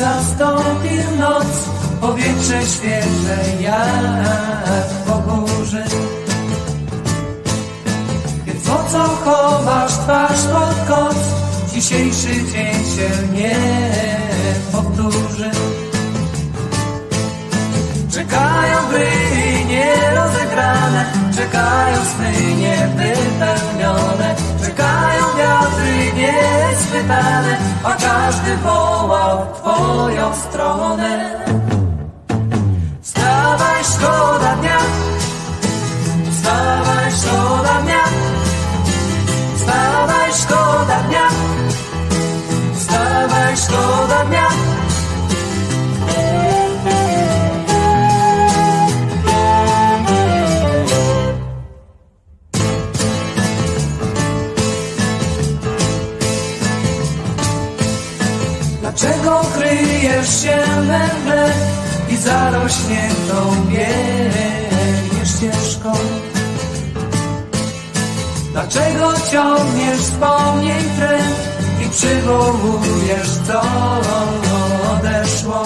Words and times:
zastąpił 0.00 1.16
noc, 1.18 1.46
powietrze 2.00 2.66
świeże 2.66 3.62
jak 3.62 4.86
po 5.06 5.14
burzy. 5.14 5.84
Więc 8.46 8.64
po 8.64 8.84
co 8.92 8.98
chowasz 8.98 9.92
twarz 9.92 10.42
pod 10.52 10.96
koc, 10.96 11.16
dzisiejszy 11.74 12.28
dzień 12.28 12.74
się 12.74 13.32
nie 13.34 13.56
powtórzy. 14.72 15.50
Czekają 18.30 18.88
gry 18.88 19.10
nierozegrane, 19.66 21.04
czekają 21.36 21.96
sny 22.04 22.54
niewypełnione, 22.54 24.34
czekają 24.64 25.24
wiatry 25.38 26.12
nieschwytane, 26.14 27.56
a 27.84 27.92
każdy 27.92 28.56
wołał 28.56 29.46
w 29.46 29.58
twoją 29.58 30.34
stronę. 30.34 31.40
Wstawaj, 33.02 33.84
szkoda 33.84 34.56
dnia, 34.56 34.78
wstawaj, 36.30 37.12
szkoda 37.12 37.82
dnia, 37.82 38.04
wstawaj, 39.56 40.32
szkoda 40.32 41.02
dnia, 41.08 41.28
wstawaj, 42.74 43.56
szkoda 43.56 44.24
dnia. 44.24 44.79
Się 60.30 60.56
mgle 60.82 61.52
i 62.08 62.16
zarośniętą 62.16 63.66
biegniesz 63.68 65.28
ścieżką? 65.28 65.92
Dlaczego 68.52 69.12
ciągniesz 69.32 70.00
wspomnień 70.00 70.84
trend 70.98 71.36
i 71.86 71.90
przywołujesz 71.90 73.30
co 73.46 73.62
odeszło? 74.92 75.64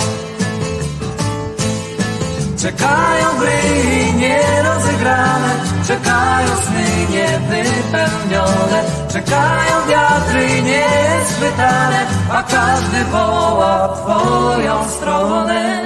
Czekają 2.58 3.26
gry 3.38 4.12
nierozegrane, 4.16 5.54
czekają 5.86 6.48
sny 6.48 7.06
niewypełnione, 7.10 8.84
czekają 9.12 9.86
wiatry 9.88 10.62
nieschwytane, 10.62 12.06
a 12.34 12.42
każdy 12.42 13.04
woła 13.04 13.88
w 13.88 14.00
twoją 14.00 14.88
stronę. 14.88 15.80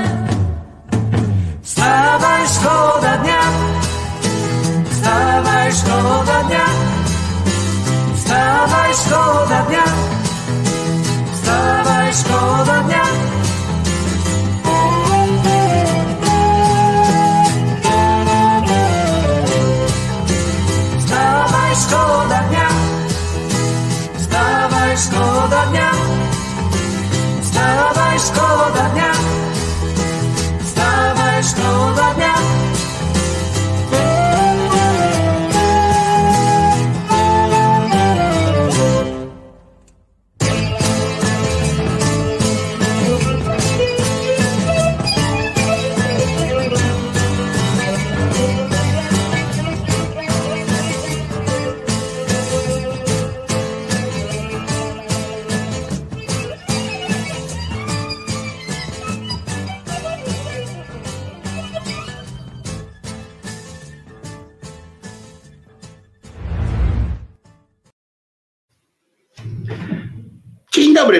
Wstawaj, 1.62 2.42
szkoda 2.48 3.16
dnia, 3.16 3.41
wstawaj, 4.91 5.72
szkoda 5.72 6.42
dnia, 6.42 6.66
wstawaj, 8.16 8.94
szkoda 8.94 9.62
dnia, 9.62 9.84
wstawaj, 11.32 12.12
szkoda 12.14 12.82
dnia. 12.82 13.04
Wstawaj, 20.98 21.76
szkoda 21.76 22.38
dnia. 22.48 22.69
Wstawaj, 24.19 24.97
szkoda 24.97 25.66
dnia. 25.66 25.91
Wstawaj, 27.68 28.18
szkoda 28.18 28.88
dnia. 28.92 29.12
Wstawaj, 30.64 31.42
szkoda 31.44 32.14
dnia. 32.14 32.67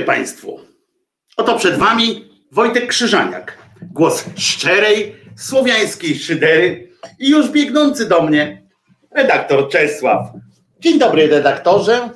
Państwu. 0.09 0.61
Oto 1.37 1.59
przed 1.59 1.79
Wami 1.79 2.31
Wojtek 2.53 2.87
Krzyżaniak. 2.87 3.59
Głos 3.83 4.25
szczerej, 4.37 5.17
słowiańskiej 5.37 6.19
szydery 6.19 6.93
i 7.19 7.31
już 7.31 7.49
biegnący 7.49 8.09
do 8.09 8.23
mnie 8.23 8.69
redaktor 9.11 9.69
Czesław. 9.69 10.27
Dzień 10.81 10.99
dobry 10.99 11.27
redaktorze. 11.27 12.11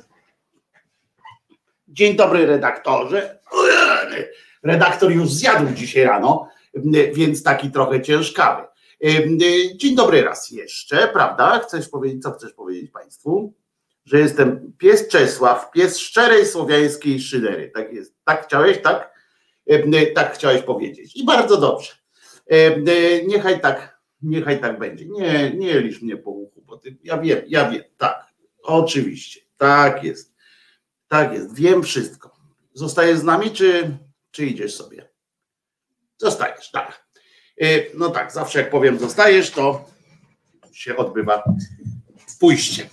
Dzień 1.87 2.15
dobry 2.15 2.45
redaktorze. 2.45 3.39
Redaktor 4.63 5.11
już 5.11 5.29
zjadł 5.29 5.73
dzisiaj 5.73 6.03
rano, 6.03 6.49
więc 7.13 7.43
taki 7.43 7.71
trochę 7.71 8.01
ciężkawy. 8.01 8.63
Dzień 9.75 9.95
dobry 9.95 10.23
raz 10.23 10.51
jeszcze, 10.51 11.07
prawda? 11.07 11.59
Chcesz 11.59 11.89
powiedzieć, 11.89 12.23
co 12.23 12.31
chcesz 12.31 12.53
powiedzieć 12.53 12.91
Państwu? 12.91 13.53
Że 14.05 14.19
jestem 14.19 14.73
pies 14.77 15.07
Czesław, 15.07 15.71
pies 15.71 15.99
szczerej 15.99 16.45
słowiańskiej 16.45 17.19
szydery. 17.21 17.71
Tak 17.73 17.93
jest. 17.93 18.15
Tak 18.23 18.45
chciałeś, 18.47 18.81
tak? 18.81 19.13
E, 19.69 20.05
Tak 20.05 20.33
chciałeś 20.35 20.61
powiedzieć. 20.61 21.15
I 21.15 21.25
bardzo 21.25 21.57
dobrze. 21.57 21.91
E, 22.51 22.55
e, 22.55 23.23
Niechaj 23.25 23.61
tak, 23.61 23.99
niechaj 24.21 24.61
tak 24.61 24.79
będzie. 24.79 25.05
Nie, 25.05 25.51
nie 25.55 25.79
lisz 25.79 26.01
mnie 26.01 26.17
po 26.17 26.31
uchu, 26.31 26.61
bo 26.61 26.77
ty, 26.77 26.97
ja 27.03 27.17
wiem, 27.17 27.41
ja 27.47 27.69
wiem, 27.69 27.83
tak. 27.97 28.25
Oczywiście. 28.63 29.39
Tak 29.57 30.03
jest. 30.03 30.33
Tak 31.07 31.33
jest. 31.33 31.55
Wiem 31.55 31.83
wszystko. 31.83 32.35
Zostajesz 32.73 33.17
z 33.17 33.23
nami, 33.23 33.51
czy, 33.51 33.97
czy 34.31 34.45
idziesz 34.45 34.75
sobie? 34.75 35.09
Zostajesz, 36.17 36.71
tak. 36.71 37.03
No 37.93 38.09
tak, 38.09 38.31
zawsze 38.31 38.59
jak 38.59 38.69
powiem 38.69 38.99
zostajesz, 38.99 39.51
to 39.51 39.85
się 40.73 40.95
odbywa 40.97 41.43
pójście. 42.39 42.89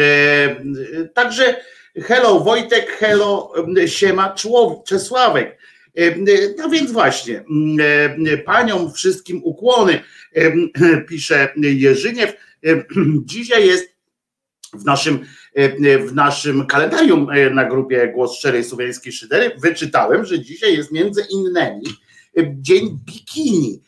E, 0.00 1.08
Także 1.14 1.56
hello 2.02 2.40
Wojtek, 2.40 2.90
hello 2.90 3.52
siema 3.86 4.34
Czesławek. 4.86 5.58
E, 5.94 6.14
No 6.58 6.68
więc 6.68 6.92
właśnie, 6.92 7.44
e, 8.26 8.38
paniom 8.38 8.92
wszystkim 8.92 9.40
ukłony, 9.44 10.00
pisze 11.08 11.48
Jerzyniew. 11.56 12.32
Dzisiaj 13.24 13.66
jest 13.66 13.94
w 14.72 14.84
naszym, 14.84 15.26
w 16.06 16.14
naszym 16.14 16.66
kalendarium 16.66 17.28
na 17.52 17.64
grupie 17.64 18.12
Głos 18.14 18.38
Szczerej 18.38 18.64
Słowiańskiej 18.64 19.12
Szydery 19.12 19.50
wyczytałem, 19.62 20.24
że 20.24 20.40
dzisiaj 20.40 20.76
jest 20.76 20.92
między 20.92 21.26
innymi 21.30 21.84
Dzień 22.60 22.98
Bikini. 23.06 23.82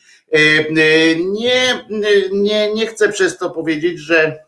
Nie, 1.32 1.84
nie, 2.32 2.74
nie 2.74 2.86
chcę 2.86 3.12
przez 3.12 3.38
to 3.38 3.50
powiedzieć, 3.50 3.98
że 3.98 4.45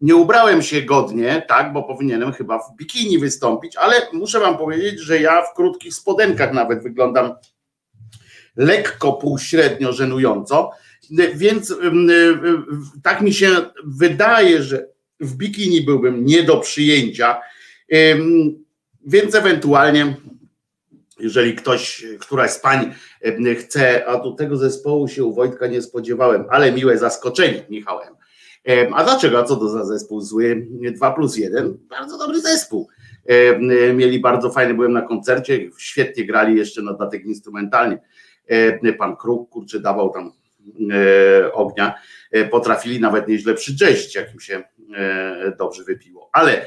nie 0.00 0.16
ubrałem 0.16 0.62
się 0.62 0.82
godnie, 0.82 1.42
tak, 1.48 1.72
bo 1.72 1.82
powinienem 1.82 2.32
chyba 2.32 2.58
w 2.58 2.76
bikini 2.76 3.18
wystąpić, 3.18 3.76
ale 3.76 3.94
muszę 4.12 4.40
wam 4.40 4.58
powiedzieć, 4.58 5.00
że 5.00 5.20
ja 5.20 5.42
w 5.42 5.54
krótkich 5.54 5.94
spodenkach 5.94 6.52
nawet 6.52 6.82
wyglądam 6.82 7.34
lekko 8.56 9.12
półśrednio 9.12 9.92
żenująco, 9.92 10.70
więc 11.34 11.70
ym, 11.70 12.10
y, 12.10 12.38
tak 13.02 13.20
mi 13.20 13.34
się 13.34 13.48
wydaje, 13.84 14.62
że 14.62 14.88
w 15.20 15.36
bikini 15.36 15.82
byłbym 15.82 16.24
nie 16.24 16.42
do 16.42 16.56
przyjęcia, 16.56 17.40
więc 19.06 19.34
ewentualnie 19.34 20.16
jeżeli 21.18 21.54
ktoś, 21.54 22.04
któraś 22.20 22.50
z 22.50 22.58
pań 22.58 22.94
chce, 23.58 24.06
a 24.06 24.18
do 24.18 24.32
tego 24.32 24.56
zespołu 24.56 25.08
się 25.08 25.24
u 25.24 25.34
Wojtka 25.34 25.66
nie 25.66 25.82
spodziewałem, 25.82 26.44
ale 26.50 26.72
miłe 26.72 26.98
zaskoczenie 26.98 27.66
Michałem. 27.70 28.14
A 28.94 29.04
dlaczego? 29.04 29.38
A 29.38 29.44
co 29.44 29.56
to 29.56 29.68
za 29.68 29.84
zespół 29.84 30.20
zły? 30.20 30.66
2 30.94 31.12
plus 31.12 31.36
1? 31.36 31.78
Bardzo 31.90 32.18
dobry 32.18 32.40
zespół. 32.40 32.88
Mieli 33.94 34.20
bardzo 34.20 34.50
fajny, 34.50 34.74
byłem 34.74 34.92
na 34.92 35.02
koncercie, 35.02 35.70
świetnie 35.78 36.26
grali 36.26 36.56
jeszcze 36.56 36.82
na 36.82 36.92
dodatek 36.92 37.24
instrumentalnie. 37.24 37.98
Pan 38.98 39.16
Kruk, 39.16 39.50
kurczę, 39.50 39.80
dawał 39.80 40.10
tam 40.10 40.32
e, 40.92 41.52
ognia. 41.52 41.94
E, 42.32 42.44
Potrafili 42.44 43.00
nawet 43.00 43.28
nieźle 43.28 43.54
przydrzeźć, 43.54 44.14
jak 44.14 44.34
im 44.34 44.40
się 44.40 44.62
e, 44.96 45.52
dobrze 45.58 45.84
wypiło. 45.84 46.30
Ale 46.32 46.64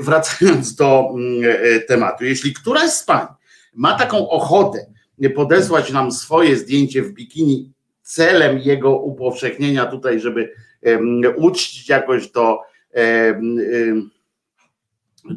wracając 0.00 0.74
do 0.74 1.08
mm, 1.14 1.54
tematu, 1.88 2.24
jeśli 2.24 2.52
któraś 2.52 2.90
z 2.90 3.04
pań 3.04 3.26
ma 3.74 3.98
taką 3.98 4.28
ochotę 4.28 4.86
podesłać 5.34 5.92
nam 5.92 6.12
swoje 6.12 6.56
zdjęcie 6.56 7.02
w 7.02 7.12
bikini 7.12 7.72
celem 8.02 8.58
jego 8.58 8.98
upowszechnienia 8.98 9.86
tutaj, 9.86 10.20
żeby 10.20 10.52
uczcić 11.36 11.88
jakoś 11.88 12.30
to, 12.30 12.62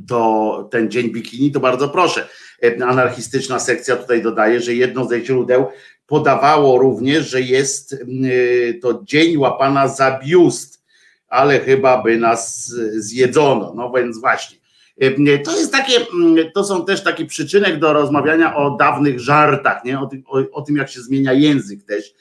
to 0.07 0.69
ten 0.71 0.91
dzień 0.91 1.12
bikini, 1.12 1.51
to 1.51 1.59
bardzo 1.59 1.89
proszę. 1.89 2.27
Anarchistyczna 2.86 3.59
sekcja 3.59 3.95
tutaj 3.95 4.21
dodaje, 4.21 4.62
że 4.62 4.74
jedno 4.74 5.06
ze 5.06 5.25
źródeł 5.25 5.68
podawało 6.07 6.80
również, 6.80 7.30
że 7.30 7.41
jest 7.41 7.95
to 8.81 9.01
dzień 9.03 9.38
łapana 9.38 9.88
za 9.88 10.19
biust, 10.24 10.83
ale 11.27 11.59
chyba 11.59 12.03
by 12.03 12.18
nas 12.18 12.74
zjedzono. 12.95 13.74
No 13.75 13.92
więc 13.92 14.19
właśnie. 14.19 14.57
To 15.44 15.59
jest 15.59 15.71
takie, 15.71 16.06
to 16.53 16.63
są 16.63 16.85
też 16.85 17.03
taki 17.03 17.25
przyczynek 17.25 17.80
do 17.80 17.94
rozmawiania 17.94 18.56
o 18.56 18.77
dawnych 18.77 19.19
żartach, 19.19 19.85
nie? 19.85 20.00
O, 20.00 20.07
tym, 20.07 20.24
o, 20.27 20.44
o 20.51 20.62
tym, 20.62 20.75
jak 20.75 20.89
się 20.89 21.01
zmienia 21.01 21.33
język 21.33 21.83
też. 21.83 22.13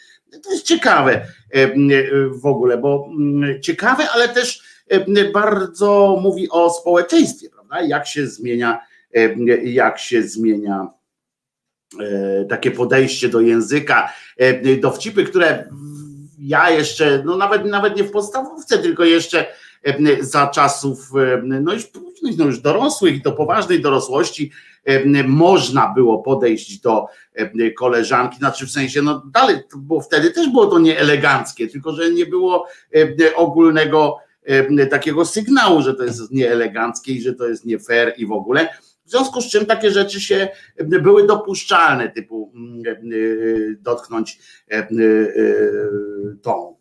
To 0.42 0.52
jest 0.52 0.66
ciekawe 0.66 1.26
w 2.30 2.46
ogóle, 2.46 2.78
bo 2.78 3.08
ciekawe, 3.60 4.10
ale 4.10 4.28
też 4.28 4.62
bardzo 5.32 6.18
mówi 6.22 6.48
o 6.50 6.70
społeczeństwie, 6.70 7.50
prawda? 7.50 7.82
Jak 7.82 8.06
się 8.06 8.26
zmienia, 8.26 8.80
jak 9.64 9.98
się 9.98 10.22
zmienia 10.22 10.88
e, 12.00 12.44
takie 12.44 12.70
podejście 12.70 13.28
do 13.28 13.40
języka, 13.40 14.12
dowcipy, 14.80 15.24
które 15.24 15.68
ja 16.38 16.70
jeszcze, 16.70 17.22
no 17.24 17.36
nawet, 17.36 17.64
nawet 17.64 17.96
nie 17.96 18.04
w 18.04 18.10
podstawówce, 18.10 18.78
tylko 18.78 19.04
jeszcze 19.04 19.46
za 20.20 20.46
czasów 20.46 21.10
no 21.42 21.72
już 21.72 21.84
no 22.38 22.46
już 22.46 22.60
dorosłych 22.60 23.16
i 23.16 23.22
do 23.22 23.32
poważnej 23.32 23.80
dorosłości 23.80 24.50
można 25.26 25.92
było 25.94 26.18
podejść 26.18 26.80
do 26.80 27.06
koleżanki, 27.76 28.38
znaczy 28.38 28.66
w 28.66 28.70
sensie, 28.70 29.02
no 29.02 29.22
dalej, 29.32 29.56
bo 29.76 30.00
wtedy 30.00 30.30
też 30.30 30.48
było 30.48 30.66
to 30.66 30.78
nieeleganckie, 30.78 31.68
tylko 31.68 31.92
że 31.92 32.10
nie 32.10 32.26
było 32.26 32.66
ogólnego 33.36 34.16
takiego 34.90 35.24
sygnału, 35.24 35.82
że 35.82 35.94
to 35.94 36.04
jest 36.04 36.30
nieeleganckie 36.30 37.12
i 37.12 37.22
że 37.22 37.34
to 37.34 37.48
jest 37.48 37.64
nie 37.64 37.78
fair 37.78 38.14
i 38.16 38.26
w 38.26 38.32
ogóle. 38.32 38.68
W 39.04 39.10
związku 39.10 39.40
z 39.40 39.50
czym 39.50 39.66
takie 39.66 39.90
rzeczy 39.90 40.20
się 40.20 40.48
były 40.84 41.26
dopuszczalne, 41.26 42.08
typu 42.08 42.52
dotknąć 43.82 44.38
tą 46.42 46.74
E, 46.74 46.77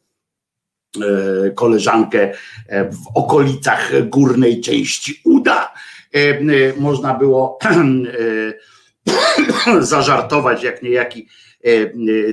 koleżankę 1.56 2.34
e, 2.68 2.92
w 2.92 2.98
okolicach 3.16 4.10
górnej 4.10 4.62
części 4.62 5.22
uda. 5.26 5.74
E, 6.14 6.40
można 6.78 7.14
było 7.14 7.60
zażartować 9.80 10.64
jak 10.64 10.84
niejaki 10.84 11.28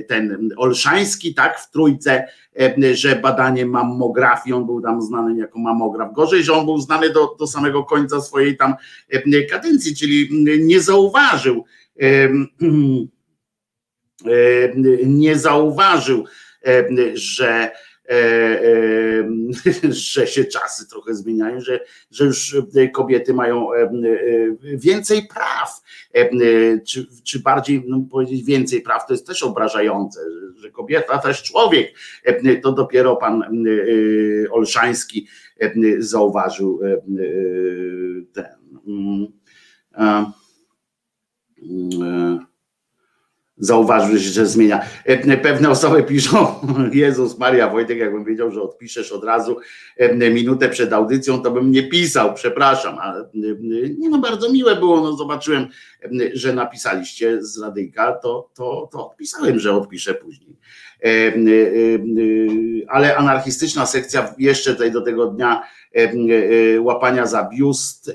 ten 0.07 0.49
Olszański, 0.57 1.33
tak, 1.33 1.59
w 1.59 1.71
trójce, 1.71 2.27
że 2.93 3.15
badanie 3.15 3.65
mammografii, 3.65 4.53
on 4.53 4.65
był 4.65 4.81
tam 4.81 5.01
znany 5.01 5.39
jako 5.39 5.59
mamograf. 5.59 6.13
Gorzej, 6.13 6.43
że 6.43 6.53
on 6.53 6.65
był 6.65 6.77
znany 6.77 7.09
do, 7.09 7.35
do 7.39 7.47
samego 7.47 7.83
końca 7.83 8.21
swojej 8.21 8.57
tam 8.57 8.75
kadencji, 9.49 9.95
czyli 9.95 10.29
nie 10.59 10.81
zauważył, 10.81 11.65
nie 15.05 15.37
zauważył, 15.37 16.25
że 17.13 17.51
E, 17.51 17.59
e, 17.61 17.71
że 20.13 20.27
się 20.27 20.45
czasy 20.45 20.89
trochę 20.89 21.15
zmieniają, 21.15 21.61
że, 21.61 21.79
że 22.11 22.25
już 22.25 22.57
kobiety 22.93 23.33
mają 23.33 23.73
e, 23.73 23.89
więcej 24.61 25.27
praw, 25.27 25.81
czy, 26.85 27.07
czy 27.23 27.39
bardziej 27.39 27.83
no, 27.87 28.05
powiedzieć 28.11 28.43
więcej 28.43 28.81
praw, 28.81 29.07
to 29.07 29.13
jest 29.13 29.27
też 29.27 29.43
obrażające, 29.43 30.19
że 30.55 30.71
kobieta 30.71 31.17
też 31.17 31.43
człowiek. 31.43 31.95
To 32.63 32.71
dopiero 32.71 33.15
pan 33.15 33.43
Olszański 34.51 35.27
zauważył 35.99 36.79
ten. 38.33 38.55
Zauważyłeś, 43.57 44.21
że 44.21 44.45
zmienia. 44.45 44.85
E, 45.05 45.37
pewne 45.37 45.69
osoby 45.69 46.03
piszą, 46.03 46.55
Jezus 46.91 47.37
Maria 47.37 47.69
Wojtek, 47.69 47.97
jakbym 47.97 48.25
wiedział, 48.25 48.51
że 48.51 48.61
odpiszesz 48.61 49.11
od 49.11 49.23
razu 49.23 49.57
e, 49.97 50.29
minutę 50.29 50.69
przed 50.69 50.93
audycją, 50.93 51.41
to 51.41 51.51
bym 51.51 51.71
nie 51.71 51.83
pisał, 51.83 52.33
przepraszam, 52.33 52.97
ale 52.99 53.19
e, 53.19 53.29
nie 53.97 54.09
no, 54.09 54.17
bardzo 54.17 54.51
miłe 54.51 54.75
było, 54.75 55.01
no 55.01 55.13
zobaczyłem, 55.13 55.67
że 56.33 56.53
napisaliście 56.53 57.43
z 57.43 57.61
radyjka, 57.61 58.13
to, 58.13 58.49
to, 58.53 58.89
to 58.91 59.09
odpisałem, 59.09 59.59
że 59.59 59.73
odpiszę 59.73 60.13
później. 60.13 60.55
Ale 62.87 63.17
anarchistyczna 63.17 63.85
sekcja 63.85 64.33
jeszcze 64.37 64.73
tutaj 64.73 64.91
do 64.91 65.01
tego 65.01 65.27
dnia 65.27 65.63
łapania 66.79 67.25
za 67.25 67.49
biust 67.49 68.11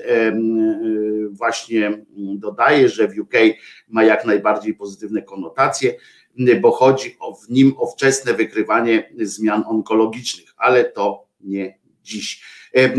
właśnie 1.31 2.05
dodaje, 2.35 2.89
że 2.89 3.07
w 3.07 3.19
UK 3.19 3.33
ma 3.89 4.03
jak 4.03 4.25
najbardziej 4.25 4.73
pozytywne 4.73 5.21
konotacje, 5.21 5.93
bo 6.61 6.71
chodzi 6.71 7.15
o, 7.19 7.35
w 7.35 7.49
nim 7.49 7.73
o 7.77 7.87
wczesne 7.87 8.33
wykrywanie 8.33 9.09
zmian 9.21 9.63
onkologicznych, 9.67 10.53
ale 10.57 10.83
to 10.83 11.27
nie 11.41 11.79
dziś. 12.03 12.43
E, 12.75 12.79
e, 12.79 12.93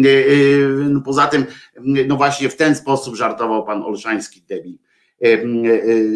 poza 1.05 1.27
tym, 1.27 1.45
no 2.07 2.17
właśnie 2.17 2.49
w 2.49 2.57
ten 2.57 2.75
sposób 2.75 3.17
żartował 3.17 3.65
pan 3.65 3.83
Olszański 3.83 4.43
debil, 4.49 4.79
e, 5.25 5.39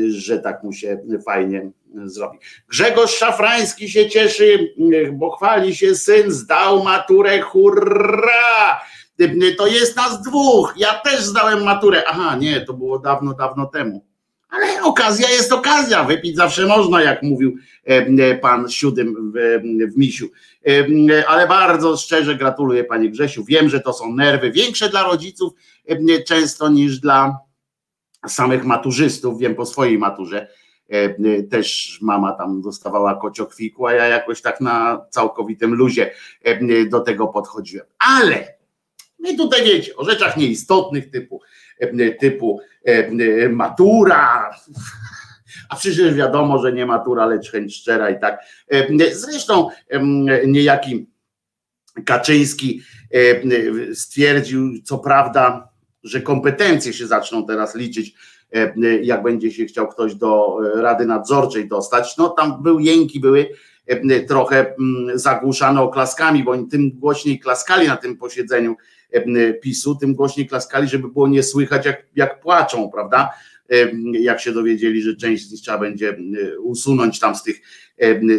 że 0.08 0.38
tak 0.38 0.62
mu 0.62 0.72
się 0.72 0.98
fajnie 1.26 1.70
zrobi. 2.04 2.38
Grzegorz 2.68 3.14
Szafrański 3.14 3.90
się 3.90 4.08
cieszy, 4.08 4.74
bo 5.12 5.36
chwali 5.36 5.76
się 5.76 5.94
syn, 5.94 6.30
zdał 6.30 6.84
maturę, 6.84 7.40
hurra! 7.40 8.80
To 9.58 9.66
jest 9.66 9.96
nas 9.96 10.22
dwóch, 10.22 10.74
ja 10.76 10.94
też 10.94 11.20
zdałem 11.20 11.62
maturę. 11.62 12.02
Aha, 12.06 12.36
nie, 12.36 12.60
to 12.60 12.72
było 12.72 12.98
dawno, 12.98 13.34
dawno 13.34 13.66
temu. 13.66 14.04
Ale 14.48 14.82
okazja 14.82 15.30
jest 15.30 15.52
okazja, 15.52 16.04
wypić 16.04 16.36
zawsze 16.36 16.66
można, 16.66 17.02
jak 17.02 17.22
mówił 17.22 17.56
pan 18.40 18.68
siódym 18.68 19.32
w, 19.34 19.60
w 19.94 19.98
misiu. 19.98 20.28
Ale 21.28 21.48
bardzo 21.48 21.96
szczerze 21.96 22.34
gratuluję 22.34 22.84
panie 22.84 23.10
Grzesiu. 23.10 23.44
Wiem, 23.44 23.68
że 23.68 23.80
to 23.80 23.92
są 23.92 24.12
nerwy 24.12 24.50
większe 24.50 24.88
dla 24.88 25.02
rodziców 25.02 25.52
często 26.26 26.68
niż 26.68 26.98
dla 26.98 27.38
samych 28.26 28.64
maturzystów. 28.64 29.38
Wiem 29.38 29.54
po 29.54 29.66
swojej 29.66 29.98
maturze. 29.98 30.48
Też 31.50 31.98
mama 32.02 32.32
tam 32.32 32.62
dostawała 32.62 33.14
kociokwiku, 33.14 33.86
a 33.86 33.92
ja 33.92 34.06
jakoś 34.06 34.42
tak 34.42 34.60
na 34.60 35.06
całkowitym 35.10 35.74
luzie 35.74 36.10
do 36.90 37.00
tego 37.00 37.26
podchodziłem. 37.26 37.86
Ale 37.98 38.56
i 39.28 39.36
tutaj 39.36 39.64
wiecie, 39.64 39.96
o 39.96 40.04
rzeczach 40.04 40.36
nieistotnych 40.36 41.10
typu, 41.10 41.40
typu 42.20 42.60
matura, 43.50 44.50
a 45.68 45.76
przecież 45.76 46.14
wiadomo, 46.14 46.58
że 46.58 46.72
nie 46.72 46.86
matura, 46.86 47.26
lecz 47.26 47.50
chęć 47.50 47.76
szczera 47.76 48.10
i 48.10 48.20
tak. 48.20 48.40
Zresztą 49.12 49.68
niejaki 50.46 51.10
Kaczyński 52.04 52.82
stwierdził, 53.94 54.82
co 54.84 54.98
prawda, 54.98 55.68
że 56.02 56.20
kompetencje 56.20 56.92
się 56.92 57.06
zaczną 57.06 57.46
teraz 57.46 57.74
liczyć, 57.74 58.14
jak 59.02 59.22
będzie 59.22 59.50
się 59.50 59.64
chciał 59.64 59.88
ktoś 59.88 60.14
do 60.14 60.58
Rady 60.74 61.06
Nadzorczej 61.06 61.68
dostać. 61.68 62.16
No 62.16 62.28
tam 62.28 62.62
był 62.62 62.80
jęki, 62.80 63.20
były 63.20 63.48
trochę 64.28 64.74
zagłuszane 65.14 65.82
oklaskami, 65.82 66.44
bo 66.44 66.50
oni 66.50 66.68
tym 66.68 66.90
głośniej 66.90 67.40
klaskali 67.40 67.88
na 67.88 67.96
tym 67.96 68.16
posiedzeniu 68.16 68.76
PiSu, 69.62 69.94
tym 69.94 70.14
głośniej 70.14 70.46
klaskali, 70.46 70.88
żeby 70.88 71.08
było 71.08 71.28
nie 71.28 71.42
słychać, 71.42 71.86
jak, 71.86 72.06
jak 72.16 72.40
płaczą, 72.40 72.90
prawda? 72.90 73.30
Jak 74.12 74.40
się 74.40 74.52
dowiedzieli, 74.52 75.02
że 75.02 75.16
część 75.16 75.48
z 75.48 75.52
nich 75.52 75.60
trzeba 75.60 75.78
będzie 75.78 76.18
usunąć 76.62 77.20
tam 77.20 77.34
z 77.34 77.42
tych, 77.42 77.60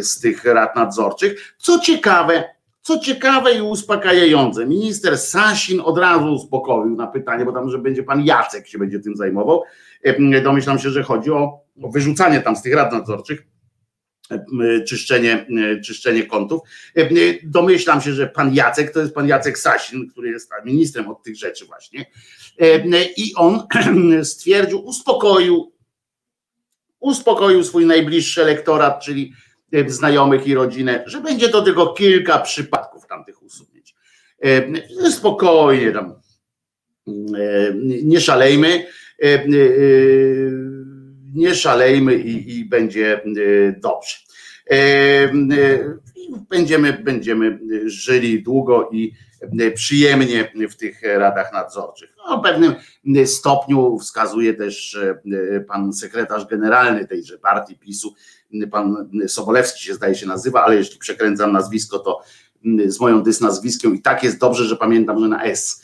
z 0.00 0.20
tych 0.20 0.44
rad 0.44 0.76
nadzorczych. 0.76 1.54
Co 1.58 1.78
ciekawe, 1.78 2.44
co 2.82 2.98
ciekawe 2.98 3.54
i 3.54 3.60
uspokajające, 3.60 4.66
minister 4.66 5.18
Sasin 5.18 5.80
od 5.80 5.98
razu 5.98 6.34
uspokoił 6.34 6.96
na 6.96 7.06
pytanie, 7.06 7.44
bo 7.44 7.52
tam, 7.52 7.70
że 7.70 7.78
będzie 7.78 8.02
pan 8.02 8.24
Jacek 8.24 8.68
się 8.68 8.78
będzie 8.78 9.00
tym 9.00 9.16
zajmował. 9.16 9.62
Domyślam 10.42 10.78
się, 10.78 10.90
że 10.90 11.02
chodzi 11.02 11.30
o, 11.30 11.60
wyrzucanie 11.76 12.40
tam 12.40 12.56
z 12.56 12.62
tych 12.62 12.74
rad 12.74 12.92
nadzorczych 12.92 13.46
czyszczenie, 14.86 15.46
czyszczenie 15.84 16.26
kątów. 16.26 16.60
Domyślam 17.42 18.00
się, 18.00 18.12
że 18.12 18.26
pan 18.26 18.54
Jacek 18.54 18.92
to 18.92 19.00
jest 19.00 19.14
pan 19.14 19.28
Jacek 19.28 19.58
Sasin, 19.58 20.10
który 20.10 20.28
jest 20.28 20.50
ministrem 20.64 21.08
od 21.08 21.22
tych 21.22 21.36
rzeczy 21.36 21.66
właśnie. 21.66 22.06
I 23.16 23.34
on 23.36 23.66
stwierdził, 24.24 24.84
uspokoił, 24.84 25.72
uspokoił 27.00 27.64
swój 27.64 27.86
najbliższy 27.86 28.42
elektorat, 28.42 29.04
czyli 29.04 29.32
znajomych 29.86 30.46
i 30.46 30.54
rodzinę, 30.54 31.04
że 31.06 31.20
będzie 31.20 31.48
to 31.48 31.62
tylko 31.62 31.92
kilka 31.92 32.38
przypadków 32.38 33.06
tamtych 33.06 33.42
usunięć. 33.42 33.94
Spokojnie 35.10 35.92
tam, 35.92 36.14
nie 38.02 38.20
szalejmy 38.20 38.86
nie 41.34 41.54
szalejmy 41.54 42.14
i, 42.14 42.58
i 42.58 42.64
będzie 42.64 43.20
dobrze. 43.82 44.16
Będziemy, 46.50 46.92
będziemy 46.92 47.58
żyli 47.84 48.42
długo 48.42 48.90
i 48.92 49.12
przyjemnie 49.74 50.52
w 50.70 50.76
tych 50.76 51.02
radach 51.02 51.52
nadzorczych. 51.52 52.10
No, 52.28 52.38
w 52.38 52.42
pewnym 52.42 52.74
stopniu 53.26 53.98
wskazuje 53.98 54.54
też 54.54 54.98
pan 55.68 55.92
sekretarz 55.92 56.46
generalny 56.46 57.06
tejże 57.06 57.38
partii 57.38 57.78
PiSu, 57.78 58.14
pan 58.70 59.10
Sobolewski 59.26 59.84
się 59.84 59.94
zdaje 59.94 60.14
się 60.14 60.26
nazywa, 60.26 60.64
ale 60.64 60.76
jeśli 60.76 60.98
przekręcam 60.98 61.52
nazwisko, 61.52 61.98
to 61.98 62.20
z 62.86 63.00
moją 63.00 63.22
dysnazwiskiem 63.22 63.94
i 63.94 64.02
tak 64.02 64.22
jest 64.22 64.38
dobrze, 64.38 64.64
że 64.64 64.76
pamiętam, 64.76 65.20
że 65.20 65.28
na 65.28 65.44
S 65.44 65.82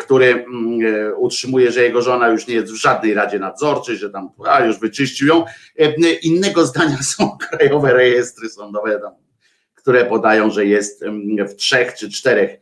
który 0.00 0.44
utrzymuje, 1.16 1.72
że 1.72 1.82
jego 1.82 2.02
żona 2.02 2.28
już 2.28 2.46
nie 2.46 2.54
jest 2.54 2.72
w 2.72 2.76
żadnej 2.76 3.14
radzie 3.14 3.38
nadzorczej, 3.38 3.96
że 3.96 4.10
tam 4.10 4.30
a, 4.46 4.64
już 4.64 4.78
wyczyścił 4.78 5.28
ją. 5.28 5.44
Innego 6.22 6.66
zdania 6.66 6.98
są 7.16 7.38
krajowe 7.38 7.92
rejestry 7.92 8.48
sądowe, 8.48 9.00
które 9.74 10.04
podają, 10.04 10.50
że 10.50 10.66
jest 10.66 11.04
w 11.48 11.54
trzech 11.54 11.94
czy 11.94 12.10
czterech 12.10 12.60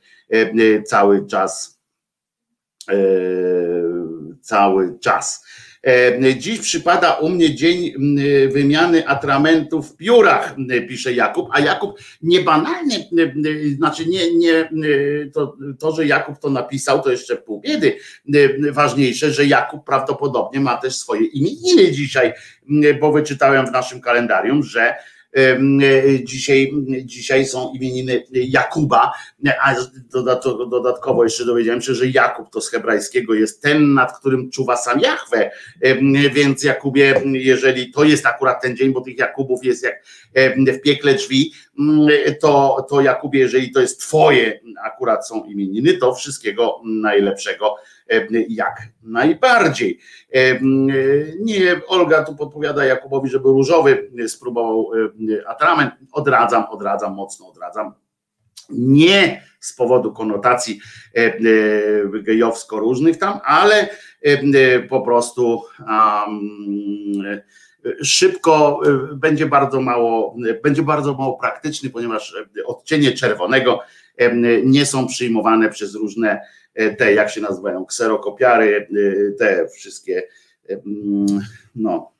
cały 0.87 1.27
czas 1.27 1.79
cały 4.41 4.99
czas. 4.99 5.45
E, 5.87 6.35
dziś 6.37 6.61
przypada 6.61 7.13
u 7.13 7.29
mnie 7.29 7.55
dzień 7.55 7.93
wymiany 8.49 9.09
atramentów 9.09 9.89
w 9.89 9.97
piórach, 9.97 10.55
pisze 10.89 11.13
Jakub, 11.13 11.49
a 11.53 11.61
Jakub 11.61 11.99
niebanalnie, 12.23 13.09
znaczy 13.77 14.07
nie, 14.07 14.35
nie 14.35 14.71
to, 15.35 15.57
to, 15.79 15.93
że 15.93 16.07
Jakub 16.07 16.39
to 16.39 16.51
napisał, 16.51 17.03
to 17.03 17.11
jeszcze 17.11 17.37
pół 17.37 17.61
biedy. 17.61 17.97
Ważniejsze, 18.73 19.33
że 19.33 19.47
Jakub 19.47 19.85
prawdopodobnie 19.85 20.61
ma 20.61 20.77
też 20.77 20.97
swoje 20.97 21.25
imieniny 21.27 21.93
dzisiaj, 21.93 22.33
bo 23.01 23.13
wyczytałem 23.13 23.67
w 23.67 23.73
naszym 23.73 24.01
kalendarium, 24.01 24.63
że 24.63 24.95
dzisiaj, 26.25 26.73
dzisiaj 27.05 27.47
są 27.47 27.73
imieniny 27.75 28.25
Jakuba, 28.31 29.13
a 29.63 29.75
dodatkowo 30.71 31.25
jeszcze 31.25 31.45
dowiedziałem 31.45 31.83
się, 31.83 31.95
że 31.95 32.07
Jakub 32.07 32.51
to 32.51 32.61
z 32.61 32.71
hebrajskiego 32.71 33.35
jest 33.35 33.63
ten, 33.63 33.95
nad 33.95 34.19
którym 34.19 34.51
czuwa 34.51 34.77
sam 34.77 35.01
Jahwe, 35.01 35.51
więc 36.33 36.65
Jakubie, 36.65 37.23
jeżeli 37.33 37.93
to 37.93 38.05
jest 38.05 38.27
akurat 38.27 38.63
ten 38.63 38.77
dzień, 38.77 38.93
bo 38.93 39.01
tych 39.01 39.19
Jakubów 39.19 39.65
jest 39.65 39.83
jak 39.83 40.05
w 40.75 40.81
piekle 40.81 41.15
drzwi, 41.15 41.53
to, 42.41 42.87
to 42.91 43.01
Jakubie, 43.01 43.41
jeżeli 43.41 43.71
to 43.71 43.81
jest 43.81 44.01
twoje 44.01 44.61
akurat 44.85 45.29
są 45.29 45.45
imieniny, 45.45 45.95
to 45.95 46.15
wszystkiego 46.15 46.81
najlepszego 46.85 47.75
jak 48.49 48.83
najbardziej. 49.03 49.99
Nie, 51.41 51.81
Olga 51.87 52.25
tu 52.25 52.37
podpowiada 52.37 52.85
Jakubowi, 52.85 53.29
żeby 53.31 53.49
różowy 53.49 54.11
spróbował 54.29 54.91
atrament. 55.47 55.93
Odradzam, 56.13 56.65
odradzam, 56.71 57.15
mocno 57.15 57.49
odradzam. 57.49 57.95
Nie 58.71 59.43
z 59.61 59.73
powodu 59.73 60.13
konotacji 60.13 60.81
gejowsko 62.23 62.79
różnych 62.79 63.19
tam, 63.19 63.41
ale 63.45 63.89
po 64.89 65.01
prostu 65.01 65.63
um, 65.81 67.41
szybko 68.03 68.81
będzie 69.15 69.47
bardzo 69.47 69.81
mało, 69.81 70.37
będzie 70.63 70.83
bardzo 70.83 71.15
mało 71.15 71.39
praktyczny, 71.39 71.91
ponieważ 71.91 72.37
odcienie 72.67 73.13
czerwonego 73.13 73.81
nie 74.65 74.87
są 74.87 75.07
przyjmowane 75.07 75.71
przez 75.71 75.95
różne 75.95 76.41
E, 76.79 76.97
te, 76.97 77.15
jak 77.15 77.31
się 77.31 77.41
nazywają, 77.41 77.87
kserokopiary, 77.87 78.89
e, 78.91 79.33
te 79.33 79.69
wszystkie, 79.69 80.23
e, 80.71 80.81
no, 81.75 82.13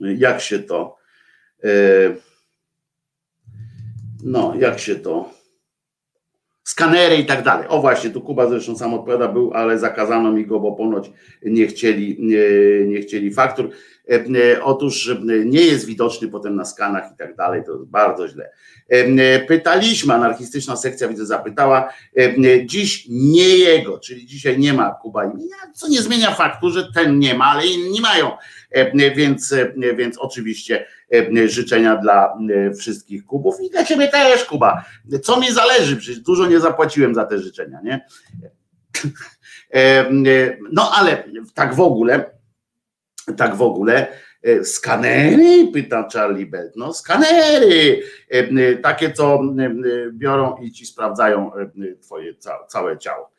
jak 0.00 0.40
się 0.40 0.58
to, 0.58 0.96
no, 4.24 4.54
jak 4.58 4.78
się 4.80 4.96
to, 4.96 5.30
skanery 6.64 7.16
i 7.16 7.26
tak 7.26 7.42
dalej. 7.42 7.66
O 7.68 7.80
właśnie, 7.80 8.10
tu 8.10 8.20
Kuba 8.20 8.46
zresztą 8.46 8.76
sam 8.76 8.94
odpowiada, 8.94 9.28
był, 9.28 9.54
ale 9.54 9.78
zakazano 9.78 10.32
mi 10.32 10.46
go, 10.46 10.60
bo 10.60 10.72
ponoć 10.72 11.10
nie 11.42 11.66
chcieli, 11.66 12.16
nie, 12.20 12.38
nie 12.86 13.00
chcieli 13.00 13.34
faktur. 13.34 13.70
Otóż 14.62 15.16
nie 15.44 15.62
jest 15.62 15.86
widoczny 15.86 16.28
potem 16.28 16.56
na 16.56 16.64
skanach 16.64 17.12
i 17.14 17.16
tak 17.16 17.36
dalej, 17.36 17.62
to 17.66 17.72
jest 17.72 17.84
bardzo 17.84 18.28
źle. 18.28 18.50
Pytaliśmy, 19.48 20.14
anarchistyczna 20.14 20.76
sekcja 20.76 21.08
widzę 21.08 21.26
zapytała, 21.26 21.92
dziś 22.64 23.06
nie 23.08 23.48
jego, 23.58 23.98
czyli 23.98 24.26
dzisiaj 24.26 24.58
nie 24.58 24.72
ma 24.72 24.90
Kuba 24.90 25.24
imienia, 25.24 25.56
co 25.74 25.88
nie 25.88 26.02
zmienia 26.02 26.34
faktu, 26.34 26.70
że 26.70 26.92
ten 26.94 27.18
nie 27.18 27.34
ma, 27.34 27.44
ale 27.44 27.66
inni 27.66 28.00
mają, 28.00 28.30
więc, 29.16 29.54
więc 29.96 30.18
oczywiście 30.18 30.86
życzenia 31.46 31.96
dla 31.96 32.38
wszystkich 32.78 33.26
Kubów 33.26 33.54
i 33.62 33.70
dla 33.70 33.84
ciebie 33.84 34.08
też 34.08 34.44
Kuba, 34.44 34.84
co 35.22 35.40
mi 35.40 35.52
zależy, 35.52 35.96
przecież 35.96 36.20
dużo 36.20 36.46
nie 36.46 36.60
zapłaciłem 36.60 37.14
za 37.14 37.24
te 37.24 37.38
życzenia, 37.38 37.78
nie? 37.84 38.06
No 40.72 40.90
ale 40.94 41.24
tak 41.54 41.74
w 41.74 41.80
ogóle, 41.80 42.30
tak 43.36 43.56
w 43.56 43.62
ogóle, 43.62 44.06
E, 44.44 44.64
skanery? 44.64 45.72
Pyta 45.72 46.08
Charlie 46.12 46.46
Belt. 46.46 46.76
No, 46.76 46.92
skanery, 46.92 48.02
e, 48.30 48.38
e, 48.38 48.76
takie, 48.76 49.12
co 49.12 49.40
biorą 50.12 50.56
i 50.56 50.72
ci 50.72 50.86
sprawdzają 50.86 51.50
twoje 52.02 52.34
całe 52.68 52.98
ciało. 52.98 53.33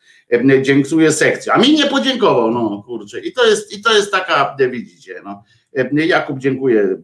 Dziękuję 0.61 1.11
sekcji. 1.11 1.51
A 1.51 1.57
mi 1.57 1.73
nie 1.73 1.87
podziękował, 1.87 2.51
no 2.51 2.83
kurczę. 2.85 3.19
I 3.19 3.33
to 3.33 3.45
jest, 3.45 3.77
i 3.77 3.81
to 3.81 3.93
jest 3.93 4.11
taka, 4.11 4.55
widzicie, 4.71 5.21
no. 5.25 5.43
Jakub 5.91 6.39
dziękuję 6.39 6.97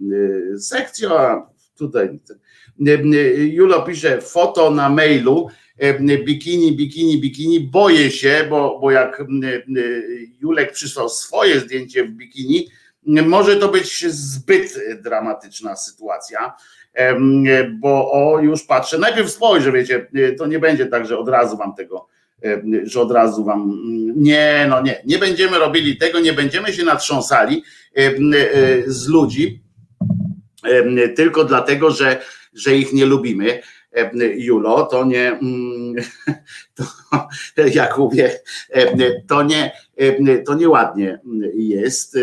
sekcją, 0.59 1.17
a 1.17 1.49
tutaj 1.77 2.19
Julo 3.35 3.81
pisze 3.81 4.21
foto 4.21 4.71
na 4.71 4.89
mailu, 4.89 5.47
bikini, 6.25 6.75
bikini, 6.77 7.21
bikini, 7.21 7.59
boję 7.59 8.11
się, 8.11 8.45
bo, 8.49 8.79
bo 8.79 8.91
jak 8.91 9.23
Julek 10.39 10.71
przysłał 10.71 11.09
swoje 11.09 11.59
zdjęcie 11.59 12.03
w 12.03 12.11
bikini, 12.11 12.67
może 13.05 13.55
to 13.55 13.67
być 13.67 14.05
zbyt 14.07 14.79
dramatyczna 15.01 15.75
sytuacja, 15.75 16.53
bo 17.79 18.11
o, 18.11 18.39
już 18.39 18.63
patrzę, 18.63 18.97
najpierw 18.97 19.31
spojrzę, 19.31 19.71
wiecie, 19.71 20.07
to 20.37 20.47
nie 20.47 20.59
będzie 20.59 20.85
tak, 20.85 21.05
że 21.05 21.17
od 21.17 21.29
razu 21.29 21.57
wam 21.57 21.75
tego, 21.75 22.07
że 22.83 23.01
od 23.01 23.11
razu 23.11 23.43
wam, 23.43 23.79
nie, 24.15 24.65
no 24.69 24.81
nie, 24.81 25.01
nie 25.05 25.17
będziemy 25.17 25.59
robili 25.59 25.97
tego, 25.97 26.19
nie 26.19 26.33
będziemy 26.33 26.73
się 26.73 26.83
natrząsali 26.83 27.63
z 28.85 29.07
ludzi, 29.07 29.61
tylko 31.15 31.43
dlatego, 31.43 31.91
że, 31.91 32.21
że 32.53 32.75
ich 32.75 32.93
nie 32.93 33.05
lubimy. 33.05 33.61
Julo, 34.35 34.85
to 34.85 35.05
nie, 35.05 35.39
to, 36.75 36.83
Jakubie, 37.73 38.39
to 39.27 39.43
nie, 39.43 39.71
to 40.45 40.53
nieładnie 40.53 41.19
jest. 41.53 42.17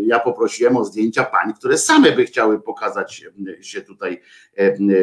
Ja 0.00 0.20
poprosiłem 0.20 0.76
o 0.76 0.84
zdjęcia 0.84 1.24
pań, 1.24 1.54
które 1.54 1.78
same 1.78 2.12
by 2.12 2.24
chciały 2.24 2.60
pokazać 2.60 3.24
się 3.60 3.80
tutaj 3.80 4.20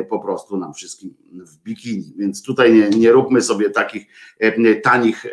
po 0.10 0.20
prostu 0.20 0.58
nam 0.58 0.74
wszystkim 0.74 1.16
w 1.34 1.58
bikini. 1.64 2.14
Więc 2.18 2.44
tutaj 2.44 2.74
nie, 2.74 2.90
nie 2.90 3.12
róbmy 3.12 3.42
sobie 3.42 3.70
takich 3.70 4.06
tanich, 4.84 5.26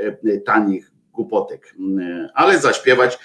tanich 0.45 0.93
głupotek, 1.13 1.75
ale 2.35 2.61
zaśpiewać 2.61 3.19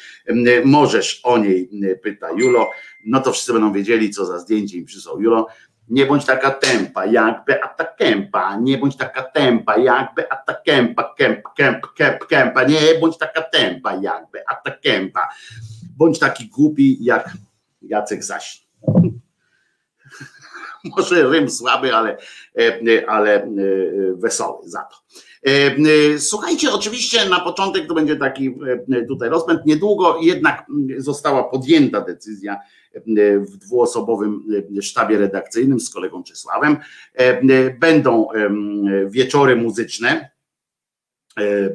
możesz 0.65 1.21
o 1.23 1.37
niej, 1.37 1.69
pyta 2.03 2.31
Julo. 2.31 2.69
No 3.05 3.19
to 3.19 3.31
wszyscy 3.31 3.53
będą 3.53 3.73
wiedzieli, 3.73 4.09
co 4.09 4.25
za 4.25 4.39
zdjęcie 4.39 4.77
im 4.77 4.85
przysłał 4.85 5.21
Julo. 5.21 5.47
Nie 5.89 6.05
bądź 6.05 6.25
taka 6.25 6.51
tempa, 6.51 7.05
jak 7.05 7.45
Beata 7.45 7.85
Kępa, 7.85 8.55
nie 8.55 8.77
bądź 8.77 8.97
taka 8.97 9.23
tempa, 9.23 9.77
jak 9.77 10.15
Beata 10.15 10.53
Kępa, 10.53 11.13
kęp, 11.17 11.41
kęp, 11.55 12.25
kęp, 12.29 12.55
nie 12.67 12.99
bądź 12.99 13.17
taka 13.17 13.41
tempa, 13.41 13.95
jak 13.95 14.25
Beata 14.31 14.71
Kępa. 14.71 15.29
Bądź 15.97 16.19
taki 16.19 16.47
głupi 16.47 16.97
jak 17.05 17.29
Jacek 17.81 18.23
Zaś. 18.23 18.67
Może 20.97 21.23
rym 21.23 21.49
słaby, 21.49 21.95
ale, 21.95 22.17
ale 23.07 23.47
wesoły 24.13 24.69
za 24.69 24.79
to. 24.79 24.95
Słuchajcie, 26.17 26.71
oczywiście 26.71 27.29
na 27.29 27.39
początek 27.39 27.87
to 27.87 27.93
będzie 27.93 28.15
taki 28.15 28.55
tutaj 29.07 29.29
rozpęd. 29.29 29.65
Niedługo 29.65 30.19
jednak 30.21 30.65
została 30.97 31.43
podjęta 31.43 32.01
decyzja 32.01 32.59
w 33.39 33.57
dwuosobowym 33.57 34.43
sztabie 34.81 35.17
redakcyjnym 35.17 35.79
z 35.79 35.89
kolegą 35.89 36.23
Czesławem. 36.23 36.77
Będą 37.79 38.27
wieczory 39.07 39.55
muzyczne, 39.55 40.29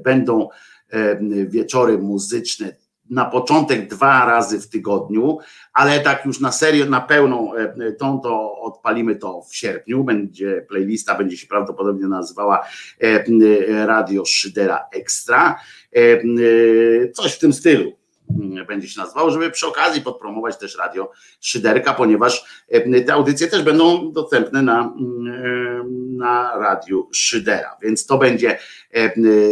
będą 0.05 0.49
wieczory 1.47 1.99
muzyczne 1.99 2.77
na 3.11 3.25
początek 3.25 3.89
dwa 3.89 4.27
razy 4.27 4.61
w 4.61 4.69
tygodniu, 4.69 5.39
ale 5.73 6.01
tak 6.01 6.25
już 6.27 6.41
na 6.41 6.53
serio, 6.53 6.87
na 6.87 7.01
pełną 7.01 7.53
tą 7.99 8.21
to 8.21 8.61
odpalimy 8.61 9.17
to 9.17 9.43
w 9.43 9.57
sierpniu. 9.57 10.05
Będzie 10.05 10.67
playlista, 10.69 11.15
będzie 11.15 11.37
się 11.37 11.47
prawdopodobnie 11.47 12.07
nazywała 12.07 12.67
Radio 13.87 14.25
Szydera 14.25 14.89
Extra. 14.93 15.61
Coś 17.15 17.35
w 17.35 17.39
tym 17.39 17.53
stylu 17.53 17.93
będzie 18.69 18.89
się 18.89 19.01
nazywało, 19.01 19.31
żeby 19.31 19.51
przy 19.51 19.67
okazji 19.67 20.03
podpromować 20.03 20.59
też 20.59 20.77
radio 20.79 21.11
Szyderka, 21.41 21.95
ponieważ 21.95 22.65
te 23.07 23.13
audycje 23.13 23.47
też 23.47 23.63
będą 23.63 24.13
dostępne 24.13 24.63
na, 24.63 24.95
na 26.11 26.59
radiu 26.59 27.09
Szydera, 27.13 27.77
więc 27.83 28.07
to 28.07 28.19
będzie 28.19 28.59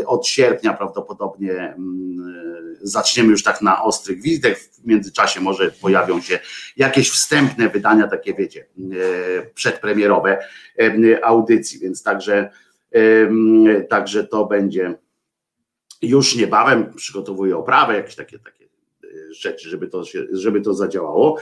od 0.06 0.26
sierpnia 0.26 0.72
prawdopodobnie 0.72 1.76
zaczniemy 2.82 3.30
już 3.30 3.42
tak 3.42 3.62
na 3.62 3.82
ostrych 3.82 4.22
wizytach, 4.22 4.58
w 4.58 4.86
międzyczasie 4.86 5.40
może 5.40 5.70
pojawią 5.70 6.20
się 6.20 6.38
jakieś 6.76 7.10
wstępne 7.10 7.68
wydania, 7.68 8.08
takie 8.08 8.34
wiecie, 8.34 8.66
przedpremierowe 9.54 10.38
audycji, 11.22 11.80
więc 11.80 12.02
także 12.02 12.50
Także 13.88 14.24
to 14.24 14.46
będzie 14.46 14.94
już 16.02 16.36
niebawem. 16.36 16.94
Przygotowuję 16.94 17.56
oprawę, 17.56 17.96
jakieś 17.96 18.14
takie, 18.14 18.38
takie 18.38 18.64
e, 18.64 18.65
rzeczy, 19.30 19.68
żeby 19.68 19.88
to, 19.88 20.04
się, 20.04 20.26
żeby 20.32 20.60
to 20.60 20.74
zadziałało. 20.74 21.38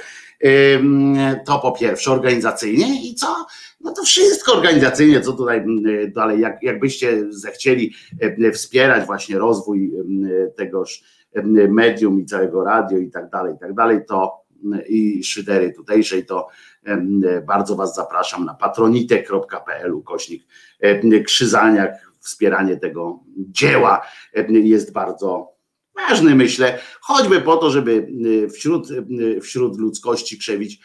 To 1.47 1.59
po 1.59 1.73
pierwsze 1.73 2.11
organizacyjnie 2.11 3.11
i 3.11 3.15
co? 3.15 3.47
No 3.81 3.93
to 3.93 4.03
wszystko 4.03 4.53
organizacyjnie, 4.53 5.21
co 5.21 5.33
tutaj 5.33 5.65
dalej, 6.15 6.41
jak, 6.41 6.63
jakbyście 6.63 7.33
zechcieli 7.33 7.95
wspierać 8.53 9.07
właśnie 9.07 9.39
rozwój 9.39 9.93
tegoż 10.57 11.03
medium 11.69 12.21
i 12.21 12.25
całego 12.27 12.65
radio 12.65 12.99
i 12.99 13.11
tak 13.11 13.31
dalej, 13.31 13.55
i 13.55 13.59
tak 13.59 13.75
dalej, 13.75 13.99
to 14.09 14.45
i 14.89 15.25
szydery 15.25 15.73
tutejszej, 15.73 16.27
to 16.27 16.49
bardzo 17.47 17.77
Was 17.77 17.95
zapraszam 17.95 18.45
na 18.45 18.55
patronite.pl 18.55 20.03
kośnik 20.05 20.47
Krzyzaniak. 21.25 22.15
Wspieranie 22.21 22.77
tego 22.77 23.21
dzieła 23.37 24.07
jest 24.49 24.93
bardzo 24.93 25.54
ważne, 25.97 26.35
myślę, 26.35 26.79
choćby 27.01 27.41
po 27.41 27.57
to, 27.57 27.71
żeby 27.71 28.09
wśród, 28.55 28.89
wśród 29.43 29.79
ludzkości 29.79 30.39
krzewić 30.39 30.81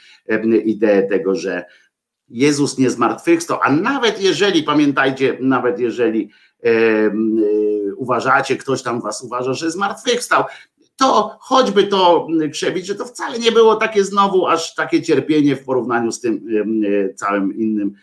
ideę 0.65 1.03
tego, 1.03 1.35
że 1.35 1.65
Jezus 2.29 2.77
nie 2.77 2.89
zmartwychwstał, 2.89 3.59
a 3.61 3.71
nawet 3.71 4.21
jeżeli, 4.21 4.63
pamiętajcie, 4.63 5.37
nawet 5.41 5.79
jeżeli 5.79 6.29
e, 6.63 6.71
uważacie, 7.95 8.57
ktoś 8.57 8.83
tam 8.83 9.01
was 9.01 9.23
uważa, 9.23 9.53
że 9.53 9.71
zmartwychwstał, 9.71 10.43
to 10.95 11.37
choćby 11.39 11.83
to 11.83 12.27
krzewić, 12.51 12.85
że 12.85 12.95
to 12.95 13.05
wcale 13.05 13.39
nie 13.39 13.51
było 13.51 13.75
takie 13.75 14.03
znowu 14.03 14.47
aż 14.47 14.75
takie 14.75 15.01
cierpienie 15.01 15.55
w 15.55 15.63
porównaniu 15.63 16.11
z 16.11 16.19
tym 16.19 16.47
e, 17.09 17.13
całym 17.13 17.55
innym 17.55 17.93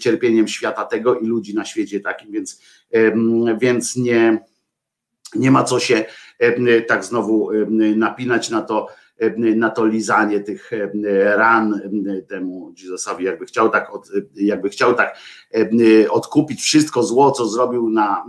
cierpieniem 0.00 0.48
świata 0.48 0.84
tego 0.84 1.18
i 1.18 1.26
ludzi 1.26 1.54
na 1.54 1.64
świecie 1.64 2.00
takim, 2.00 2.32
więc, 2.32 2.62
więc 3.60 3.96
nie, 3.96 4.38
nie 5.34 5.50
ma 5.50 5.64
co 5.64 5.80
się 5.80 6.04
tak 6.88 7.04
znowu 7.04 7.50
napinać 7.96 8.50
na 8.50 8.62
to, 8.62 8.86
na 9.36 9.70
to 9.70 9.86
lizanie 9.86 10.40
tych 10.40 10.70
ran 11.36 11.80
temu 12.28 12.74
Jezusowi, 12.82 13.24
jakby 13.24 13.46
chciał 13.46 13.70
tak, 13.70 13.94
od, 13.94 14.08
jakby 14.34 14.68
chciał 14.68 14.94
tak 14.94 15.18
odkupić 16.10 16.60
wszystko 16.60 17.02
zło, 17.02 17.30
co 17.30 17.46
zrobił 17.46 17.90
na, 17.90 18.24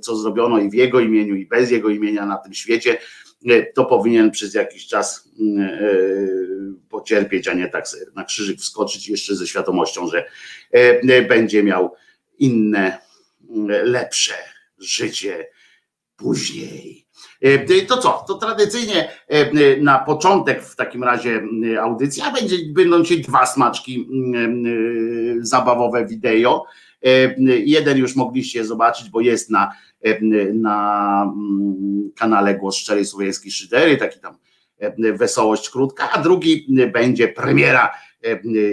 co 0.00 0.16
zrobiono 0.16 0.58
i 0.58 0.70
w 0.70 0.74
jego 0.74 1.00
imieniu, 1.00 1.34
i 1.34 1.46
bez 1.46 1.70
jego 1.70 1.88
imienia 1.88 2.26
na 2.26 2.36
tym 2.36 2.54
świecie, 2.54 2.98
E, 3.48 3.62
to 3.62 3.84
powinien 3.84 4.30
przez 4.30 4.54
jakiś 4.54 4.86
czas 4.86 5.28
mm, 5.40 5.60
e, 5.60 5.78
pocierpieć, 6.88 7.48
a 7.48 7.54
nie 7.54 7.68
tak 7.68 7.84
na 8.14 8.24
krzyżyk 8.24 8.58
wskoczyć 8.58 9.08
jeszcze 9.08 9.36
ze 9.36 9.46
świadomością, 9.46 10.08
że 10.08 10.24
e, 10.70 11.22
będzie 11.22 11.62
miał 11.62 11.94
inne, 12.38 12.98
mm, 13.50 13.66
lepsze 13.84 14.34
życie 14.78 15.46
później. 16.20 17.06
To 17.88 17.96
co? 17.98 18.24
To 18.28 18.34
tradycyjnie 18.34 19.12
na 19.80 19.98
początek 19.98 20.62
w 20.62 20.76
takim 20.76 21.04
razie 21.04 21.30
mm, 21.30 21.78
audycji, 21.78 22.22
a 22.22 22.30
będzie, 22.30 22.56
będą 22.72 23.02
dzisiaj 23.02 23.20
dwa 23.20 23.46
smaczki 23.46 24.08
zabawowe 25.40 26.06
wideo. 26.06 26.64
Jeden 27.46 27.98
już 27.98 28.16
mogliście 28.16 28.64
zobaczyć, 28.64 29.10
bo 29.10 29.20
jest 29.20 29.50
na 29.50 29.72
na 30.54 31.22
mm, 31.22 32.10
kanale 32.16 32.54
Głos 32.54 32.76
Szczerej 32.76 33.04
Słowiańskiej 33.04 33.52
Szydery, 33.52 33.96
taki 33.96 34.20
tam 34.20 34.36
wesołość 35.14 35.70
krótka, 35.70 36.10
a 36.10 36.22
drugi 36.22 36.66
będzie 36.92 37.28
premiera 37.28 37.90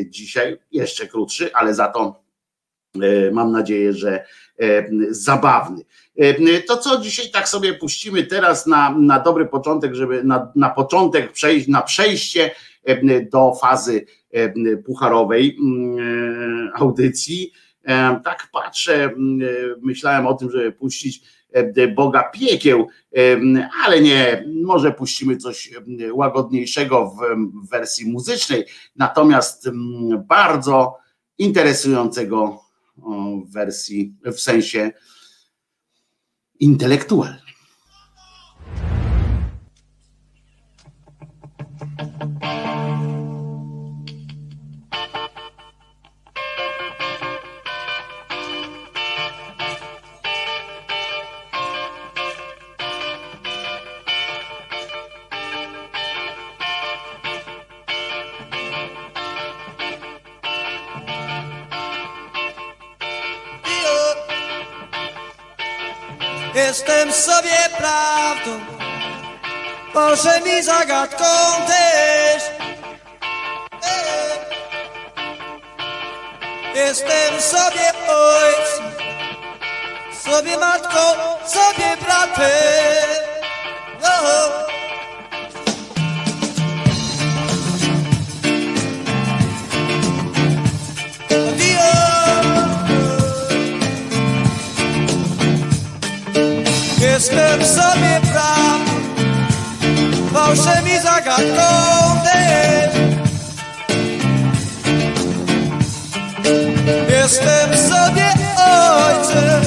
dzisiaj, 0.09 0.57
jeszcze 0.71 1.07
krótszy, 1.07 1.53
ale 1.53 1.73
za 1.73 1.87
to 1.87 2.23
e, 3.01 3.31
mam 3.31 3.51
nadzieję, 3.51 3.93
że 3.93 4.25
zabawny. 5.09 5.83
To 6.67 6.77
co 6.77 7.01
dzisiaj 7.01 7.31
tak 7.31 7.49
sobie 7.49 7.73
puścimy 7.73 8.23
teraz 8.23 8.67
na, 8.67 8.95
na 8.99 9.19
dobry 9.19 9.45
początek, 9.45 9.95
żeby 9.95 10.23
na, 10.23 10.51
na 10.55 10.69
początek 10.69 11.31
przejść, 11.31 11.67
na 11.67 11.81
przejście 11.81 12.51
do 13.31 13.55
fazy 13.61 14.05
pucharowej 14.85 15.57
mm, 15.59 15.97
e, 15.99 16.71
audycji 16.75 17.51
tak 18.23 18.47
patrzę, 18.51 19.09
myślałem 19.81 20.27
o 20.27 20.33
tym, 20.33 20.51
żeby 20.51 20.71
puścić 20.71 21.21
Boga 21.95 22.23
piekieł, 22.23 22.87
ale 23.85 24.01
nie, 24.01 24.45
może 24.63 24.91
puścimy 24.91 25.37
coś 25.37 25.71
łagodniejszego 26.11 27.09
w 27.09 27.69
wersji 27.69 28.11
muzycznej, 28.11 28.65
natomiast 28.95 29.69
bardzo 30.27 30.97
interesującego 31.37 32.66
w 32.97 33.51
wersji, 33.51 34.15
w 34.25 34.39
sensie 34.39 34.91
intelektualnym. 36.59 37.46
Jestem 66.77 67.13
sobie 67.13 67.69
prawdą, 67.77 68.59
Boże 69.93 70.41
mi 70.41 70.63
zagadką 70.63 71.25
też. 71.67 72.43
Jestem 76.75 77.41
sobie 77.41 77.91
ojcem, 78.07 78.91
sobie 80.23 80.57
matką, 80.57 80.99
sobie 81.45 81.97
bratem. 82.05 83.16
Jestem 97.17 97.65
sobie 97.65 98.21
praw 98.31 98.81
Fałszem 100.33 100.87
i 100.87 100.99
zagadką 101.01 102.21
też 102.23 102.93
Jestem 107.09 107.77
sobie 107.77 108.29
ojcem 108.57 109.61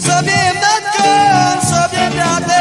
Sobie 0.00 0.52
matką, 0.62 1.66
sobie 1.66 2.10
bratem. 2.14 2.54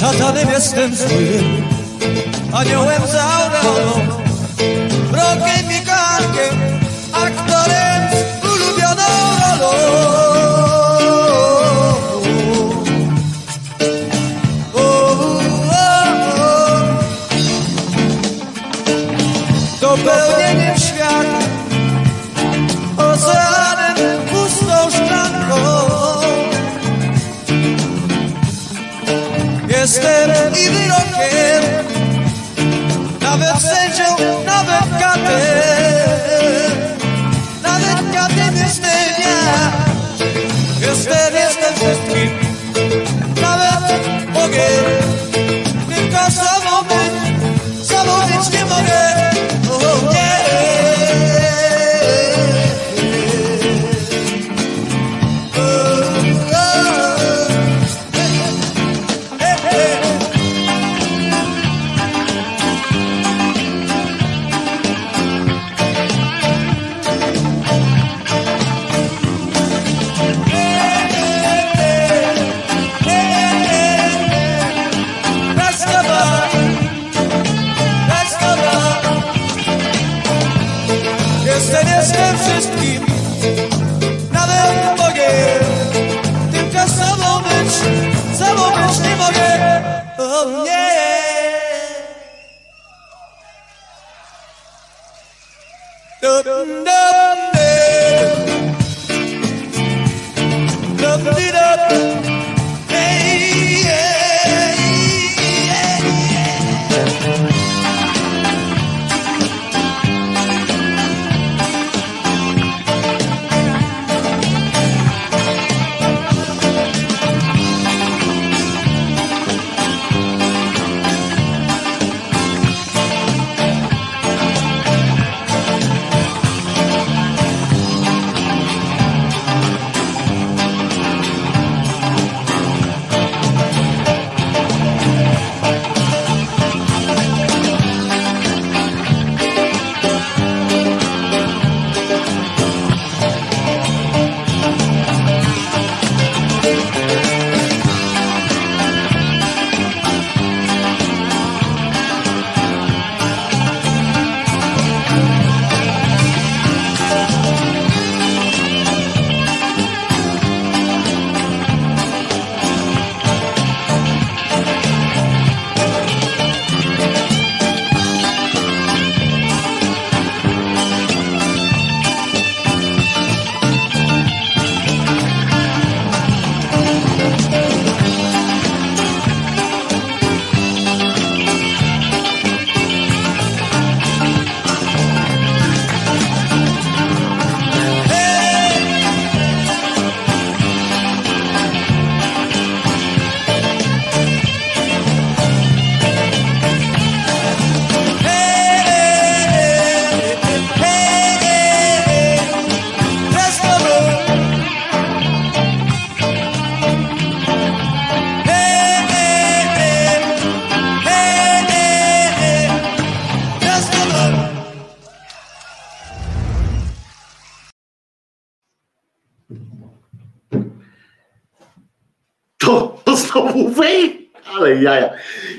Szatanem 0.00 0.48
jestem 0.50 0.94
złym 0.94 1.64
Aniołem 2.52 3.02
zauraną 3.06 3.84
Wrogiem 3.84 4.23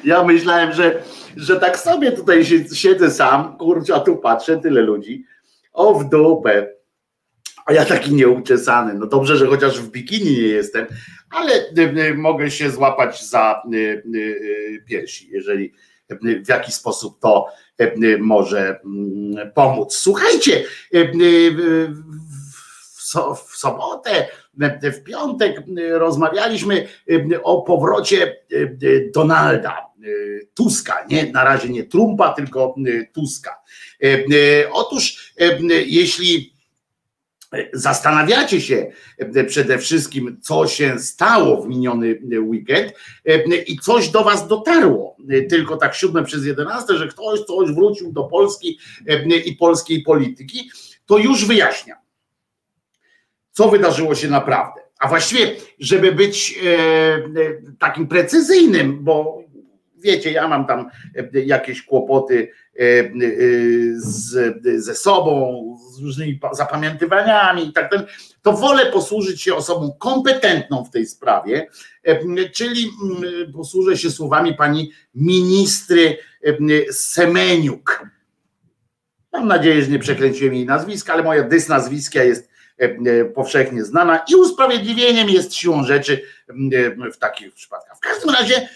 ja 0.05 0.23
myślałem, 0.23 0.73
że, 0.73 1.03
że 1.35 1.59
tak 1.59 1.79
sobie 1.79 2.11
tutaj 2.11 2.45
si- 2.45 2.75
siedzę 2.75 3.11
sam, 3.11 3.57
kurczę, 3.57 3.95
a 3.95 3.99
tu 3.99 4.17
patrzę, 4.17 4.57
tyle 4.57 4.81
ludzi. 4.81 5.25
O 5.73 5.93
w 5.93 6.09
dupę. 6.09 6.67
A 7.65 7.73
ja 7.73 7.85
taki 7.85 8.13
nieuczesany. 8.13 8.93
No 8.93 9.05
dobrze, 9.05 9.37
że 9.37 9.47
chociaż 9.47 9.79
w 9.79 9.91
bikini 9.91 10.31
nie 10.31 10.47
jestem, 10.47 10.85
ale 11.29 11.53
y, 11.53 11.79
y, 11.79 12.15
mogę 12.15 12.51
się 12.51 12.69
złapać 12.69 13.29
za 13.29 13.61
y, 13.73 14.83
piersi, 14.87 15.29
jeżeli 15.31 15.73
w 16.45 16.49
jakiś 16.49 16.75
sposób 16.75 17.19
to 17.19 17.47
może 18.19 18.79
mm, 18.85 19.51
pomóc. 19.51 19.95
Słuchajcie, 19.95 20.63
w, 20.91 21.93
so, 23.01 23.35
w 23.35 23.55
sobotę, 23.55 24.27
w 24.81 25.03
piątek 25.03 25.61
rozmawialiśmy 25.91 26.87
o 27.43 27.61
powrocie 27.61 28.37
Donalda 29.13 29.94
Tuska, 30.53 31.05
nie 31.09 31.31
na 31.31 31.43
razie 31.43 31.69
nie 31.69 31.83
Trumpa, 31.83 32.33
tylko 32.33 32.75
y, 32.87 33.09
Tuska. 33.13 33.61
Y, 34.03 34.25
y, 34.33 34.67
Otóż, 34.71 35.33
y, 35.41 35.43
y, 35.71 35.85
jeśli 35.87 36.55
Zastanawiacie 37.73 38.61
się 38.61 38.91
e, 39.17 39.43
przede 39.43 39.77
wszystkim, 39.77 40.37
co 40.41 40.67
się 40.67 40.99
stało 40.99 41.61
w 41.61 41.67
miniony 41.67 42.19
weekend 42.39 42.93
e, 43.25 43.57
i 43.57 43.79
coś 43.79 44.09
do 44.09 44.23
Was 44.23 44.47
dotarło, 44.47 45.17
e, 45.29 45.41
tylko 45.41 45.77
tak 45.77 45.95
siódme 45.95 46.23
przez 46.23 46.45
jedenaste, 46.45 46.97
że 46.97 47.07
ktoś 47.07 47.39
coś 47.39 47.71
wrócił 47.71 48.11
do 48.13 48.23
Polski 48.23 48.79
i 49.45 49.55
polskiej 49.55 50.03
polityki, 50.03 50.69
to 51.05 51.17
już 51.17 51.45
wyjaśniam, 51.45 51.97
co 53.51 53.69
wydarzyło 53.69 54.15
się 54.15 54.27
naprawdę. 54.27 54.81
A 54.99 55.07
właściwie, 55.07 55.55
żeby 55.79 56.11
być 56.11 56.59
takim 57.79 58.07
precyzyjnym, 58.07 59.03
bo 59.03 59.43
wiecie, 59.97 60.31
ja 60.31 60.47
mam 60.47 60.67
tam 60.67 60.89
jakieś 61.33 61.81
kłopoty 61.81 62.51
z, 63.95 64.55
ze 64.83 64.95
sobą, 64.95 65.63
z 65.91 66.01
różnymi 66.01 66.39
zapamiętywaniami 66.51 67.67
i 67.67 67.73
tak 67.73 67.91
dalej, 67.91 68.05
to 68.41 68.53
wolę 68.53 68.85
posłużyć 68.85 69.41
się 69.41 69.55
osobą 69.55 69.95
kompetentną 69.99 70.83
w 70.83 70.91
tej 70.91 71.05
sprawie, 71.05 71.67
czyli 72.53 72.89
posłużę 73.53 73.97
się 73.97 74.11
słowami 74.11 74.53
pani 74.53 74.91
ministry 75.15 76.17
Semeniuk. 76.91 78.05
Mam 79.33 79.47
nadzieję, 79.47 79.83
że 79.83 79.91
nie 79.91 79.99
przekręciłem 79.99 80.53
jej 80.53 80.65
nazwiska, 80.65 81.13
ale 81.13 81.23
moja 81.23 81.43
dys 81.43 81.69
nazwiska 81.69 82.23
jest 82.23 82.49
powszechnie 83.35 83.83
znana 83.83 84.25
i 84.31 84.35
usprawiedliwieniem 84.35 85.29
jest 85.29 85.55
siłą 85.55 85.83
rzeczy 85.83 86.21
w 87.13 87.17
takich 87.17 87.53
przypadkach. 87.53 87.94
W 88.05 88.07
każdym 88.07 88.29
razie 88.29 88.69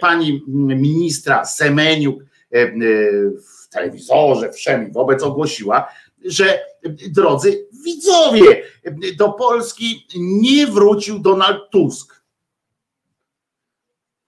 pani 0.00 0.42
ministra 0.48 1.44
Semeniuk 1.44 2.24
w 3.36 3.68
telewizorze, 3.70 4.52
wszemi 4.52 4.92
wobec 4.92 5.22
ogłosiła, 5.22 5.88
że 6.24 6.60
drodzy 7.10 7.68
widzowie, 7.84 8.62
do 9.16 9.32
Polski 9.32 10.06
nie 10.16 10.66
wrócił 10.66 11.18
Donald 11.18 11.70
Tusk. 11.70 12.22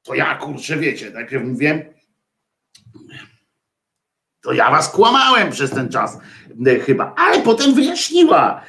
To 0.02 0.14
ja 0.14 0.34
kurczę 0.34 0.76
wiecie, 0.76 1.10
najpierw 1.10 1.44
mówię, 1.44 1.94
To 4.44 4.52
ja 4.52 4.70
was 4.70 4.88
kłamałem 4.88 5.50
przez 5.50 5.70
ten 5.70 5.88
czas 5.88 6.18
chyba, 6.86 7.14
ale 7.16 7.42
potem 7.42 7.74
wyjaśniła, 7.74 8.64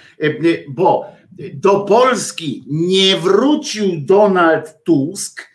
bo 0.70 1.06
do 1.54 1.80
Polski 1.80 2.64
nie 2.68 3.18
wrócił 3.18 3.86
Donald 3.98 4.84
Tusk, 4.84 5.55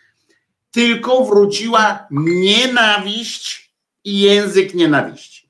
tylko 0.70 1.24
wróciła 1.24 2.06
nienawiść 2.10 3.74
i 4.04 4.20
język 4.20 4.74
nienawiści. 4.74 5.48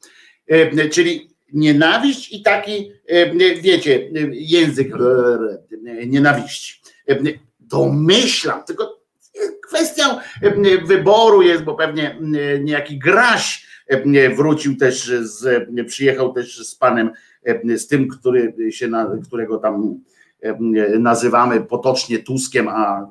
Czyli 0.93 1.31
nienawiść 1.53 2.33
i 2.33 2.43
taki, 2.43 2.93
wiecie, 3.61 4.11
język 4.33 4.93
nienawiści. 6.07 6.81
Domyślam, 7.61 8.65
tylko 8.65 9.01
kwestią 9.69 10.05
wyboru 10.85 11.43
jest, 11.43 11.65
bo 11.65 11.75
pewnie 11.75 12.19
niejaki 12.61 12.99
Graś 12.99 13.67
wrócił 14.37 14.77
też, 14.77 15.13
z, 15.21 15.69
przyjechał 15.89 16.33
też 16.33 16.69
z 16.69 16.75
panem, 16.75 17.11
z 17.77 17.87
tym, 17.87 18.09
który 18.09 18.73
się, 18.73 18.91
którego 19.27 19.59
tam 19.59 20.01
nazywamy 20.99 21.61
potocznie 21.61 22.19
Tuskiem, 22.19 22.69
a 22.69 23.11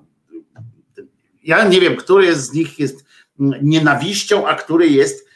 ja 1.43 1.67
nie 1.67 1.81
wiem, 1.81 1.95
który 1.95 2.35
z 2.35 2.53
nich 2.53 2.79
jest 2.79 3.05
nienawiścią, 3.61 4.47
a 4.47 4.55
który 4.55 4.87
jest 4.87 5.29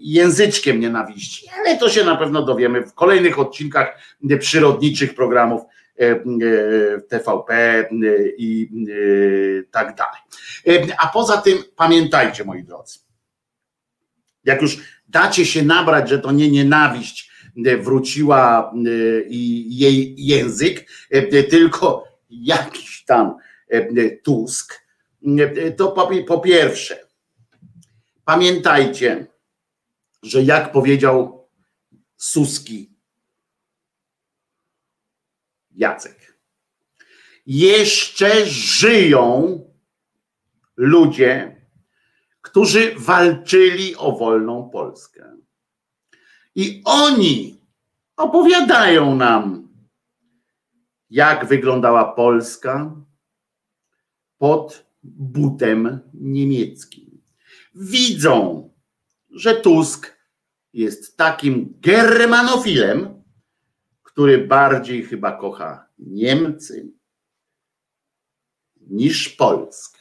języczkiem 0.00 0.80
nienawiści, 0.80 1.46
ale 1.58 1.78
to 1.78 1.88
się 1.88 2.04
na 2.04 2.16
pewno 2.16 2.42
dowiemy 2.42 2.82
w 2.82 2.94
kolejnych 2.94 3.38
odcinkach 3.38 3.98
przyrodniczych 4.38 5.14
programów 5.14 5.62
TVP 7.08 7.88
i 8.38 8.68
tak 9.70 9.96
dalej. 9.96 10.20
A 10.98 11.06
poza 11.06 11.36
tym 11.36 11.58
pamiętajcie, 11.76 12.44
moi 12.44 12.64
drodzy, 12.64 12.98
jak 14.44 14.62
już 14.62 14.78
dacie 15.08 15.46
się 15.46 15.62
nabrać, 15.62 16.08
że 16.08 16.18
to 16.18 16.32
nie 16.32 16.50
nienawiść 16.50 17.30
wróciła 17.80 18.72
i 19.28 19.66
jej 19.78 20.14
język, 20.18 20.90
tylko 21.50 22.04
jakiś 22.30 23.04
tam 23.04 23.36
Tusk, 24.22 24.80
to 25.76 25.92
po, 25.92 26.10
po 26.26 26.40
pierwsze, 26.40 27.06
pamiętajcie, 28.24 29.26
że 30.22 30.42
jak 30.42 30.72
powiedział 30.72 31.48
Suski 32.16 32.90
Jacek, 35.70 36.38
jeszcze 37.46 38.46
żyją 38.46 39.60
ludzie, 40.76 41.66
którzy 42.40 42.94
walczyli 42.98 43.96
o 43.96 44.12
wolną 44.12 44.70
Polskę. 44.70 45.36
I 46.54 46.82
oni 46.84 47.60
opowiadają 48.16 49.16
nam, 49.16 49.68
jak 51.10 51.46
wyglądała 51.46 52.12
Polska 52.12 52.96
pod 54.38 54.89
butem 55.02 56.00
niemieckim. 56.14 57.22
Widzą, 57.74 58.70
że 59.30 59.56
Tusk 59.56 60.16
jest 60.72 61.16
takim 61.16 61.74
germanofilem, 61.80 63.22
który 64.02 64.46
bardziej 64.46 65.02
chyba 65.02 65.36
kocha 65.36 65.86
Niemcy 65.98 66.92
niż 68.80 69.28
Polska. 69.28 70.00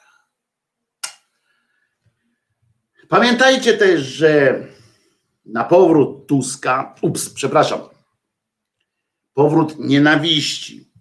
Pamiętajcie 3.10 3.78
też, 3.78 4.02
że 4.02 4.64
na 5.46 5.64
powrót 5.64 6.28
Tuska, 6.28 6.96
ups, 7.02 7.30
przepraszam, 7.30 7.80
powrót 9.34 9.80
nienawiści 9.80 10.92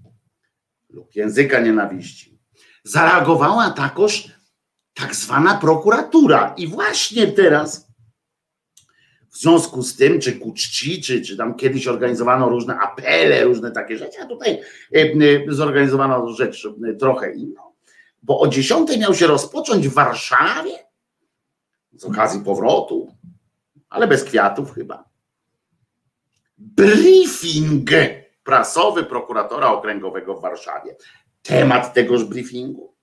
lub 0.90 1.14
języka 1.16 1.61
nienawiści, 1.61 2.28
zareagowała 2.88 3.70
takoż 3.70 4.29
tak 4.94 5.14
zwana 5.14 5.55
prokuratura. 5.55 6.55
I 6.57 6.66
właśnie 6.66 7.27
teraz, 7.27 7.88
w 9.31 9.38
związku 9.38 9.83
z 9.83 9.96
tym, 9.96 10.20
czy 10.20 10.33
ku 10.33 10.53
czci, 10.53 11.03
czy, 11.03 11.22
czy 11.22 11.37
tam 11.37 11.55
kiedyś 11.55 11.87
organizowano 11.87 12.48
różne 12.48 12.79
apele, 12.79 13.44
różne 13.44 13.70
takie 13.70 13.98
rzeczy, 13.98 14.20
a 14.22 14.27
tutaj 14.27 14.61
e, 14.94 14.98
e, 14.98 15.53
zorganizowano 15.53 16.33
rzecz 16.33 16.68
e, 16.90 16.94
trochę 16.94 17.33
inną, 17.33 17.62
bo 18.22 18.40
o 18.40 18.48
10 18.48 18.98
miał 18.98 19.14
się 19.14 19.27
rozpocząć 19.27 19.88
w 19.88 19.94
Warszawie 19.94 20.79
z 21.92 22.05
okazji 22.05 22.40
powrotu, 22.40 23.14
ale 23.88 24.07
bez 24.09 24.24
kwiatów 24.24 24.74
chyba. 24.74 25.05
Briefing 26.59 27.90
prasowy 28.44 29.05
prokuratora 29.05 29.72
okręgowego 29.72 30.35
w 30.35 30.42
Warszawie. 30.42 30.96
Temat 31.42 31.94
tegoż 31.94 32.24
briefingu. 32.24 32.94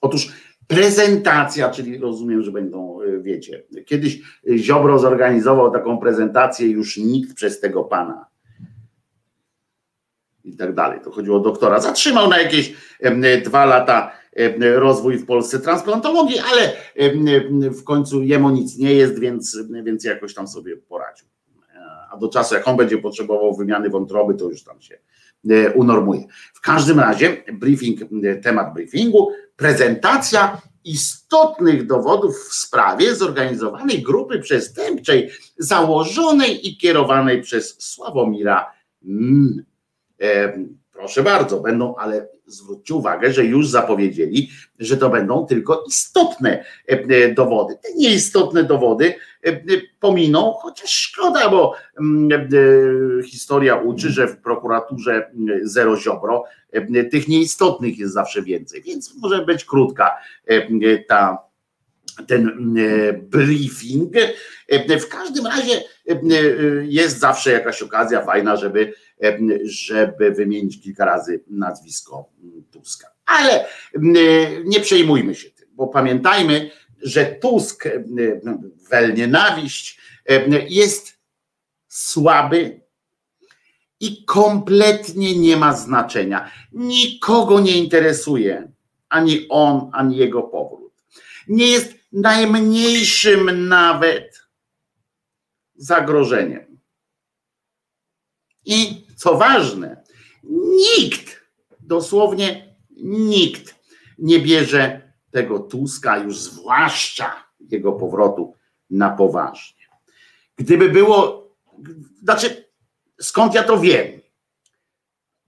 Otóż 0.00 0.32
prezentacja, 0.66 1.70
czyli 1.70 1.98
rozumiem, 1.98 2.42
że 2.42 2.52
będą, 2.52 3.02
e, 3.02 3.18
wiecie, 3.22 3.62
kiedyś 3.86 4.20
Ziobro 4.56 4.98
zorganizował 4.98 5.70
taką 5.70 5.98
prezentację, 5.98 6.68
już 6.68 6.96
nikt 6.96 7.34
przez 7.34 7.60
tego 7.60 7.84
pana 7.84 8.26
i 10.46 10.56
tak 10.56 10.74
dalej. 10.74 11.00
To 11.04 11.10
chodziło 11.10 11.36
o 11.36 11.40
doktora. 11.40 11.80
Zatrzymał 11.80 12.28
na 12.28 12.40
jakieś 12.40 12.74
dwa 13.44 13.64
lata 13.64 14.12
rozwój 14.60 15.18
w 15.18 15.26
Polsce 15.26 15.60
transplantologii, 15.60 16.38
ale 16.38 16.72
w 17.70 17.84
końcu 17.84 18.22
jemu 18.22 18.50
nic 18.50 18.78
nie 18.78 18.94
jest, 18.94 19.18
więc, 19.18 19.58
więc 19.84 20.04
jakoś 20.04 20.34
tam 20.34 20.48
sobie 20.48 20.76
poradził. 20.76 21.28
Do 22.20 22.28
czasu, 22.28 22.54
jak 22.54 22.68
on 22.68 22.76
będzie 22.76 22.98
potrzebował 22.98 23.56
wymiany 23.56 23.90
wątroby, 23.90 24.34
to 24.34 24.44
już 24.44 24.64
tam 24.64 24.80
się 24.80 24.98
e, 25.50 25.72
unormuje. 25.72 26.24
W 26.54 26.60
każdym 26.60 27.00
razie 27.00 27.44
briefing, 27.52 28.00
temat 28.42 28.74
briefingu, 28.74 29.32
prezentacja 29.56 30.62
istotnych 30.84 31.86
dowodów 31.86 32.36
w 32.36 32.54
sprawie 32.54 33.14
zorganizowanej 33.14 34.02
grupy 34.02 34.38
przestępczej 34.38 35.30
założonej 35.58 36.68
i 36.68 36.76
kierowanej 36.76 37.42
przez 37.42 37.82
Sławomira. 37.82 38.72
Proszę 40.96 41.22
bardzo, 41.22 41.60
będą, 41.60 41.94
ale 41.96 42.28
zwróćcie 42.46 42.94
uwagę, 42.94 43.32
że 43.32 43.44
już 43.44 43.68
zapowiedzieli, 43.68 44.50
że 44.78 44.96
to 44.96 45.10
będą 45.10 45.46
tylko 45.46 45.84
istotne 45.88 46.64
e, 46.88 46.92
e, 46.92 47.34
dowody. 47.34 47.78
Te 47.82 47.94
nieistotne 47.94 48.64
dowody 48.64 49.14
e, 49.44 49.60
pominą, 50.00 50.52
chociaż 50.52 50.90
szkoda, 50.90 51.48
bo 51.48 51.74
mm, 52.00 52.30
historia 53.24 53.76
uczy, 53.76 54.10
że 54.10 54.28
w 54.28 54.36
prokuraturze 54.36 55.30
mm, 55.34 55.68
zero 55.68 55.96
ziobro 55.96 56.44
tych 57.10 57.28
nieistotnych 57.28 57.98
jest 57.98 58.14
zawsze 58.14 58.42
więcej, 58.42 58.82
więc 58.82 59.14
może 59.22 59.44
być 59.44 59.64
krótka 59.64 60.16
ta 61.08 61.38
ten 62.28 62.74
briefing. 63.22 64.12
W 65.00 65.08
każdym 65.08 65.46
razie 65.46 65.82
jest 66.82 67.18
zawsze 67.18 67.52
jakaś 67.52 67.82
okazja 67.82 68.24
fajna, 68.24 68.56
żeby 68.56 68.92
żeby 69.64 70.30
wymienić 70.30 70.82
kilka 70.82 71.04
razy 71.04 71.44
nazwisko 71.46 72.28
Tuska. 72.70 73.08
Ale 73.26 73.66
nie 74.64 74.80
przejmujmy 74.80 75.34
się 75.34 75.50
tym, 75.50 75.68
bo 75.72 75.86
pamiętajmy, 75.86 76.70
że 77.02 77.26
Tusk, 77.26 77.84
wel 78.90 79.14
nienawiść, 79.14 80.00
jest 80.68 81.18
słaby 81.88 82.80
i 84.00 84.24
kompletnie 84.24 85.38
nie 85.38 85.56
ma 85.56 85.76
znaczenia. 85.76 86.50
Nikogo 86.72 87.60
nie 87.60 87.78
interesuje 87.78 88.72
ani 89.08 89.46
on, 89.48 89.90
ani 89.92 90.16
jego 90.16 90.42
powrót. 90.42 90.92
Nie 91.48 91.66
jest 91.66 91.94
najmniejszym 92.12 93.68
nawet 93.68 94.42
zagrożeniem. 95.74 96.80
I 98.64 99.05
co 99.16 99.36
ważne, 99.38 100.02
nikt, 100.98 101.40
dosłownie 101.80 102.76
nikt 102.96 103.74
nie 104.18 104.38
bierze 104.40 105.12
tego 105.30 105.58
Tuska, 105.58 106.18
już 106.18 106.38
zwłaszcza 106.38 107.32
jego 107.70 107.92
powrotu 107.92 108.54
na 108.90 109.10
poważnie. 109.10 109.86
Gdyby 110.56 110.88
było, 110.88 111.48
znaczy, 112.22 112.64
skąd 113.20 113.54
ja 113.54 113.62
to 113.62 113.78
wiem? 113.78 114.20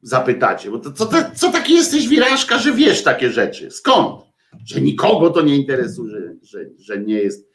Zapytacie, 0.03 0.71
bo 0.71 0.79
to, 0.79 0.93
co, 0.93 1.07
to, 1.07 1.17
co 1.35 1.53
taki 1.53 1.75
jesteś 1.75 2.09
wirażka, 2.09 2.59
że 2.59 2.73
wiesz 2.73 3.03
takie 3.03 3.33
rzeczy? 3.33 3.71
Skąd? 3.71 4.23
Że 4.65 4.81
nikogo 4.81 5.31
to 5.31 5.43
nie 5.43 5.57
interesuje, 5.57 6.11
że, 6.11 6.35
że, 6.43 6.59
że 6.79 6.99
nie 6.99 7.15
jest 7.15 7.49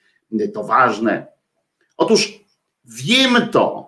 to 0.54 0.63
ważne. 0.63 1.28
Otóż 1.97 2.39
wiem 2.86 3.49
to, 3.52 3.83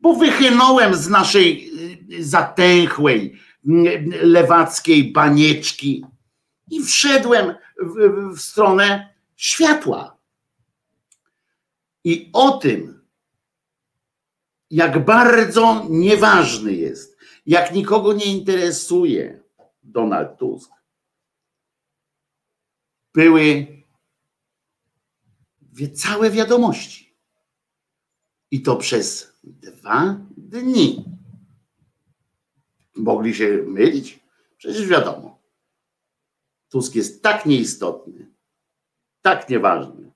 bo 0.00 0.14
wychynąłem 0.14 0.94
z 0.94 1.08
naszej 1.08 1.70
y, 2.12 2.24
zatęchłej 2.24 3.40
mm, 3.68 4.10
lewackiej 4.22 5.12
banieczki 5.12 6.04
i 6.70 6.82
wszedłem 6.82 7.54
w, 7.82 8.34
w 8.36 8.40
stronę 8.40 9.14
światła. 9.36 10.18
I 12.04 12.30
o 12.32 12.58
tym 12.58 12.98
jak 14.70 15.04
bardzo 15.04 15.86
nieważny 15.90 16.72
jest, 16.72 17.18
jak 17.46 17.74
nikogo 17.74 18.12
nie 18.12 18.24
interesuje 18.24 19.42
Donald 19.82 20.38
Tusk, 20.38 20.70
były 23.14 23.66
całe 25.94 26.30
wiadomości. 26.30 27.16
I 28.50 28.62
to 28.62 28.76
przez 28.76 29.27
dwa 29.44 30.20
dni. 30.36 31.04
Mogli 32.96 33.34
się 33.34 33.62
mylić? 33.66 34.20
Przecież 34.56 34.86
wiadomo. 34.86 35.42
Tusk 36.68 36.94
jest 36.94 37.22
tak 37.22 37.46
nieistotny, 37.46 38.32
tak 39.22 39.48
nieważny, 39.48 40.12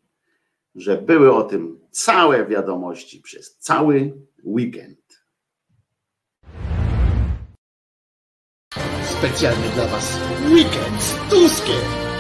że 0.75 1.03
były 1.03 1.35
o 1.35 1.43
tym 1.43 1.81
całe 1.91 2.47
wiadomości 2.47 3.21
przez 3.21 3.59
cały 3.59 4.13
weekend. 4.45 5.25
Specjalnie 9.19 9.69
dla 9.69 9.87
Was 9.87 10.19
weekend 10.51 11.03
z 11.03 11.31
Tuskiem 11.31 12.12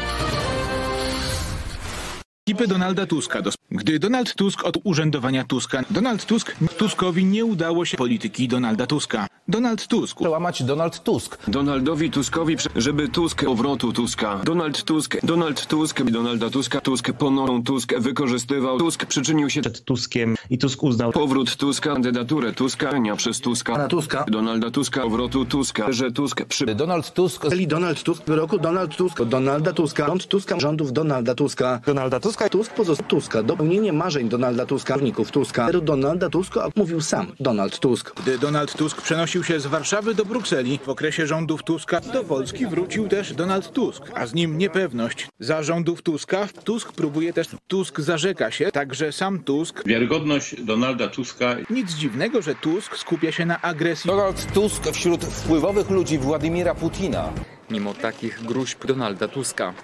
ekipy 2.53 2.67
Donalda 2.69 3.07
Tuska. 3.07 3.43
Gdy 3.71 3.99
Donald 3.99 4.35
Tusk 4.35 4.65
od 4.65 4.79
urzędowania 4.85 5.45
Tuska, 5.45 5.83
Donald 5.91 6.27
Tusk 6.27 6.57
Tuskowi 6.79 7.25
nie 7.25 7.45
udało 7.45 7.85
się 7.85 7.97
polityki 7.97 8.49
Donalda 8.49 8.87
Tuska. 8.87 9.27
Donald 9.49 9.87
Tusk. 9.87 10.19
Przełamać 10.19 10.62
Donald 10.62 11.03
Tusk. 11.03 11.38
Donaldowi 11.49 12.11
Tuskowi, 12.11 12.57
żeby 12.77 13.09
Tusk 13.09 13.45
powrotu 13.45 13.93
Tuska. 13.93 14.41
Donald 14.45 14.85
Tusk, 14.85 15.17
Donald 15.23 15.67
Tusk, 15.67 16.03
Donalda 16.03 16.51
Tuska, 16.51 16.81
Tusk 16.81 17.12
ponowną 17.12 17.62
Tusk 17.62 17.95
wykorzystywał. 17.99 18.79
Tusk 18.79 19.07
przyczynił 19.07 19.51
się 19.51 19.61
przed 19.61 19.85
Tuskiem 19.85 20.37
i 20.51 20.59
Tusk 20.59 20.83
uznał 20.83 21.12
powrót 21.12 21.57
Tuska, 21.57 21.93
kandydaturę 21.93 22.53
Tuska, 22.53 22.99
nie 22.99 23.17
przez 23.17 23.41
Tuska. 23.41 23.73
Pana 23.73 23.88
Tuska. 23.88 24.25
Donalda 24.29 24.71
Tuska, 24.71 25.03
powrotu 25.03 25.45
Tuska, 25.45 25.93
że 25.93 26.12
Tusk 26.12 26.45
przy... 26.45 26.67
Donald 26.67 27.12
Tusk, 27.12 27.49
czyli 27.51 27.67
Donald 27.67 28.03
Tusk, 28.03 28.25
wyroku 28.27 28.59
Donald 28.59 28.97
Tusk, 28.97 29.23
Donalda 29.23 29.73
Tuska, 29.73 30.07
rząd 30.07 30.27
Tuska, 30.27 30.61
rządów 30.61 30.93
Donalda 30.93 31.35
Tuska. 31.35 31.81
Donalda 31.87 32.21
Tuska, 32.21 32.42
Tusk 32.49 32.73
pozostał 32.73 33.07
Tuska, 33.09 33.43
dopełnienie 33.43 33.93
marzeń 33.93 34.29
Donalda 34.29 34.67
Tuska, 34.67 34.99
wników 34.99 35.31
Tuska. 35.31 35.69
Donalda 35.83 36.31
Tuska 36.31 36.69
mówił 36.77 37.01
sam 37.01 37.27
Donald 37.41 37.79
Tusk. 37.79 38.13
Gdy 38.23 38.39
Donald 38.39 38.77
Tusk 38.77 39.03
przenosił 39.03 39.45
się 39.45 39.61
z 39.61 39.67
Warszawy 39.67 40.15
do 40.15 40.25
Brukseli, 40.25 40.79
w 40.85 40.89
okresie 40.89 41.27
rządów 41.27 41.63
Tuska 41.63 42.01
do 42.01 42.25
Polski 42.25 42.67
wrócił 42.67 43.09
też 43.09 43.35
Donald 43.35 43.73
Tusk, 43.73 44.03
a 44.15 44.27
z 44.27 44.35
nim 44.35 44.59
niepewność. 44.59 45.29
Za 45.41 45.63
rządów 45.63 46.03
Tuska 46.03 46.49
Tusk 46.65 46.93
próbuje 46.93 47.33
też, 47.33 47.47
Tusk 47.67 48.01
zarzeka 48.01 48.51
się, 48.51 48.71
także 48.73 49.13
sam 49.13 49.39
Tusk. 49.39 49.83
Wiarygodność 49.87 50.63
Donalda 50.63 51.09
Tuska. 51.09 51.57
Nic 51.71 51.93
dziwnego, 51.95 52.43
że 52.43 52.55
Tusk 52.55 52.97
skupia 52.97 53.33
się 53.33 53.47
na 53.47 53.63
agresji. 53.63 54.09
Donald 54.09 54.53
Tusk 54.53 54.91
wśród 54.93 55.25
wpływowych 55.25 55.91
ludzi 55.91 56.19
Władimira 56.19 56.75
Putina. 56.75 57.33
Mimo 57.71 57.95
takich 57.95 58.43
gruźb 58.43 58.87
Donalda 58.87 59.29
Tuska 59.29 59.75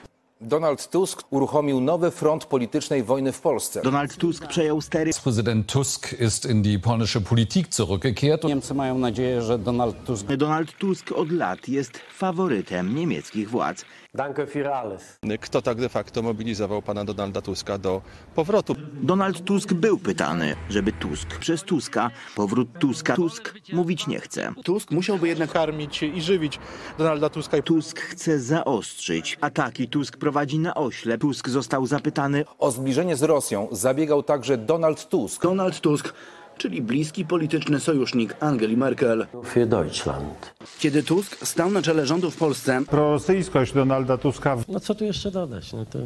Donald 0.41 0.91
Tusk 0.91 1.23
uruchomił 1.31 1.81
nowy 1.81 2.11
front 2.11 2.45
politycznej 2.45 3.03
wojny 3.03 3.33
w 3.33 3.41
Polsce. 3.41 3.83
Donald 3.83 4.17
Tusk 4.17 4.47
przejął 4.47 4.81
stery. 4.81 5.11
Prezydent 5.23 5.67
Tusk 5.67 6.13
ist 6.21 6.47
in 6.47 6.63
die 6.63 6.79
polnische 6.79 7.21
Politik 7.21 7.75
zurückgekehrt. 7.75 8.45
Niemcy 8.45 8.75
mają 8.75 8.99
nadzieję, 8.99 9.43
że 9.43 9.59
Donald 9.59 10.05
Tusk... 10.05 10.27
Donald 10.27 10.73
Tusk 10.79 11.13
od 11.13 11.33
lat 11.33 11.69
jest 11.69 11.93
faworytem 12.15 12.95
niemieckich 12.95 13.51
władz. 13.51 13.85
Danke 14.15 14.47
für 14.47 14.75
alles. 14.75 15.19
Kto 15.41 15.63
tak 15.63 15.81
de 15.81 15.89
facto 15.89 16.23
mobilizował 16.23 16.83
pana 16.83 17.05
Donalda 17.05 17.41
Tuska 17.43 17.79
do 17.79 18.03
powrotu? 18.35 18.75
Donald 19.03 19.45
Tusk 19.45 19.73
był 19.73 19.99
pytany, 19.99 20.57
żeby 20.71 20.93
Tusk 20.93 21.39
przez 21.39 21.63
Tuska, 21.63 22.11
powrót 22.37 22.69
Tuska, 22.79 23.15
Tusk 23.15 23.55
mówić 23.73 24.07
nie 24.07 24.21
chce. 24.21 24.53
Tusk 24.65 24.91
musiałby 24.91 25.29
jednak 25.29 25.53
karmić 25.53 26.03
i 26.03 26.23
żywić 26.23 26.59
Donalda 26.99 27.31
Tuska. 27.31 27.63
Tusk 27.63 28.01
chce 28.01 28.41
zaostrzyć 28.41 29.39
ataki. 29.41 29.89
Tusk 29.89 30.17
prowadzi 30.17 30.59
na 30.59 30.75
ośle. 30.75 31.19
Tusk 31.19 31.49
został 31.49 31.87
zapytany 31.87 32.45
o 32.59 32.71
zbliżenie 32.71 33.17
z 33.17 33.23
Rosją. 33.23 33.69
Zabiegał 33.73 34.23
także 34.23 34.57
Donald 34.57 35.09
Tusk. 35.09 35.43
Donald 35.43 35.81
Tusk 35.81 36.15
czyli 36.59 36.83
bliski 36.83 37.25
polityczny 37.25 37.81
sojusznik 37.81 38.37
Angeli 38.41 38.77
Merkel. 38.77 39.27
Für 39.33 39.67
Deutschland. 39.67 40.55
Kiedy 40.79 41.03
Tusk 41.03 41.47
stał 41.47 41.71
na 41.71 41.83
czele 41.83 42.07
rządu 42.07 42.31
w 42.31 42.37
Polsce... 42.37 42.83
Prorosyjskość 42.91 43.73
Donalda 43.73 44.19
Tuska... 44.19 44.57
No 44.69 44.81
co 44.81 44.95
tu 44.95 45.05
jeszcze 45.05 45.31
dodać? 45.31 45.73
No 45.73 45.85
to... 45.85 45.99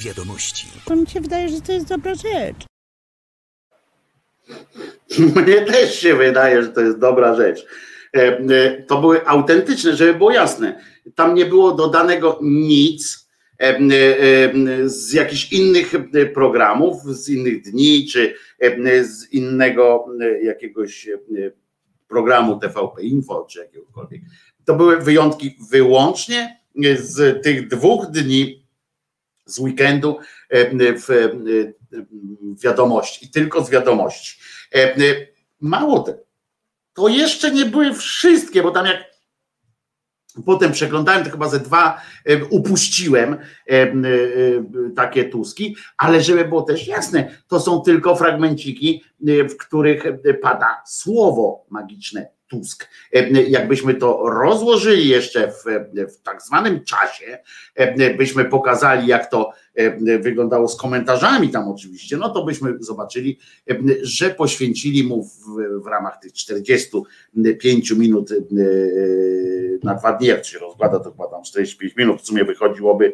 Wiadomości. 0.00 0.66
To 0.84 0.96
mi 0.96 1.06
się 1.06 1.20
wydaje, 1.20 1.48
że 1.48 1.60
to 1.60 1.72
jest 1.72 1.88
dobra 1.88 2.14
rzecz. 2.14 2.66
Mnie 5.36 5.60
też 5.60 5.94
się 5.94 6.14
wydaje, 6.14 6.62
że 6.62 6.68
to 6.68 6.80
jest 6.80 6.98
dobra 6.98 7.34
rzecz. 7.34 7.66
E, 8.16 8.38
e, 8.38 8.82
to 8.82 9.00
były 9.00 9.26
autentyczne, 9.26 9.96
żeby 9.96 10.14
było 10.14 10.30
jasne. 10.30 10.80
Tam 11.14 11.34
nie 11.34 11.46
było 11.46 11.72
dodanego 11.72 12.38
nic, 12.42 13.23
z 14.84 15.12
jakichś 15.12 15.52
innych 15.52 15.92
programów, 16.34 17.02
z 17.04 17.28
innych 17.28 17.62
dni, 17.62 18.06
czy 18.06 18.34
z 19.02 19.32
innego 19.32 20.06
jakiegoś 20.42 21.08
programu 22.08 22.58
TVP 22.58 23.02
Info, 23.02 23.46
czy 23.50 23.58
jakiegokolwiek. 23.58 24.20
To 24.64 24.74
były 24.74 25.00
wyjątki 25.00 25.56
wyłącznie 25.70 26.60
z 26.96 27.42
tych 27.42 27.68
dwóch 27.68 28.06
dni 28.06 28.66
z 29.46 29.58
weekendu 29.58 30.18
w 31.08 31.30
wiadomości 32.62 33.26
i 33.26 33.30
tylko 33.30 33.64
z 33.64 33.70
wiadomości. 33.70 34.40
Mało 35.60 36.00
tego, 36.00 36.18
to 36.94 37.08
jeszcze 37.08 37.50
nie 37.50 37.64
były 37.64 37.94
wszystkie, 37.94 38.62
bo 38.62 38.70
tam 38.70 38.86
jak 38.86 39.13
Potem 40.46 40.72
przeglądałem, 40.72 41.24
to 41.24 41.30
chyba 41.30 41.48
ze 41.48 41.60
dwa 41.60 42.00
upuściłem 42.50 43.36
takie 44.96 45.24
tuski, 45.24 45.76
ale 45.98 46.20
żeby 46.22 46.44
było 46.44 46.62
też 46.62 46.88
jasne, 46.88 47.30
to 47.48 47.60
są 47.60 47.80
tylko 47.80 48.16
fragmenciki, 48.16 49.04
w 49.20 49.56
których 49.56 50.04
pada 50.42 50.82
słowo 50.86 51.66
magiczne 51.70 52.28
Tusk. 52.48 52.88
Jakbyśmy 53.48 53.94
to 53.94 54.22
rozłożyli 54.28 55.08
jeszcze 55.08 55.52
w, 55.52 55.64
w 56.14 56.22
tak 56.22 56.42
zwanym 56.42 56.84
czasie, 56.84 57.38
byśmy 58.18 58.44
pokazali, 58.44 59.06
jak 59.06 59.30
to 59.30 59.52
wyglądało 60.20 60.68
z 60.68 60.76
komentarzami 60.76 61.48
tam 61.48 61.68
oczywiście, 61.68 62.16
no 62.16 62.28
to 62.28 62.44
byśmy 62.44 62.76
zobaczyli, 62.80 63.38
że 64.02 64.30
poświęcili 64.30 65.04
mu 65.04 65.24
w, 65.24 65.38
w 65.82 65.86
ramach 65.86 66.18
tych 66.20 66.32
45 66.32 67.90
minut 67.90 68.30
na 69.82 69.94
dwa 69.94 70.12
dni, 70.12 70.26
jak 70.26 70.44
się 70.44 70.58
rozkłada, 70.58 71.00
to 71.00 71.10
chyba 71.10 71.26
tam 71.26 71.42
45 71.42 71.96
minut. 71.96 72.22
W 72.22 72.26
sumie 72.26 72.44
wychodziłoby 72.44 73.12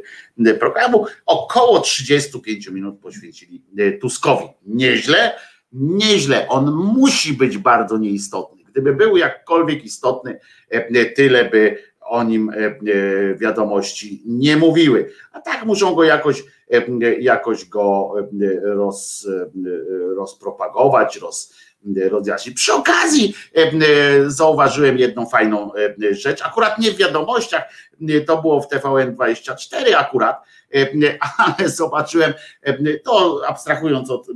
programu, 0.61 1.06
około 1.26 1.80
35 1.80 2.68
minut 2.68 3.00
poświęcili 3.00 3.62
Tuskowi. 4.00 4.44
Nieźle, 4.66 5.32
nieźle, 5.72 6.48
on 6.48 6.72
musi 6.72 7.32
być 7.32 7.58
bardzo 7.58 7.98
nieistotny. 7.98 8.62
Gdyby 8.70 8.94
był 8.94 9.16
jakkolwiek 9.16 9.84
istotny, 9.84 10.38
tyle 11.16 11.50
by 11.50 11.89
o 12.11 12.22
nim 12.22 12.52
wiadomości 13.36 14.22
nie 14.26 14.56
mówiły. 14.56 15.11
A 15.32 15.40
tak 15.40 15.64
muszą 15.64 15.94
go 15.94 16.04
jakoś, 16.04 16.44
jakoś 17.20 17.64
go 17.64 18.12
roz, 18.62 19.28
rozpropagować, 20.16 21.16
roz, 21.16 21.54
rozjaśnić. 22.11 22.56
Przy 22.56 22.72
okazji 22.72 23.34
zauważyłem 24.26 24.98
jedną 24.98 25.26
fajną 25.26 25.70
rzecz, 26.11 26.42
akurat 26.42 26.78
nie 26.78 26.90
w 26.90 26.96
wiadomościach, 26.96 27.62
to 28.26 28.42
było 28.42 28.61
w 28.61 28.68
TVN24 28.68 29.94
akurat, 29.96 30.42
ale 31.38 31.68
zobaczyłem, 31.80 32.34
to 33.04 33.40
abstrahując 33.46 34.11
od 34.11 34.26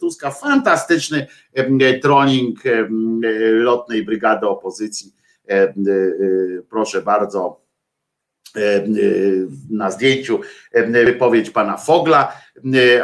Tuska, 0.00 0.30
fantastyczny 0.30 1.26
trolling 2.02 2.58
lotnej 3.52 4.04
brygady 4.04 4.48
opozycji. 4.48 5.19
Proszę 6.70 7.02
bardzo, 7.02 7.60
na 9.70 9.90
zdjęciu 9.90 10.40
wypowiedź 10.90 11.50
pana 11.50 11.76
Fogla, 11.76 12.32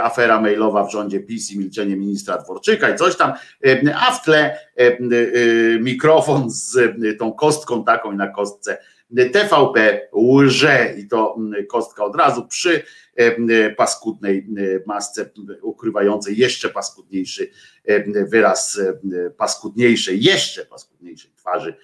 afera 0.03 0.41
mailowa 0.41 0.85
w 0.85 0.93
rządzie 0.93 1.21
PiS 1.21 1.53
i 1.53 1.59
milczenie 1.59 1.97
ministra 1.97 2.39
Dworczyka 2.39 2.91
i 2.91 2.97
coś 2.97 3.17
tam, 3.17 3.33
a 3.95 4.13
w 4.13 4.25
tle 4.25 4.59
mikrofon 5.81 6.51
z 6.51 6.79
tą 7.19 7.33
kostką 7.33 7.85
taką 7.85 8.13
i 8.13 8.17
na 8.17 8.29
kostce 8.29 8.79
TVP 9.33 10.09
łże 10.13 10.95
i 10.99 11.09
to 11.09 11.37
kostka 11.69 12.05
od 12.05 12.17
razu 12.17 12.47
przy 12.47 12.83
paskudnej 13.77 14.47
masce 14.87 15.31
ukrywającej 15.63 16.37
jeszcze 16.37 16.69
paskudniejszy 16.69 17.51
wyraz 18.29 18.81
paskudniejszej, 19.37 20.23
jeszcze 20.23 20.67
paskudniejszej 20.67 21.31
twarzy 21.37 21.75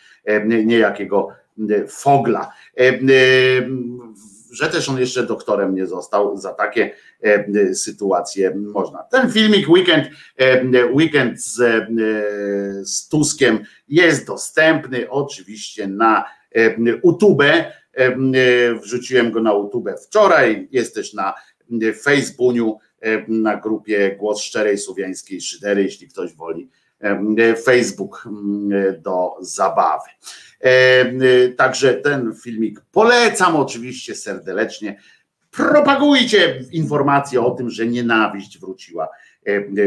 niejakiego 0.45 1.29
Fogla. 1.89 2.53
że 4.53 4.68
też 4.68 4.89
on 4.89 4.99
jeszcze 4.99 5.27
doktorem 5.27 5.75
nie 5.75 5.87
został. 5.87 6.37
Za 6.37 6.53
takie 6.53 6.95
e, 7.23 7.75
sytuacje 7.75 8.55
można. 8.55 9.03
Ten 9.03 9.33
filmik 9.33 9.68
Weekend, 9.68 10.09
e, 10.37 10.87
weekend 10.87 11.43
z, 11.43 11.61
e, 11.61 11.87
z 12.85 13.09
Tuskiem 13.09 13.64
jest 13.89 14.27
dostępny 14.27 15.11
oczywiście 15.11 15.87
na 15.87 16.25
YouTube. 17.05 17.42
Wrzuciłem 18.82 19.30
go 19.30 19.40
na 19.40 19.53
YouTube 19.53 19.88
wczoraj. 20.07 20.68
Jest 20.70 20.94
też 20.94 21.14
na 21.14 21.34
Facebooku, 22.03 22.78
na 23.28 23.57
grupie 23.57 24.16
Głos 24.18 24.42
Szczerej 24.42 24.78
Słowiańskiej 24.78 25.40
Szydery, 25.40 25.82
jeśli 25.82 26.09
ktoś 26.09 26.34
woli. 26.34 26.68
Facebook 27.64 28.28
do 28.98 29.36
zabawy. 29.40 30.09
Także 31.57 31.94
ten 31.94 32.34
filmik 32.44 32.80
polecam 32.92 33.57
oczywiście 33.57 34.14
serdecznie. 34.14 35.00
Propagujcie 35.50 36.64
informacje 36.72 37.40
o 37.40 37.50
tym, 37.50 37.70
że 37.70 37.86
nienawiść 37.86 38.59
wróciła 38.59 39.09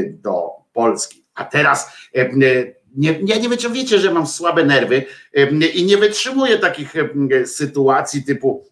do 0.09 0.49
Polski. 0.74 1.26
A 1.36 1.45
teraz 1.45 2.09
nie, 2.96 3.20
ja 3.26 3.38
nie 3.38 3.50
wiem, 3.50 3.74
wiecie, 3.74 4.00
że 4.00 4.14
mam 4.14 4.28
słabe 4.28 4.66
nerwy 4.66 5.04
i 5.74 5.86
nie 5.86 5.98
wytrzymuję 5.98 6.60
takich 6.60 6.93
sytuacji 7.46 8.24
typu 8.24 8.66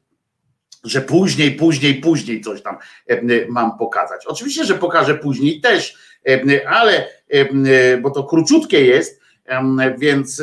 że 0.83 1.01
później, 1.01 1.51
później, 1.51 1.95
później 1.95 2.41
coś 2.41 2.61
tam 2.61 2.77
mam 3.49 3.77
pokazać. 3.77 4.25
Oczywiście, 4.25 4.65
że 4.65 4.75
pokażę 4.75 5.15
później 5.15 5.61
też, 5.61 5.97
ale 6.67 7.07
bo 8.01 8.11
to 8.11 8.23
króciutkie 8.23 8.85
jest, 8.85 9.21
więc, 9.97 10.41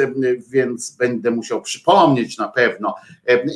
więc 0.50 0.96
będę 0.96 1.30
musiał 1.30 1.62
przypomnieć 1.62 2.38
na 2.38 2.48
pewno. 2.48 2.94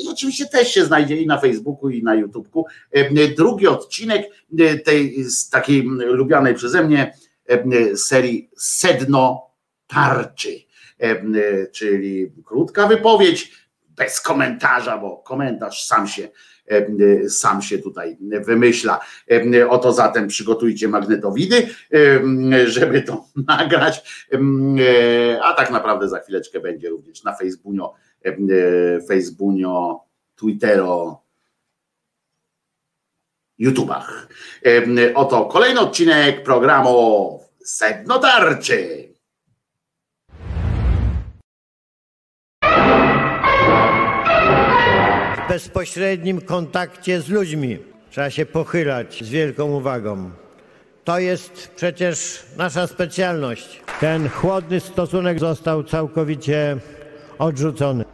I 0.04 0.08
oczywiście 0.08 0.46
też 0.46 0.74
się 0.74 0.84
znajdzie 0.84 1.16
i 1.16 1.26
na 1.26 1.40
Facebooku, 1.40 1.90
i 1.90 2.02
na 2.02 2.14
YouTubeku. 2.14 2.66
Drugi 3.36 3.66
odcinek 3.66 4.26
tej 4.84 5.24
z 5.24 5.50
takiej 5.50 5.82
lubianej 5.98 6.54
przeze 6.54 6.84
mnie 6.84 7.14
serii 7.96 8.50
Sedno 8.56 9.53
Tarczy, 9.86 10.60
em, 10.98 11.34
e, 11.34 11.66
czyli 11.66 12.32
krótka 12.44 12.86
wypowiedź 12.86 13.64
bez 13.96 14.20
komentarza, 14.20 14.98
bo 14.98 15.16
komentarz 15.16 15.84
sam 15.84 16.08
się 16.08 16.28
e, 16.68 17.28
sam 17.28 17.62
się 17.62 17.78
tutaj 17.78 18.18
wymyśla. 18.40 19.00
Oto 19.68 19.92
zatem 19.92 20.28
przygotujcie 20.28 20.88
magnetowidy, 20.88 21.68
żeby 22.66 23.02
to 23.02 23.24
nagrać, 23.48 24.26
e, 24.32 25.42
a 25.42 25.54
tak 25.54 25.70
naprawdę 25.70 26.08
za 26.08 26.18
chwileczkę 26.18 26.60
będzie 26.60 26.88
również 26.88 27.24
na 27.24 27.36
Facebooku, 27.36 27.94
e, 28.24 29.00
Facebooku, 29.08 30.00
Twittero, 30.36 31.24
YouTubach. 33.58 34.28
Oto 35.14 35.44
kolejny 35.44 35.80
odcinek 35.80 36.42
programu 36.42 37.40
Sedno 37.64 38.18
Tarczy. 38.18 39.03
Bezpośrednim 45.54 46.40
kontakcie 46.40 47.20
z 47.20 47.28
ludźmi. 47.28 47.78
Trzeba 48.10 48.30
się 48.30 48.46
pochylać 48.46 49.24
z 49.24 49.28
wielką 49.28 49.64
uwagą. 49.64 50.30
To 51.04 51.18
jest 51.18 51.70
przecież 51.76 52.42
nasza 52.56 52.86
specjalność. 52.86 53.80
Ten 54.00 54.28
chłodny 54.28 54.80
stosunek 54.80 55.40
został 55.40 55.84
całkowicie 55.84 56.76
odrzucony. 57.38 58.04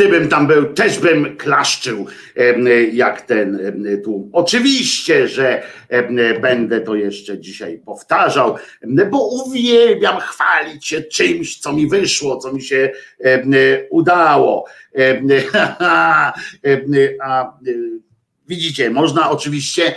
Gdybym 0.00 0.28
tam 0.28 0.46
był, 0.46 0.74
też 0.74 0.98
bym 0.98 1.36
klaszczył 1.36 2.06
em, 2.34 2.68
jak 2.92 3.20
ten 3.20 3.66
em, 3.66 4.02
tu. 4.04 4.30
Oczywiście, 4.32 5.28
że 5.28 5.62
em, 5.88 6.16
będę 6.40 6.80
to 6.80 6.94
jeszcze 6.94 7.38
dzisiaj 7.38 7.80
powtarzał, 7.86 8.56
bo 9.10 9.28
uwielbiam 9.28 10.20
chwalić 10.20 10.86
się 10.86 11.02
czymś, 11.02 11.58
co 11.58 11.72
mi 11.72 11.86
wyszło, 11.86 12.36
co 12.36 12.52
mi 12.52 12.62
się 12.62 12.92
udało. 13.90 14.64
A 17.22 17.58
Widzicie, 18.50 18.90
można 18.90 19.30
oczywiście 19.30 19.94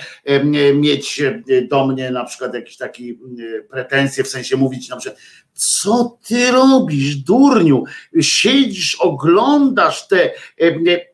mieć 0.73 1.21
e, 1.21 1.41
do 1.61 1.87
mnie 1.87 2.11
na 2.11 2.23
przykład 2.25 2.53
jakieś 2.53 2.77
takie 2.77 3.03
e, 3.03 3.61
pretensje, 3.69 4.23
w 4.23 4.27
sensie 4.27 4.57
mówić 4.57 4.89
na 4.89 4.97
przykład, 4.97 5.21
co 5.53 6.17
ty 6.27 6.51
robisz, 6.51 7.15
durniu? 7.15 7.83
Siedzisz, 8.21 8.95
oglądasz 8.95 10.07
te, 10.07 10.31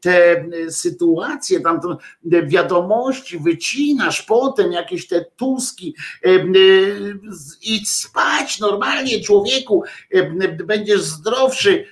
te 0.01 0.45
sytuacje, 0.69 1.59
tam 1.61 1.81
to 1.81 1.97
wiadomości, 2.43 3.39
wycinasz 3.39 4.21
potem 4.21 4.71
jakieś 4.71 5.07
te 5.07 5.25
tuski, 5.35 5.95
z- 7.29 7.63
idź 7.63 7.89
spać 7.89 8.59
normalnie, 8.59 9.21
człowieku, 9.21 9.83
będziesz 10.65 11.01
zdrowszy. 11.01 11.85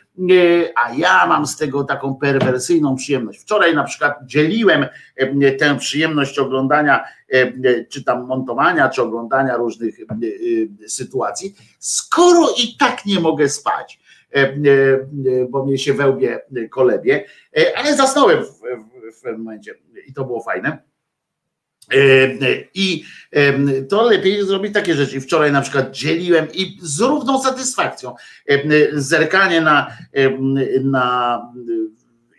A 0.86 0.93
ja 0.93 1.28
mam 1.28 1.47
z 1.47 1.57
tego 1.57 1.84
taką 1.84 2.15
perwersyjną 2.15 2.95
przyjemność. 2.95 3.39
Wczoraj 3.39 3.76
na 3.76 3.84
przykład 3.84 4.18
dzieliłem 4.26 4.86
em, 5.15 5.39
tę 5.59 5.78
przyjemność 5.78 6.39
oglądania, 6.39 7.03
em, 7.30 7.61
czy 7.89 8.03
tam 8.03 8.26
montowania, 8.26 8.89
czy 8.89 9.01
oglądania 9.01 9.57
różnych 9.57 9.99
y, 9.99 10.70
sytuacji, 10.88 11.55
skoro 11.80 12.49
i 12.63 12.78
tak 12.80 13.05
nie 13.05 13.20
mogę 13.20 13.49
spać, 13.49 13.99
e, 14.32 14.53
bo 15.49 15.65
mnie 15.65 15.78
się 15.78 15.93
wełbie 15.93 16.39
kolebie, 16.70 17.26
E, 17.57 17.78
ale 17.78 17.95
zasnąłem 17.95 18.43
w, 18.43 18.49
w, 18.49 19.18
w 19.18 19.22
pewnym 19.22 19.43
momencie 19.43 19.76
i 20.07 20.13
to 20.13 20.26
było 20.26 20.43
fajne. 20.43 20.78
E, 21.93 22.38
I 22.73 23.03
em, 23.31 23.88
to 23.89 24.03
lepiej 24.03 24.45
zrobić 24.45 24.73
takie 24.73 24.93
rzeczy. 24.95 25.21
Wczoraj 25.21 25.51
na 25.51 25.61
przykład 25.61 25.91
dzieliłem 25.91 26.47
i 26.53 26.77
z 26.81 26.99
równą 26.99 27.43
satysfakcją 27.43 28.15
em, 28.47 28.69
zerkanie 28.93 29.61
na, 29.61 29.97
na 30.83 31.41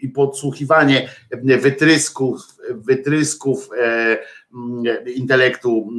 i 0.03 0.09
podsłuchiwanie 0.09 1.09
wytrysków, 1.43 2.41
wytrysków 2.71 3.69
e, 3.79 4.19
intelektu 5.15 5.91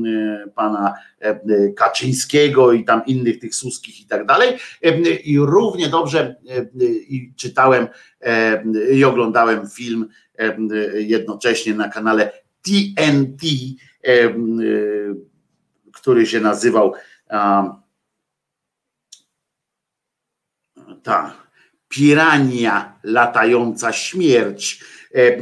pana 0.55 0.93
e, 1.19 1.39
Kaczyńskiego 1.73 2.71
i 2.71 2.85
tam 2.85 3.01
innych 3.05 3.39
tych 3.39 3.55
suskich 3.55 4.01
i 4.01 4.05
tak 4.05 4.25
dalej. 4.25 4.57
E, 4.83 4.99
I 5.09 5.39
równie 5.39 5.89
dobrze 5.89 6.35
e, 6.49 6.85
i 6.85 7.33
czytałem 7.35 7.87
e, 8.21 8.63
i 8.91 9.03
oglądałem 9.03 9.69
film 9.69 10.09
e, 10.39 10.55
jednocześnie 11.01 11.73
na 11.73 11.89
kanale 11.89 12.31
TNT, 12.61 13.41
y, 14.07 14.35
który 15.93 16.25
się 16.25 16.39
nazywał 16.39 16.93
ta 21.03 21.35
pirania 21.89 22.99
latająca 23.03 23.93
śmierć. 23.93 24.83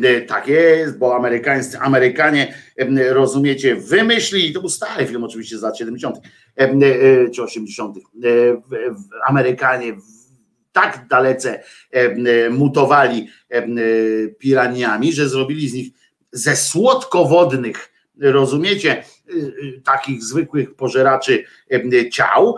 Y, 0.04 0.26
Tak 0.28 0.48
jest, 0.48 0.98
bo 0.98 1.16
amerykańscy, 1.16 1.80
Amerykanie, 1.80 2.54
em, 2.78 2.98
rozumiecie, 3.10 3.76
wymyślili, 3.76 4.54
to 4.54 4.60
był 4.60 4.70
stary 4.70 5.08
film 5.08 5.24
oczywiście 5.24 5.58
z 5.58 5.62
lat 5.62 5.78
70. 5.78 6.18
em, 6.56 6.84
y, 6.84 7.30
czy 7.36 7.44
80. 7.44 7.98
e, 7.98 8.02
w- 8.54 8.60
w- 9.00 9.10
Amerykanie 9.28 9.94
tak 10.72 11.08
dalece 11.10 11.64
y, 11.96 12.50
mutowali 12.50 13.28
y, 13.56 14.36
piraniami, 14.40 15.14
że 15.14 15.30
zrobili 15.30 15.70
z 15.70 15.74
nich 15.74 15.88
ze 16.38 16.56
słodkowodnych, 16.56 17.90
rozumiecie, 18.20 19.04
y, 19.30 19.34
y, 19.34 19.82
takich 19.86 20.24
zwykłych 20.24 20.76
pożeraczy 20.76 21.44
ciał, 22.10 22.58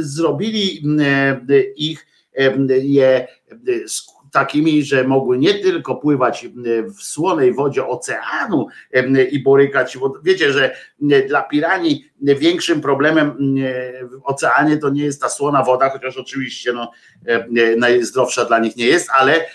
zrobili 0.00 0.82
ich 1.76 2.06
je 2.82 3.26
takimi, 4.32 4.82
że 4.82 5.04
mogły 5.04 5.38
nie 5.38 5.54
tylko 5.54 5.96
pływać 5.96 6.44
em, 6.44 6.90
w 6.94 7.02
słonej 7.02 7.54
wodzie 7.54 7.86
oceanu 7.86 8.66
em, 8.90 9.16
i 9.30 9.42
borykać, 9.42 9.98
bo 9.98 10.14
wiecie, 10.24 10.52
że 10.52 10.74
em, 11.02 11.28
dla 11.28 11.42
piranii 11.42 12.10
większym 12.22 12.80
problemem 12.80 13.28
em, 13.28 13.38
w 14.08 14.20
oceanie 14.24 14.76
to 14.76 14.90
nie 14.90 15.04
jest 15.04 15.20
ta 15.20 15.28
słona 15.28 15.62
woda, 15.62 15.90
chociaż 15.90 16.16
oczywiście 16.16 16.72
no, 16.72 16.90
najzdrowsza 17.76 18.44
dla 18.44 18.58
nich 18.58 18.76
nie 18.76 18.86
jest, 18.86 19.10
ale 19.14 19.46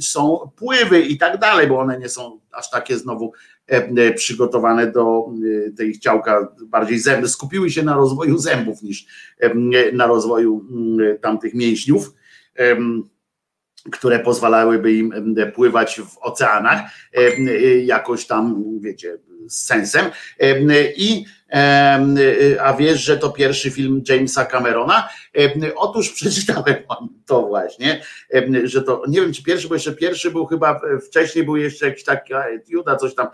są 0.00 0.50
pływy 0.56 1.00
i 1.00 1.18
tak 1.18 1.38
dalej, 1.38 1.66
bo 1.66 1.78
one 1.78 1.98
nie 1.98 2.08
są 2.08 2.40
aż 2.52 2.70
takie 2.70 2.98
znowu 2.98 3.32
e, 3.66 4.12
przygotowane 4.12 4.92
do 4.92 5.26
e, 5.66 5.70
tej 5.70 5.98
ciałka 5.98 6.48
bardziej 6.66 6.98
zęby, 6.98 7.28
skupiły 7.28 7.70
się 7.70 7.82
na 7.82 7.94
rozwoju 7.94 8.38
zębów 8.38 8.82
niż 8.82 9.06
e, 9.40 9.54
na 9.92 10.06
rozwoju 10.06 10.66
mm, 10.70 11.18
tamtych 11.18 11.54
mięśniów, 11.54 12.14
które 13.92 14.18
pozwalałyby 14.18 14.92
im 14.92 15.34
pływać 15.54 16.00
w 16.00 16.18
oceanach, 16.18 16.80
jakoś 17.84 18.26
tam, 18.26 18.64
wiecie, 18.80 19.18
z 19.48 19.66
sensem. 19.66 20.06
I 20.96 21.24
a 22.60 22.74
wiesz, 22.78 23.00
że 23.00 23.18
to 23.18 23.30
pierwszy 23.30 23.70
film 23.70 24.02
Jamesa 24.08 24.44
Camerona? 24.44 25.08
Otóż 25.76 26.10
przeczytałem 26.20 26.74
to 27.26 27.42
właśnie, 27.42 28.02
że 28.64 28.82
to 28.82 29.02
nie 29.08 29.20
wiem, 29.20 29.32
czy 29.32 29.42
pierwszy, 29.42 29.68
bo 29.68 29.74
jeszcze 29.74 29.92
pierwszy 29.92 30.30
był 30.30 30.46
chyba 30.46 30.80
wcześniej 31.06 31.44
był 31.44 31.56
jeszcze 31.56 31.86
jakiś 31.86 32.04
taki 32.04 32.32
Juda, 32.68 32.96
coś 32.96 33.14
tam 33.14 33.26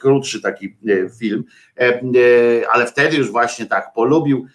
krótszy 0.00 0.40
taki 0.40 0.76
film, 1.20 1.44
ale 2.72 2.86
wtedy 2.86 3.16
już 3.16 3.30
właśnie 3.30 3.66
tak 3.66 3.92
polubił 3.94 4.46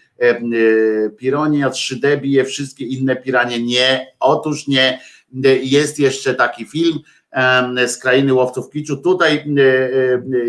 Pironia 1.18 1.70
3D 1.70 2.22
bije 2.22 2.46
wszystkie 2.46 2.86
inne 2.86 3.16
piranie. 3.16 3.64
Nie, 3.64 4.08
otóż 4.20 4.68
nie. 4.68 5.00
Jest 5.62 6.00
jeszcze 6.00 6.34
taki 6.34 6.66
film 6.66 7.00
z 7.88 7.98
krainy 7.98 8.34
łowców 8.34 8.70
kiczu. 8.70 8.98
Tutaj 8.98 9.46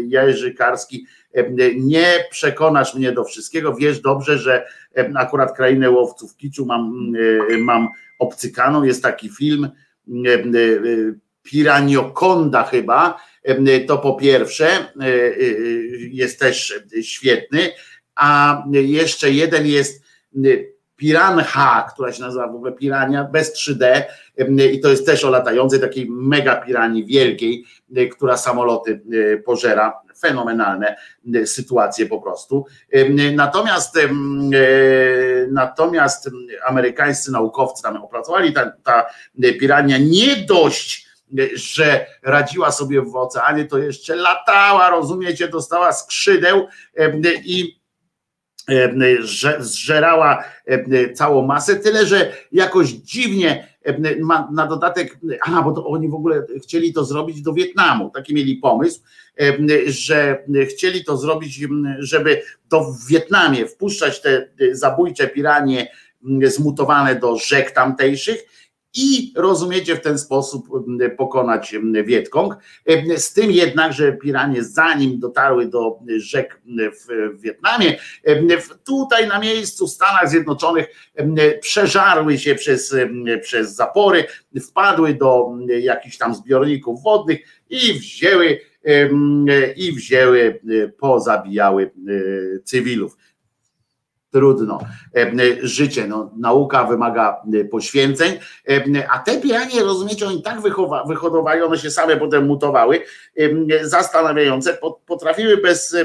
Jerzy 0.07 0.55
Karski 0.55 1.07
nie 1.76 2.24
przekonasz 2.30 2.95
mnie 2.95 3.12
do 3.12 3.24
wszystkiego. 3.24 3.74
Wiesz 3.74 4.01
dobrze, 4.01 4.39
że 4.39 4.66
akurat 5.14 5.57
krainę 5.57 5.91
łowców 5.91 6.37
kiczu 6.37 6.66
mam, 6.66 7.12
mam 7.59 7.89
obcykaną. 8.18 8.82
Jest 8.82 9.03
taki 9.03 9.28
film 9.28 9.68
Piraniokonda 11.43 12.64
chyba. 12.64 13.20
To 13.87 13.99
po 13.99 14.14
pierwsze 14.14 14.68
jest 16.11 16.41
też 16.41 16.80
świetny, 17.03 17.70
a 18.14 18.62
jeszcze 18.72 19.30
jeden 19.30 19.66
jest 19.66 20.05
Piranha, 21.05 21.86
która 21.94 22.12
się 22.12 22.22
nazywa 22.22 22.48
w 22.48 22.55
ogóle 22.55 22.72
Pirania 22.72 23.24
bez 23.24 23.55
3D 23.57 24.02
i 24.72 24.80
to 24.80 24.88
jest 24.88 25.07
też 25.07 25.24
o 25.24 25.30
latającej 25.30 25.80
takiej 25.80 26.07
mega 26.11 26.57
piranii 26.57 27.07
wielkiej, 27.07 27.64
która 28.12 28.36
samoloty 28.36 29.02
pożera. 29.44 30.05
Fenomenalne 30.18 30.96
sytuacje 31.44 32.07
po 32.07 32.20
prostu. 32.20 32.66
Natomiast 33.34 33.98
natomiast 35.50 36.30
amerykańscy 36.66 37.32
naukowcy 37.32 37.82
tam 37.82 37.96
opracowali 37.96 38.52
ta, 38.52 38.72
ta 38.84 39.07
pirania 39.61 39.98
nie 39.98 40.36
dość 40.36 41.05
że 41.55 42.07
radziła 42.22 42.72
sobie 42.72 43.02
w 43.02 43.16
oceanie, 43.16 43.64
to 43.64 43.78
jeszcze 43.78 44.16
latała, 44.16 44.90
rozumiecie, 44.90 45.48
dostała 45.48 45.92
skrzydeł 45.92 46.66
i 47.44 47.80
zżerała 49.58 50.44
całą 51.14 51.46
masę, 51.46 51.76
tyle 51.76 52.06
że 52.06 52.32
jakoś 52.52 52.88
dziwnie 52.88 53.68
na 54.52 54.66
dodatek, 54.66 55.18
a 55.46 55.62
bo 55.62 55.86
oni 55.86 56.08
w 56.08 56.14
ogóle 56.14 56.46
chcieli 56.62 56.92
to 56.92 57.04
zrobić 57.04 57.42
do 57.42 57.52
Wietnamu, 57.52 58.10
taki 58.10 58.34
mieli 58.34 58.56
pomysł, 58.56 59.00
że 59.86 60.44
chcieli 60.70 61.04
to 61.04 61.16
zrobić, 61.16 61.60
żeby 61.98 62.42
to 62.68 62.84
w 62.84 63.06
Wietnamie 63.06 63.66
wpuszczać 63.66 64.22
te 64.22 64.48
zabójcze 64.72 65.28
piranie 65.28 65.90
zmutowane 66.44 67.16
do 67.16 67.36
rzek 67.36 67.70
tamtejszych 67.70 68.44
i 68.95 69.32
rozumiecie 69.36 69.97
w 69.97 70.01
ten 70.01 70.18
sposób 70.18 70.68
pokonać 71.16 71.74
Wietkong. 72.05 72.55
Z 73.16 73.32
tym 73.32 73.51
jednak, 73.51 73.92
że 73.92 74.12
piranie 74.12 74.64
zanim 74.64 75.18
dotarły 75.18 75.66
do 75.66 75.99
rzek 76.16 76.61
w 76.76 77.40
Wietnamie, 77.40 77.97
tutaj 78.84 79.28
na 79.28 79.38
miejscu 79.38 79.86
w 79.86 79.90
Stanach 79.90 80.30
Zjednoczonych 80.30 80.86
przeżarły 81.61 82.38
się 82.38 82.55
przez, 82.55 82.95
przez 83.42 83.74
zapory, 83.74 84.24
wpadły 84.68 85.14
do 85.14 85.51
jakichś 85.80 86.16
tam 86.16 86.34
zbiorników 86.34 87.03
wodnych 87.03 87.40
i 87.70 87.92
wzięły 87.92 88.61
i 89.76 89.92
wzięły, 89.92 90.61
pozabijały 90.99 91.90
cywilów 92.64 93.16
trudno. 94.35 94.78
Życie, 95.62 96.07
no, 96.09 96.30
nauka 96.37 96.85
wymaga 96.85 97.43
poświęceń, 97.70 98.39
a 99.12 99.18
te 99.18 99.41
piranie, 99.41 99.82
rozumiecie, 99.82 100.26
oni 100.26 100.43
tak 100.43 100.61
wychowa, 100.61 101.05
wyhodowali, 101.05 101.62
one 101.62 101.78
się 101.78 101.91
same 101.91 102.16
potem 102.16 102.47
mutowały, 102.47 103.01
zastanawiające, 103.82 104.78
potrafiły 105.07 105.57
bez, 105.57 105.97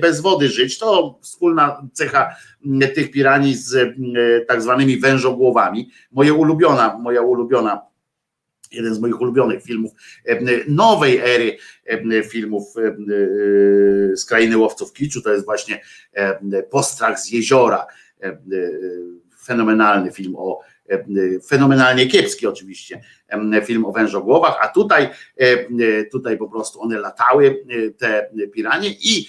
bez 0.00 0.20
wody 0.20 0.48
żyć. 0.48 0.78
To 0.78 1.18
wspólna 1.22 1.82
cecha 1.92 2.36
tych 2.94 3.10
piranii 3.10 3.54
z 3.54 3.96
tak 4.48 4.62
zwanymi 4.62 5.00
wężogłowami. 5.00 5.90
Moje 6.12 6.34
ulubiona, 6.34 6.98
moja 6.98 7.22
ulubiona 7.22 7.80
jeden 8.72 8.94
z 8.94 8.98
moich 8.98 9.20
ulubionych 9.20 9.62
filmów 9.62 9.92
nowej 10.68 11.18
ery 11.18 11.56
filmów 12.30 12.74
z 14.14 14.24
krainy 14.24 14.56
łowców 14.56 14.92
kiczu, 14.92 15.22
to 15.22 15.32
jest 15.32 15.44
właśnie 15.44 15.80
Postrach 16.70 17.20
z 17.20 17.30
jeziora. 17.30 17.86
Fenomenalny 19.44 20.12
film 20.12 20.36
o 20.36 20.60
fenomenalnie 21.48 22.06
kiepski 22.06 22.46
oczywiście 22.46 23.02
film 23.64 23.84
o 23.84 23.92
wężogłowach, 23.92 24.56
a 24.60 24.68
tutaj 24.68 25.08
tutaj 26.12 26.36
po 26.36 26.48
prostu 26.48 26.80
one 26.82 26.98
latały 26.98 27.64
te 27.98 28.30
piranie 28.54 28.88
i 28.90 29.28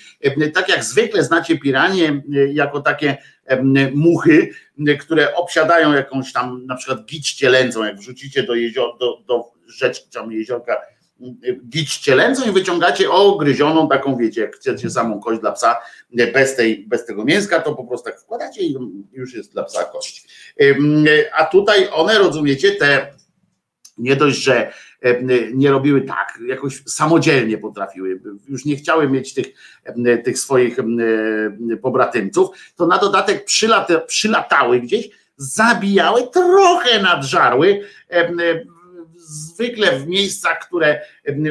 tak 0.54 0.70
jak 0.70 0.84
zwykle 0.84 1.24
znacie 1.24 1.58
piranie 1.58 2.22
jako 2.54 2.82
takie 2.82 3.18
muchy, 3.94 4.50
które 5.00 5.36
obsiadają 5.36 5.94
jakąś 5.94 6.34
tam 6.34 6.66
na 6.66 6.76
przykład 6.76 7.06
gicz 7.06 7.34
cielęcą, 7.36 7.84
jak 7.84 7.98
wrzucicie 7.98 8.44
do, 8.44 8.56
jezior, 8.56 8.98
do, 9.00 9.22
do 9.28 9.52
rzeczki, 9.68 10.10
tam 10.10 10.32
jeziorka 10.32 10.82
gicz 11.70 12.00
cielęcą 12.00 12.50
i 12.50 12.52
wyciągacie 12.52 13.12
ogryzioną 13.12 13.90
taką, 13.90 14.18
wiecie, 14.18 14.42
jak 14.42 14.56
chcecie 14.56 14.90
samą 14.90 15.20
kość 15.20 15.42
dla 15.42 15.52
psa, 15.52 15.78
bez, 16.34 16.56
tej, 16.56 16.86
bez 16.88 17.06
tego 17.06 17.26
mięska, 17.26 17.60
to 17.60 17.76
po 17.76 17.84
prostu 17.84 18.10
tak 18.10 18.22
wkładacie 18.22 18.62
i 18.62 18.78
już 19.12 19.34
jest 19.34 19.52
dla 19.52 19.64
psa 19.64 19.84
kość. 19.84 20.28
A 21.34 21.46
tutaj 21.46 21.90
one, 21.92 22.20
rozumiecie, 22.20 22.72
te 22.72 23.14
nie 23.98 24.16
dość, 24.16 24.44
że 24.44 24.74
nie 25.54 25.72
robiły 25.72 26.02
tak, 26.02 26.40
jakoś 26.48 26.84
samodzielnie 26.88 27.58
potrafiły, 27.58 28.22
już 28.48 28.66
nie 28.66 28.76
chciały 28.76 29.10
mieć 29.10 29.34
tych, 29.34 29.48
tych 30.24 30.40
swoich 30.40 30.78
pobratymców, 31.82 32.50
to 32.76 32.88
na 32.88 32.98
dodatek 32.98 33.46
przylata, 33.46 34.00
przylatały 34.00 34.80
gdzieś, 34.80 35.10
zabijały, 35.38 36.28
trochę 36.28 37.02
nadżarły, 37.02 37.82
zwykle 39.30 40.00
w 40.00 40.08
miejscach, 40.08 40.60
które 40.68 41.02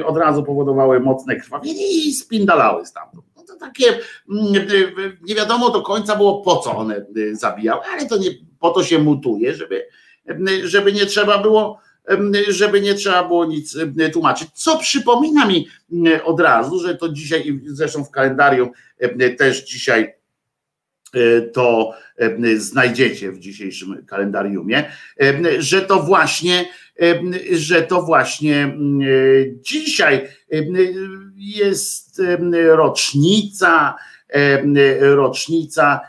od 0.06 0.16
razu 0.16 0.42
powodowały 0.42 1.00
mocne 1.00 1.36
krwawienie 1.36 1.92
i 1.92 2.12
spindalały 2.12 2.86
stamtąd. 2.86 3.24
No 3.36 3.42
to 3.42 3.56
takie 3.56 3.98
nie 5.22 5.34
wiadomo 5.34 5.70
do 5.70 5.82
końca 5.82 6.16
było 6.16 6.40
po 6.40 6.56
co 6.56 6.76
one 6.76 7.06
zabijały, 7.32 7.80
ale 7.92 8.06
to 8.06 8.16
nie 8.16 8.30
po 8.58 8.70
to 8.70 8.84
się 8.84 8.98
mutuje, 8.98 9.54
żeby, 9.54 9.86
żeby 10.64 10.92
nie 10.92 11.06
trzeba 11.06 11.38
było 11.38 11.78
żeby 12.48 12.80
nie 12.80 12.94
trzeba 12.94 13.24
było 13.24 13.44
nic 13.44 13.76
tłumaczyć. 14.12 14.48
Co 14.54 14.78
przypomina 14.78 15.46
mi 15.46 15.68
od 16.24 16.40
razu, 16.40 16.80
że 16.80 16.94
to 16.94 17.08
dzisiaj, 17.08 17.60
zresztą 17.66 18.04
w 18.04 18.10
kalendarium 18.10 18.70
też 19.38 19.64
dzisiaj 19.64 20.14
to 21.52 21.92
znajdziecie 22.56 23.32
w 23.32 23.38
dzisiejszym 23.38 24.06
kalendariumie, 24.06 24.90
że 25.58 25.82
to 25.82 26.02
właśnie, 26.02 26.68
że 27.52 27.82
to 27.82 28.02
właśnie 28.02 28.76
dzisiaj 29.60 30.28
jest 31.36 32.22
rocznica, 32.66 33.94
rocznica 35.00 36.00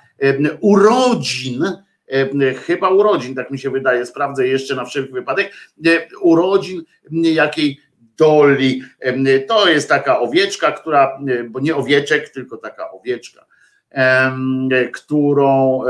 urodzin 0.60 1.64
chyba 2.66 2.90
urodzin, 2.90 3.36
tak 3.36 3.52
mi 3.52 3.60
się 3.60 3.70
wydaje, 3.70 4.06
sprawdzę 4.06 4.48
jeszcze 4.48 4.76
na 4.76 4.86
wszelki 4.86 5.14
wypadek, 5.14 5.54
urodzin 6.22 6.84
jakiej 7.12 7.80
Dolly. 8.18 8.80
To 9.48 9.70
jest 9.70 9.90
taka 9.90 10.20
owieczka, 10.20 10.72
która, 10.72 11.20
bo 11.50 11.60
nie 11.60 11.76
owieczek, 11.76 12.30
tylko 12.30 12.58
taka 12.58 12.92
owieczka, 12.92 13.46
którą, 14.94 15.82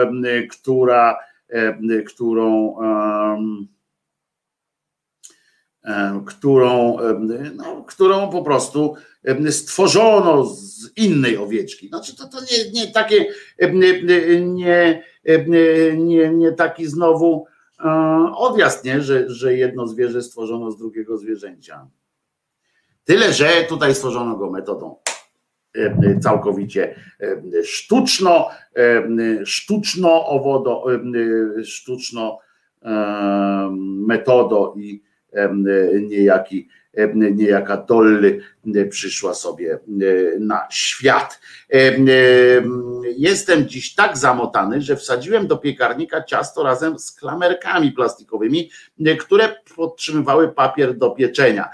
która, 0.52 1.18
którą, 2.08 2.76
którą, 6.26 6.98
no, 7.56 7.84
którą 7.88 8.30
po 8.30 8.44
prostu 8.44 8.96
stworzono 9.50 10.46
z 10.46 10.98
innej 10.98 11.38
owieczki. 11.38 11.88
Znaczy 11.88 12.16
to, 12.16 12.28
to 12.28 12.38
nie, 12.42 12.72
nie 12.82 12.92
takie, 12.92 13.26
nie, 14.44 15.04
nie, 15.98 16.30
nie 16.30 16.52
taki 16.52 16.88
znowu 16.88 17.46
odjazd, 18.36 18.86
nie? 18.86 19.02
Że, 19.02 19.30
że 19.30 19.56
jedno 19.56 19.88
zwierzę 19.88 20.22
stworzono 20.22 20.72
z 20.72 20.78
drugiego 20.78 21.18
zwierzęcia. 21.18 21.88
Tyle, 23.04 23.34
że 23.34 23.50
tutaj 23.70 23.96
stworzono 23.96 24.38
go 24.38 24.50
metodą 24.50 24.96
całkowicie 26.22 26.96
sztuczno, 27.64 28.50
sztuczno 29.44 30.26
owodo, 30.26 30.86
sztuczno 31.64 32.40
metodo 34.08 34.74
i 34.78 35.09
niejaki, 36.02 36.68
niejaka 37.16 37.78
Dolly 37.78 38.42
przyszła 38.90 39.34
sobie 39.34 39.80
na 40.40 40.68
świat. 40.72 41.40
Jestem 43.18 43.68
dziś 43.68 43.96
tak 43.96 44.18
zamotany, 44.18 44.82
że 44.82 44.96
wsadziłem 44.96 45.48
do 45.48 45.58
piekarnika 45.58 46.24
ciasto 46.24 46.64
razem 46.64 47.00
z 47.00 47.12
klamerkami 47.12 47.92
plastikowymi, 47.92 48.72
które 49.20 49.56
podtrzymywały 49.76 50.50
papier 50.50 50.98
do 50.98 51.12
pieczenia. 51.12 51.70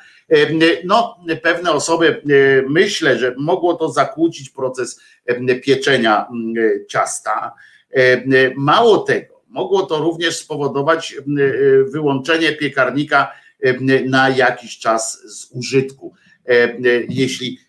No, 0.85 1.17
pewne 1.43 1.71
osoby 1.71 2.21
myślę, 2.69 3.17
że 3.17 3.35
mogło 3.37 3.73
to 3.73 3.89
zakłócić 3.89 4.49
proces 4.49 5.01
pieczenia 5.63 6.27
ciasta. 6.89 7.53
Mało 8.55 8.97
tego, 8.97 9.41
mogło 9.47 9.83
to 9.83 9.97
również 9.97 10.37
spowodować 10.37 11.15
wyłączenie 11.91 12.51
piekarnika 12.51 13.31
na 14.05 14.29
jakiś 14.29 14.79
czas 14.79 15.21
z 15.25 15.51
użytku. 15.51 16.13
Jeśli 17.09 17.59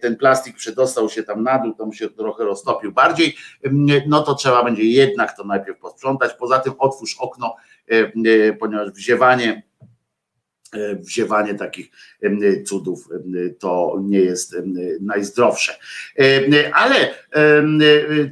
ten 0.00 0.16
plastik 0.16 0.56
przedostał 0.56 1.10
się 1.10 1.22
tam 1.22 1.42
na 1.42 1.58
dół, 1.58 1.74
to 1.74 1.86
mu 1.86 1.92
się 1.92 2.10
trochę 2.10 2.44
roztopił 2.44 2.92
bardziej, 2.92 3.36
no 4.06 4.22
to 4.22 4.34
trzeba 4.34 4.64
będzie 4.64 4.84
jednak 4.84 5.36
to 5.36 5.44
najpierw 5.44 5.78
posprzątać. 5.78 6.32
Poza 6.38 6.58
tym 6.58 6.72
otwórz 6.78 7.16
okno, 7.18 7.56
ponieważ 8.60 8.90
wziewanie 8.90 9.62
wziewanie 10.98 11.54
takich 11.54 11.90
cudów 12.66 13.08
to 13.58 13.98
nie 14.02 14.20
jest 14.20 14.56
najzdrowsze. 15.00 15.78
Ale 16.72 17.14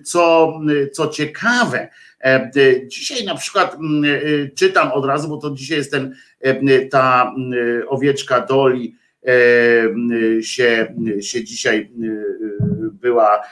co, 0.04 0.52
co 0.92 1.08
ciekawe, 1.08 1.88
dzisiaj 2.86 3.24
na 3.24 3.34
przykład 3.34 3.76
czytam 4.54 4.92
od 4.92 5.04
razu, 5.04 5.28
bo 5.28 5.36
to 5.36 5.50
dzisiaj 5.50 5.78
jest 5.78 5.90
ten, 5.90 6.14
ta 6.90 7.34
owieczka 7.88 8.40
Doli, 8.40 8.96
się, 10.42 10.94
się 11.20 11.44
dzisiaj 11.44 11.90
była, 12.92 13.42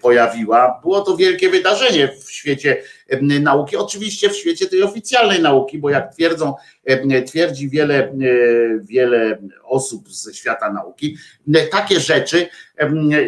pojawiła. 0.00 0.80
Było 0.82 1.00
to 1.00 1.16
wielkie 1.16 1.50
wydarzenie 1.50 2.08
w 2.08 2.30
świecie 2.30 2.82
nauki, 3.20 3.76
oczywiście 3.76 4.30
w 4.30 4.36
świecie 4.36 4.66
tej 4.66 4.82
oficjalnej 4.82 5.42
nauki, 5.42 5.78
bo 5.78 5.90
jak 5.90 6.14
twierdzą, 6.14 6.54
twierdzi 7.26 7.68
wiele, 7.68 8.12
wiele 8.82 9.38
osób 9.64 10.12
ze 10.12 10.34
świata 10.34 10.72
nauki, 10.72 11.16
takie 11.70 12.00
rzeczy 12.00 12.46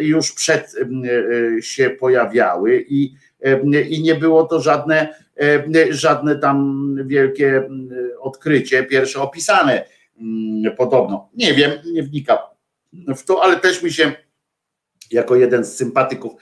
już 0.01 0.31
przed 0.31 0.75
się 1.61 1.89
pojawiały 1.89 2.85
i, 2.89 3.13
i 3.89 4.01
nie 4.01 4.15
było 4.15 4.43
to 4.43 4.61
żadne, 4.61 5.15
żadne 5.89 6.39
tam 6.39 6.97
wielkie 7.07 7.69
odkrycie, 8.19 8.83
pierwsze 8.83 9.21
opisane 9.21 9.85
Mm, 10.17 10.75
podobno. 10.75 11.29
Nie 11.33 11.53
wiem, 11.53 11.71
nie 11.85 12.03
wnikam 12.03 12.37
w 12.93 13.23
to, 13.23 13.43
ale 13.43 13.59
też 13.59 13.83
mi 13.83 13.93
się 13.93 14.11
jako 15.11 15.35
jeden 15.35 15.65
z 15.65 15.75
sympatyków 15.75 16.33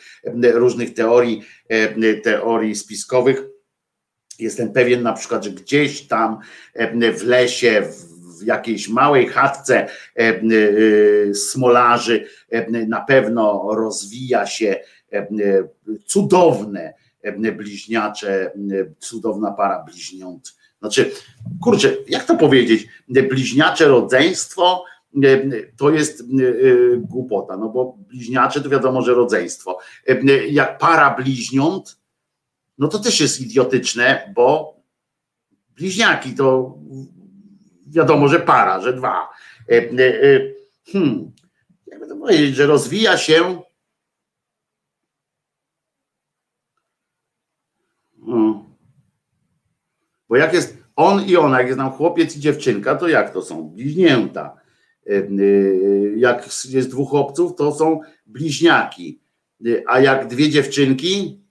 różnych 0.53 0.93
teorii, 0.93 1.43
teorii 2.23 2.75
spiskowych, 2.75 3.43
jestem 4.39 4.73
pewien 4.73 5.03
na 5.03 5.13
przykład, 5.13 5.43
że 5.43 5.51
gdzieś 5.51 6.07
tam 6.07 6.39
w 7.13 7.23
lesie, 7.23 7.83
w 8.39 8.45
jakiejś 8.45 8.89
małej 8.89 9.27
chatce 9.27 9.87
smolarzy 11.33 12.25
na 12.87 13.01
pewno 13.01 13.69
rozwija 13.75 14.45
się 14.45 14.79
cudowne 16.05 16.93
bliźniacze, 17.55 18.51
cudowna 18.99 19.51
para 19.51 19.83
bliźniąt 19.83 20.55
znaczy, 20.83 21.11
kurczę, 21.61 21.95
jak 22.07 22.25
to 22.25 22.37
powiedzieć? 22.37 22.87
Bliźniacze 23.07 23.87
rodzeństwo 23.87 24.85
to 25.77 25.89
jest 25.89 26.21
e, 26.21 26.25
głupota, 26.97 27.57
no 27.57 27.69
bo 27.69 27.97
bliźniacze 28.07 28.61
to 28.61 28.69
wiadomo, 28.69 29.01
że 29.01 29.13
rodzeństwo. 29.13 29.79
Jak 30.49 30.77
para 30.77 31.15
bliźniąt, 31.15 31.99
no 32.77 32.87
to 32.87 32.99
też 32.99 33.21
jest 33.21 33.41
idiotyczne, 33.41 34.33
bo 34.35 34.75
bliźniaki 35.75 36.35
to 36.35 36.77
wiadomo, 37.87 38.27
że 38.27 38.39
para, 38.39 38.81
że 38.81 38.93
dwa. 38.93 39.29
E, 39.69 39.77
e, 39.77 40.39
hmm, 40.91 41.31
jakby 41.87 42.07
to 42.07 42.15
powiedzieć, 42.15 42.55
że 42.55 42.65
rozwija 42.65 43.17
się. 43.17 43.61
Bo 50.33 50.37
jak 50.37 50.53
jest 50.53 50.77
on 50.95 51.25
i 51.25 51.35
ona, 51.35 51.57
jak 51.57 51.67
jest 51.67 51.79
tam 51.79 51.91
chłopiec 51.91 52.37
i 52.37 52.39
dziewczynka, 52.39 52.95
to 52.95 53.07
jak 53.07 53.33
to 53.33 53.41
są? 53.41 53.69
Bliźnięta. 53.69 54.55
E, 55.09 55.15
e, 55.15 55.27
jak 56.15 56.49
jest 56.69 56.89
dwóch 56.89 57.09
chłopców, 57.09 57.55
to 57.55 57.75
są 57.75 57.99
bliźniaki. 58.25 59.19
E, 59.65 59.69
a 59.87 59.99
jak 59.99 60.27
dwie 60.27 60.49
dziewczynki, 60.49 61.41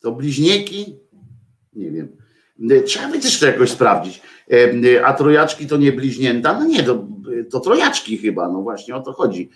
to 0.00 0.12
bliźnieki? 0.12 0.96
Nie 1.72 1.90
wiem. 1.90 2.16
Trzeba 2.84 3.08
by 3.08 3.18
też 3.18 3.40
to 3.40 3.46
jakoś 3.46 3.70
sprawdzić. 3.70 4.22
A 5.04 5.12
trojaczki 5.12 5.66
to 5.66 5.76
nie 5.76 5.92
bliźnięta? 5.92 6.58
No 6.60 6.64
nie, 6.64 6.82
to, 6.82 7.06
to 7.50 7.60
trojaczki 7.60 8.18
chyba, 8.18 8.48
no 8.48 8.62
właśnie 8.62 8.96
o 8.96 9.00
to 9.00 9.12
chodzi, 9.12 9.50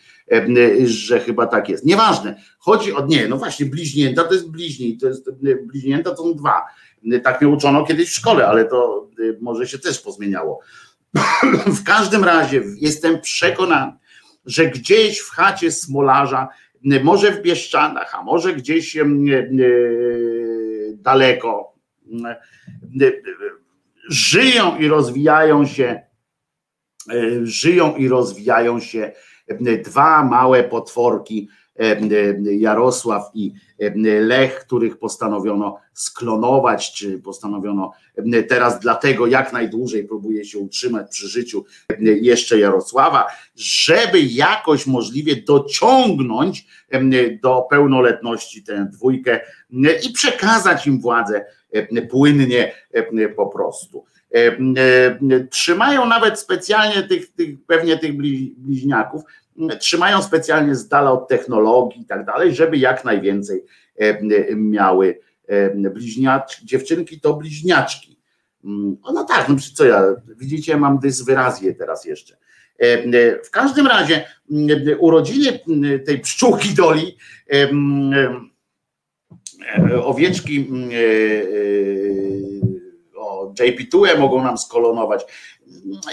że 0.85 1.21
chyba 1.21 1.47
tak 1.47 1.69
jest. 1.69 1.85
Nieważne. 1.85 2.41
Chodzi 2.59 2.93
o, 2.93 3.07
nie, 3.07 3.29
no 3.29 3.37
właśnie, 3.37 3.67
bliźnięta 3.67 4.25
to 4.25 4.35
jest 4.35 4.51
bliźni, 4.51 4.99
to 4.99 5.07
jest, 5.09 5.31
bliźnięta 5.67 6.11
to 6.11 6.17
są 6.17 6.35
dwa. 6.35 6.63
Tak 7.25 7.41
mnie 7.41 7.51
uczono 7.51 7.85
kiedyś 7.85 8.09
w 8.09 8.15
szkole, 8.15 8.47
ale 8.47 8.65
to 8.65 9.09
może 9.41 9.67
się 9.67 9.79
też 9.79 10.01
pozmieniało. 10.01 10.61
W 11.67 11.85
każdym 11.85 12.25
razie 12.25 12.63
jestem 12.77 13.21
przekonany, 13.21 13.93
że 14.47 14.67
gdzieś 14.67 15.19
w 15.19 15.31
chacie 15.31 15.73
smolarza, 15.73 16.49
może 17.03 17.33
w 17.33 17.43
Bieszczanach, 17.43 18.15
a 18.15 18.23
może 18.23 18.55
gdzieś 18.55 18.99
daleko, 20.95 21.75
żyją 24.09 24.79
i 24.79 24.89
rozwijają 24.89 25.67
się, 25.67 26.03
żyją 27.43 27.97
i 27.97 28.09
rozwijają 28.09 28.81
się 28.81 29.13
dwa 29.85 30.25
małe 30.25 30.65
potworki, 30.65 31.49
Jarosław 32.43 33.31
i 33.35 33.53
Lech, 34.21 34.61
których 34.61 34.99
postanowiono 34.99 35.79
sklonować, 35.93 36.93
czy 36.93 37.19
postanowiono 37.19 37.93
teraz 38.49 38.81
dlatego 38.81 39.27
jak 39.27 39.53
najdłużej 39.53 40.05
próbuje 40.05 40.45
się 40.45 40.59
utrzymać 40.59 41.11
przy 41.11 41.29
życiu 41.29 41.65
jeszcze 42.01 42.59
Jarosława, 42.59 43.27
żeby 43.57 44.21
jakoś 44.21 44.87
możliwie 44.87 45.37
dociągnąć 45.37 46.67
do 47.43 47.67
pełnoletności 47.71 48.63
tę 48.63 48.89
dwójkę 48.93 49.41
i 50.09 50.13
przekazać 50.13 50.87
im 50.87 51.01
władzę 51.01 51.45
płynnie 52.11 52.73
po 53.37 53.47
prostu. 53.47 54.05
Trzymają 55.51 56.07
nawet 56.07 56.41
specjalnie 56.41 57.03
tych, 57.03 57.33
tych 57.33 57.65
pewnie 57.67 57.99
tych 57.99 58.17
bliźniaków, 58.57 59.23
trzymają 59.81 60.23
specjalnie 60.23 60.75
z 60.75 60.89
dala 60.89 61.13
od 61.13 61.29
technologii 61.29 62.03
i 62.03 62.05
tak 62.05 62.25
dalej, 62.27 62.55
żeby 62.55 62.77
jak 62.77 63.05
najwięcej 63.05 63.65
e, 63.97 64.57
miały 64.57 65.21
e, 65.47 65.91
bliźniaczki, 65.91 66.67
dziewczynki 66.67 67.21
to 67.21 67.35
bliźniaczki. 67.35 68.19
Mm, 68.65 68.97
no 69.13 69.25
tak, 69.25 69.49
no 69.49 69.57
co 69.75 69.85
ja, 69.85 70.03
widzicie, 70.37 70.77
mam 70.77 70.99
dyswyrazję 70.99 71.75
teraz 71.75 72.05
jeszcze. 72.05 72.37
E, 72.79 73.45
w 73.45 73.51
każdym 73.51 73.87
razie 73.87 74.25
urodziny 74.99 75.59
tej 76.07 76.21
pszczółki 76.21 76.75
doli, 76.75 77.17
owieczki 80.03 80.69
JP2 83.55 84.19
mogą 84.19 84.43
nam 84.43 84.59
skolonować 84.59 85.27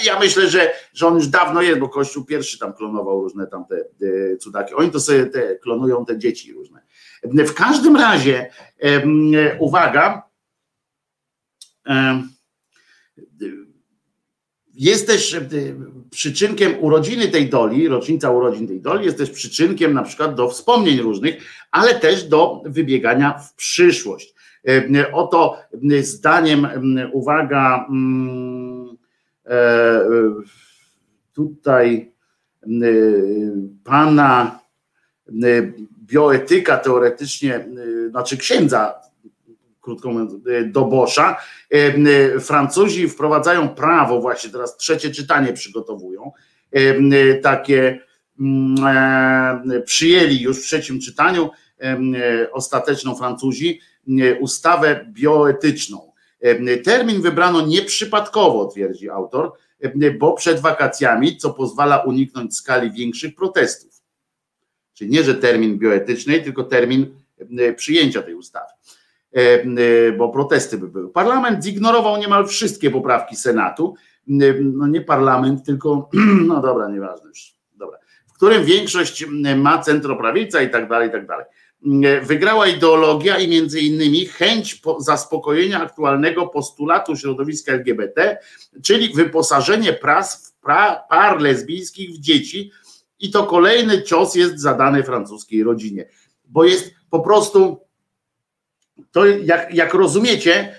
ja 0.03 0.19
myślę, 0.19 0.49
że, 0.49 0.73
że 0.93 1.07
on 1.07 1.15
już 1.15 1.27
dawno 1.27 1.61
jest, 1.61 1.79
bo 1.79 1.89
Kościół 1.89 2.25
pierwszy 2.25 2.59
tam 2.59 2.73
klonował 2.73 3.21
różne 3.21 3.47
tam 3.47 3.65
te, 3.65 3.85
cudaki. 4.37 4.73
Oni 4.73 4.91
to 4.91 4.99
sobie 4.99 5.25
te, 5.25 5.55
klonują 5.55 6.05
te 6.05 6.17
dzieci 6.17 6.53
różne. 6.53 6.81
W 7.23 7.53
każdym 7.53 7.95
razie, 7.95 8.51
uwaga, 9.59 10.29
jest 14.73 15.07
też 15.07 15.39
przyczynkiem 16.11 16.83
urodziny 16.83 17.27
tej 17.27 17.49
doli, 17.49 17.87
rocznica 17.87 18.29
urodzin 18.29 18.67
tej 18.67 18.81
doli, 18.81 19.05
jest 19.05 19.17
też 19.17 19.29
przyczynkiem 19.29 19.93
na 19.93 20.03
przykład 20.03 20.35
do 20.35 20.49
wspomnień 20.49 20.99
różnych, 20.99 21.35
ale 21.71 21.95
też 21.95 22.23
do 22.23 22.61
wybiegania 22.65 23.39
w 23.39 23.55
przyszłość. 23.55 24.30
Oto 25.14 25.57
zdaniem, 26.01 26.68
uwaga, 27.14 27.88
E, 29.45 29.55
e, 29.55 30.03
tutaj 31.34 32.14
e, 32.64 32.68
pana 33.84 34.59
bioetyka 36.05 36.78
teoretycznie, 36.78 37.68
znaczy 38.09 38.38
księdza 38.38 39.01
krótko 39.82 40.12
mówiąc, 40.12 40.34
e, 40.47 40.64
do 40.64 40.86
Boscha. 40.86 41.41
E, 41.74 41.78
e, 41.78 42.39
Francuzi 42.39 43.09
wprowadzają 43.09 43.70
prawo, 43.70 44.22
właśnie 44.22 44.49
teraz 44.49 44.78
trzecie 44.78 45.12
czytanie 45.12 45.53
przygotowują, 45.53 46.32
takie 47.41 47.99
przyjęli 49.86 50.41
już 50.41 50.57
w 50.57 50.64
trzecim 50.64 50.99
czytaniu 50.99 51.49
ostateczną 52.51 53.16
Francuzi 53.16 53.80
ustawę 54.39 55.06
bioetyczną. 55.10 56.12
Termin 56.84 57.22
wybrano 57.22 57.68
nieprzypadkowo, 57.68 58.66
twierdzi 58.66 59.10
autor, 59.10 59.54
bo 60.20 60.34
przed 60.34 60.60
wakacjami, 60.60 61.38
co 61.38 61.54
pozwala 61.54 61.97
uniknąć 61.97 62.56
skali 62.56 62.91
większych 62.91 63.36
protestów. 63.36 64.02
Czyli 64.93 65.10
nie, 65.10 65.24
że 65.24 65.36
termin 65.36 65.78
bioetyczny, 65.78 66.41
tylko 66.41 66.64
termin 66.64 67.16
przyjęcia 67.76 68.22
tej 68.22 68.36
ustawy. 68.36 68.72
E, 69.36 69.64
e, 69.64 70.12
bo 70.12 70.30
protesty 70.30 70.78
by 70.78 70.88
były. 70.88 71.10
Parlament 71.10 71.64
zignorował 71.64 72.18
niemal 72.18 72.47
wszystkie 72.47 72.91
poprawki 72.91 73.36
Senatu. 73.36 73.95
E, 74.30 74.34
no 74.62 74.88
nie 74.88 75.02
parlament, 75.02 75.66
tylko, 75.66 76.10
no 76.47 76.62
dobra, 76.62 76.89
nieważne 76.89 77.30
już. 77.30 77.56
Dobra. 77.76 77.97
W 78.28 78.34
którym 78.34 78.66
większość 78.66 79.26
ma 79.56 79.78
centroprawica 79.78 80.62
i 80.62 80.70
tak 80.70 80.89
dalej, 80.89 81.10
i 81.10 81.12
tak 81.12 81.28
dalej. 81.28 81.45
Wygrała 82.21 82.67
ideologia 82.67 83.38
i 83.38 83.47
między 83.47 83.79
innymi 83.79 84.25
chęć 84.25 84.82
zaspokojenia 84.99 85.82
aktualnego 85.82 86.47
postulatu 86.47 87.17
środowiska 87.17 87.71
LGBT, 87.71 88.38
czyli 88.84 89.13
wyposażenie 89.13 89.93
pras 89.93 90.47
w 90.47 90.61
pra, 90.61 91.03
par 91.09 91.41
lesbijskich 91.41 92.09
w 92.09 92.19
dzieci 92.19 92.71
i 93.19 93.32
to 93.32 93.43
kolejny 93.43 94.03
cios 94.03 94.36
jest 94.36 94.59
zadany 94.59 95.03
francuskiej 95.03 95.63
rodzinie, 95.63 96.05
bo 96.45 96.63
jest 96.63 96.93
po 97.09 97.19
prostu 97.19 97.79
to 99.11 99.25
jak, 99.25 99.73
jak 99.73 99.93
rozumiecie, 99.93 100.75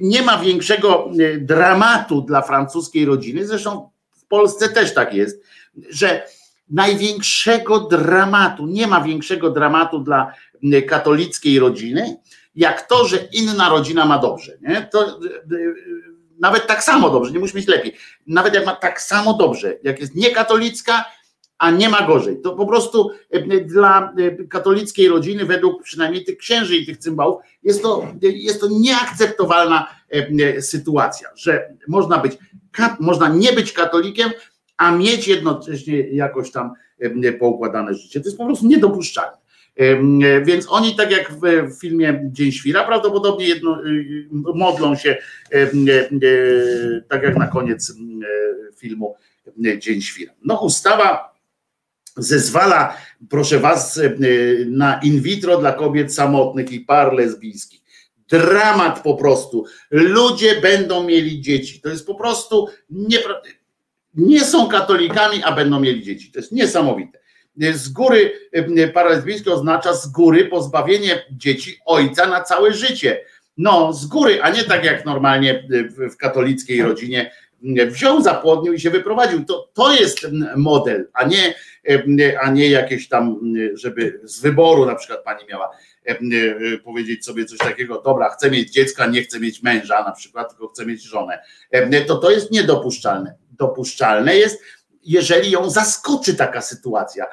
nie 0.00 0.22
ma 0.22 0.38
większego 0.38 1.10
e, 1.10 1.38
dramatu 1.38 2.22
dla 2.22 2.42
francuskiej 2.42 3.04
rodziny, 3.04 3.46
zresztą 3.46 3.90
w 4.10 4.26
Polsce 4.26 4.68
też 4.68 4.94
tak 4.94 5.14
jest, 5.14 5.42
że 5.90 6.26
największego 6.72 7.80
dramatu, 7.80 8.66
nie 8.66 8.86
ma 8.86 9.00
większego 9.00 9.50
dramatu 9.50 9.98
dla 9.98 10.32
katolickiej 10.88 11.58
rodziny, 11.58 12.16
jak 12.54 12.88
to, 12.88 13.04
że 13.04 13.18
inna 13.32 13.68
rodzina 13.68 14.04
ma 14.04 14.18
dobrze. 14.18 14.58
Nie? 14.60 14.88
To, 14.92 15.20
nawet 16.40 16.66
tak 16.66 16.84
samo 16.84 17.10
dobrze, 17.10 17.32
nie 17.32 17.38
musi 17.38 17.56
mieć 17.56 17.68
lepiej. 17.68 17.96
Nawet 18.26 18.54
jak 18.54 18.66
ma 18.66 18.76
tak 18.76 19.00
samo 19.00 19.34
dobrze, 19.34 19.78
jak 19.82 20.00
jest 20.00 20.14
niekatolicka, 20.14 21.04
a 21.58 21.70
nie 21.70 21.88
ma 21.88 22.06
gorzej. 22.06 22.40
To 22.42 22.56
po 22.56 22.66
prostu 22.66 23.10
dla 23.64 24.12
katolickiej 24.50 25.08
rodziny, 25.08 25.44
według 25.44 25.82
przynajmniej 25.82 26.24
tych 26.24 26.38
księży 26.38 26.76
i 26.76 26.86
tych 26.86 26.98
cymbałów, 26.98 27.42
jest 27.62 27.82
to, 27.82 28.06
jest 28.22 28.60
to 28.60 28.68
nieakceptowalna 28.70 29.86
sytuacja, 30.60 31.28
że 31.34 31.68
można 31.88 32.18
być, 32.18 32.38
można 33.00 33.28
nie 33.28 33.52
być 33.52 33.72
katolikiem, 33.72 34.30
a 34.82 34.96
mieć 34.96 35.28
jednocześnie 35.28 35.98
jakoś 35.98 36.50
tam 36.50 36.72
poukładane 37.38 37.94
życie. 37.94 38.20
To 38.20 38.26
jest 38.26 38.38
po 38.38 38.46
prostu 38.46 38.66
niedopuszczalne. 38.66 39.36
Więc 40.44 40.66
oni, 40.68 40.96
tak 40.96 41.10
jak 41.10 41.32
w 41.32 41.80
filmie 41.80 42.20
Dzień 42.32 42.52
Świra, 42.52 42.84
prawdopodobnie 42.84 43.48
jedno, 43.48 43.78
modlą 44.32 44.96
się, 44.96 45.16
tak 47.08 47.22
jak 47.22 47.36
na 47.36 47.46
koniec 47.46 47.94
filmu 48.76 49.16
Dzień 49.78 50.00
Świra. 50.00 50.32
No, 50.44 50.60
ustawa 50.60 51.34
zezwala, 52.16 52.96
proszę 53.30 53.58
was, 53.58 53.98
e, 53.98 54.10
na 54.66 55.00
in 55.02 55.20
vitro 55.20 55.58
dla 55.58 55.72
kobiet 55.72 56.14
samotnych 56.14 56.72
i 56.72 56.80
par 56.80 57.12
lesbijskich. 57.12 57.80
Dramat 58.28 59.02
po 59.02 59.14
prostu. 59.14 59.64
Ludzie 59.90 60.60
będą 60.60 61.04
mieli 61.04 61.40
dzieci. 61.40 61.80
To 61.80 61.88
jest 61.88 62.06
po 62.06 62.14
prostu 62.14 62.68
nie, 62.90 63.18
nie 64.14 64.44
są 64.44 64.68
katolikami, 64.68 65.42
a 65.42 65.52
będą 65.52 65.80
mieli 65.80 66.02
dzieci. 66.02 66.32
To 66.32 66.38
jest 66.38 66.52
niesamowite. 66.52 67.18
Z 67.72 67.88
góry 67.88 68.32
e, 68.52 68.88
para 68.88 69.10
lesbijskie 69.10 69.52
oznacza 69.52 69.94
z 69.94 70.06
góry 70.06 70.44
pozbawienie 70.44 71.24
dzieci 71.30 71.76
ojca 71.86 72.26
na 72.26 72.40
całe 72.40 72.72
życie. 72.72 73.20
No, 73.56 73.92
z 73.92 74.06
góry, 74.06 74.42
a 74.42 74.50
nie 74.50 74.64
tak 74.64 74.84
jak 74.84 75.04
normalnie 75.04 75.68
w 76.12 76.16
katolickiej 76.16 76.82
rodzinie 76.82 77.30
wziął, 77.90 78.22
zapłodnił 78.22 78.72
i 78.72 78.80
się 78.80 78.90
wyprowadził. 78.90 79.44
To, 79.44 79.70
to 79.74 79.92
jest 79.92 80.26
model, 80.56 81.08
a 81.12 81.24
nie, 81.24 81.54
a 82.40 82.50
nie 82.50 82.70
jakieś 82.70 83.08
tam, 83.08 83.40
żeby 83.74 84.20
z 84.24 84.40
wyboru 84.40 84.86
na 84.86 84.94
przykład 84.94 85.24
pani 85.24 85.44
miała 85.48 85.70
powiedzieć 86.84 87.24
sobie 87.24 87.44
coś 87.44 87.58
takiego, 87.58 88.02
dobra, 88.04 88.30
chcę 88.30 88.50
mieć 88.50 88.70
dziecka, 88.70 89.06
nie 89.06 89.22
chcę 89.22 89.40
mieć 89.40 89.62
męża 89.62 90.04
na 90.04 90.12
przykład, 90.12 90.50
tylko 90.50 90.68
chcę 90.68 90.86
mieć 90.86 91.02
żonę. 91.02 91.38
To 92.06 92.16
to 92.16 92.30
jest 92.30 92.50
niedopuszczalne. 92.50 93.34
Dopuszczalne 93.58 94.36
jest, 94.36 94.62
jeżeli 95.04 95.50
ją 95.50 95.70
zaskoczy 95.70 96.34
taka 96.34 96.60
sytuacja, 96.60 97.26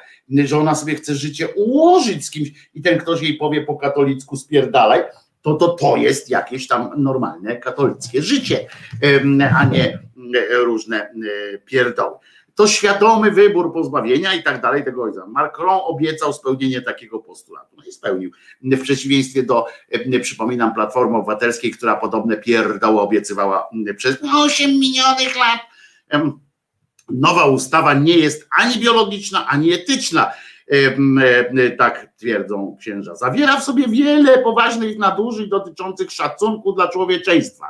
że 0.44 0.58
ona 0.58 0.74
sobie 0.74 0.94
chce 0.94 1.14
życie 1.14 1.48
ułożyć 1.48 2.26
z 2.26 2.30
kimś 2.30 2.70
i 2.74 2.82
ten 2.82 2.98
ktoś 2.98 3.22
jej 3.22 3.36
powie 3.36 3.64
po 3.64 3.76
katolicku 3.76 4.36
spierdalaj, 4.36 5.02
to, 5.42 5.54
to 5.54 5.68
to 5.68 5.96
jest 5.96 6.30
jakieś 6.30 6.68
tam 6.68 6.90
normalne 6.96 7.56
katolickie 7.56 8.22
życie, 8.22 8.66
a 9.56 9.64
nie 9.64 9.98
różne 10.64 11.14
pierdoły. 11.64 12.16
To 12.54 12.66
świadomy 12.66 13.30
wybór 13.30 13.72
pozbawienia 13.72 14.34
i 14.34 14.42
tak 14.42 14.62
dalej 14.62 14.84
tego 14.84 15.02
ojca. 15.02 15.26
Macron 15.26 15.80
obiecał 15.82 16.32
spełnienie 16.32 16.82
takiego 16.82 17.18
postulatu. 17.18 17.76
No 17.76 17.84
i 17.88 17.92
spełnił. 17.92 18.30
W 18.62 18.82
przeciwieństwie 18.82 19.42
do, 19.42 19.66
przypominam, 20.22 20.74
Platformy 20.74 21.16
Obywatelskiej, 21.16 21.70
która 21.70 21.96
podobne 21.96 22.36
pierdoły 22.36 23.00
obiecywała 23.00 23.68
przez 23.96 24.16
8 24.34 24.70
minionych 24.70 25.36
lat. 25.36 25.60
Nowa 27.10 27.46
ustawa 27.46 27.94
nie 27.94 28.16
jest 28.18 28.48
ani 28.58 28.78
biologiczna, 28.78 29.46
ani 29.46 29.72
etyczna 29.72 30.32
E, 30.70 31.70
tak 31.70 32.08
twierdzą 32.16 32.76
księża. 32.80 33.14
Zawiera 33.14 33.60
w 33.60 33.64
sobie 33.64 33.88
wiele 33.88 34.38
poważnych 34.38 34.98
nadużyć 34.98 35.48
dotyczących 35.48 36.10
szacunku 36.10 36.72
dla 36.72 36.88
człowieczeństwa. 36.88 37.66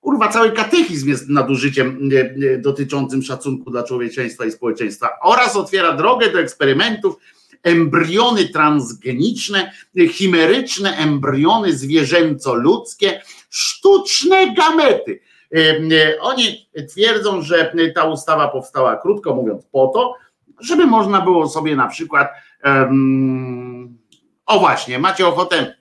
Kurwa, 0.00 0.28
cały 0.28 0.52
katechizm 0.52 1.08
jest 1.08 1.28
nadużyciem 1.28 2.10
dotyczącym 2.58 3.22
szacunku 3.22 3.70
dla 3.70 3.82
człowieczeństwa 3.82 4.44
i 4.44 4.52
społeczeństwa 4.52 5.08
oraz 5.22 5.56
otwiera 5.56 5.92
drogę 5.92 6.32
do 6.32 6.40
eksperymentów 6.40 7.16
embriony 7.62 8.48
transgeniczne, 8.48 9.72
chimeryczne 10.08 10.96
embriony 10.96 11.72
zwierzęco-ludzkie, 11.72 13.20
sztuczne 13.50 14.54
gamety. 14.54 15.20
E, 15.54 16.20
oni 16.20 16.70
twierdzą, 16.88 17.42
że 17.42 17.72
ta 17.94 18.04
ustawa 18.04 18.48
powstała, 18.48 18.96
krótko 18.96 19.34
mówiąc, 19.34 19.64
po 19.72 19.88
to, 19.88 20.14
żeby 20.60 20.86
można 20.86 21.20
było 21.20 21.48
sobie 21.48 21.76
na 21.76 21.88
przykład, 21.88 22.28
um, 22.64 23.98
o 24.46 24.58
właśnie, 24.58 24.98
macie 24.98 25.26
ochotę, 25.26 25.74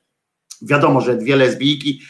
wiadomo, 0.61 1.01
że 1.01 1.17
dwie 1.17 1.35
lesbijki 1.35 2.01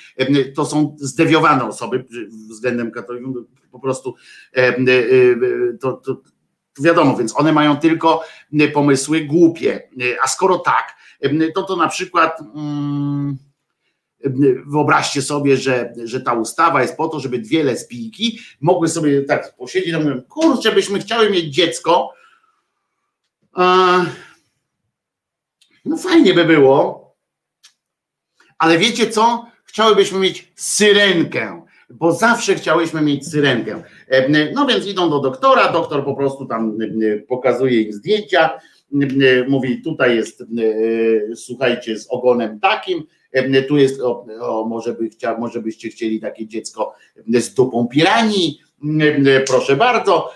to 0.55 0.65
są 0.65 0.95
zdewiowane 0.99 1.65
osoby 1.67 2.05
względem 2.49 2.91
katolików, 2.91 3.37
po 3.71 3.79
prostu 3.79 4.15
to, 5.81 5.93
to 5.93 6.21
wiadomo, 6.79 7.17
więc 7.17 7.39
one 7.39 7.53
mają 7.53 7.77
tylko 7.77 8.23
pomysły 8.73 9.21
głupie, 9.21 9.89
a 10.23 10.27
skoro 10.27 10.57
tak, 10.57 10.95
to 11.55 11.63
to 11.63 11.75
na 11.75 11.87
przykład 11.87 12.39
um, 12.53 13.37
wyobraźcie 14.67 15.21
sobie, 15.21 15.57
że, 15.57 15.93
że 16.03 16.21
ta 16.21 16.33
ustawa 16.33 16.81
jest 16.81 16.97
po 16.97 17.07
to, 17.07 17.19
żeby 17.19 17.39
dwie 17.39 17.63
lesbijki 17.63 18.39
mogły 18.61 18.87
sobie 18.87 19.21
tak 19.21 19.55
posiedzieć 19.55 19.93
i 19.93 19.97
mówią, 19.97 20.21
kurczę, 20.21 20.71
byśmy 20.71 20.99
chciały 20.99 21.29
mieć 21.29 21.45
dziecko, 21.45 22.13
no 25.85 25.97
fajnie 25.97 26.33
by 26.33 26.45
było, 26.45 27.07
ale 28.57 28.77
wiecie 28.77 29.09
co? 29.09 29.45
Chciałybyśmy 29.65 30.19
mieć 30.19 30.51
syrenkę, 30.55 31.61
bo 31.89 32.11
zawsze 32.11 32.55
chciałyśmy 32.55 33.01
mieć 33.01 33.27
syrenkę. 33.27 33.83
No 34.53 34.65
więc 34.65 34.87
idą 34.87 35.09
do 35.09 35.19
doktora, 35.19 35.71
doktor 35.71 36.05
po 36.05 36.15
prostu 36.15 36.45
tam 36.45 36.77
pokazuje 37.27 37.81
im 37.81 37.93
zdjęcia, 37.93 38.59
mówi 39.47 39.81
tutaj 39.81 40.15
jest, 40.15 40.43
słuchajcie, 41.35 41.99
z 41.99 42.07
ogonem 42.09 42.59
takim, 42.59 43.03
tu 43.67 43.77
jest, 43.77 44.01
o, 44.01 44.25
o 44.41 44.65
może, 44.65 44.93
by 44.93 45.09
chcia, 45.09 45.37
może 45.37 45.61
byście 45.61 45.89
chcieli 45.89 46.19
takie 46.19 46.47
dziecko 46.47 46.93
z 47.27 47.53
dupą 47.53 47.87
piranii, 47.87 48.61
proszę 49.47 49.75
bardzo. 49.75 50.33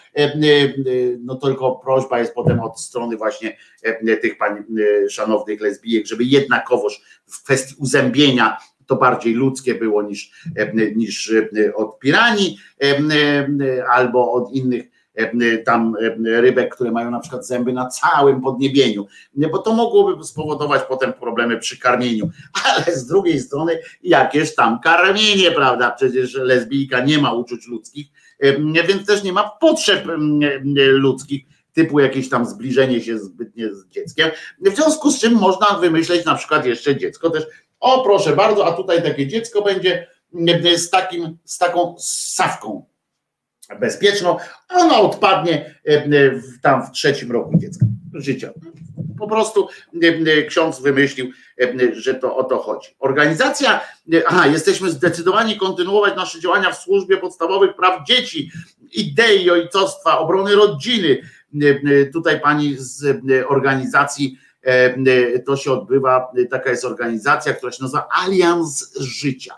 No 1.19 1.35
tylko 1.35 1.75
prośba 1.75 2.19
jest 2.19 2.33
potem 2.33 2.59
od 2.59 2.79
strony 2.79 3.17
właśnie 3.17 3.57
tych 4.21 4.37
pań 4.37 4.63
szanownych 5.09 5.61
lesbijek, 5.61 6.07
żeby 6.07 6.23
jednakowoż 6.23 7.01
w 7.27 7.43
kwestii 7.43 7.75
uzębienia 7.79 8.57
to 8.87 8.95
bardziej 8.95 9.33
ludzkie 9.33 9.75
było 9.75 10.01
niż, 10.01 10.31
niż 10.95 11.33
od 11.75 11.99
piranii 11.99 12.57
albo 13.91 14.31
od 14.31 14.51
innych 14.53 14.90
tam 15.65 15.95
rybek, 16.25 16.75
które 16.75 16.91
mają 16.91 17.11
na 17.11 17.19
przykład 17.19 17.47
zęby 17.47 17.73
na 17.73 17.87
całym 17.87 18.41
podniebieniu, 18.41 19.07
bo 19.51 19.57
to 19.57 19.73
mogłoby 19.73 20.23
spowodować 20.23 20.81
potem 20.89 21.13
problemy 21.13 21.57
przy 21.57 21.79
karmieniu, 21.79 22.29
ale 22.65 22.95
z 22.95 23.07
drugiej 23.07 23.39
strony 23.39 23.79
jakież 24.03 24.55
tam 24.55 24.79
karmienie, 24.79 25.51
prawda? 25.51 25.91
Przecież 25.91 26.33
lesbijka 26.33 27.05
nie 27.05 27.17
ma 27.17 27.33
uczuć 27.33 27.67
ludzkich, 27.67 28.07
więc 28.87 29.05
też 29.07 29.23
nie 29.23 29.33
ma 29.33 29.49
potrzeb 29.61 30.05
ludzkich 30.75 31.45
typu 31.73 31.99
jakieś 31.99 32.29
tam 32.29 32.45
zbliżenie 32.45 33.01
się 33.01 33.19
zbytnie 33.19 33.75
z 33.75 33.87
dzieckiem, 33.87 34.29
w 34.61 34.75
związku 34.75 35.11
z 35.11 35.19
czym 35.19 35.33
można 35.33 35.67
wymyśleć 35.79 36.25
na 36.25 36.35
przykład 36.35 36.65
jeszcze 36.65 36.97
dziecko 36.97 37.29
też, 37.29 37.43
o 37.79 38.03
proszę 38.03 38.35
bardzo, 38.35 38.65
a 38.65 38.71
tutaj 38.71 39.03
takie 39.03 39.27
dziecko 39.27 39.61
będzie 39.61 40.07
z 40.77 40.89
takim, 40.89 41.37
z 41.45 41.57
taką 41.57 41.95
sawką 41.99 42.85
bezpieczną, 43.79 44.37
ona 44.69 44.99
odpadnie 44.99 45.75
tam 46.61 46.87
w 46.87 46.91
trzecim 46.91 47.31
roku 47.31 47.57
dziecka 47.57 47.85
życia. 48.13 48.51
Po 49.19 49.27
prostu 49.27 49.67
ksiądz 50.47 50.81
wymyślił, 50.81 51.31
że 51.93 52.15
to 52.15 52.37
o 52.37 52.43
to 52.43 52.57
chodzi. 52.57 52.95
Organizacja, 52.99 53.81
aha, 54.27 54.47
jesteśmy 54.47 54.89
zdecydowani 54.89 55.57
kontynuować 55.57 56.15
nasze 56.15 56.39
działania 56.39 56.71
w 56.71 56.77
służbie 56.77 57.17
podstawowych 57.17 57.75
praw 57.75 58.07
dzieci, 58.07 58.51
idei 58.91 59.49
ojcostwa, 59.49 60.19
obrony 60.19 60.55
rodziny. 60.55 61.21
Tutaj 62.13 62.39
pani 62.39 62.75
z 62.77 63.21
organizacji 63.47 64.37
to 65.45 65.57
się 65.57 65.71
odbywa, 65.71 66.31
taka 66.49 66.69
jest 66.69 66.85
organizacja, 66.85 67.53
która 67.53 67.71
się 67.71 67.83
nazywa 67.83 68.07
Alians 68.23 68.99
Życia. 68.99 69.53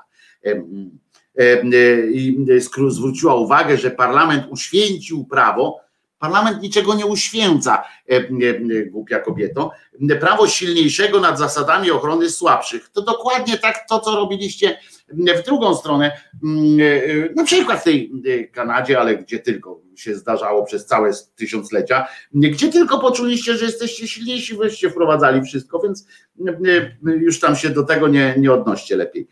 I 2.13 2.45
zwróciła 2.87 3.35
uwagę, 3.35 3.77
że 3.77 3.91
parlament 3.91 4.45
uświęcił 4.49 5.25
prawo, 5.25 5.83
Parlament 6.19 6.61
niczego 6.61 6.93
nie 6.93 7.05
uświęca, 7.05 7.83
głupia 8.91 9.19
kobieto. 9.19 9.71
Prawo 10.19 10.47
silniejszego 10.47 11.19
nad 11.19 11.39
zasadami 11.39 11.91
ochrony 11.91 12.29
słabszych. 12.29 12.89
To 12.89 13.01
dokładnie 13.01 13.57
tak 13.57 13.85
to, 13.89 13.99
co 13.99 14.15
robiliście 14.15 14.79
w 15.13 15.45
drugą 15.45 15.75
stronę, 15.75 16.11
na 17.35 17.43
przykład 17.43 17.79
w 17.79 17.83
tej 17.83 18.11
Kanadzie, 18.51 18.99
ale 18.99 19.17
gdzie 19.17 19.39
tylko 19.39 19.81
się 19.95 20.15
zdarzało 20.15 20.63
przez 20.63 20.85
całe 20.85 21.11
tysiąclecia, 21.35 22.07
gdzie 22.33 22.71
tylko 22.71 22.99
poczuliście, 22.99 23.57
że 23.57 23.65
jesteście 23.65 24.07
silniejsi, 24.07 24.57
wyście 24.57 24.89
wprowadzali 24.89 25.41
wszystko, 25.41 25.79
więc 25.79 26.07
już 27.05 27.39
tam 27.39 27.55
się 27.55 27.69
do 27.69 27.83
tego 27.83 28.07
nie, 28.07 28.35
nie 28.37 28.53
odnoście 28.53 28.95
lepiej. 28.95 29.27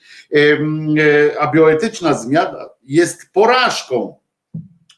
A 1.39 1.51
bioetyczna 1.51 2.13
zmiana 2.13 2.69
jest 2.84 3.32
porażką 3.34 4.15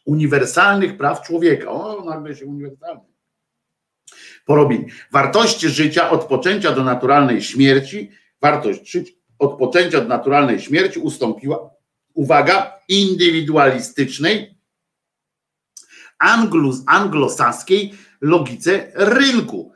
uniwersalnych 0.06 0.98
praw 0.98 1.22
człowieka. 1.22 1.72
O, 1.72 2.06
nagle 2.06 2.36
się 2.36 2.46
uniwersalny 2.46 3.02
porobili. 4.46 4.86
Wartości 5.12 5.70
życia 5.70 6.10
od 6.10 6.26
poczęcia 6.26 6.72
do 6.72 6.84
naturalnej 6.84 7.42
śmierci, 7.42 8.12
wartość 8.42 8.92
życia 8.92 9.14
od 9.44 9.58
poczęcia 9.58 10.02
do 10.02 10.08
naturalnej 10.08 10.60
śmierci 10.60 11.00
ustąpiła, 11.00 11.70
uwaga, 12.14 12.80
indywidualistycznej, 12.88 14.56
anglus, 16.20 16.78
anglosaskiej 16.86 17.94
logice 18.22 18.92
rynku. 18.96 19.72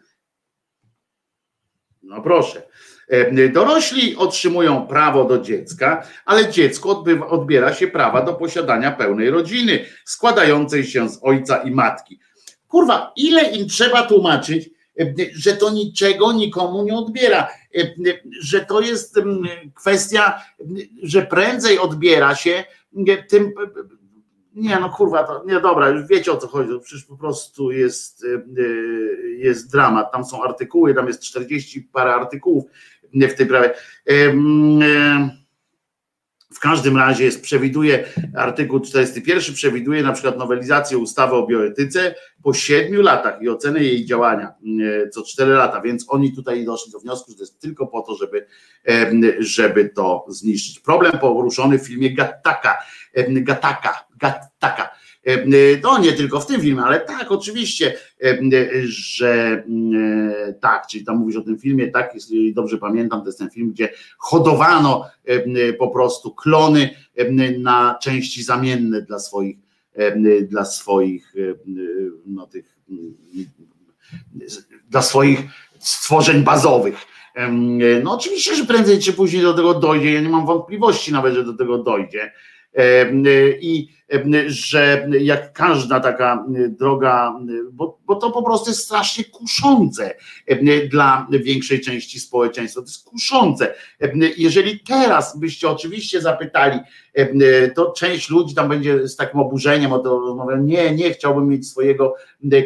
No 2.03 2.21
proszę. 2.21 2.63
Dorośli 3.53 4.15
otrzymują 4.15 4.87
prawo 4.87 5.25
do 5.25 5.39
dziecka, 5.39 6.07
ale 6.25 6.51
dziecko 6.51 7.03
odbiera 7.27 7.73
się 7.73 7.87
prawa 7.87 8.21
do 8.21 8.33
posiadania 8.33 8.91
pełnej 8.91 9.29
rodziny, 9.29 9.85
składającej 10.05 10.85
się 10.85 11.09
z 11.09 11.19
ojca 11.21 11.57
i 11.57 11.71
matki. 11.71 12.19
Kurwa, 12.67 13.13
ile 13.15 13.51
im 13.51 13.67
trzeba 13.69 14.03
tłumaczyć, 14.03 14.69
że 15.35 15.53
to 15.53 15.69
niczego 15.69 16.33
nikomu 16.33 16.83
nie 16.83 16.93
odbiera, 16.93 17.47
że 18.41 18.65
to 18.65 18.81
jest 18.81 19.19
kwestia, 19.75 20.41
że 21.03 21.21
prędzej 21.21 21.79
odbiera 21.79 22.35
się 22.35 22.63
tym. 23.27 23.53
Nie, 24.55 24.79
no 24.79 24.89
kurwa, 24.89 25.23
to 25.23 25.43
nie 25.47 25.59
dobra, 25.59 25.89
już 25.89 26.07
wiecie 26.07 26.31
o 26.31 26.37
co 26.37 26.47
chodzi. 26.47 26.69
Przecież 26.83 27.05
po 27.05 27.17
prostu 27.17 27.71
jest, 27.71 28.25
jest 29.37 29.71
dramat. 29.71 30.11
Tam 30.11 30.25
są 30.25 30.43
artykuły, 30.43 30.93
tam 30.93 31.07
jest 31.07 31.21
40 31.21 31.81
parę 31.81 32.13
artykułów 32.13 32.63
w 33.13 33.33
tej 33.33 33.45
prawie. 33.45 33.73
W 36.53 36.59
każdym 36.59 36.97
razie 36.97 37.23
jest, 37.23 37.41
przewiduje, 37.41 38.03
artykuł 38.35 38.79
41 38.79 39.55
przewiduje 39.55 40.03
na 40.03 40.13
przykład 40.13 40.37
nowelizację 40.37 40.97
ustawy 40.97 41.35
o 41.35 41.47
bioetyce 41.47 42.15
po 42.47 42.53
siedmiu 42.53 43.01
latach 43.01 43.41
i 43.41 43.49
ocenę 43.49 43.83
jej 43.83 44.05
działania 44.05 44.53
co 45.11 45.23
cztery 45.23 45.53
lata, 45.53 45.81
więc 45.81 46.05
oni 46.07 46.33
tutaj 46.33 46.65
doszli 46.65 46.91
do 46.91 46.99
wniosku, 46.99 47.31
że 47.31 47.37
to 47.37 47.43
jest 47.43 47.59
tylko 47.59 47.87
po 47.87 48.01
to, 48.01 48.15
żeby, 48.15 48.45
żeby 49.39 49.89
to 49.89 50.25
zniszczyć. 50.29 50.79
Problem 50.79 51.19
poruszony 51.19 51.79
w 51.79 51.87
filmie 51.87 52.13
Gattaka, 52.13 52.77
Gataka, 53.27 54.05
Gattaka, 54.19 54.89
no 55.83 55.99
nie 55.99 56.13
tylko 56.13 56.39
w 56.39 56.45
tym 56.45 56.61
filmie, 56.61 56.81
ale 56.81 56.99
tak, 56.99 57.31
oczywiście, 57.31 57.93
że 58.83 59.63
tak, 60.61 60.87
czyli 60.87 61.05
tam 61.05 61.17
mówisz 61.17 61.35
o 61.35 61.41
tym 61.41 61.59
filmie, 61.59 61.87
tak, 61.91 62.11
jeśli 62.15 62.53
dobrze 62.53 62.77
pamiętam, 62.77 63.21
to 63.21 63.25
jest 63.27 63.39
ten 63.39 63.49
film, 63.49 63.71
gdzie 63.71 63.89
hodowano 64.17 65.05
po 65.79 65.87
prostu 65.87 66.35
klony 66.35 66.89
na 67.59 67.97
części 68.01 68.43
zamienne 68.43 69.01
dla 69.01 69.19
swoich, 69.19 69.66
dla 70.49 70.65
swoich, 70.65 71.33
no 72.25 72.47
tych, 72.47 72.77
dla 74.89 75.01
swoich 75.01 75.39
stworzeń 75.79 76.43
bazowych. 76.43 77.05
No 78.03 78.13
oczywiście, 78.13 78.55
że 78.55 78.65
prędzej 78.65 78.99
czy 78.99 79.13
później 79.13 79.41
do 79.41 79.53
tego 79.53 79.73
dojdzie, 79.73 80.13
ja 80.13 80.21
nie 80.21 80.29
mam 80.29 80.45
wątpliwości 80.45 81.11
nawet, 81.11 81.33
że 81.33 81.43
do 81.43 81.53
tego 81.53 81.77
dojdzie 81.77 82.31
i 83.61 83.97
że 84.47 85.09
jak 85.19 85.53
każda 85.53 85.99
taka 85.99 86.45
droga, 86.69 87.39
bo, 87.71 87.99
bo 88.05 88.15
to 88.15 88.31
po 88.31 88.43
prostu 88.43 88.69
jest 88.69 88.83
strasznie 88.83 89.23
kuszące 89.23 90.15
dla 90.89 91.27
większej 91.29 91.81
części 91.81 92.19
społeczeństwa, 92.19 92.81
to 92.81 92.87
jest 92.87 93.09
kuszące. 93.09 93.73
Jeżeli 94.37 94.79
teraz 94.79 95.39
byście 95.39 95.69
oczywiście 95.69 96.21
zapytali, 96.21 96.79
to 97.75 97.91
część 97.91 98.29
ludzi 98.29 98.55
tam 98.55 98.69
będzie 98.69 99.07
z 99.07 99.15
takim 99.15 99.39
oburzeniem 99.39 99.93
o 99.93 99.99
to 99.99 100.19
rozmawiał, 100.19 100.57
nie, 100.57 100.91
nie 100.91 101.11
chciałbym 101.11 101.47
mieć 101.47 101.67
swojego 101.67 102.15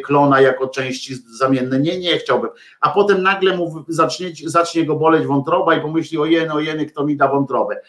klona 0.03 0.41
jako 0.41 0.67
części 0.67 1.15
zamienne, 1.39 1.79
nie, 1.79 1.99
nie 1.99 2.17
chciałbym, 2.17 2.49
a 2.81 2.89
potem 2.89 3.23
nagle 3.23 3.57
mu 3.57 3.85
zacznie, 3.87 4.31
zacznie 4.45 4.85
go 4.85 4.95
boleć 4.95 5.25
wątroba 5.25 5.75
i 5.75 5.81
pomyśli, 5.81 6.17
ojeny, 6.17 6.53
ojeny, 6.53 6.85
kto 6.85 7.05
mi 7.05 7.17
da 7.17 7.27
wątrobę 7.27 7.81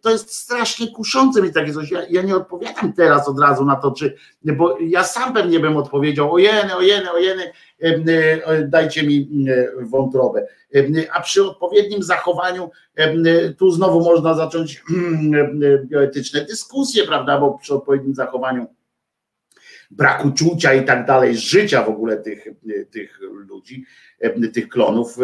to 0.00 0.10
jest 0.10 0.30
strasznie 0.30 0.90
kuszące 0.90 1.42
mi 1.42 1.52
takie 1.52 1.72
coś. 1.72 1.90
Ja, 1.90 2.02
ja, 2.10 2.22
nie 2.22 2.36
odpowiadam 2.36 2.92
teraz 2.92 3.28
od 3.28 3.40
razu 3.40 3.64
na 3.64 3.76
to, 3.76 3.90
czy, 3.90 4.16
bo 4.42 4.78
ja 4.80 5.04
sam 5.04 5.34
pewnie 5.34 5.60
bym 5.60 5.76
odpowiedział, 5.76 6.34
ojeny, 6.34 6.76
ojeny, 6.76 7.12
ojeny, 7.12 7.52
dajcie 8.68 9.02
mi 9.02 9.46
wątrobę. 9.80 10.46
A 11.12 11.20
przy 11.20 11.44
odpowiednim 11.44 12.02
zachowaniu 12.02 12.70
tu 13.58 13.70
znowu 13.70 14.04
można 14.04 14.34
zacząć 14.34 14.82
bioetyczne 15.90 16.44
dyskusje, 16.44 17.04
prawda, 17.04 17.40
bo 17.40 17.58
przy 17.58 17.74
odpowiednim 17.74 18.14
zachowaniu 18.14 18.66
braku 19.90 20.30
czucia 20.30 20.74
i 20.74 20.84
tak 20.84 21.06
dalej, 21.06 21.36
życia 21.36 21.82
w 21.82 21.88
ogóle 21.88 22.16
tych, 22.16 22.46
tych 22.90 23.20
ludzi, 23.48 23.84
tych 24.54 24.68
klonów, 24.68 25.16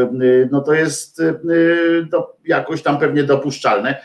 no 0.50 0.60
to 0.60 0.74
jest 0.74 1.22
jakoś 2.44 2.82
tam 2.82 2.98
pewnie 2.98 3.24
dopuszczalne 3.24 4.02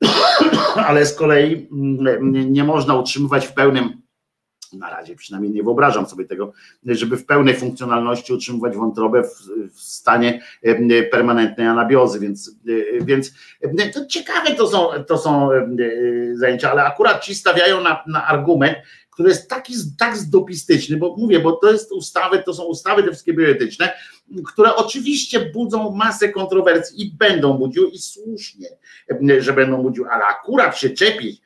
ale 0.88 1.06
z 1.06 1.14
kolei 1.14 1.68
mm, 1.72 2.52
nie 2.52 2.64
można 2.64 2.94
utrzymywać 2.94 3.46
w 3.46 3.52
pełnym, 3.52 4.02
na 4.72 4.90
razie 4.90 5.16
przynajmniej 5.16 5.52
nie 5.52 5.62
wyobrażam 5.62 6.06
sobie 6.06 6.24
tego, 6.24 6.52
żeby 6.86 7.16
w 7.16 7.26
pełnej 7.26 7.56
funkcjonalności 7.56 8.32
utrzymywać 8.32 8.76
wątrobę 8.76 9.22
w, 9.22 9.28
w 9.74 9.80
stanie 9.80 10.42
permanentnej 11.10 11.66
anabiozy, 11.66 12.20
więc, 12.20 12.56
więc 13.00 13.32
to 13.94 14.06
ciekawe 14.06 14.54
to 14.54 14.66
są, 14.66 14.88
to 15.06 15.18
są 15.18 15.48
zajęcia, 16.34 16.70
ale 16.70 16.84
akurat 16.84 17.24
ci 17.24 17.34
stawiają 17.34 17.80
na, 17.82 18.04
na 18.06 18.26
argument, 18.26 18.76
który 19.10 19.28
jest 19.28 19.50
taki, 19.50 19.74
tak 19.98 20.16
zdopistyczny, 20.16 20.96
bo 20.96 21.16
mówię, 21.18 21.40
bo 21.40 21.52
to 21.52 21.72
jest 21.72 21.92
ustawy, 21.92 22.42
to 22.46 22.54
są 22.54 22.64
ustawy 22.64 23.02
te 23.02 23.08
wszystkie 23.08 23.34
bioetyczne, 23.34 23.92
które 24.46 24.76
oczywiście 24.76 25.40
budzą 25.40 25.90
masę 25.90 26.28
kontrowersji 26.28 27.06
i 27.06 27.12
będą 27.12 27.52
budziły 27.52 27.88
i 27.88 27.98
słusznie, 27.98 28.68
że 29.38 29.52
będą 29.52 29.82
budziły, 29.82 30.08
ale 30.10 30.24
akurat 30.24 30.78
się 30.78 30.90
czepić 30.90 31.42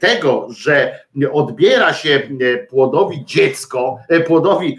tego, 0.00 0.48
że 0.50 1.00
odbiera 1.32 1.94
się 1.94 2.22
płodowi 2.68 3.24
dziecko, 3.24 3.98
płodowi 4.26 4.78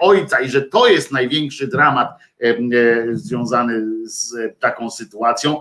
ojca 0.00 0.40
i 0.40 0.48
że 0.48 0.62
to 0.62 0.88
jest 0.88 1.12
największy 1.12 1.66
dramat 1.66 2.08
związany 3.12 3.86
z 4.04 4.34
taką 4.60 4.90
sytuacją, 4.90 5.60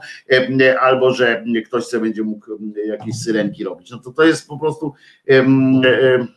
albo 0.80 1.14
że 1.14 1.43
ktoś 1.66 1.86
sobie 1.86 2.03
będzie 2.03 2.24
mógł 2.24 2.45
jakieś 2.88 3.16
syrenki 3.16 3.64
robić. 3.64 3.91
No 3.91 3.97
to 3.97 4.12
to 4.12 4.24
jest 4.24 4.47
po 4.47 4.60
prostu 4.60 4.93
E, 5.30 6.28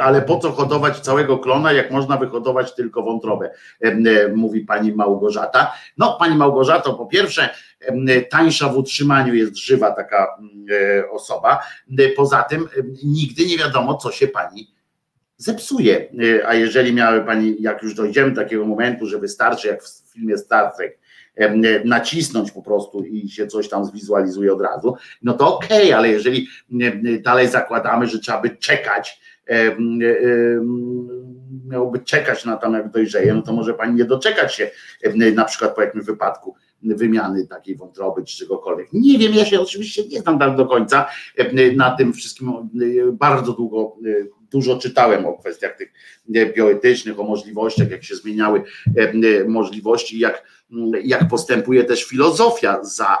Ale 0.00 0.22
po 0.22 0.38
co 0.38 0.50
hodować 0.52 1.00
całego 1.00 1.38
klona, 1.38 1.72
jak 1.72 1.90
można 1.90 2.16
wyhodować 2.16 2.74
tylko 2.74 3.02
wątrobę, 3.02 3.50
e, 3.84 3.86
e, 3.86 4.28
mówi 4.28 4.60
pani 4.60 4.92
Małgorzata. 4.92 5.72
No, 5.98 6.16
pani 6.18 6.36
Małgorzato, 6.36 6.94
po 6.94 7.06
pierwsze, 7.06 7.48
e, 7.80 8.20
tańsza 8.20 8.68
w 8.68 8.78
utrzymaniu 8.78 9.34
jest 9.34 9.56
żywa 9.56 9.90
taka 9.90 10.38
e, 10.70 11.10
osoba. 11.10 11.60
E, 11.98 12.08
Poza 12.08 12.42
tym, 12.42 12.62
e, 12.62 12.82
nigdy 13.04 13.46
nie 13.46 13.58
wiadomo, 13.58 13.94
co 13.94 14.12
się 14.12 14.28
pani 14.28 14.74
zepsuje. 15.36 16.08
E, 16.40 16.48
A 16.48 16.54
jeżeli 16.54 16.92
miały 16.92 17.20
pani, 17.24 17.56
jak 17.60 17.82
już 17.82 17.94
dojdziemy 17.94 18.30
do 18.30 18.42
takiego 18.42 18.66
momentu, 18.66 19.06
że 19.06 19.18
wystarczy, 19.18 19.68
jak 19.68 19.82
w 19.82 20.12
filmie 20.12 20.38
Star 20.38 20.72
Trek, 20.76 20.98
e, 21.36 21.84
nacisnąć 21.84 22.50
po 22.50 22.62
prostu 22.62 23.04
i 23.04 23.28
się 23.28 23.46
coś 23.46 23.68
tam 23.68 23.84
zwizualizuje 23.84 24.52
od 24.52 24.60
razu, 24.60 24.96
no 25.22 25.32
to 25.32 25.56
okej, 25.56 25.92
ale 25.92 26.08
jeżeli 26.08 26.48
e, 26.80 27.18
dalej 27.18 27.48
zakładamy, 27.48 28.06
że 28.06 28.18
trzeba 28.18 28.40
by 28.40 28.50
czekać, 28.50 29.20
e, 29.39 29.39
miałoby 31.68 31.98
czekać 31.98 32.44
na 32.44 32.56
tam 32.56 32.74
jak 32.74 32.90
dojrzeje, 32.90 33.34
no 33.34 33.42
to 33.42 33.52
może 33.52 33.74
pani 33.74 33.94
nie 33.94 34.04
doczekać 34.04 34.54
się 34.54 34.70
na 35.34 35.44
przykład 35.44 35.74
po 35.74 35.82
jakimś 35.82 36.04
wypadku 36.04 36.54
wymiany 36.82 37.46
takiej 37.46 37.76
wątroby 37.76 38.24
czy 38.24 38.36
czegokolwiek. 38.36 38.92
Nie 38.92 39.18
wiem, 39.18 39.34
ja 39.34 39.44
się 39.44 39.60
oczywiście 39.60 40.08
nie 40.08 40.20
znam 40.20 40.38
tak 40.38 40.56
do 40.56 40.66
końca 40.66 41.06
na 41.76 41.90
tym 41.90 42.12
wszystkim, 42.12 42.52
bardzo 43.12 43.52
długo 43.52 43.96
dużo 44.50 44.78
czytałem 44.78 45.26
o 45.26 45.38
kwestiach 45.38 45.76
tych 45.76 45.92
bioetycznych, 46.54 47.20
o 47.20 47.22
możliwościach, 47.22 47.90
jak 47.90 48.04
się 48.04 48.16
zmieniały 48.16 48.62
możliwości, 49.48 50.18
jak, 50.18 50.44
jak 51.04 51.28
postępuje 51.28 51.84
też 51.84 52.04
filozofia 52.04 52.84
za, 52.84 53.18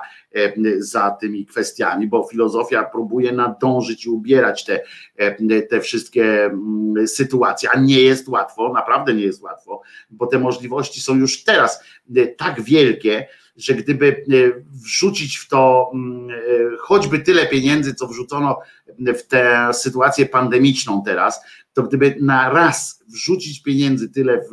za 0.78 1.10
tymi 1.10 1.46
kwestiami, 1.46 2.06
bo 2.06 2.28
filozofia 2.30 2.84
próbuje 2.84 3.32
nadążyć 3.32 4.06
i 4.06 4.10
ubierać 4.10 4.64
te, 4.64 4.82
e, 5.16 5.62
te 5.62 5.80
wszystkie 5.80 6.44
mm, 6.44 7.08
sytuacje, 7.08 7.70
a 7.70 7.80
nie 7.80 8.00
jest 8.00 8.28
łatwo, 8.28 8.72
naprawdę 8.72 9.14
nie 9.14 9.24
jest 9.24 9.42
łatwo, 9.42 9.82
bo 10.10 10.26
te 10.26 10.38
możliwości 10.38 11.00
są 11.00 11.16
już 11.16 11.44
teraz 11.44 11.84
e, 12.16 12.26
tak 12.26 12.62
wielkie, 12.62 13.26
że 13.56 13.74
gdyby 13.74 14.08
e, 14.08 14.62
wrzucić 14.84 15.36
w 15.36 15.48
to 15.48 15.90
mm, 15.94 16.30
e, 16.30 16.34
choćby 16.78 17.18
tyle 17.18 17.46
pieniędzy, 17.46 17.94
co 17.94 18.06
wrzucono 18.06 18.58
w 18.98 19.22
tę 19.22 19.68
sytuację 19.72 20.26
pandemiczną 20.26 21.02
teraz, 21.04 21.40
to 21.72 21.82
gdyby 21.82 22.16
na 22.20 22.50
raz 22.50 23.04
wrzucić 23.08 23.62
pieniędzy 23.62 24.08
tyle 24.08 24.40
w, 24.40 24.50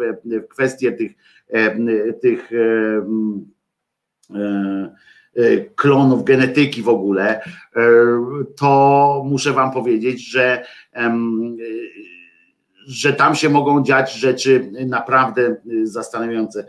w 0.59 0.77
tych, 0.97 1.13
e, 1.49 2.13
tych 2.13 2.51
e, 2.53 2.57
e, 4.35 4.39
e, 4.39 4.95
klonów, 5.75 6.23
genetyki 6.23 6.81
w 6.81 6.89
ogóle, 6.89 7.41
e, 7.41 7.81
to 8.55 9.23
muszę 9.25 9.53
wam 9.53 9.71
powiedzieć, 9.71 10.31
że 10.31 10.65
e, 10.95 11.17
że 12.87 13.13
tam 13.13 13.35
się 13.35 13.49
mogą 13.49 13.83
dziać 13.83 14.13
rzeczy 14.13 14.71
naprawdę 14.85 15.55
zastanawiające. 15.83 16.67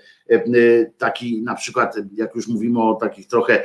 Taki 0.99 1.43
na 1.43 1.55
przykład, 1.55 1.97
jak 2.14 2.35
już 2.35 2.49
mówimy 2.49 2.83
o 2.83 2.95
takich 2.95 3.27
trochę 3.29 3.62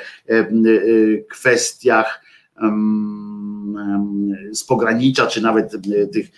kwestiach 1.30 2.22
z 4.52 4.64
pogranicza, 4.64 5.28
czy 5.28 5.42
nawet 5.42 5.76
tych 6.14 6.32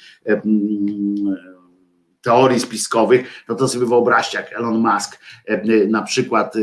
teorii 2.26 2.59
spiskowych, 2.59 3.43
no 3.49 3.55
to 3.55 3.67
sobie 3.67 3.86
wyobraźcie, 3.86 4.38
jak 4.38 4.53
Elon 4.53 4.78
Musk 4.78 5.19
e, 5.45 5.88
na 5.88 6.01
przykład 6.01 6.55
e, 6.55 6.59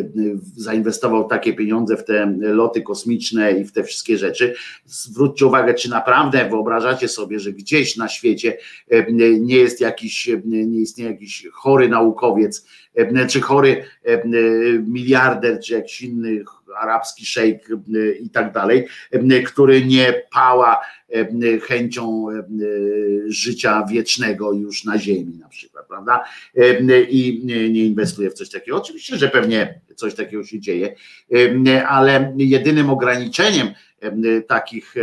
zainwestował 0.57 1.29
takie 1.29 1.53
pieniądze 1.53 1.97
w 1.97 2.05
te 2.05 2.35
loty 2.41 2.83
kosmiczne 2.83 3.53
i 3.53 3.65
w 3.65 3.73
te 3.73 3.85
wszystkie 3.85 4.19
rzeczy. 4.19 4.55
Zwróćcie 4.87 5.47
uwagę, 5.47 5.75
czy 5.75 5.91
naprawdę 5.91 6.49
wyobrażacie 6.49 7.09
sobie, 7.09 7.41
że 7.41 7.53
gdzieś 7.53 7.97
na 7.97 8.09
świecie 8.09 8.59
e, 8.91 9.13
nie 9.41 9.57
jest 9.57 9.81
jakiś, 9.81 10.31
nie 10.45 10.81
istnieje 10.81 11.11
jakiś 11.11 11.47
chory 11.53 11.89
naukowiec, 11.89 12.67
e, 12.95 13.27
czy 13.27 13.41
chory 13.41 13.85
e, 14.05 14.23
miliarder, 14.87 15.61
czy 15.61 15.73
jakiś 15.73 16.03
inny 16.03 16.45
arabski 16.81 17.27
szejk 17.27 17.69
e, 17.71 18.13
i 18.13 18.31
tak 18.31 18.53
dalej, 18.53 18.87
e, 19.11 19.43
który 19.43 19.85
nie 19.85 20.23
pała 20.33 20.81
e, 21.11 21.59
chęcią 21.59 22.27
życia 23.27 23.87
wiecznego 23.91 24.53
już 24.53 24.85
na 24.85 24.99
ziemi 24.99 25.39
na 25.39 25.49
przykład, 25.49 25.87
prawda? 25.89 26.25
I 27.09 27.43
nie 27.45 27.85
inwestuje 27.85 28.31
w 28.31 28.35
coś 28.35 28.51
takiego. 28.51 28.77
Oczywiście, 28.77 29.17
że 29.17 29.29
pewnie 29.29 29.81
coś 29.97 30.15
takiego 30.15 30.45
się 30.45 30.61
dzieje, 30.61 30.95
ale 31.89 32.35
jedynym 32.37 32.91
ograniczeniem 32.91 33.69
takich, 34.47 34.95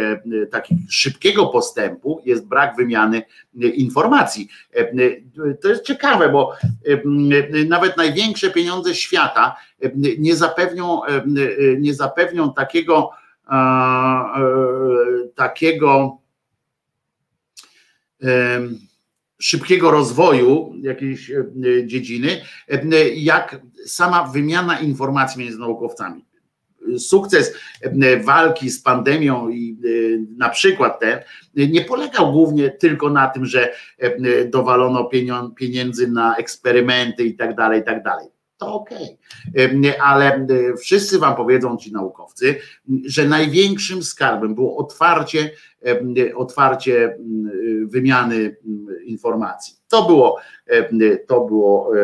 takich 0.51 0.77
szybkiego 0.89 1.47
postępu 1.47 2.21
jest 2.25 2.47
brak 2.47 2.75
wymiany 2.75 3.21
informacji. 3.55 4.47
To 5.61 5.69
jest 5.69 5.83
ciekawe, 5.83 6.29
bo 6.29 6.53
nawet 7.67 7.97
największe 7.97 8.51
pieniądze 8.51 8.95
świata 8.95 9.55
nie 10.17 10.35
zapewnią, 10.35 11.01
nie 11.79 11.93
zapewnią 11.93 12.53
takiego 12.53 13.09
e, 13.51 13.59
takiego 15.35 16.17
szybkiego 19.39 19.91
rozwoju 19.91 20.73
jakiejś 20.81 21.31
dziedziny, 21.85 22.41
jak 23.15 23.61
sama 23.85 24.23
wymiana 24.23 24.79
informacji 24.79 25.43
między 25.43 25.59
naukowcami. 25.59 26.25
Sukces 26.97 27.53
e, 27.81 28.19
walki 28.23 28.69
z 28.69 28.81
pandemią 28.81 29.49
i 29.49 29.77
e, 29.85 29.87
na 30.37 30.49
przykład 30.49 30.99
ten 30.99 31.19
nie 31.55 31.81
polegał 31.81 32.31
głównie 32.31 32.69
tylko 32.69 33.09
na 33.09 33.27
tym, 33.27 33.45
że 33.45 33.73
e, 33.97 34.45
dowalono 34.45 35.09
pieniędzy 35.55 36.07
na 36.07 36.35
eksperymenty 36.35 37.23
i 37.23 37.35
tak 37.35 37.55
dalej, 37.55 37.81
i 37.81 37.83
tak 37.83 38.03
dalej. 38.03 38.27
To 38.59 38.85
E, 39.57 40.01
ale 40.01 40.35
e, 40.35 40.47
wszyscy 40.77 41.19
wam 41.19 41.35
powiedzą 41.35 41.77
ci 41.77 41.91
naukowcy, 41.91 42.55
że 43.05 43.27
największym 43.27 44.03
skarbem 44.03 44.55
było 44.55 44.77
otwarcie, 44.77 45.51
e, 45.85 46.35
otwarcie 46.35 47.03
m, 47.05 47.51
wymiany 47.89 48.35
m, 48.35 48.87
informacji. 49.05 49.75
To 49.87 50.05
było, 50.05 50.37
e, 50.39 50.41
to 51.27 51.45
było 51.45 51.97
e, 51.97 52.01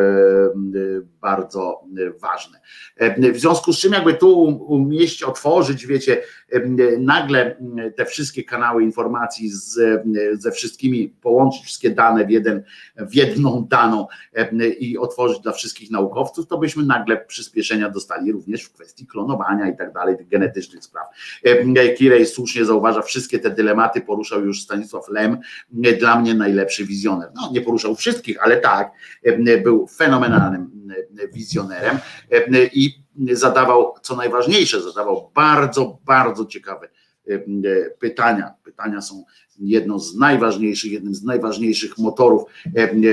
bardzo 1.20 1.80
ważne. 2.22 2.60
E, 2.96 3.32
W 3.32 3.40
związku 3.40 3.72
z 3.72 3.78
czym, 3.78 3.92
jakby 3.92 4.14
tu 4.14 4.40
umieść, 4.68 5.22
otworzyć, 5.22 5.86
wiecie, 5.86 6.22
e, 6.52 6.60
nagle 6.98 7.56
te 7.96 8.04
wszystkie 8.04 8.44
kanały 8.44 8.82
informacji 8.82 9.50
z, 9.50 10.02
ze 10.32 10.52
wszystkimi, 10.52 11.08
połączyć 11.08 11.62
wszystkie 11.62 11.90
dane 11.90 12.26
w, 12.26 12.30
jeden, 12.30 12.62
w 12.96 13.14
jedną 13.14 13.66
daną 13.70 14.06
e, 14.34 14.68
i 14.68 14.98
otworzyć 14.98 15.40
dla 15.40 15.52
wszystkich 15.52 15.90
naukowców, 15.90 16.46
to 16.46 16.58
byśmy 16.58 16.84
nagle 16.84 17.16
przyspieszenia 17.16 17.90
dostali 17.90 18.32
również 18.32 18.62
w 18.62 18.72
kwestii 18.72 19.06
klonowania 19.06 19.68
i 19.68 19.76
tak 19.76 19.92
dalej, 19.92 20.16
tych 20.16 20.28
genetycznych 20.28 20.84
spraw. 20.84 21.06
E, 21.44 21.88
Kirej 21.94 22.26
słusznie 22.26 22.64
zauważa, 22.64 23.02
wszystkie 23.02 23.38
te 23.38 23.50
dylematy 23.50 24.00
poruszał 24.00 24.44
już 24.44 24.62
Stanisław 24.62 25.08
Lem, 25.08 25.38
e, 25.84 25.92
dla 25.92 26.20
mnie 26.20 26.34
najlepszy 26.34 26.84
wizjoner. 26.84 27.28
No, 27.34 27.50
nie 27.52 27.60
poruszał 27.60 27.94
wszystkich, 27.94 28.42
ale 28.42 28.55
tak, 28.56 28.92
e, 29.24 29.58
był 29.58 29.86
fenomenalnym 29.86 30.88
e, 31.18 31.28
wizjonerem 31.28 31.98
e, 32.30 32.66
i 32.72 32.94
zadawał, 33.32 33.94
co 34.02 34.16
najważniejsze, 34.16 34.82
zadawał 34.82 35.30
bardzo, 35.34 35.98
bardzo 36.04 36.46
ciekawe 36.46 36.88
pytania. 37.98 38.54
Pytania 38.64 39.00
są 39.00 39.24
jedną 39.58 39.98
z 39.98 40.16
najważniejszych, 40.16 40.92
jednym 40.92 41.14
z 41.14 41.22
najważniejszych 41.22 41.98
motorów 41.98 42.42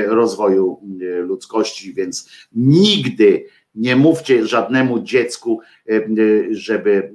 rozwoju 0.08 0.82
ludzkości, 1.20 1.94
więc 1.94 2.30
nigdy 2.56 3.46
nie 3.76 3.96
mówcie 3.96 4.48
żadnemu 4.48 5.00
dziecku, 5.00 5.60
żeby 6.52 7.14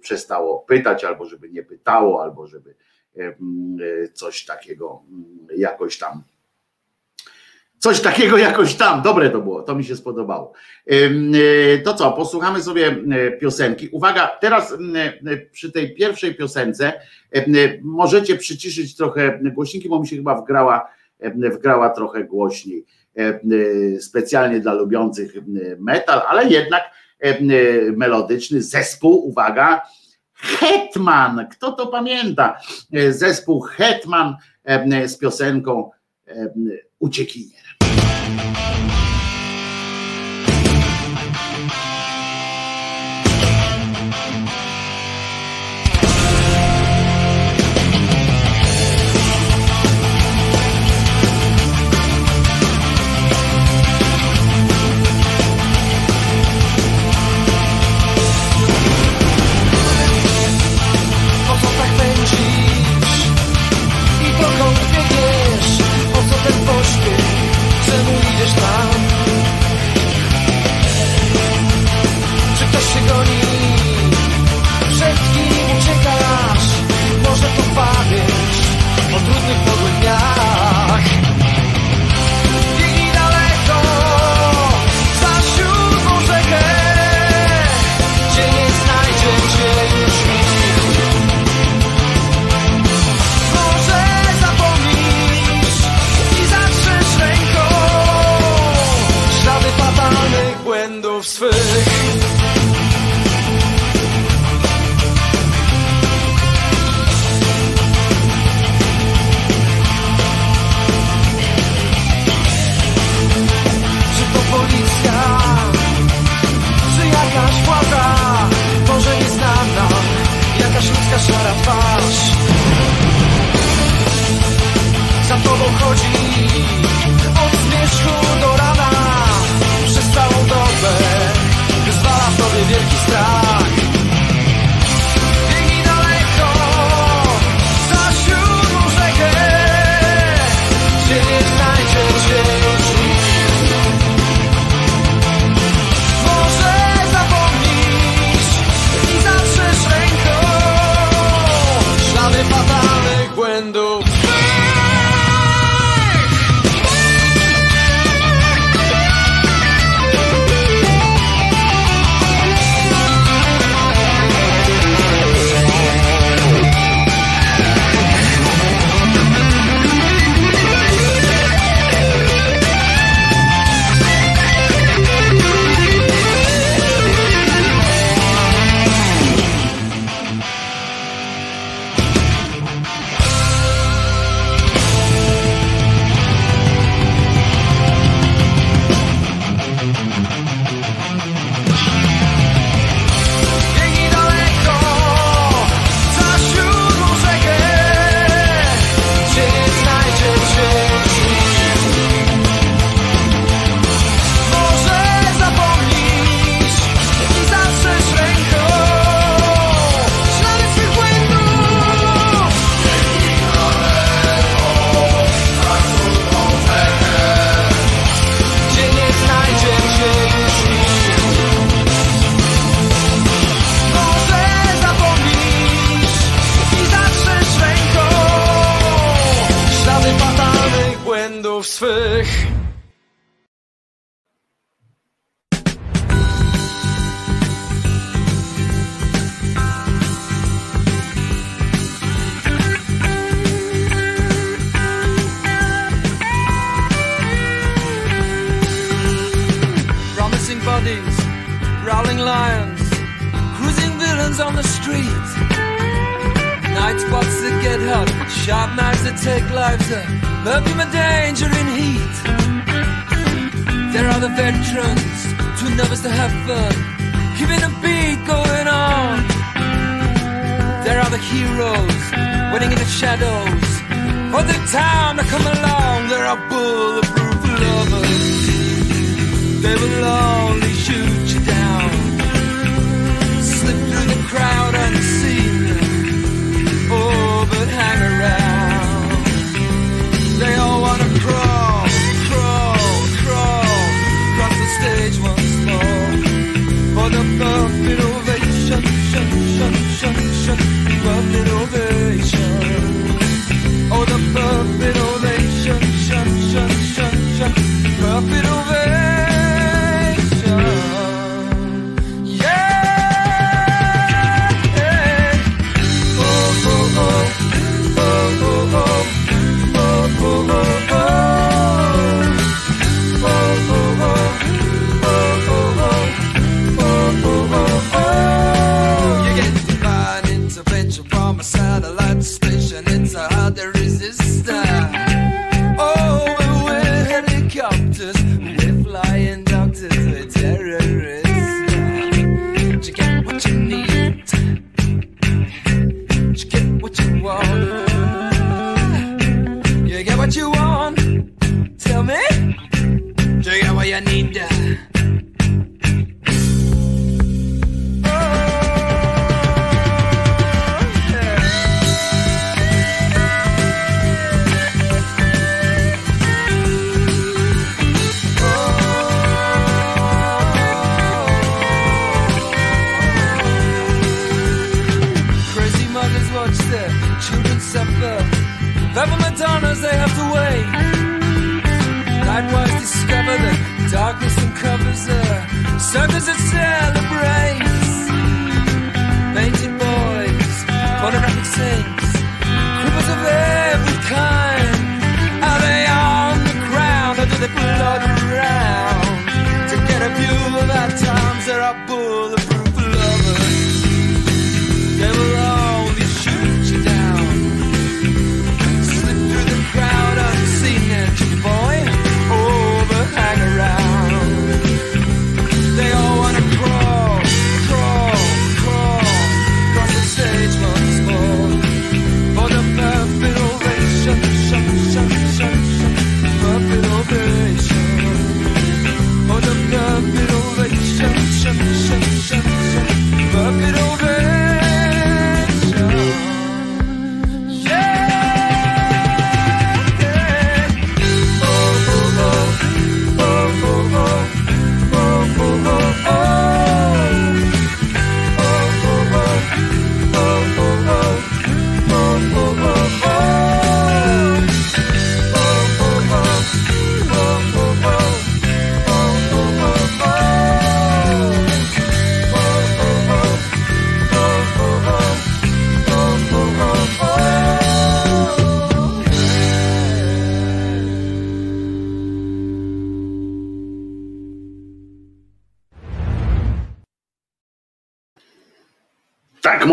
przestało 0.00 0.58
pytać, 0.58 1.04
albo 1.04 1.24
żeby 1.24 1.50
nie 1.50 1.62
pytało, 1.62 2.22
albo 2.22 2.46
żeby 2.46 2.74
coś 4.12 4.44
takiego 4.44 5.02
jakoś 5.56 5.98
tam 5.98 6.22
Coś 7.84 8.00
takiego 8.00 8.38
jakoś 8.38 8.74
tam, 8.74 9.02
dobre 9.02 9.30
to 9.30 9.40
było, 9.40 9.62
to 9.62 9.74
mi 9.74 9.84
się 9.84 9.96
spodobało. 9.96 10.52
E, 10.86 11.78
To 11.78 11.94
co, 11.94 12.12
posłuchamy 12.12 12.62
sobie 12.62 12.86
e, 12.86 13.30
piosenki. 13.30 13.88
Uwaga, 13.92 14.26
teraz 14.40 14.72
e, 14.72 15.36
przy 15.52 15.72
tej 15.72 15.94
pierwszej 15.94 16.34
piosence 16.34 16.92
możecie 17.82 18.36
przyciszyć 18.36 18.96
trochę 18.96 19.38
głośniki, 19.42 19.88
bo 19.88 20.00
mi 20.00 20.08
się 20.08 20.16
chyba 20.16 20.34
wgrała, 20.34 20.88
wgrała 21.34 21.90
trochę 21.90 22.24
głośniej. 22.24 22.84
Specjalnie 24.00 24.60
dla 24.60 24.72
lubiących 24.72 25.32
metal, 25.78 26.22
ale 26.28 26.48
jednak 26.48 26.82
melodyczny 27.96 28.62
zespół, 28.62 29.28
uwaga, 29.28 29.82
Hetman, 30.34 31.46
kto 31.50 31.72
to 31.72 31.86
pamięta? 31.86 32.60
Zespół 33.10 33.60
Hetman 33.60 34.36
z 35.06 35.18
piosenką 35.18 35.90
e, 38.24 38.30
Uciekinier. 38.30 39.03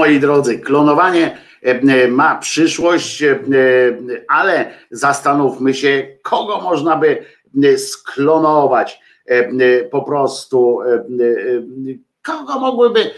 Moi 0.01 0.19
drodzy, 0.19 0.59
klonowanie 0.59 1.37
ma 2.09 2.35
przyszłość, 2.37 3.23
ale 4.27 4.73
zastanówmy 4.91 5.73
się, 5.73 6.17
kogo 6.21 6.61
można 6.61 6.97
by 6.97 7.25
sklonować 7.77 8.99
po 9.91 10.01
prostu 10.01 10.79
kogo 12.23 12.59
mogłyby, 12.59 13.11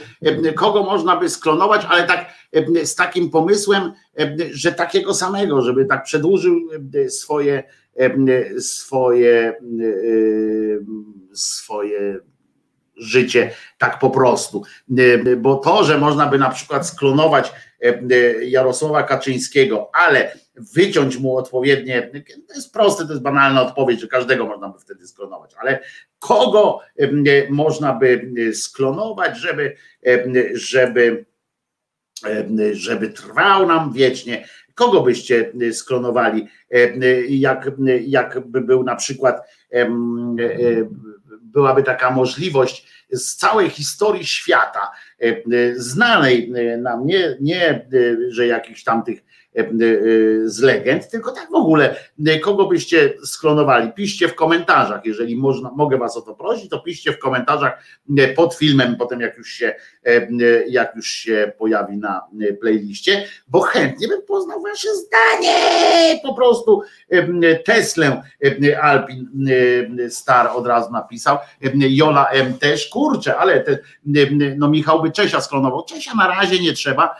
kogo 0.56 0.84
można 0.84 1.18
by 1.18 1.30
sklonować, 1.30 1.86
ale 1.90 2.04
tak 2.04 2.26
z 2.84 2.96
takim 2.96 3.30
pomysłem, 3.30 3.92
że 4.52 4.72
takiego 4.72 5.14
samego, 5.14 5.62
żeby 5.62 5.86
tak 5.86 6.04
przedłużył 6.04 6.60
swoje 7.08 7.64
swoje 8.60 9.54
swoje 11.34 12.20
życie 12.98 13.52
tak 13.78 14.00
po 14.00 14.10
prostu. 14.10 14.64
Bo 15.38 15.56
to, 15.56 15.84
że 15.84 15.98
można 15.98 16.28
by 16.28 16.38
na 16.38 16.50
przykład 16.50 16.88
sklonować 16.88 17.54
Jarosława 18.42 19.04
Kaczyńskiego, 19.04 19.90
ale 19.94 20.32
wyciąć 20.56 21.18
mu 21.18 21.38
odpowiednie, 21.38 22.12
to 22.48 22.54
jest 22.56 22.74
proste, 22.74 23.06
to 23.06 23.12
jest 23.12 23.24
banalna 23.24 23.62
odpowiedź, 23.62 24.02
że 24.02 24.08
każdego 24.08 24.46
można 24.46 24.70
by 24.70 24.80
wtedy 24.80 25.08
sklonować, 25.08 25.52
ale 25.62 25.80
kogo 26.20 26.80
można 27.50 27.94
by 27.94 28.32
sklonować, 28.54 29.38
żeby, 29.38 29.76
żeby, 30.54 31.26
żeby 32.72 33.10
trwał 33.10 33.68
nam 33.68 33.94
wiecznie, 33.94 34.48
kogo 34.76 35.02
byście 35.02 35.52
sklonowali, 35.72 36.48
jak, 37.30 37.72
jakby 38.02 38.62
był 38.62 38.84
na 38.84 38.96
przykład 38.96 39.42
byłaby 41.54 41.84
taka 41.84 42.12
możliwość 42.12 42.88
z 43.12 43.36
całej 43.36 43.70
historii 43.70 44.26
świata, 44.26 44.92
znanej 45.76 46.54
nam, 46.78 47.06
nie, 47.06 47.38
nie 47.42 47.88
że 48.30 48.48
jakichś 48.48 48.84
tamtych 48.84 49.24
z 50.44 50.60
legend, 50.60 51.10
tylko 51.10 51.32
tak 51.32 51.52
w 51.52 51.56
ogóle, 51.56 51.96
kogo 52.42 52.66
byście 52.66 53.14
sklonowali? 53.26 53.92
Piszcie 53.92 54.28
w 54.28 54.36
komentarzach, 54.36 55.06
jeżeli 55.06 55.36
można, 55.36 55.72
mogę 55.72 55.98
was 55.98 56.18
o 56.18 56.22
to 56.22 56.36
prosić, 56.36 56.70
to 56.70 56.80
piszcie 56.80 57.12
w 57.12 57.20
komentarzach 57.20 57.84
pod 58.36 58.56
filmem, 58.56 58.96
potem 58.96 59.22
jak 59.22 59.38
już 59.38 59.50
się, 59.50 59.76
jak 60.68 60.96
już 60.96 61.08
się 61.08 61.52
pojawi 61.58 61.98
na 61.98 62.22
playliście, 62.62 63.26
bo 63.48 63.62
chętnie 63.62 64.08
bym 64.08 64.22
poznał 64.22 64.62
wasze 64.62 64.88
zdanie, 64.96 65.56
po 66.24 66.34
prostu 66.34 66.82
Teslę 67.66 68.24
Alpin 68.82 69.30
Star 70.10 70.48
od 70.56 70.68
razu 70.68 70.92
napisał, 70.92 71.38
Jola 71.76 72.28
M 72.30 72.58
też, 72.58 72.88
kurczę, 72.88 73.38
ale 73.38 73.62
te, 73.62 73.78
no 74.58 74.70
Michał 74.70 75.02
by 75.02 75.12
Czesia 75.12 75.42
sklonował, 75.42 75.86
Czesia 75.86 76.16
na 76.16 76.28
razie 76.28 76.60
nie 76.60 76.74
trzeba, 76.74 77.16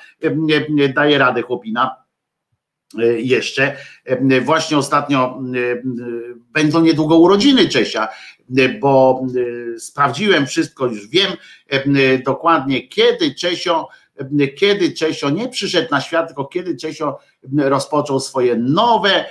daje 0.96 1.18
radę 1.18 1.42
chłopina, 1.42 2.03
E, 2.03 2.03
jeszcze. 3.18 3.78
E, 4.06 4.42
właśnie 4.42 4.78
ostatnio 4.78 5.40
e, 5.56 5.82
będą 6.54 6.82
niedługo 6.82 7.18
urodziny 7.18 7.70
Czesia, 7.70 8.08
bo 8.82 9.26
sprawdziłem 9.78 10.48
wszystko, 10.48 10.86
już 10.86 11.08
wiem 11.08 11.32
dokładnie 12.26 12.88
kiedy 12.88 13.36
Czesio, 13.36 13.88
kiedy 14.58 14.92
Czesio 14.92 15.30
nie 15.30 15.50
przyszedł 15.50 15.88
na 15.92 16.02
świat, 16.02 16.28
tylko 16.28 16.46
kiedy 16.46 16.76
Czesio 16.76 17.20
rozpoczął 17.58 18.20
swoje 18.20 18.56
nowe, 18.56 19.26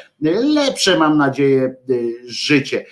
lepsze 0.55 0.99
mam 0.99 1.17
nadzieję 1.17 1.77
życie. 2.27 2.87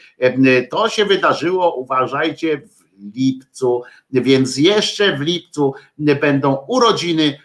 To 0.70 0.88
się 0.88 1.04
wydarzyło, 1.04 1.74
uważajcie, 1.74 2.62
w 3.00 3.16
lipcu, 3.16 3.82
więc 4.10 4.56
jeszcze 4.56 5.16
w 5.16 5.20
lipcu 5.20 5.74
będą 5.98 6.64
urodziny 6.68 7.38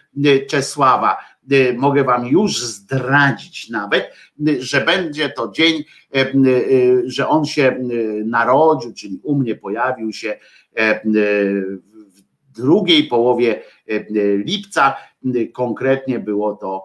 Czesława 0.48 1.16
mogę 1.76 2.04
wam 2.04 2.26
już 2.26 2.62
zdradzić 2.62 3.70
nawet, 3.70 4.12
y, 4.48 4.62
że 4.62 4.80
będzie 4.80 5.28
to 5.28 5.48
dzień, 5.48 5.84
y, 6.16 7.02
że 7.06 7.28
on 7.28 7.44
się 7.44 7.78
narodził, 8.24 8.92
czyli 8.92 9.20
u 9.22 9.34
mnie 9.34 9.54
pojawił 9.54 10.12
się 10.12 10.38
w 11.04 11.78
drugiej 12.56 13.04
połowie 13.04 13.62
lipca, 14.44 14.96
konkretnie 15.52 16.18
było 16.18 16.56
to 16.56 16.84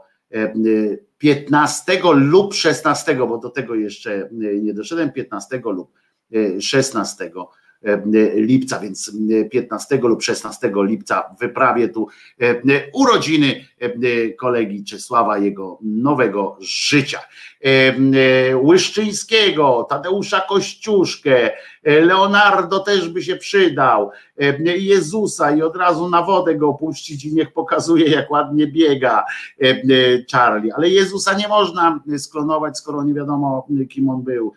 15 1.17 1.99
lub 2.13 2.53
16, 2.53 3.15
bo 3.15 3.37
do 3.37 3.49
tego 3.49 3.75
jeszcze 3.75 4.29
nie 4.61 4.73
doszedłem, 4.73 5.11
15 5.11 5.61
lub 5.65 5.91
16 6.59 7.25
E, 7.25 7.60
lipca, 8.35 8.79
więc 8.79 9.11
15 9.51 9.99
lub 10.01 10.23
16 10.23 10.71
lipca 10.75 11.35
wyprawię 11.39 11.89
tu 11.89 12.07
e, 12.41 12.61
urodziny 12.93 13.65
e, 13.79 14.29
kolegi 14.29 14.83
Czesława, 14.83 15.37
jego 15.37 15.79
nowego 15.81 16.57
życia. 16.59 17.19
Łyszczyńskiego, 18.63 19.87
Tadeusza 19.89 20.41
Kościuszkę, 20.49 21.51
Leonardo 21.83 22.79
też 22.79 23.09
by 23.09 23.23
się 23.23 23.35
przydał, 23.35 24.11
Jezusa 24.77 25.51
i 25.51 25.61
od 25.61 25.75
razu 25.75 26.09
na 26.09 26.21
wodę 26.21 26.55
go 26.55 26.73
puścić 26.73 27.25
i 27.25 27.33
niech 27.33 27.53
pokazuje, 27.53 28.09
jak 28.09 28.31
ładnie 28.31 28.67
biega 28.67 29.23
Charlie. 30.31 30.73
Ale 30.75 30.89
Jezusa 30.89 31.33
nie 31.33 31.47
można 31.47 31.99
sklonować, 32.17 32.77
skoro 32.77 33.03
nie 33.03 33.13
wiadomo, 33.13 33.67
kim 33.89 34.09
on 34.09 34.21
był 34.23 34.53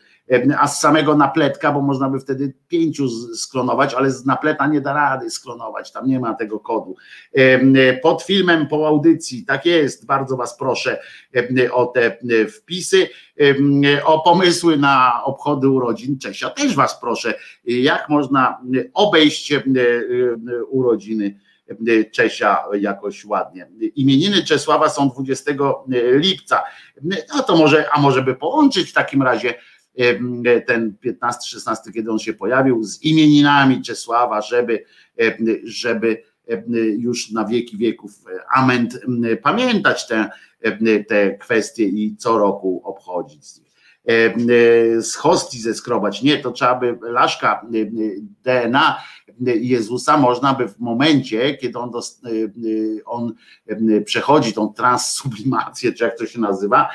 a 0.58 0.68
z 0.68 0.80
samego 0.80 1.16
napletka, 1.16 1.72
bo 1.72 1.82
można 1.82 2.08
by 2.08 2.20
wtedy 2.20 2.54
pięciu 2.68 3.08
sklonować, 3.34 3.94
ale 3.94 4.10
z 4.10 4.26
napleta 4.26 4.66
nie 4.66 4.80
da 4.80 4.94
rady 4.94 5.30
sklonować, 5.30 5.92
tam 5.92 6.08
nie 6.08 6.20
ma 6.20 6.34
tego 6.34 6.60
kodu. 6.60 6.96
Pod 8.02 8.22
filmem, 8.22 8.66
po 8.66 8.88
audycji, 8.88 9.44
tak 9.44 9.66
jest, 9.66 10.06
bardzo 10.06 10.36
Was 10.36 10.58
proszę 10.58 10.98
o 11.72 11.86
te 11.86 12.18
wpisy, 12.48 13.08
o 14.04 14.20
pomysły 14.20 14.76
na 14.76 15.24
obchody 15.24 15.68
urodzin 15.68 16.18
Czesia, 16.18 16.50
też 16.50 16.74
Was 16.74 17.00
proszę, 17.00 17.34
jak 17.64 18.08
można 18.08 18.60
obejść 18.94 19.52
urodziny 20.68 21.40
Czesia 22.12 22.64
jakoś 22.80 23.24
ładnie. 23.24 23.68
Imieniny 23.96 24.44
Czesława 24.44 24.88
są 24.88 25.08
20 25.08 25.52
lipca. 26.12 26.62
No 27.34 27.42
to 27.42 27.56
może, 27.56 27.90
a 27.92 28.00
może 28.00 28.22
by 28.22 28.34
połączyć 28.34 28.90
w 28.90 28.92
takim 28.92 29.22
razie 29.22 29.54
ten 30.66 30.94
15-16, 31.04 31.76
kiedy 31.94 32.10
on 32.10 32.18
się 32.18 32.32
pojawił, 32.32 32.84
z 32.84 33.02
imieninami 33.02 33.82
Czesława, 33.82 34.42
żeby, 34.42 34.84
żeby 35.64 36.22
już 36.98 37.30
na 37.30 37.44
wieki 37.44 37.76
wieków 37.76 38.12
amen 38.54 38.88
pamiętać 39.42 40.06
te, 40.06 40.30
te 41.08 41.38
kwestie 41.38 41.84
i 41.84 42.16
co 42.16 42.38
roku 42.38 42.82
obchodzić 42.84 43.64
z 45.00 45.14
hostii 45.14 45.60
zeskrobać. 45.60 46.22
Nie, 46.22 46.38
to 46.38 46.50
trzeba 46.50 46.74
by 46.74 46.98
laszka 47.02 47.66
DNA 48.44 48.96
Jezusa 49.40 50.16
można 50.16 50.54
by 50.54 50.68
w 50.68 50.78
momencie, 50.78 51.54
kiedy 51.54 51.78
on, 51.78 51.90
on 53.04 53.34
przechodzi 54.04 54.52
tą 54.52 54.72
transsublimację, 54.72 55.92
czy 55.92 56.04
jak 56.04 56.18
to 56.18 56.26
się 56.26 56.40
nazywa, 56.40 56.88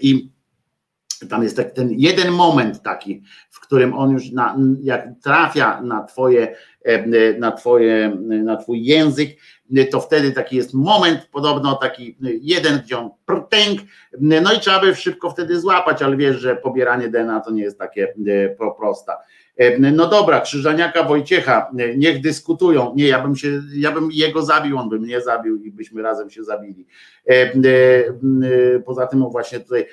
i 0.00 0.30
tam 1.26 1.42
jest 1.42 1.56
tak 1.56 1.72
ten 1.72 1.88
jeden 1.90 2.32
moment 2.32 2.82
taki, 2.82 3.22
w 3.50 3.60
którym 3.60 3.94
on 3.94 4.10
już 4.10 4.30
na, 4.30 4.56
jak 4.82 5.06
trafia 5.22 5.80
na 5.80 6.04
twoje, 6.04 6.56
e, 6.84 7.38
na 7.38 7.52
twoje, 7.52 8.16
na 8.20 8.56
twój 8.56 8.84
język, 8.84 9.36
to 9.90 10.00
wtedy 10.00 10.32
taki 10.32 10.56
jest 10.56 10.74
moment, 10.74 11.28
podobno 11.32 11.74
taki 11.74 12.16
jeden, 12.22 12.80
gdzie 12.84 12.98
on 12.98 13.10
prtęk, 13.26 13.80
no 14.20 14.52
i 14.52 14.60
trzeba 14.60 14.80
by 14.80 14.94
szybko 14.94 15.30
wtedy 15.30 15.60
złapać, 15.60 16.02
ale 16.02 16.16
wiesz, 16.16 16.36
że 16.36 16.56
pobieranie 16.56 17.08
DNA 17.08 17.40
to 17.40 17.50
nie 17.50 17.62
jest 17.62 17.78
takie 17.78 18.14
e, 18.26 18.74
prosta. 18.78 19.16
No 19.78 20.06
dobra, 20.06 20.40
Krzyżaniaka 20.40 21.04
Wojciecha, 21.04 21.70
niech 21.96 22.20
dyskutują. 22.20 22.92
Nie, 22.96 23.08
ja 23.08 23.22
bym 23.22 23.36
się, 23.36 23.62
ja 23.74 23.92
bym 23.92 24.08
jego 24.12 24.42
zabił, 24.42 24.78
on 24.78 24.88
by 24.88 25.00
mnie 25.00 25.20
zabił 25.20 25.62
i 25.62 25.70
byśmy 25.70 26.02
razem 26.02 26.30
się 26.30 26.44
zabili. 26.44 26.86
Poza 28.86 29.06
tym 29.06 29.18
no 29.18 29.30
właśnie 29.30 29.60
tutaj 29.60 29.86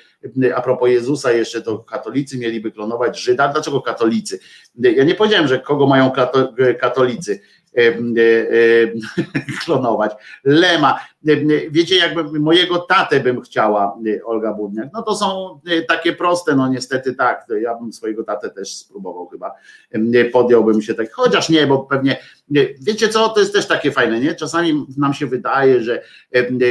a 0.54 0.62
propos 0.62 0.90
Jezusa 0.90 1.32
jeszcze 1.32 1.62
to 1.62 1.78
katolicy 1.78 2.38
mieliby 2.38 2.72
klonować 2.72 3.20
Żyda. 3.20 3.48
Dlaczego 3.48 3.80
katolicy? 3.80 4.38
Ja 4.78 5.04
nie 5.04 5.14
powiedziałem, 5.14 5.48
że 5.48 5.58
kogo 5.58 5.86
mają 5.86 6.12
katolicy 6.80 7.40
klonować. 9.64 10.12
Lema. 10.44 11.00
Wiecie, 11.70 11.96
jakby 11.96 12.40
mojego 12.40 12.78
tatę 12.78 13.20
bym 13.20 13.40
chciała, 13.40 13.98
Olga 14.24 14.52
Budniak. 14.52 14.88
No 14.92 15.02
to 15.02 15.16
są 15.16 15.60
takie 15.88 16.12
proste, 16.12 16.56
no 16.56 16.68
niestety 16.68 17.14
tak. 17.14 17.46
Ja 17.60 17.74
bym 17.74 17.92
swojego 17.92 18.24
tatę 18.24 18.50
też 18.50 18.76
spróbował 18.76 19.26
chyba. 19.26 19.52
Podjąłbym 20.32 20.82
się 20.82 20.94
tak, 20.94 21.12
chociaż 21.12 21.48
nie, 21.48 21.66
bo 21.66 21.78
pewnie, 21.78 22.16
wiecie 22.80 23.08
co, 23.08 23.28
to 23.28 23.40
jest 23.40 23.52
też 23.52 23.66
takie 23.66 23.90
fajne, 23.90 24.20
nie? 24.20 24.34
Czasami 24.34 24.86
nam 24.96 25.14
się 25.14 25.26
wydaje, 25.26 25.82
że 25.82 26.02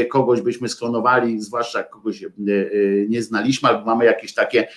kogoś 0.09 0.41
byśmy 0.41 0.69
sklonowali, 0.69 1.41
zwłaszcza 1.41 1.83
kogoś 1.83 2.25
nie 3.07 3.23
znaliśmy, 3.23 3.69
albo 3.69 3.85
mamy 3.85 4.05
jakieś 4.05 4.33
takie 4.33 4.67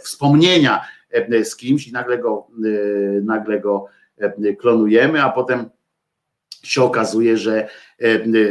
wspomnienia 0.00 0.84
z 1.44 1.56
kimś 1.56 1.88
i 1.88 1.92
nagle 1.92 2.18
go, 2.18 2.46
nagle 3.22 3.60
go 3.60 3.86
klonujemy, 4.58 5.22
a 5.22 5.30
potem 5.30 5.70
się 6.62 6.82
okazuje, 6.82 7.36
że, 7.36 7.68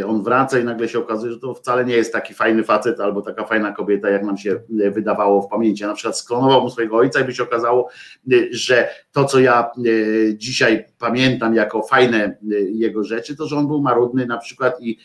on 0.08 0.24
wraca 0.24 0.60
i 0.60 0.64
nagle 0.64 0.90
się 0.90 1.00
okazuje, 1.00 1.34
że 1.34 1.40
to 1.40 1.54
wcale 1.54 1.86
nie 1.86 1.96
jest 1.96 2.14
taki 2.14 2.34
fajny 2.34 2.64
facet 2.64 3.00
albo 3.00 3.22
taka 3.22 3.46
fajna 3.46 3.72
kobieta, 3.72 4.10
jak 4.10 4.24
nam 4.24 4.38
się 4.38 4.60
wydawało 4.70 5.42
w 5.42 5.48
pamięci. 5.50 5.84
Na 5.84 5.94
przykład 5.94 6.18
sklonował 6.18 6.62
mu 6.62 6.70
swojego 6.70 6.98
ojca 6.98 7.20
i 7.20 7.24
by 7.24 7.34
się 7.34 7.44
okazało, 7.44 7.90
że 8.52 8.90
to, 9.12 9.26
co 9.26 9.40
ja 9.40 9.72
dzisiaj 10.34 10.86
pamiętam 11.00 11.56
jako 11.56 11.82
fajne 11.82 12.38
jego 12.72 13.04
rzeczy, 13.04 13.36
to, 13.36 13.48
że 13.48 13.58
on 13.58 13.68
był 13.68 13.82
marudny 13.82 14.26
na 14.26 14.38
przykład 14.38 14.82
i 14.82 14.98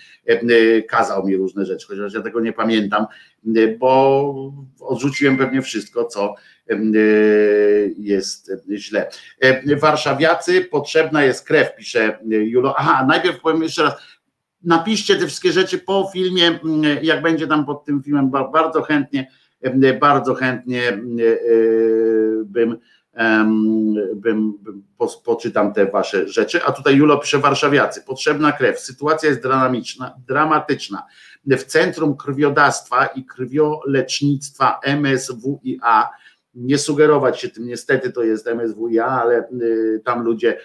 kazał 0.89 1.27
mi 1.27 1.37
różne 1.37 1.67
rzeczy, 1.67 1.87
chociaż 1.87 2.15
ja 2.15 2.21
tego 2.21 2.41
nie 2.41 2.53
pamiętam, 2.53 3.07
bo 3.79 4.53
odrzuciłem 4.81 5.37
pewnie 5.37 5.63
wszystko, 5.63 6.05
co 6.05 6.35
jest 7.97 8.53
źle. 8.77 9.09
Warszawiacy, 9.81 10.61
potrzebna 10.61 11.25
jest 11.25 11.47
krew, 11.47 11.77
pisze 11.77 12.19
Julo. 12.29 12.75
Aha, 12.79 13.07
najpierw 13.09 13.41
powiem 13.41 13.63
jeszcze 13.63 13.83
raz, 13.83 13.95
napiszcie 14.65 15.17
te 15.17 15.27
wszystkie 15.27 15.53
rzeczy 15.53 15.79
po 15.79 16.11
filmie, 16.13 16.61
jak 17.03 17.23
będzie 17.23 17.47
tam 17.47 17.67
pod 17.67 17.85
tym 17.85 18.03
filmem, 18.03 18.31
bardzo 18.31 18.83
chętnie, 18.83 19.31
bardzo 20.01 20.35
chętnie 20.35 20.99
bym, 22.45 22.79
bym, 24.15 24.53
bym 24.63 24.83
poczytam 25.25 25.73
te 25.73 25.87
wasze 25.87 26.29
rzeczy. 26.29 26.65
A 26.65 26.73
tutaj 26.73 26.97
Julo 26.97 27.19
pisze 27.19 27.39
Warszawiacy, 27.39 28.03
potrzebna 28.03 28.53
krew, 28.53 28.81
sytuacja 28.81 29.29
jest 29.29 29.43
dramatyczna, 29.43 30.15
dramatyczna. 30.27 31.03
W 31.47 31.65
centrum 31.65 32.17
krwiodawstwa 32.17 33.07
i 33.07 33.25
krwiolecznictwa 33.25 34.81
MSWiA 35.01 36.09
nie 36.55 36.79
sugerować 36.79 37.41
się 37.41 37.49
tym, 37.49 37.67
niestety 37.67 38.13
to 38.13 38.23
jest 38.23 38.47
MSWiA, 38.47 39.07
ale 39.07 39.49
tam 40.05 40.23
ludzie 40.23 40.59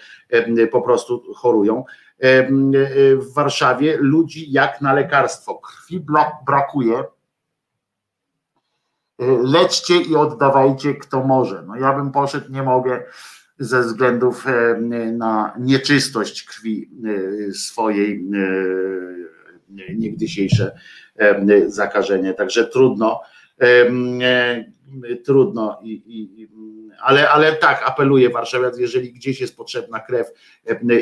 po 0.72 0.82
prostu 0.82 1.34
chorują 1.34 1.84
w 2.20 3.34
Warszawie 3.34 3.96
ludzi 4.00 4.52
jak 4.52 4.80
na 4.80 4.92
lekarstwo. 4.92 5.54
Krwi 5.54 6.04
brakuje. 6.46 7.04
Leczcie 9.44 10.00
i 10.00 10.16
oddawajcie 10.16 10.94
kto 10.94 11.24
może. 11.24 11.62
No 11.66 11.76
ja 11.76 11.92
bym 11.92 12.12
poszedł, 12.12 12.52
nie 12.52 12.62
mogę 12.62 13.02
ze 13.58 13.82
względów 13.82 14.44
na 15.12 15.54
nieczystość 15.58 16.42
krwi 16.42 16.90
swojej 17.52 18.30
niegdysiejsze 19.94 20.78
zakażenie. 21.66 22.34
Także 22.34 22.66
trudno 22.66 23.20
trudno 25.24 25.80
i, 25.82 25.92
i, 25.92 26.48
ale, 27.02 27.30
ale 27.30 27.56
tak, 27.56 27.82
apeluję 27.86 28.30
warszawiacy, 28.30 28.80
jeżeli 28.80 29.12
gdzieś 29.12 29.40
jest 29.40 29.56
potrzebna 29.56 30.00
krew, 30.00 30.26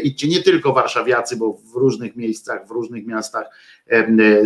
idźcie 0.02 0.28
nie 0.28 0.43
tylko 0.43 0.73
warszawiacy, 0.73 1.36
bo 1.36 1.52
w 1.52 1.74
różnych 1.74 2.16
miejscach, 2.16 2.66
w 2.66 2.70
różnych 2.70 3.06
miastach 3.06 3.47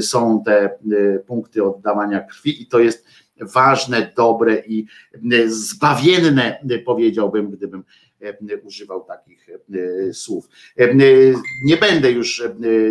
są 0.00 0.42
te 0.44 0.78
punkty 1.26 1.64
oddawania 1.64 2.20
krwi 2.20 2.62
i 2.62 2.66
to 2.66 2.78
jest 2.78 3.06
ważne, 3.40 4.12
dobre 4.16 4.62
i 4.66 4.86
zbawienne, 5.46 6.66
powiedziałbym, 6.84 7.50
gdybym 7.50 7.84
używał 8.62 9.04
takich 9.04 9.46
słów. 10.12 10.48
Nie 11.64 11.76
będę 11.76 12.12
już 12.12 12.42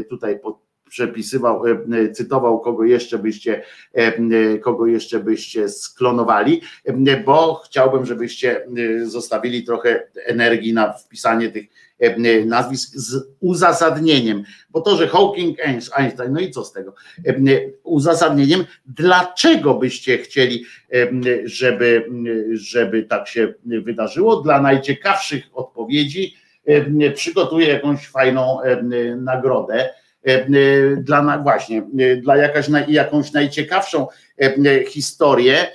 tutaj 0.10 0.40
przepisywał, 0.90 1.62
cytował, 2.14 2.60
kogo 2.60 2.84
jeszcze 2.84 3.18
byście, 3.18 3.64
kogo 4.62 4.88
jeszcze 4.88 5.20
byście 5.20 5.70
sklonowali, 5.70 6.62
bo 7.26 7.62
chciałbym, 7.66 8.06
żebyście 8.06 8.68
zostawili 9.04 9.64
trochę 9.64 10.08
energii 10.26 10.74
na 10.74 10.94
wpisanie 10.94 11.50
tych 11.50 11.66
nazwisk 12.46 12.90
z 12.94 13.28
uzasadnieniem, 13.40 14.44
bo 14.70 14.82
to, 14.82 14.96
że 14.96 15.08
Hawking, 15.08 15.58
Einstein, 15.96 16.34
no 16.34 16.40
i 16.40 16.52
co 16.52 16.66
z 16.66 16.72
tego? 16.72 16.94
Uzasadnieniem, 17.84 18.66
dlaczego 18.86 19.74
byście 19.74 20.18
chcieli, 20.18 20.66
żeby, 21.44 22.06
żeby 22.52 23.04
tak 23.04 23.28
się 23.28 23.54
wydarzyło? 23.64 24.42
Dla 24.42 24.62
najciekawszych 24.62 25.44
odpowiedzi 25.54 26.36
przygotuję 27.16 27.68
jakąś 27.68 28.08
fajną 28.08 28.58
nagrodę 29.18 29.90
dla 30.98 31.38
właśnie, 31.38 31.84
dla 32.22 32.38
jakaś, 32.38 32.68
jakąś 32.88 33.32
najciekawszą 33.32 34.08
historię 34.88 35.68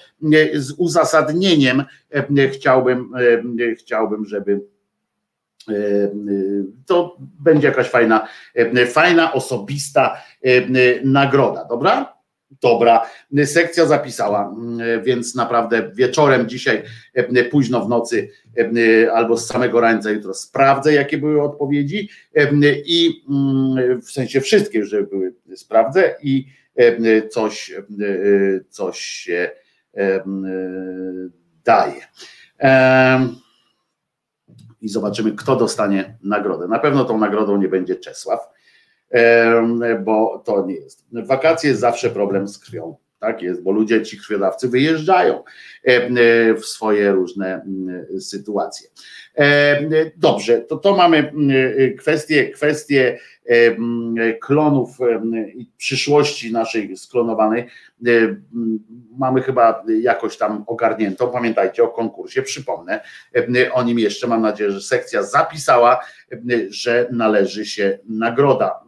z 0.54 0.70
uzasadnieniem 0.70 1.84
chciałbym, 2.52 3.12
chciałbym, 3.78 4.24
żeby 4.24 4.60
to 6.86 7.16
będzie 7.20 7.68
jakaś 7.68 7.88
fajna, 7.88 8.28
fajna, 8.86 9.32
osobista 9.32 10.16
nagroda, 11.04 11.64
dobra? 11.64 12.13
Dobra, 12.60 13.06
sekcja 13.44 13.86
zapisała, 13.86 14.55
więc 15.02 15.35
naprawdę 15.35 15.90
wieczorem 15.94 16.48
dzisiaj, 16.48 16.82
późno 17.51 17.85
w 17.85 17.89
nocy 17.89 18.31
albo 19.14 19.36
z 19.36 19.47
samego 19.47 19.81
rańca 19.81 20.10
jutro 20.10 20.35
sprawdzę, 20.35 20.93
jakie 20.93 21.18
były 21.18 21.43
odpowiedzi 21.43 22.09
i 22.85 23.24
w 24.02 24.10
sensie 24.10 24.40
wszystkie, 24.40 24.85
żeby 24.85 25.06
były, 25.06 25.35
sprawdzę 25.56 26.14
i 26.22 26.47
coś, 27.31 27.72
coś 28.68 28.98
się 28.98 29.51
daje. 31.64 32.06
I 34.81 34.89
zobaczymy, 34.89 35.32
kto 35.32 35.56
dostanie 35.56 36.18
nagrodę. 36.22 36.68
Na 36.68 36.78
pewno 36.78 37.05
tą 37.05 37.18
nagrodą 37.18 37.56
nie 37.56 37.68
będzie 37.68 37.97
Czesław 37.97 38.53
bo 40.04 40.42
to 40.44 40.66
nie 40.66 40.74
jest. 40.74 41.06
Wakacje 41.12 41.68
jest 41.68 41.80
zawsze 41.80 42.10
problem 42.10 42.48
z 42.48 42.58
krwią. 42.58 42.96
Tak 43.18 43.42
jest, 43.42 43.62
bo 43.62 43.70
ludzie, 43.70 44.02
ci 44.02 44.18
krwiodawcy 44.18 44.68
wyjeżdżają 44.68 45.42
w 46.56 46.65
swoje 46.65 47.12
różne 47.12 47.66
sytuacje. 48.20 48.89
Dobrze, 50.16 50.61
to 50.61 50.77
to 50.77 50.97
mamy 50.97 51.32
kwestię, 51.98 52.51
kwestię 52.51 53.19
klonów 54.40 54.98
i 55.55 55.70
przyszłości 55.77 56.52
naszej 56.52 56.97
sklonowanej. 56.97 57.66
Mamy 59.19 59.43
chyba 59.43 59.85
jakoś 60.01 60.36
tam 60.36 60.65
ogarniętą. 60.66 61.31
Pamiętajcie 61.31 61.85
o 61.85 61.89
konkursie, 61.89 62.43
przypomnę 62.43 63.01
o 63.73 63.82
nim 63.82 63.98
jeszcze. 63.98 64.27
Mam 64.27 64.43
nadzieję, 64.43 64.70
że 64.70 64.81
sekcja 64.81 65.23
zapisała, 65.23 66.01
że 66.69 67.09
należy 67.12 67.66
się 67.66 67.98
nagroda. 68.09 68.81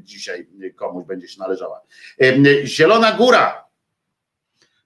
Dzisiaj 0.00 0.46
komuś 0.76 1.04
będzie 1.06 1.28
się 1.28 1.40
należała. 1.40 1.80
Zielona 2.64 3.12
Góra. 3.12 3.64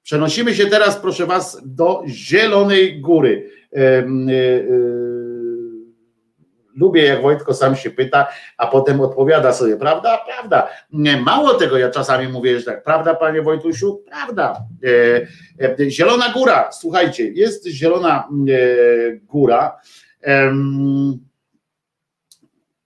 Przenosimy 0.09 0.55
się 0.55 0.67
teraz, 0.67 0.97
proszę 0.97 1.27
Was, 1.27 1.61
do 1.65 2.03
Zielonej 2.07 3.01
Góry 3.01 3.51
lubię, 6.75 7.03
jak 7.05 7.23
Wojtko 7.23 7.55
sam 7.55 7.77
się 7.77 7.91
pyta, 7.91 8.29
a 8.57 8.67
potem 8.67 9.01
odpowiada 9.01 9.53
sobie, 9.53 9.77
prawda? 9.77 10.19
Prawda. 10.27 10.69
Mało 11.25 11.55
tego, 11.55 11.79
ja 11.79 11.91
czasami 11.91 12.29
mówię, 12.29 12.59
że 12.59 12.65
tak, 12.65 12.83
prawda, 12.83 13.15
panie 13.15 13.43
Wojtusiu? 13.43 14.03
Prawda. 14.07 14.63
E, 15.61 15.85
e, 15.85 15.91
Zielona 15.91 16.33
Góra, 16.33 16.73
słuchajcie, 16.73 17.29
jest 17.29 17.67
Zielona 17.67 18.29
e, 18.49 19.17
Góra. 19.17 19.81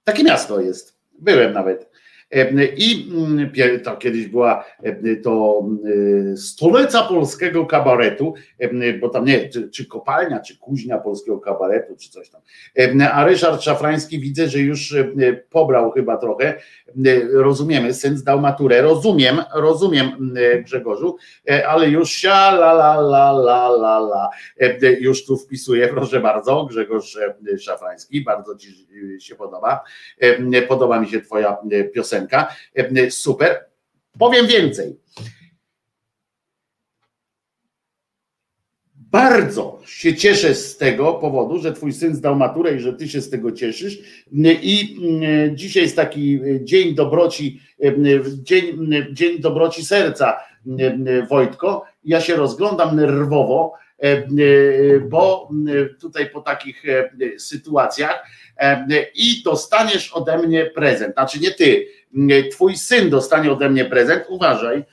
Takie 0.05 0.25
miasto 0.25 0.61
jest. 0.61 0.99
Byłem 1.19 1.53
nawet. 1.53 1.92
I 2.77 3.11
mm, 3.15 3.53
to 3.85 3.97
kiedyś 3.97 4.27
była 4.27 4.65
to 5.23 5.65
stolica 6.37 7.03
polskiego 7.03 7.67
kabaretu, 7.67 8.35
bo 9.01 9.09
tam 9.09 9.25
nie, 9.25 9.49
czy, 9.49 9.71
czy 9.71 9.87
kopalnia, 9.87 10.41
czy 10.41 10.59
kuźnia 10.59 10.99
polskiego 10.99 11.39
kabaretu, 11.39 11.97
czy 11.97 12.11
coś 12.11 12.31
tam. 12.31 12.41
A 13.13 13.27
Ryszard 13.27 13.63
Szafrański 13.63 14.19
widzę, 14.19 14.49
że 14.49 14.59
już 14.59 14.95
pobrał 15.51 15.91
chyba 15.91 16.17
trochę. 16.17 16.55
Rozumiemy, 17.33 17.95
syn 17.95 18.17
zdał 18.17 18.41
maturę. 18.41 18.83
Rozumiem, 18.83 19.37
rozumiem 19.55 20.35
Grzegorzu, 20.65 21.17
ale 21.69 21.89
już 21.89 22.11
sia 22.11 22.51
la 22.51 22.73
la 22.73 22.95
la 23.01 23.31
la 23.31 23.67
la 23.67 23.99
la. 23.99 24.31
Już 25.01 25.25
tu 25.25 25.37
wpisuję, 25.37 25.89
proszę 25.89 26.21
bardzo, 26.21 26.65
Grzegorz 26.65 27.19
Szafrański, 27.59 28.25
bardzo 28.25 28.57
ci 28.57 28.69
się 29.21 29.35
podoba. 29.35 29.81
Podoba 30.69 31.01
mi 31.01 31.09
się 31.09 31.21
twoja 31.21 31.57
piosenka 31.95 32.22
piosenka, 32.29 32.55
e, 32.75 33.11
super. 33.11 33.65
Powiem 34.19 34.47
więcej. 34.47 34.97
Bardzo 38.95 39.81
się 39.87 40.15
cieszę 40.17 40.55
z 40.55 40.77
tego 40.77 41.15
powodu, 41.15 41.59
że 41.59 41.73
twój 41.73 41.93
syn 41.93 42.15
zdał 42.15 42.37
maturę 42.37 42.77
i 42.77 42.81
że 42.81 42.93
ty 42.93 43.09
się 43.09 43.21
z 43.21 43.31
tego 43.31 43.53
cieszysz. 43.53 43.99
I 44.63 44.97
dzisiaj 45.55 45.83
jest 45.83 45.97
taki 45.97 46.41
dzień 46.61 46.95
dobroci, 46.95 47.61
dzień, 48.43 48.91
dzień 49.13 49.39
dobroci 49.41 49.85
serca, 49.85 50.37
Wojtko. 51.31 51.85
Ja 52.05 52.21
się 52.21 52.37
rozglądam 52.37 52.97
nerwowo, 52.97 53.73
bo 55.09 55.49
tutaj 56.01 56.31
po 56.31 56.41
takich 56.41 56.83
sytuacjach 57.39 58.27
i 59.15 59.43
dostaniesz 59.43 60.13
ode 60.13 60.39
mnie 60.39 60.67
prezent. 60.67 61.15
Znaczy 61.15 61.41
nie 61.41 61.51
ty, 61.51 61.87
twój 62.51 62.77
syn 62.77 63.11
dostanie 63.11 63.53
ode 63.53 63.71
mnie 63.71 63.85
prezent. 63.85 64.25
Uważaj, 64.29 64.85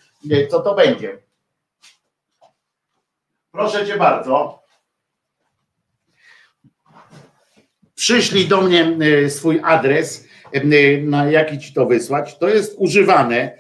co 0.50 0.60
to 0.60 0.76
będzie. 0.76 1.18
Proszę 3.52 3.86
cię 3.88 3.98
bardzo. 3.98 4.64
Przyszli 7.96 8.48
do 8.48 8.62
mnie 8.62 8.98
e, 9.26 9.30
swój 9.30 9.62
adres, 9.64 10.28
e, 10.52 10.62
na 11.02 11.32
jaki 11.32 11.60
ci 11.60 11.74
to 11.74 11.86
wysłać. 11.86 12.38
To 12.38 12.50
jest 12.50 12.76
używane, 12.78 13.36
e, 13.38 13.58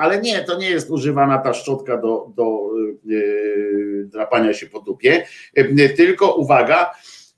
ale 0.00 0.20
nie, 0.20 0.42
to 0.42 0.58
nie 0.58 0.70
jest 0.70 0.90
używana 0.90 1.38
ta 1.38 1.54
szczotka 1.54 1.96
do, 1.96 2.32
do 2.36 2.70
drapania 4.04 4.54
się 4.54 4.66
po 4.66 4.80
dupie, 4.80 5.26
tylko 5.96 6.34
uwaga, 6.34 6.94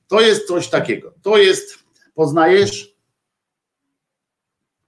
to 0.08 0.20
jest 0.20 0.46
coś 0.46 0.68
takiego. 0.68 1.14
To 1.22 1.38
jest, 1.38 1.78
poznajesz? 2.14 2.96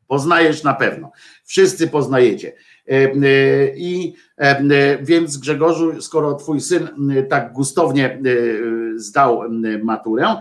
Poznajesz 0.06 0.62
na 0.62 0.74
pewno. 0.74 1.12
Wszyscy 1.44 1.88
poznajecie. 1.88 2.52
I 3.76 4.14
więc 5.00 5.38
Grzegorzu, 5.38 6.02
skoro 6.02 6.34
twój 6.34 6.60
syn 6.60 6.88
tak 7.28 7.52
gustownie 7.52 8.20
zdał 8.98 9.42
maturę, 9.82 10.36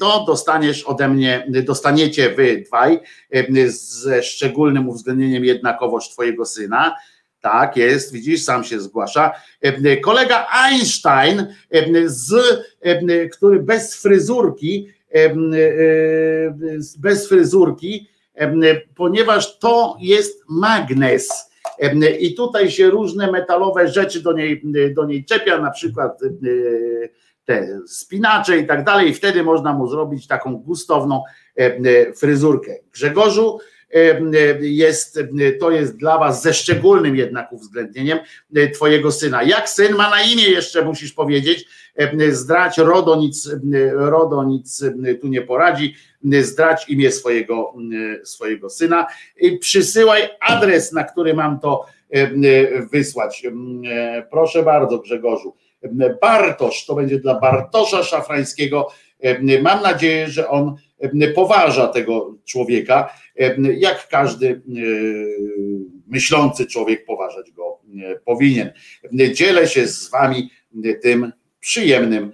to 0.00 0.24
dostaniesz 0.26 0.84
ode 0.84 1.08
mnie, 1.08 1.46
dostaniecie 1.64 2.30
wy 2.30 2.62
dwaj 2.66 3.00
ze 3.68 4.22
szczególnym 4.22 4.88
uwzględnieniem 4.88 5.44
jednakowość 5.44 6.12
twojego 6.12 6.44
syna. 6.44 6.96
Tak 7.40 7.76
jest, 7.76 8.12
widzisz, 8.12 8.42
sam 8.42 8.64
się 8.64 8.80
zgłasza. 8.80 9.32
Kolega 10.02 10.46
Einstein, 10.64 11.46
z, 12.06 12.34
który 13.32 13.62
bez 13.62 13.96
fryzurki, 13.96 14.88
bez 16.98 17.28
fryzurki, 17.28 18.08
ponieważ 18.94 19.58
to 19.58 19.96
jest 20.00 20.44
magnes 20.48 21.50
i 22.20 22.34
tutaj 22.34 22.70
się 22.70 22.90
różne 22.90 23.32
metalowe 23.32 23.88
rzeczy 23.88 24.22
do 24.22 24.32
niej, 24.32 24.62
do 24.94 25.06
niej 25.06 25.24
czepia, 25.24 25.58
na 25.58 25.70
przykład 25.70 26.22
e, 26.22 26.26
te 27.46 27.78
spinacze 27.86 28.58
i 28.58 28.66
tak 28.66 28.84
dalej, 28.84 29.10
i 29.10 29.14
wtedy 29.14 29.42
można 29.42 29.72
mu 29.72 29.88
zrobić 29.88 30.26
taką 30.26 30.56
gustowną 30.56 31.22
e, 31.56 32.12
fryzurkę. 32.12 32.72
Grzegorzu, 32.92 33.58
jest, 34.60 35.20
to 35.60 35.70
jest 35.70 35.96
dla 35.96 36.18
was 36.18 36.42
ze 36.42 36.54
szczególnym 36.54 37.16
jednak 37.16 37.52
uwzględnieniem 37.52 38.18
e, 38.56 38.68
twojego 38.68 39.12
syna. 39.12 39.42
Jak 39.42 39.68
syn 39.68 39.94
ma 39.94 40.10
na 40.10 40.22
imię 40.22 40.48
jeszcze 40.48 40.84
musisz 40.84 41.12
powiedzieć, 41.12 41.66
zdrać 42.30 42.78
RODO 42.78 43.16
nic, 43.16 43.50
RODO 43.92 44.44
nic 44.44 44.84
tu 45.20 45.28
nie 45.28 45.42
poradzi, 45.42 45.94
zdrać 46.40 46.88
imię 46.88 47.12
swojego, 47.12 47.74
swojego 48.24 48.70
syna 48.70 49.06
i 49.40 49.58
przysyłaj 49.58 50.22
adres, 50.40 50.92
na 50.92 51.04
który 51.04 51.34
mam 51.34 51.60
to 51.60 51.86
wysłać. 52.92 53.42
Proszę 54.30 54.62
bardzo 54.62 54.98
Grzegorzu. 54.98 55.54
Bartosz, 56.20 56.86
to 56.86 56.94
będzie 56.94 57.18
dla 57.18 57.40
Bartosza 57.40 58.02
Szafrańskiego. 58.02 58.88
Mam 59.62 59.82
nadzieję, 59.82 60.28
że 60.28 60.48
on 60.48 60.74
poważa 61.34 61.86
tego 61.86 62.34
człowieka, 62.44 63.14
jak 63.76 64.08
każdy 64.08 64.62
myślący 66.06 66.66
człowiek 66.66 67.04
poważać 67.04 67.50
go 67.50 67.78
powinien. 68.24 68.72
Dzielę 69.32 69.66
się 69.66 69.86
z 69.86 70.10
wami 70.10 70.50
tym 71.02 71.32
przyjemnym, 71.60 72.32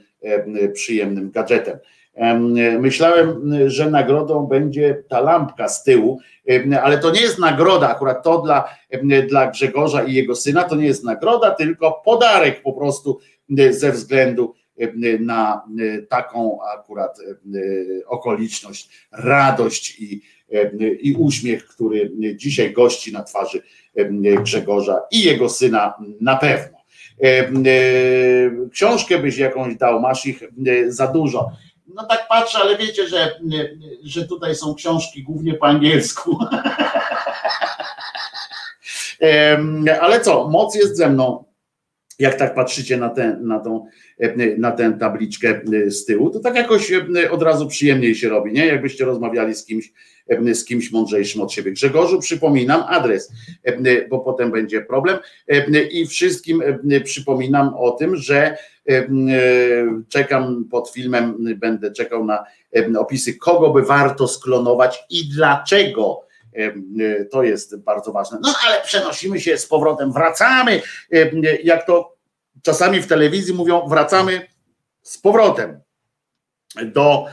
przyjemnym 0.73 1.31
gadżetem. 1.31 1.79
Myślałem, 2.81 3.53
że 3.67 3.91
nagrodą 3.91 4.47
będzie 4.47 5.03
ta 5.09 5.21
lampka 5.21 5.69
z 5.69 5.85
tyłu, 5.85 6.19
ale 6.83 6.99
to 6.99 7.11
nie 7.11 7.21
jest 7.21 7.39
nagroda, 7.39 7.89
akurat 7.89 8.25
to 8.25 8.43
dla, 8.43 8.69
dla 9.29 9.51
Grzegorza 9.51 10.03
i 10.03 10.15
jego 10.15 10.37
syna, 10.37 10.65
to 10.65 10.77
nie 10.77 10.87
jest 10.87 11.05
nagroda, 11.05 11.51
tylko 11.51 12.03
podarek 12.05 12.63
po 12.63 12.73
prostu 12.73 13.21
ze 13.71 13.93
względu 13.93 14.55
na 15.21 15.65
taką 16.09 16.59
akurat 16.75 17.19
okoliczność, 18.07 19.09
radość 19.13 20.01
i, 20.01 20.23
i 21.01 21.15
uśmiech, 21.15 21.67
który 21.67 22.13
dzisiaj 22.37 22.73
gości 22.73 23.13
na 23.13 23.23
twarzy 23.23 23.63
Grzegorza 24.43 25.01
i 25.11 25.25
jego 25.25 25.49
syna 25.49 25.95
na 26.21 26.37
pewno. 26.37 26.79
Książkę 28.73 29.19
byś 29.19 29.39
jakąś 29.39 29.77
dał, 29.77 30.01
masz 30.01 30.27
ich 30.27 30.43
za 30.89 31.07
dużo. 31.07 31.51
No 31.95 32.07
tak 32.07 32.29
patrzę, 32.29 32.59
ale 32.59 32.79
wiecie, 32.79 33.09
że, 33.09 33.41
że 34.05 34.29
tutaj 34.29 34.55
są 34.55 34.75
książki 34.75 35.23
głównie 35.23 35.55
po 35.55 35.67
angielsku. 35.67 36.39
ale 40.01 40.21
co, 40.21 40.49
moc 40.49 40.75
jest 40.75 40.97
ze 40.97 41.11
mną. 41.11 41.45
Jak 42.23 42.35
tak 42.35 42.55
patrzycie 42.55 42.97
na, 42.97 43.09
tę 43.09 43.39
na, 43.41 43.61
tą, 43.61 43.87
na 44.59 44.71
tę 44.71 44.93
tabliczkę 45.01 45.61
z 45.87 46.05
tyłu, 46.05 46.31
to 46.31 46.41
tak 46.41 46.55
jakoś 46.55 46.93
od 47.31 47.43
razu 47.43 47.69
przyjemniej 47.69 48.15
się 48.15 48.29
robi, 48.29 48.53
nie? 48.53 48.67
Jakbyście 48.67 49.05
rozmawiali 49.05 49.55
z 49.55 49.65
kimś, 49.65 49.93
z 50.53 50.65
kimś 50.65 50.93
mądrzejszym 50.93 51.41
od 51.43 51.53
siebie. 51.53 51.73
Grzegorzu, 51.73 52.21
przypominam 52.21 52.83
adres, 52.89 53.33
bo 54.11 54.21
potem 54.21 54.51
będzie 54.51 54.81
problem. 54.81 55.19
I 55.91 56.07
wszystkim 56.07 56.63
przypominam 57.05 57.75
o 57.75 57.91
tym, 57.91 58.17
że 58.17 58.57
czekam 60.09 60.65
pod 60.71 60.91
filmem, 60.91 61.57
będę 61.57 61.93
czekał 61.93 62.25
na 62.25 62.45
opisy, 62.99 63.35
kogo 63.35 63.71
by 63.71 63.83
warto 63.83 64.29
sklonować 64.29 64.99
i 65.11 65.29
dlaczego. 65.29 66.32
To 67.31 67.43
jest 67.43 67.77
bardzo 67.77 68.13
ważne. 68.13 68.39
No 68.43 68.55
ale 68.67 68.81
przenosimy 68.85 69.41
się 69.41 69.59
z 69.59 69.67
powrotem, 69.67 70.13
wracamy, 70.13 70.83
jak 71.63 71.87
to 71.87 72.17
czasami 72.63 73.03
w 73.03 73.07
telewizji 73.07 73.55
mówią, 73.55 73.89
wracamy 73.89 74.47
z 75.03 75.19
powrotem 75.19 75.81
do, 76.85 77.27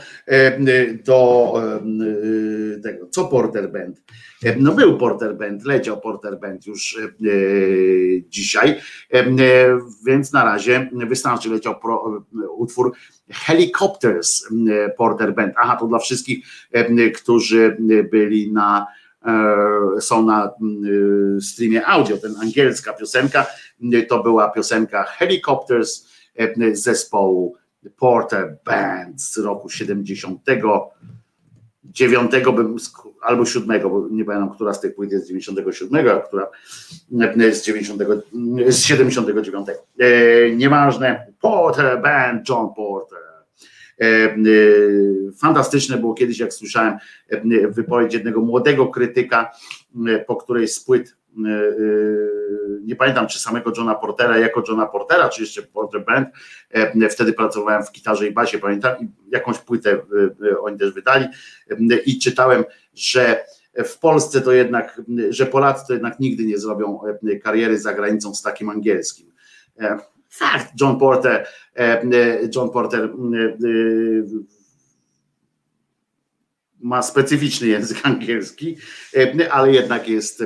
do 1.04 1.52
tego, 2.82 3.06
co 3.06 3.24
Porter 3.24 3.72
Band. 3.72 4.02
No 4.56 4.72
był 4.72 4.98
Porter 4.98 5.36
Band, 5.36 5.64
leciał 5.64 6.00
Porter 6.00 6.40
Band 6.40 6.66
już 6.66 6.98
dzisiaj, 8.28 8.80
więc 10.06 10.32
na 10.32 10.44
razie 10.44 10.90
wystarczy, 10.92 11.48
leciał 11.48 11.80
pro, 11.80 12.22
utwór 12.56 12.92
Helicopters 13.30 14.48
Porter 14.96 15.34
Band. 15.34 15.54
Aha, 15.56 15.76
to 15.80 15.86
dla 15.86 15.98
wszystkich, 15.98 16.46
którzy 17.16 17.76
byli 18.10 18.52
na 18.52 18.86
są 20.00 20.26
na 20.26 20.50
streamie 21.40 21.86
audio, 21.86 22.16
ten 22.16 22.34
angielska 22.42 22.92
piosenka, 22.92 23.46
to 24.08 24.22
była 24.22 24.50
piosenka 24.50 25.04
Helicopters 25.04 26.06
zespołu 26.72 27.56
Porter 27.96 28.58
Band 28.64 29.22
z 29.22 29.38
roku 29.38 29.68
79 29.68 32.30
bym, 32.56 32.76
albo 33.22 33.44
7, 33.44 33.90
bo 33.90 34.08
nie 34.10 34.24
pamiętam, 34.24 34.54
która 34.54 34.74
z 34.74 34.80
tych 34.80 34.94
płyt 34.94 35.12
jest 35.12 35.24
z 35.24 35.28
97, 35.28 36.08
a 36.08 36.20
która 36.20 36.48
z, 37.52 37.62
90, 37.62 38.02
z 38.68 38.82
79. 38.82 39.68
E, 39.68 39.76
nieważne, 40.56 41.26
Porter 41.40 42.02
Band, 42.02 42.48
John 42.48 42.68
Porter. 42.76 43.29
E, 44.00 44.04
e, 44.04 44.36
fantastyczne 45.38 45.96
było 45.96 46.14
kiedyś, 46.14 46.38
jak 46.38 46.54
słyszałem 46.54 46.98
e, 47.28 47.68
wypowiedź 47.68 48.14
jednego 48.14 48.40
młodego 48.40 48.86
krytyka, 48.86 49.50
po 50.26 50.36
której 50.36 50.68
z 50.68 50.80
płyt 50.80 51.16
e, 51.36 51.40
nie 52.82 52.96
pamiętam 52.96 53.26
czy 53.26 53.38
samego 53.38 53.72
Johna 53.76 53.94
Portera 53.94 54.38
jako 54.38 54.62
Johna 54.68 54.86
Portera, 54.86 55.28
czy 55.28 55.42
jeszcze 55.42 55.62
Porter 55.62 56.04
Band, 56.04 56.28
wtedy 57.10 57.32
pracowałem 57.32 57.84
w 57.84 57.92
gitarze 57.92 58.26
i 58.26 58.32
basie, 58.32 58.58
pamiętam, 58.58 59.00
i 59.00 59.08
jakąś 59.32 59.58
płytę 59.58 60.00
oni 60.60 60.78
też 60.78 60.92
wydali 60.92 61.26
i 62.06 62.18
czytałem, 62.18 62.64
że 62.94 63.44
w 63.84 63.98
Polsce 63.98 64.40
to 64.40 64.52
jednak, 64.52 65.02
że 65.28 65.46
Polacy 65.46 65.84
to 65.86 65.92
jednak 65.92 66.20
nigdy 66.20 66.44
nie 66.44 66.58
zrobią 66.58 67.00
kariery 67.42 67.78
za 67.78 67.92
granicą 67.94 68.34
z 68.34 68.42
takim 68.42 68.68
angielskim. 68.68 69.32
Fakt, 70.30 70.72
John 70.80 70.98
Porter, 70.98 71.46
John 72.54 72.70
Porter 72.70 73.10
ma 76.80 77.02
specyficzny 77.02 77.68
język 77.68 77.98
angielski, 78.06 78.76
ale 79.50 79.72
jednak 79.72 80.08
jest 80.08 80.42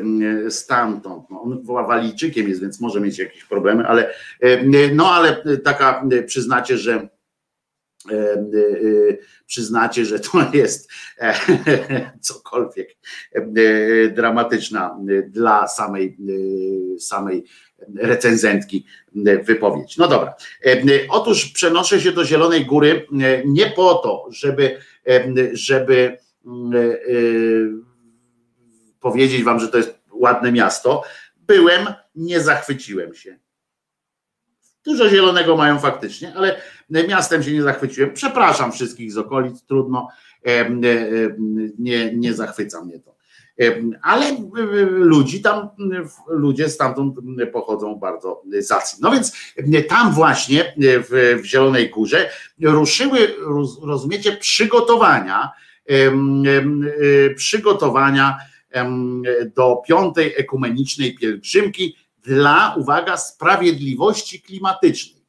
stamtąd. 0.48 1.30
No, 1.30 1.42
on 1.42 1.64
Walijczykiem 1.66 2.48
jest, 2.48 2.60
więc 2.60 2.80
może 2.80 3.00
mieć 3.00 3.18
jakieś 3.18 3.44
problemy, 3.44 3.86
ale 3.86 4.14
no 4.94 5.10
ale 5.10 5.58
taka 5.64 6.04
przyznacie, 6.26 6.78
że 6.78 7.08
przyznacie, 9.46 10.04
że 10.04 10.20
to 10.20 10.30
jest 10.52 10.90
cokolwiek 12.20 12.96
dramatyczna 14.14 14.98
dla 15.28 15.68
samej, 15.68 16.16
samej 16.98 17.44
recenzentki 17.96 18.86
wypowiedź. 19.44 19.96
No 19.96 20.08
dobra. 20.08 20.34
Otóż 21.08 21.46
przenoszę 21.46 22.00
się 22.00 22.12
do 22.12 22.24
Zielonej 22.24 22.66
Góry 22.66 23.06
nie 23.44 23.66
po 23.70 23.94
to, 23.94 24.28
żeby, 24.30 24.78
żeby 25.52 26.18
powiedzieć 29.00 29.42
wam, 29.42 29.60
że 29.60 29.68
to 29.68 29.76
jest 29.76 29.98
ładne 30.12 30.52
miasto. 30.52 31.02
Byłem, 31.36 31.86
nie 32.14 32.40
zachwyciłem 32.40 33.14
się. 33.14 33.38
Dużo 34.84 35.08
zielonego 35.08 35.56
mają 35.56 35.78
faktycznie, 35.78 36.34
ale 36.34 36.60
miastem 36.90 37.42
się 37.42 37.52
nie 37.52 37.62
zachwyciłem. 37.62 38.12
Przepraszam 38.12 38.72
wszystkich 38.72 39.12
z 39.12 39.18
okolic, 39.18 39.64
trudno, 39.64 40.08
nie, 41.78 42.14
nie 42.14 42.34
zachwyca 42.34 42.84
mnie 42.84 42.98
to. 42.98 43.13
Ale 44.02 44.36
ludzi 44.88 45.42
tam, 45.42 45.68
ludzie 46.28 46.68
stamtąd 46.68 47.16
pochodzą 47.52 47.94
bardzo 47.96 48.42
zacni. 48.58 48.98
No 49.02 49.10
więc 49.10 49.32
tam 49.88 50.12
właśnie 50.12 50.74
w, 50.78 51.40
w 51.42 51.44
Zielonej 51.44 51.90
Górze 51.90 52.30
ruszyły, 52.62 53.18
rozumiecie, 53.82 54.36
przygotowania, 54.36 55.50
przygotowania 57.36 58.38
do 59.56 59.82
piątej 59.88 60.34
ekumenicznej 60.36 61.14
pielgrzymki 61.14 61.96
dla, 62.22 62.74
uwaga, 62.78 63.16
sprawiedliwości 63.16 64.42
klimatycznej. 64.42 65.24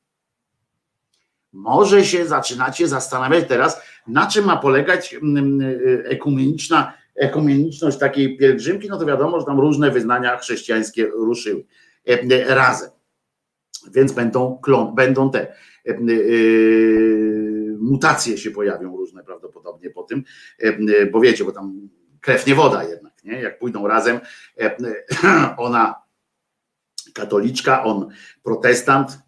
Może 1.54 2.06
się 2.06 2.28
zaczynacie 2.28 2.88
zastanawiać 2.88 3.46
teraz, 3.48 3.82
na 4.08 4.28
czym 4.28 4.46
ma 4.46 4.58
polegać 4.58 5.16
ekumeniczna, 6.04 6.94
ekumeniczność 7.16 7.98
takiej 7.98 8.38
pielgrzymki, 8.38 8.90
no 8.90 9.00
to 9.00 9.06
wiadomo, 9.06 9.40
że 9.40 9.46
tam 9.46 9.60
różne 9.60 9.92
wyznania 9.92 10.38
chrześcijańskie 10.38 11.06
ruszyły 11.06 11.66
razem. 12.48 12.90
Więc 13.92 14.12
będą, 14.12 14.60
klon, 14.62 14.96
będą 14.96 15.32
te 15.32 15.56
mutacje 17.80 18.38
się 18.38 18.52
pojawią 18.52 18.98
różne 18.98 19.24
prawdopodobnie 19.24 19.90
po 19.90 20.04
tym, 20.04 20.24
bo 21.12 21.20
wiecie, 21.20 21.46
bo 21.46 21.52
tam 21.52 21.90
krew 22.22 22.48
nie 22.48 22.56
woda 22.56 22.84
jednak, 22.84 23.24
nie? 23.24 23.42
Jak 23.42 23.60
pójdą 23.60 23.88
razem, 23.88 24.20
ona 25.58 25.96
katoliczka, 27.14 27.84
on 27.84 28.10
protestant, 28.44 29.20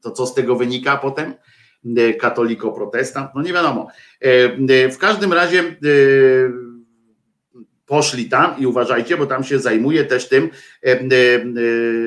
to 0.00 0.10
co 0.10 0.26
z 0.26 0.34
tego 0.34 0.56
wynika 0.56 0.96
potem? 0.96 1.34
Katoliko-protestant, 2.20 3.30
no 3.34 3.42
nie 3.42 3.52
wiadomo. 3.52 3.88
W 4.92 4.96
każdym 4.98 5.32
razie 5.32 5.76
poszli 7.92 8.28
tam 8.28 8.58
i 8.58 8.66
uważajcie, 8.66 9.16
bo 9.16 9.26
tam 9.26 9.44
się 9.44 9.58
zajmuje 9.58 10.04
też 10.04 10.28
tym, 10.28 10.50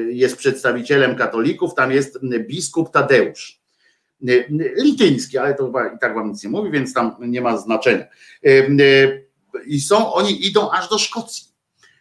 jest 0.10 0.38
przedstawicielem 0.38 1.16
katolików, 1.16 1.74
tam 1.74 1.92
jest 1.92 2.20
biskup 2.40 2.92
Tadeusz. 2.92 3.62
Lityński, 4.78 5.38
ale 5.38 5.56
to 5.56 5.72
i 5.96 6.00
tak 6.00 6.16
wam 6.16 6.30
nic 6.30 6.44
nie 6.44 6.50
mówi, 6.50 6.72
więc 6.72 6.94
tam 6.94 7.16
nie 7.20 7.42
ma 7.42 7.58
znaczenia. 7.58 8.06
I 9.66 9.80
są, 9.80 10.14
oni 10.14 10.48
idą 10.48 10.72
aż 10.72 10.90
do 10.90 10.98
Szkocji 10.98 11.48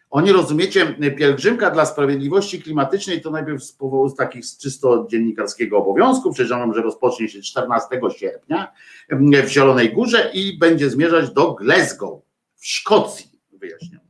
oni, 0.09 0.31
rozumiecie, 0.31 0.95
pielgrzymka 1.17 1.71
dla 1.71 1.85
sprawiedliwości 1.85 2.61
klimatycznej 2.61 3.21
to 3.21 3.31
najpierw 3.31 3.63
z 3.63 3.71
powodu 3.71 4.15
takich 4.15 4.45
czysto 4.61 5.07
dziennikarskiego 5.09 5.77
obowiązku, 5.77 6.33
przewidziano, 6.33 6.73
że 6.73 6.81
rozpocznie 6.81 7.29
się 7.29 7.41
14 7.41 7.87
sierpnia 8.17 8.71
w 9.43 9.47
Zielonej 9.47 9.93
Górze 9.93 10.31
i 10.33 10.57
będzie 10.57 10.89
zmierzać 10.89 11.33
do 11.33 11.53
Glasgow 11.53 12.21
w 12.55 12.67
Szkocji, 12.67 13.34
wyjaśniono. 13.65 14.05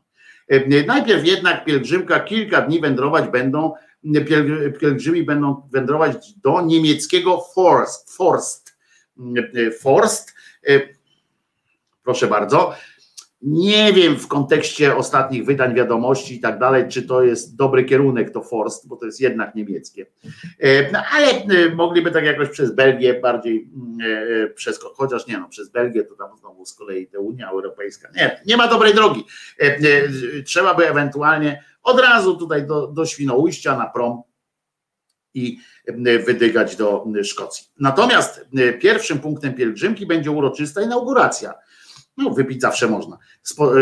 Najpierw 0.88 1.26
jednak 1.26 1.66
pielgrzymka 1.66 2.20
kilka 2.20 2.62
dni 2.62 2.82
wędrować 2.82 3.30
będą, 3.30 3.74
pielgrzymi 4.80 5.24
będą 5.24 5.70
wędrować 5.72 6.34
do 6.34 6.62
niemieckiego 6.62 7.42
Forst, 7.56 8.16
Forst, 8.16 8.78
Forst, 9.82 10.34
proszę 12.04 12.28
bardzo, 12.28 12.76
nie 13.42 13.94
wiem 13.94 14.16
w 14.16 14.28
kontekście 14.28 14.96
ostatnich 14.96 15.46
wydań 15.46 15.74
wiadomości 15.74 16.36
i 16.36 16.40
tak 16.40 16.60
dalej, 16.60 16.86
czy 16.90 17.04
to 17.04 17.24
jest 17.24 17.56
dobry 17.56 17.86
kierunek, 17.86 18.32
to 18.32 18.42
Forst, 18.42 18.88
bo 18.88 18.96
to 18.96 19.06
jest 19.06 19.22
jednak 19.22 19.56
niemieckie. 19.56 20.06
E, 20.60 20.92
no, 20.92 21.00
ale 21.12 21.28
e, 21.28 21.76
mogliby 21.76 22.12
tak 22.12 22.26
jakoś 22.26 22.50
przez 22.50 22.76
Belgię 22.76 23.14
bardziej 23.14 23.70
mm, 23.76 23.98
e, 24.44 24.48
przez, 24.48 24.80
chociaż 24.96 25.28
nie 25.28 25.38
no, 25.38 25.50
przez 25.50 25.70
Belgię 25.70 26.04
to 26.04 26.16
tam 26.16 26.38
znowu 26.38 26.66
z 26.66 26.74
kolei 26.74 27.08
ta 27.08 27.20
Unia 27.20 27.50
Europejska. 27.50 28.10
Nie, 28.16 28.42
nie 28.46 28.58
ma 28.58 28.68
dobrej 28.68 28.94
drogi. 28.94 29.26
Trzeba 30.46 30.74
by 30.74 30.90
ewentualnie 30.90 31.64
od 31.84 32.00
razu 32.00 32.38
tutaj 32.38 32.68
do, 32.68 32.88
do 32.88 33.06
Świnoujścia 33.06 33.78
na 33.78 33.86
prom 33.86 34.22
i 35.34 35.60
wydygać 36.26 36.76
do 36.76 37.06
Szkocji. 37.24 37.66
Natomiast 37.80 38.46
pierwszym 38.82 39.20
punktem 39.20 39.54
pielgrzymki 39.54 40.06
będzie 40.06 40.32
uroczysta 40.32 40.82
inauguracja 40.82 41.54
no, 42.18 42.30
wypić 42.30 42.62
zawsze 42.62 42.88
można. 42.88 43.18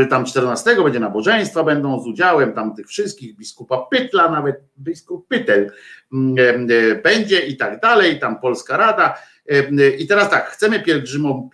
Y, 0.02 0.06
tam 0.06 0.26
14 0.26 0.84
będzie 0.84 1.00
nabożeństwa, 1.00 1.64
będą 1.64 2.04
z 2.04 2.08
udziałem 2.08 2.54
tam 2.54 2.76
tych 2.76 2.88
wszystkich, 2.88 3.36
biskupa 3.36 3.78
Pytla, 3.92 4.32
nawet 4.32 4.64
biskup 4.80 5.28
Pytel 5.28 5.72
mm, 6.14 6.70
y, 6.72 7.02
będzie 7.04 7.40
i 7.40 7.58
tak 7.58 7.80
dalej, 7.82 8.20
tam 8.20 8.40
Polska 8.40 8.78
Rada. 8.78 9.18
Y, 9.52 9.96
I 10.00 10.08
teraz 10.08 10.30
tak, 10.30 10.50
chcemy 10.50 10.80
pielgrzymom 10.80 11.50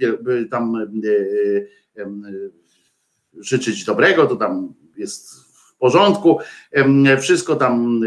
tam 0.51 0.87
życzyć 3.37 3.85
dobrego, 3.85 4.27
to 4.27 4.35
tam 4.35 4.73
jest 4.97 5.33
w 5.33 5.77
porządku, 5.77 6.39
wszystko 7.21 7.55
tam 7.55 8.01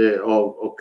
ok. 0.59 0.81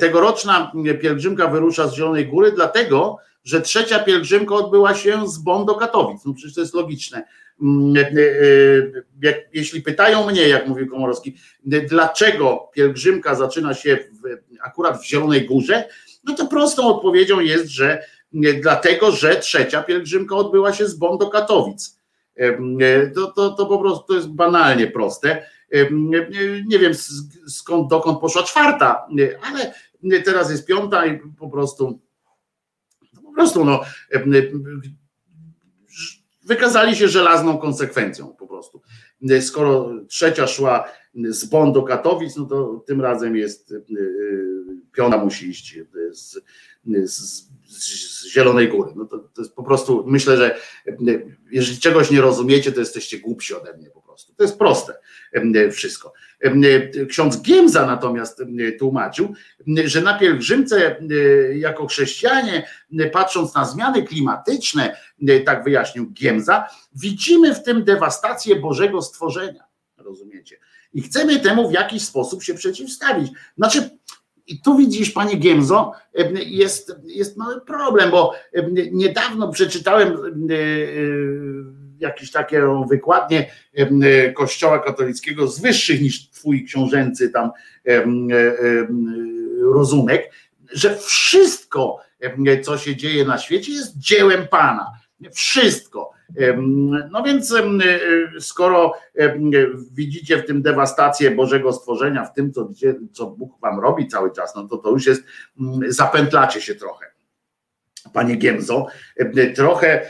Tegoroczna 0.00 0.72
pielgrzymka 1.00 1.46
wyrusza 1.46 1.88
z 1.88 1.94
Zielonej 1.94 2.26
Góry, 2.26 2.52
dlatego, 2.52 3.18
że 3.48 3.60
trzecia 3.60 3.98
pielgrzymka 3.98 4.54
odbyła 4.54 4.94
się 4.94 5.28
z 5.28 5.38
Bonn 5.38 5.66
do 5.66 5.74
Katowic. 5.74 6.24
No 6.24 6.34
przecież 6.34 6.54
to 6.54 6.60
jest 6.60 6.74
logiczne. 6.74 7.24
Mm, 7.62 7.96
e, 7.96 9.30
e, 9.30 9.34
jeśli 9.52 9.82
pytają 9.82 10.30
mnie, 10.30 10.48
jak 10.48 10.68
mówił 10.68 10.90
Komorowski, 10.90 11.36
dlaczego 11.64 12.70
pielgrzymka 12.74 13.34
zaczyna 13.34 13.74
się 13.74 13.96
w, 13.96 14.22
akurat 14.64 15.00
w 15.00 15.06
Zielonej 15.06 15.46
Górze, 15.46 15.88
no 16.24 16.34
to 16.34 16.46
prostą 16.46 16.86
odpowiedzią 16.86 17.40
jest, 17.40 17.68
że 17.68 18.02
dlatego, 18.62 19.12
że 19.12 19.36
trzecia 19.36 19.82
pielgrzymka 19.82 20.36
odbyła 20.36 20.72
się 20.72 20.88
z 20.88 20.94
Bonn 20.94 21.18
do 21.18 21.30
Katowic. 21.30 22.00
E, 22.36 23.06
to, 23.10 23.26
to, 23.26 23.50
to 23.50 23.66
po 23.66 23.78
prostu 23.78 24.06
to 24.06 24.14
jest 24.14 24.28
banalnie 24.28 24.86
proste. 24.86 25.46
Nie 26.66 26.78
wiem 26.78 26.92
skąd, 27.46 27.90
dokąd 27.90 28.20
poszła 28.20 28.42
czwarta, 28.42 29.06
ale 29.42 29.72
teraz 30.20 30.50
jest 30.50 30.66
piąta 30.66 31.06
i 31.06 31.20
po 31.38 31.48
prostu 31.48 32.00
prostu 33.38 33.64
no, 33.64 33.80
wykazali 36.44 36.96
się 36.96 37.08
żelazną 37.08 37.58
konsekwencją 37.58 38.34
po 38.38 38.46
prostu. 38.46 38.82
Skoro 39.40 39.90
trzecia 40.08 40.46
szła 40.46 40.84
z 41.14 41.44
Bonn 41.44 41.72
do 41.72 41.82
Katowic, 41.82 42.36
no 42.36 42.44
to 42.44 42.84
tym 42.86 43.00
razem 43.00 43.36
jest 43.36 43.74
piona 44.92 45.18
musi 45.18 45.48
iść 45.48 45.78
z, 46.10 46.40
z, 47.04 47.47
z 47.78 48.26
Zielonej 48.26 48.68
Góry. 48.68 48.92
No 48.96 49.04
to, 49.04 49.18
to 49.18 49.42
jest 49.42 49.54
po 49.54 49.62
prostu, 49.62 50.04
myślę, 50.06 50.36
że 50.36 50.58
jeżeli 51.50 51.78
czegoś 51.78 52.10
nie 52.10 52.20
rozumiecie, 52.20 52.72
to 52.72 52.80
jesteście 52.80 53.18
głupsi 53.18 53.54
ode 53.54 53.76
mnie 53.76 53.90
po 53.90 54.02
prostu. 54.02 54.34
To 54.34 54.42
jest 54.44 54.58
proste 54.58 54.98
wszystko. 55.72 56.12
Ksiądz 57.08 57.42
Giemza 57.42 57.86
natomiast 57.86 58.42
tłumaczył, 58.78 59.34
że 59.84 60.02
na 60.02 60.18
pielgrzymce 60.18 60.96
jako 61.54 61.86
chrześcijanie, 61.86 62.68
patrząc 63.12 63.54
na 63.54 63.64
zmiany 63.64 64.02
klimatyczne, 64.02 64.96
tak 65.46 65.64
wyjaśnił 65.64 66.10
Giemza, 66.10 66.68
widzimy 66.94 67.54
w 67.54 67.62
tym 67.62 67.84
dewastację 67.84 68.56
Bożego 68.56 69.02
stworzenia. 69.02 69.64
Rozumiecie? 69.96 70.58
I 70.94 71.02
chcemy 71.02 71.40
temu 71.40 71.68
w 71.68 71.72
jakiś 71.72 72.02
sposób 72.02 72.42
się 72.42 72.54
przeciwstawić. 72.54 73.32
Znaczy, 73.56 73.90
i 74.48 74.60
tu 74.60 74.76
widzisz, 74.76 75.10
panie 75.10 75.36
Giemzo, 75.36 75.92
jest, 76.46 76.96
jest 77.04 77.36
mały 77.36 77.60
problem, 77.60 78.10
bo 78.10 78.34
niedawno 78.92 79.52
przeczytałem 79.52 80.16
jakieś 81.98 82.30
takie 82.30 82.62
wykładnie 82.90 83.50
Kościoła 84.34 84.78
katolickiego 84.78 85.48
z 85.48 85.60
wyższych 85.60 86.00
niż 86.00 86.30
twój 86.30 86.64
książęcy 86.64 87.30
tam 87.30 87.50
rozumek, 89.60 90.30
że 90.72 90.96
wszystko, 90.96 91.98
co 92.62 92.78
się 92.78 92.96
dzieje 92.96 93.24
na 93.24 93.38
świecie, 93.38 93.72
jest 93.72 93.98
dziełem 93.98 94.48
Pana. 94.48 94.86
Wszystko. 95.32 96.10
No 97.10 97.22
więc 97.22 97.54
skoro 98.40 98.92
widzicie 99.92 100.36
w 100.36 100.46
tym 100.46 100.62
dewastację 100.62 101.30
Bożego 101.30 101.72
stworzenia, 101.72 102.24
w 102.24 102.34
tym, 102.34 102.52
co, 102.52 102.70
co 103.12 103.26
Bóg 103.26 103.60
wam 103.60 103.80
robi 103.80 104.08
cały 104.08 104.32
czas, 104.32 104.54
no 104.56 104.68
to 104.68 104.76
to 104.76 104.90
już 104.90 105.06
jest, 105.06 105.22
zapętlacie 105.88 106.60
się 106.60 106.74
trochę 106.74 107.06
panie 108.12 108.36
Giemzo, 108.36 108.86
trochę, 109.54 110.06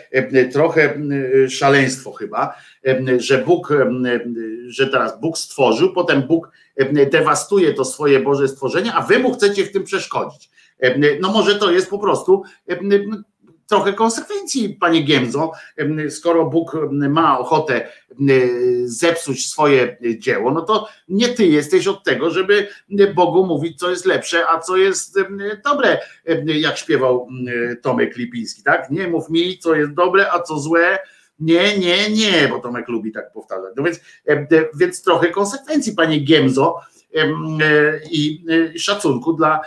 trochę 0.52 1.00
szaleństwo 1.48 2.12
chyba, 2.12 2.54
że 3.18 3.38
Bóg, 3.38 3.74
że 4.68 4.86
teraz 4.86 5.20
Bóg 5.20 5.38
stworzył, 5.38 5.92
potem 5.92 6.22
Bóg 6.22 6.50
dewastuje 7.10 7.74
to 7.74 7.84
swoje 7.84 8.20
Boże 8.20 8.48
stworzenie, 8.48 8.94
a 8.94 9.02
wy 9.02 9.18
mu 9.18 9.34
chcecie 9.34 9.64
w 9.64 9.72
tym 9.72 9.84
przeszkodzić. 9.84 10.50
No 11.20 11.32
może 11.32 11.54
to 11.54 11.70
jest 11.70 11.90
po 11.90 11.98
prostu 11.98 12.42
trochę 13.68 13.92
konsekwencji, 13.92 14.76
panie 14.80 15.02
Giemzo, 15.02 15.52
skoro 16.10 16.44
Bóg 16.44 16.76
ma 16.90 17.38
ochotę 17.38 17.88
zepsuć 18.84 19.46
swoje 19.46 19.96
dzieło, 20.18 20.50
no 20.50 20.60
to 20.60 20.88
nie 21.08 21.28
ty 21.28 21.46
jesteś 21.46 21.86
od 21.86 22.04
tego, 22.04 22.30
żeby 22.30 22.68
Bogu 23.14 23.46
mówić, 23.46 23.78
co 23.78 23.90
jest 23.90 24.06
lepsze, 24.06 24.48
a 24.48 24.60
co 24.60 24.76
jest 24.76 25.18
dobre, 25.64 26.00
jak 26.44 26.78
śpiewał 26.78 27.28
Tomek 27.82 28.16
Lipiński, 28.16 28.62
tak? 28.62 28.90
Nie 28.90 29.08
mów 29.08 29.30
mi, 29.30 29.58
co 29.58 29.74
jest 29.74 29.92
dobre, 29.92 30.32
a 30.32 30.42
co 30.42 30.58
złe, 30.58 30.98
nie, 31.40 31.78
nie, 31.78 32.10
nie, 32.10 32.48
bo 32.48 32.58
Tomek 32.58 32.88
lubi 32.88 33.12
tak 33.12 33.32
powtarzać. 33.32 33.72
No 33.76 33.82
więc, 33.82 34.00
więc 34.74 35.02
trochę 35.02 35.30
konsekwencji, 35.30 35.92
panie 35.92 36.20
Giemzo, 36.20 36.80
i 38.10 38.44
e, 38.74 38.78
szacunku 38.78 39.32
dla 39.32 39.60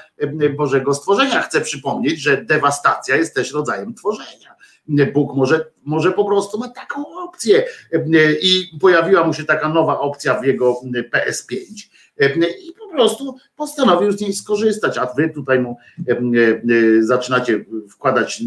Bożego 0.55 0.93
stworzenia. 0.93 1.41
Chcę 1.41 1.61
przypomnieć, 1.61 2.22
że 2.22 2.38
dewastacja 2.38 3.15
jest 3.15 3.35
też 3.35 3.51
rodzajem 3.53 3.93
tworzenia. 3.93 4.55
Bóg 5.14 5.36
może, 5.36 5.66
może 5.84 6.12
po 6.12 6.26
prostu 6.26 6.60
ma 6.60 6.70
taką 6.70 7.03
opcję. 7.24 7.64
I 8.41 8.78
pojawiła 8.82 9.24
mu 9.24 9.34
się 9.34 9.44
taka 9.44 9.70
nowa 9.70 9.99
opcja 9.99 10.40
w 10.40 10.45
jego 10.45 10.82
PS5 11.14 11.56
i 12.40 12.74
po 12.80 12.95
prostu 12.95 13.36
postanowił 13.56 14.12
z 14.12 14.22
niej 14.22 14.34
skorzystać, 14.34 14.98
a 14.98 15.06
wy 15.06 15.30
tutaj 15.30 15.60
mu 15.60 15.78
zaczynacie 16.99 17.66
wkładać 17.90 18.44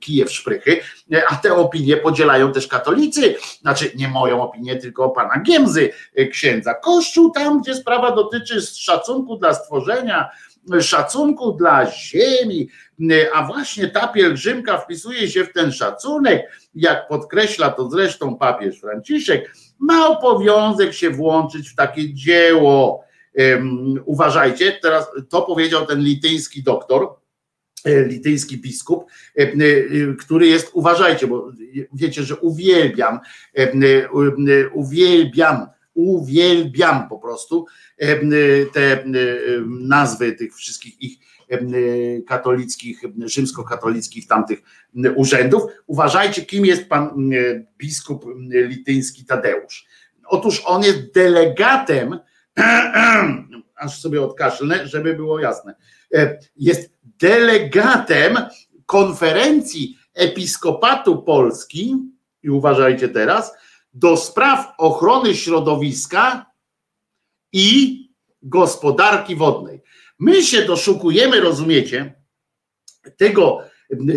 kije 0.00 0.24
w 0.24 0.32
szprychy, 0.32 0.80
a 1.28 1.36
te 1.36 1.54
opinie 1.54 1.96
podzielają 1.96 2.52
też 2.52 2.66
katolicy, 2.66 3.34
znaczy 3.60 3.90
nie 3.96 4.08
moją 4.08 4.42
opinię, 4.42 4.76
tylko 4.76 5.08
pana 5.08 5.40
Giemzy, 5.42 5.90
księdza. 6.30 6.74
Kościół 6.74 7.30
tam, 7.30 7.62
gdzie 7.62 7.74
sprawa 7.74 8.12
dotyczy 8.12 8.60
szacunku 8.60 9.36
dla 9.36 9.54
stworzenia, 9.54 10.30
szacunku 10.80 11.52
dla 11.52 11.90
ziemi, 11.92 12.68
a 13.34 13.46
właśnie 13.46 13.88
ta 13.88 14.08
pielgrzymka 14.08 14.78
wpisuje 14.78 15.28
się 15.28 15.44
w 15.44 15.52
ten 15.52 15.72
szacunek, 15.72 16.42
jak 16.74 17.08
podkreśla 17.08 17.70
to 17.70 17.90
zresztą 17.90 18.36
papież 18.36 18.80
Franciszek, 18.80 19.52
ma 19.78 20.08
obowiązek 20.08 20.94
się 20.94 21.10
włączyć 21.10 21.68
w 21.68 21.74
takie 21.76 22.14
dzieło. 22.14 23.04
Uważajcie, 24.04 24.78
teraz 24.82 25.06
to 25.28 25.42
powiedział 25.42 25.86
ten 25.86 26.00
lityński 26.00 26.62
doktor, 26.62 27.08
e, 27.84 28.04
lityński 28.04 28.58
biskup, 28.58 29.04
e, 29.38 29.42
e, 29.42 29.54
który 30.18 30.46
jest, 30.46 30.70
uważajcie, 30.72 31.26
bo 31.26 31.52
wiecie, 31.92 32.22
że 32.22 32.36
uwielbiam, 32.36 33.20
uwielbiam, 34.74 35.66
uwielbiam 35.96 37.08
po 37.08 37.18
prostu 37.18 37.66
te 38.72 39.04
nazwy 39.66 40.32
tych 40.32 40.54
wszystkich 40.54 41.02
ich 41.02 41.18
katolickich, 42.26 43.00
rzymskokatolickich 43.24 44.26
tamtych 44.26 44.62
urzędów. 45.14 45.62
Uważajcie, 45.86 46.42
kim 46.42 46.66
jest 46.66 46.88
pan 46.88 47.30
biskup 47.78 48.24
lityński 48.50 49.24
Tadeusz. 49.24 49.86
Otóż 50.26 50.62
on 50.64 50.82
jest 50.82 51.14
delegatem 51.14 52.18
aż 53.76 54.00
sobie 54.00 54.22
odkaszlnę, 54.22 54.86
żeby 54.88 55.14
było 55.14 55.40
jasne, 55.40 55.74
e, 56.14 56.38
jest 56.56 56.92
delegatem 57.04 58.36
konferencji 58.86 59.98
Episkopatu 60.14 61.22
Polski, 61.22 61.94
i 62.42 62.50
uważajcie 62.50 63.08
teraz, 63.08 63.52
do 63.96 64.16
spraw 64.16 64.74
ochrony 64.78 65.34
środowiska 65.34 66.46
i 67.52 68.06
gospodarki 68.42 69.36
wodnej. 69.36 69.82
My 70.18 70.42
się 70.42 70.62
doszukujemy, 70.62 71.40
rozumiecie, 71.40 72.14
tego 73.16 73.62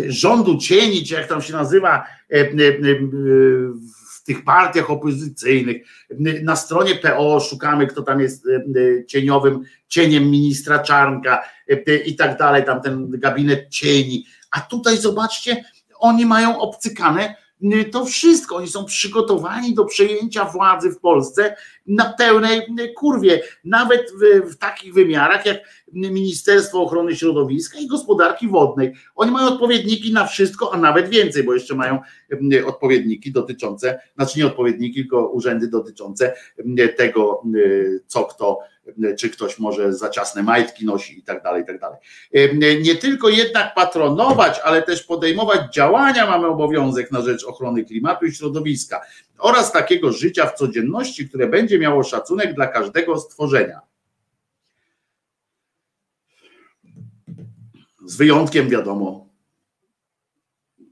rządu 0.08 0.58
cieni, 0.58 1.04
czy 1.06 1.14
jak 1.14 1.28
tam 1.28 1.42
się 1.42 1.52
nazywa, 1.52 2.06
e, 2.32 2.36
e, 2.36 2.48
w 4.16 4.24
tych 4.24 4.44
partiach 4.44 4.90
opozycyjnych. 4.90 5.86
Na 6.42 6.56
stronie 6.56 6.94
PO 6.94 7.40
szukamy, 7.40 7.86
kto 7.86 8.02
tam 8.02 8.20
jest 8.20 8.46
e, 8.46 8.56
e, 8.56 9.06
cieniowym, 9.06 9.62
cieniem 9.88 10.30
ministra 10.30 10.78
Czarnka 10.78 11.42
e, 11.68 11.96
i 11.96 12.16
tak 12.16 12.38
dalej, 12.38 12.64
tam 12.64 12.82
ten 12.82 13.10
gabinet 13.10 13.68
cieni. 13.70 14.26
A 14.50 14.60
tutaj 14.60 14.98
zobaczcie, 14.98 15.64
oni 15.98 16.26
mają 16.26 16.58
obcykane 16.58 17.36
to 17.92 18.04
wszystko. 18.04 18.56
Oni 18.56 18.68
są 18.68 18.84
przygotowani 18.84 19.74
do 19.74 19.84
przejęcia 19.84 20.44
władzy 20.44 20.90
w 20.90 20.98
Polsce 20.98 21.56
na 21.86 22.12
pełnej 22.12 22.62
kurwie, 22.96 23.42
nawet 23.64 24.12
w, 24.12 24.50
w, 24.52 24.56
takich 24.56 24.94
wymiarach 24.94 25.46
jak 25.46 25.58
Ministerstwo 25.92 26.82
Ochrony 26.82 27.16
Środowiska 27.16 27.78
i 27.78 27.86
Gospodarki 27.86 28.48
Wodnej. 28.48 28.92
Oni 29.14 29.30
mają 29.30 29.46
odpowiedniki 29.46 30.12
na 30.12 30.26
wszystko, 30.26 30.74
a 30.74 30.76
nawet 30.76 31.08
więcej, 31.08 31.44
bo 31.44 31.54
jeszcze 31.54 31.74
mają 31.74 31.98
odpowiedniki 32.66 33.32
dotyczące, 33.32 34.00
znaczy 34.16 34.38
nie 34.38 34.46
odpowiedniki, 34.46 34.94
tylko 34.94 35.28
urzędy 35.28 35.68
dotyczące 35.68 36.34
tego, 36.96 37.42
co 38.06 38.24
kto 38.24 38.58
czy 39.18 39.30
ktoś 39.30 39.58
może 39.58 39.92
za 39.92 40.10
ciasne 40.10 40.42
majtki 40.42 40.86
nosi 40.86 41.18
i 41.18 41.22
tak 41.22 41.42
dalej, 41.42 41.62
i 41.62 41.66
tak 41.66 41.78
dalej. 41.80 41.98
Nie 42.82 42.94
tylko 42.94 43.28
jednak 43.28 43.74
patronować, 43.74 44.60
ale 44.64 44.82
też 44.82 45.02
podejmować 45.02 45.74
działania 45.74 46.26
mamy 46.26 46.46
obowiązek 46.46 47.10
na 47.12 47.20
rzecz 47.20 47.44
ochrony 47.44 47.84
klimatu 47.84 48.26
i 48.26 48.32
środowiska 48.32 49.00
oraz 49.40 49.72
takiego 49.72 50.12
życia 50.12 50.46
w 50.46 50.54
codzienności, 50.54 51.28
które 51.28 51.46
będzie 51.46 51.78
miało 51.78 52.04
szacunek 52.04 52.54
dla 52.54 52.66
każdego 52.66 53.16
stworzenia. 53.20 53.80
Z 58.04 58.16
wyjątkiem, 58.16 58.68
wiadomo, 58.68 59.28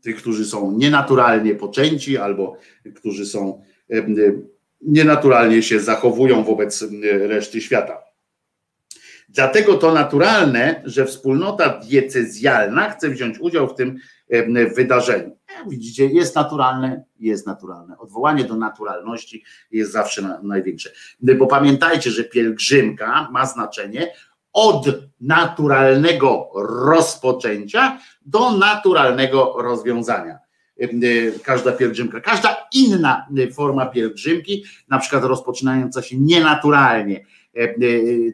tych, 0.03 0.17
którzy 0.17 0.45
są 0.45 0.73
nienaturalnie 0.73 1.55
poczęci 1.55 2.19
albo 2.19 2.57
którzy 2.97 3.27
są 3.27 3.63
nienaturalnie 4.81 5.63
się 5.63 5.81
zachowują 5.81 6.45
wobec 6.45 6.85
reszty 7.03 7.61
świata. 7.61 8.03
Dlatego 9.29 9.75
to 9.75 9.93
naturalne, 9.93 10.83
że 10.85 11.07
wspólnota 11.07 11.79
diecezjalna 11.79 12.91
chce 12.91 13.09
wziąć 13.09 13.39
udział 13.39 13.69
w 13.69 13.75
tym 13.75 13.99
wydarzeniu. 14.77 15.37
Widzicie, 15.69 16.07
jest 16.07 16.35
naturalne, 16.35 17.05
jest 17.21 17.47
naturalne. 17.47 17.99
Odwołanie 17.99 18.45
do 18.45 18.57
naturalności 18.57 19.45
jest 19.71 19.93
zawsze 19.93 20.41
największe. 20.43 20.91
Bo 21.39 21.47
pamiętajcie, 21.47 22.11
że 22.11 22.25
pielgrzymka 22.25 23.29
ma 23.33 23.47
znaczenie 23.47 24.13
od 24.53 24.87
naturalnego 25.21 26.51
rozpoczęcia 26.85 27.99
do 28.27 28.53
naturalnego 28.53 29.55
rozwiązania. 29.59 30.39
Każda 31.43 31.73
pielgrzymka, 31.73 32.21
każda 32.21 32.57
inna 32.73 33.27
forma 33.55 33.87
pielgrzymki, 33.87 34.65
na 34.89 34.99
przykład 34.99 35.25
rozpoczynająca 35.25 36.03
się 36.03 36.17
nienaturalnie, 36.19 37.25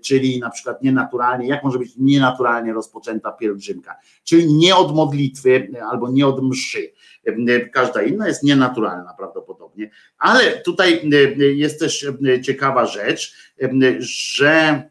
czyli 0.05 0.40
na 0.40 0.51
przykład 0.51 0.82
nienaturalnie, 0.82 1.48
jak 1.48 1.64
może 1.64 1.78
być 1.78 1.96
nienaturalnie 1.96 2.72
rozpoczęta 2.72 3.32
pielgrzymka, 3.32 3.96
czyli 4.24 4.55
nie 4.55 4.76
od 4.76 4.94
modlitwy 4.94 5.68
albo 5.90 6.10
nie 6.10 6.26
od 6.26 6.42
mszy. 6.42 6.92
Każda 7.72 8.02
inna 8.02 8.28
jest 8.28 8.42
nienaturalna 8.42 9.14
prawdopodobnie, 9.18 9.90
ale 10.18 10.51
tutaj 10.51 11.10
jest 11.38 11.80
też 11.80 12.06
ciekawa 12.42 12.86
rzecz, 12.86 13.34
że 13.98 14.82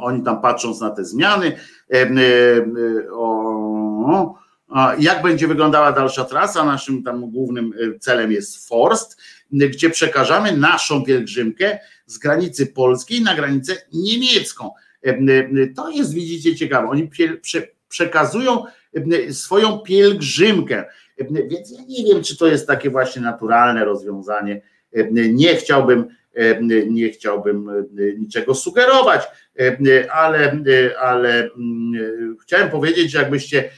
oni 0.00 0.22
tam 0.22 0.40
patrząc 0.40 0.80
na 0.80 0.90
te 0.90 1.04
zmiany, 1.04 1.52
o, 3.12 4.34
jak 4.98 5.22
będzie 5.22 5.48
wyglądała 5.48 5.92
dalsza 5.92 6.24
trasa? 6.24 6.64
Naszym 6.64 7.02
tam 7.02 7.30
głównym 7.30 7.72
celem 8.00 8.32
jest 8.32 8.68
Forst, 8.68 9.20
gdzie 9.50 9.90
przekażamy 9.90 10.56
naszą 10.56 11.04
pielgrzymkę 11.04 11.78
z 12.08 12.18
granicy 12.18 12.66
polskiej 12.66 13.22
na 13.22 13.34
granicę 13.34 13.76
niemiecką. 13.92 14.70
To 15.76 15.90
jest, 15.90 16.14
widzicie, 16.14 16.56
ciekawe. 16.56 16.88
Oni 16.88 17.10
przekazują 17.88 18.64
swoją 19.30 19.78
pielgrzymkę. 19.78 20.84
Więc 21.30 21.70
ja 21.70 21.80
nie 21.88 22.04
wiem, 22.04 22.22
czy 22.22 22.36
to 22.36 22.46
jest 22.46 22.66
takie 22.66 22.90
właśnie 22.90 23.22
naturalne 23.22 23.84
rozwiązanie. 23.84 24.62
Nie 25.12 25.56
chciałbym, 25.56 26.04
nie 26.90 27.08
chciałbym 27.08 27.70
niczego 28.18 28.54
sugerować, 28.54 29.22
ale, 30.12 30.60
ale 31.00 31.50
chciałem 32.42 32.70
powiedzieć, 32.70 33.10
że 33.10 33.18
jakbyście 33.18 33.70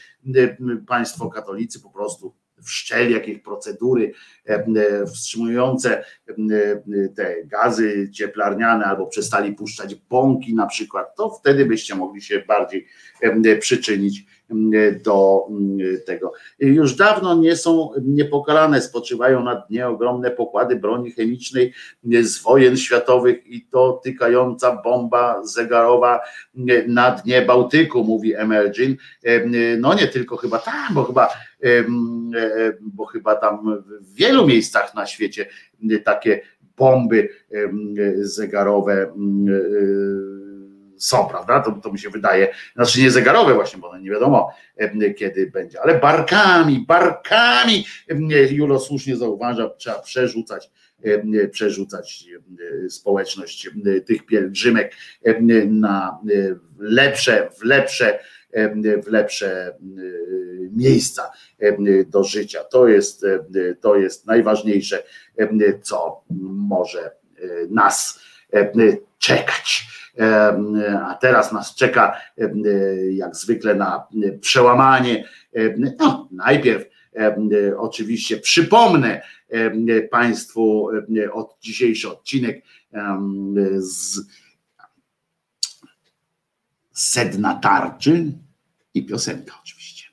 Państwo 0.86 1.30
katolicy 1.30 1.80
po 1.80 1.90
prostu 1.90 2.34
wszczeli 2.62 3.12
jakieś 3.12 3.38
procedury 3.38 4.12
e, 4.48 4.54
e, 4.54 5.06
wstrzymujące 5.06 6.04
e, 6.28 6.34
te 7.16 7.44
gazy 7.44 8.10
cieplarniane 8.12 8.84
albo 8.84 9.06
przestali 9.06 9.52
puszczać 9.52 9.94
bąki 9.94 10.54
na 10.54 10.66
przykład, 10.66 11.16
to 11.16 11.30
wtedy 11.30 11.66
byście 11.66 11.94
mogli 11.94 12.22
się 12.22 12.42
bardziej 12.48 12.86
przyczynić 13.60 14.24
do 15.04 15.46
tego. 16.06 16.32
Już 16.58 16.94
dawno 16.94 17.34
nie 17.34 17.56
są 17.56 17.90
niepokalane, 18.02 18.82
spoczywają 18.82 19.44
na 19.44 19.56
dnie 19.56 19.88
ogromne 19.88 20.30
pokłady 20.30 20.76
broni 20.76 21.12
chemicznej 21.12 21.72
z 22.22 22.42
wojen 22.42 22.76
światowych 22.76 23.46
i 23.46 23.66
to 23.66 24.00
tykająca 24.04 24.82
bomba 24.84 25.44
zegarowa 25.44 26.20
na 26.86 27.10
dnie 27.10 27.42
Bałtyku, 27.42 28.04
mówi 28.04 28.34
Emergin. 28.34 28.96
No 29.78 29.94
nie 29.94 30.06
tylko 30.06 30.36
chyba 30.36 30.58
tam, 30.58 30.94
bo 30.94 31.04
chyba, 31.04 31.28
bo 32.80 33.06
chyba 33.06 33.34
tam 33.34 33.84
w 34.00 34.14
wielu 34.14 34.46
miejscach 34.46 34.94
na 34.94 35.06
świecie 35.06 35.46
takie 36.04 36.40
bomby 36.76 37.28
zegarowe 38.16 39.14
są, 40.96 41.26
prawda? 41.26 41.60
To, 41.60 41.72
to 41.72 41.92
mi 41.92 41.98
się 41.98 42.10
wydaje, 42.10 42.54
znaczy 42.74 43.00
nie 43.00 43.10
zegarowe 43.10 43.54
właśnie, 43.54 43.80
bo 43.80 43.98
nie 43.98 44.10
wiadomo 44.10 44.50
kiedy 45.16 45.50
będzie, 45.50 45.80
ale 45.82 45.98
barkami, 45.98 46.84
barkami, 46.88 47.84
Julo 48.50 48.78
słusznie 48.78 49.16
zauważa, 49.16 49.68
trzeba 49.68 49.98
przerzucać 49.98 50.70
przerzucać 51.52 52.24
społeczność 52.88 53.70
tych 54.06 54.26
pielgrzymek 54.26 54.94
na 55.66 56.18
lepsze, 56.78 57.50
w 57.60 57.64
lepsze, 57.64 58.18
w 59.04 59.06
lepsze 59.06 59.74
miejsca 60.76 61.30
do 62.06 62.24
życia. 62.24 62.64
To 62.64 62.88
jest, 62.88 63.26
to 63.80 63.96
jest 63.96 64.26
najważniejsze, 64.26 65.02
co 65.82 66.24
może 66.40 67.10
nas 67.70 68.20
czekać. 69.18 69.86
A 71.06 71.14
teraz 71.14 71.52
nas 71.52 71.74
czeka 71.74 72.16
jak 73.10 73.36
zwykle 73.36 73.74
na 73.74 74.06
przełamanie. 74.40 75.24
No, 75.98 76.28
najpierw 76.32 76.84
oczywiście 77.78 78.36
przypomnę 78.36 79.22
Państwu 80.10 80.88
od 81.32 81.56
dzisiejszy 81.60 82.08
odcinek 82.08 82.62
z 83.78 84.20
sedna 87.00 87.54
tarczy 87.54 88.32
i 88.94 89.06
piosenka 89.06 89.54
oczywiście. 89.62 90.08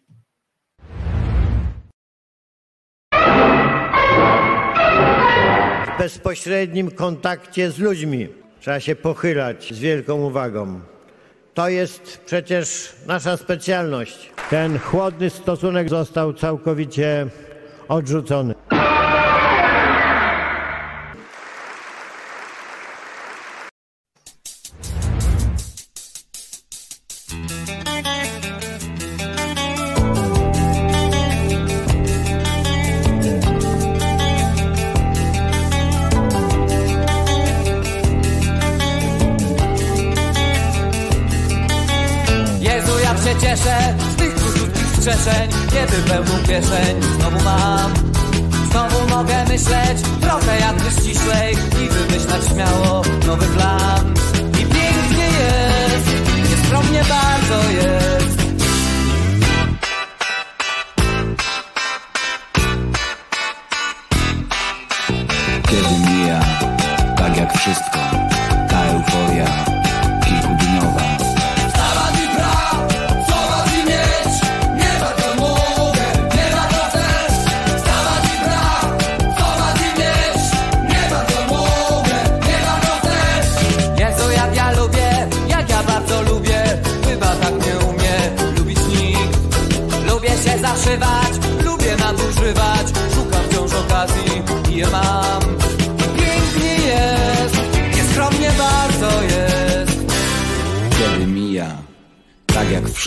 W 5.96 6.00
bezpośrednim 6.00 6.92
kontakcie 6.92 7.72
z 7.72 7.80
ludźmi 7.80 8.28
trzeba 8.60 8.80
się 8.80 8.96
pochylać 8.96 9.74
z 9.74 9.80
wielką 9.80 10.16
uwagą. 10.16 10.82
To 11.54 11.70
jest 11.70 12.22
przecież 12.26 12.96
nasza 13.08 13.38
specjalność. 13.38 14.32
Ten 14.50 14.80
chłodny 14.80 15.30
stosunek 15.30 15.90
został 15.90 16.34
całkowicie 16.34 17.28
odrzucony. 17.88 18.54
Wskrzeszeń, 45.28 45.50
kiedy 45.70 46.10
pełną 46.10 46.44
kieszeń 46.48 47.04
znowu 47.20 47.44
mam. 47.44 47.94
Znowu 48.72 49.10
mogę 49.10 49.46
myśleć 49.46 50.02
trochę 50.22 50.60
jak 50.60 50.76
wy 50.76 50.92
ściślej 50.92 51.54
i 51.54 51.90
wymyślać 51.90 52.42
śmiało 52.54 53.02
nowy 53.28 53.46
plan. 53.46 54.14
I 54.54 54.66
pięknie 54.66 55.26
jest, 55.26 56.08
nieskromnie 56.50 57.04
bardzo 57.10 57.72
jest. 57.72 58.07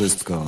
Wszystko. 0.01 0.40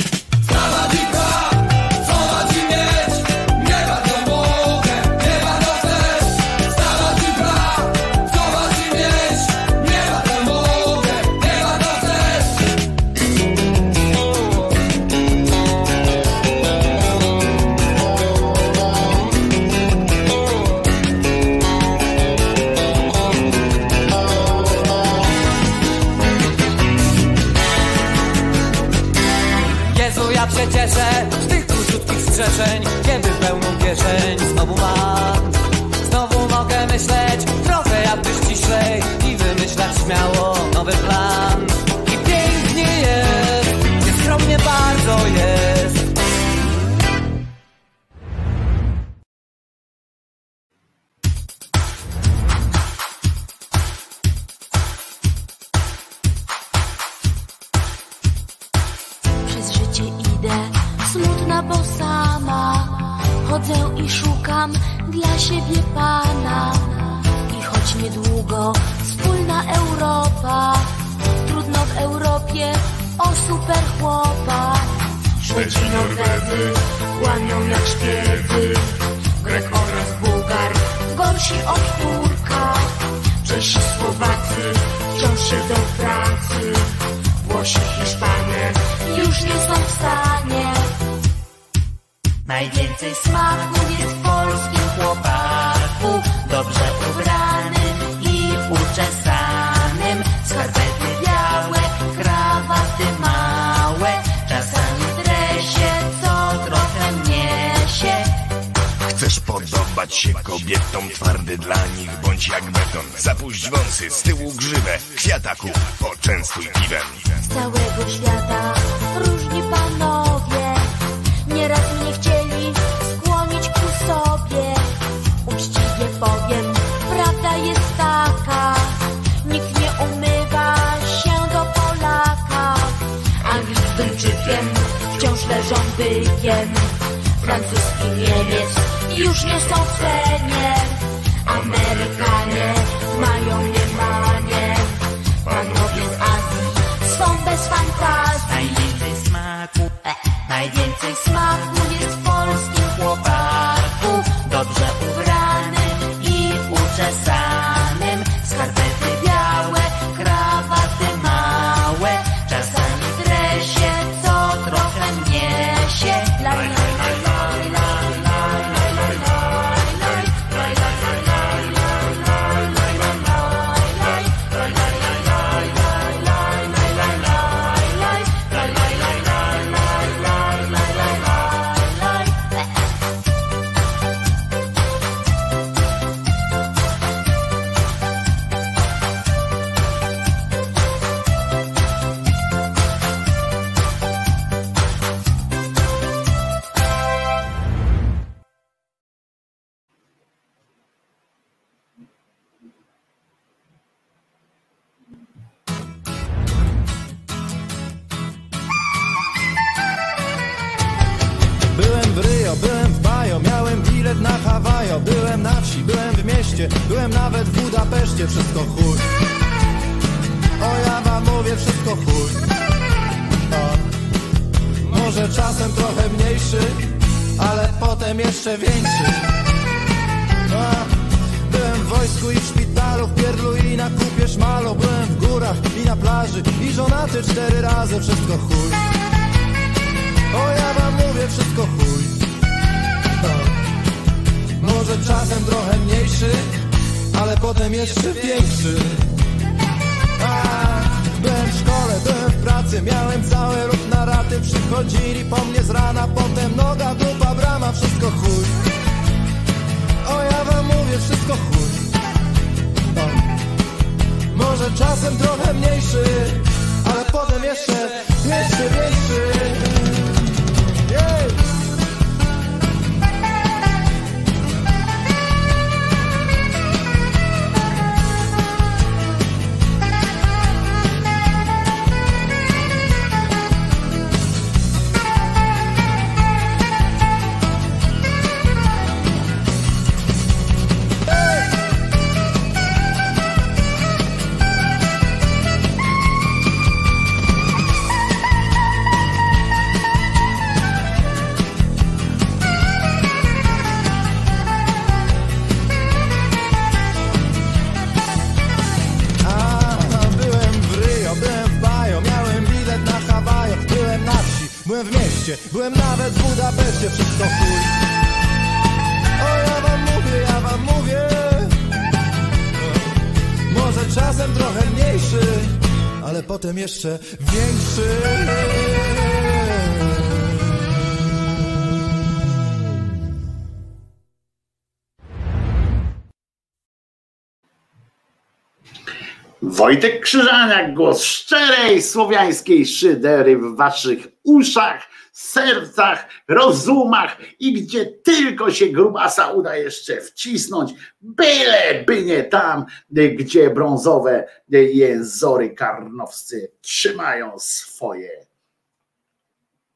Wojtek 339.73 340.01
Krzyżaniak, 340.01 340.75
głos 340.75 341.03
szczerej 341.03 341.83
słowiańskiej 341.83 342.67
szydery 342.67 343.37
w 343.37 343.57
waszych 343.57 344.09
uszach, 344.23 344.89
sercach, 345.13 346.09
rozumach 346.29 347.17
i 347.39 347.53
gdzie 347.53 347.87
tylko 347.87 348.51
się 348.51 348.67
grubasa 348.67 349.31
uda 349.31 349.57
jeszcze 349.57 350.01
wcisnąć, 350.01 350.73
byle 351.01 351.85
by 351.87 352.03
nie 352.03 352.25
tam, 352.25 352.65
gdzie 352.91 353.51
brązowe 353.51 354.29
jęzory 354.49 355.51
karnowscy 355.51 356.53
trzymają 356.61 357.39
swoje 357.39 358.27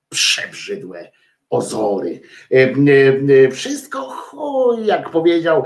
przebrzydłe 0.09 1.12
ozory. 1.51 2.20
Wszystko 3.52 4.01
chuj, 4.01 4.86
jak 4.86 5.10
powiedział 5.10 5.64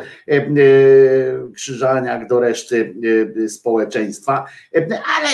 Krzyżaniak 1.55 2.29
do 2.29 2.41
reszty 2.41 2.95
społeczeństwa, 3.49 4.47
ale, 4.91 5.29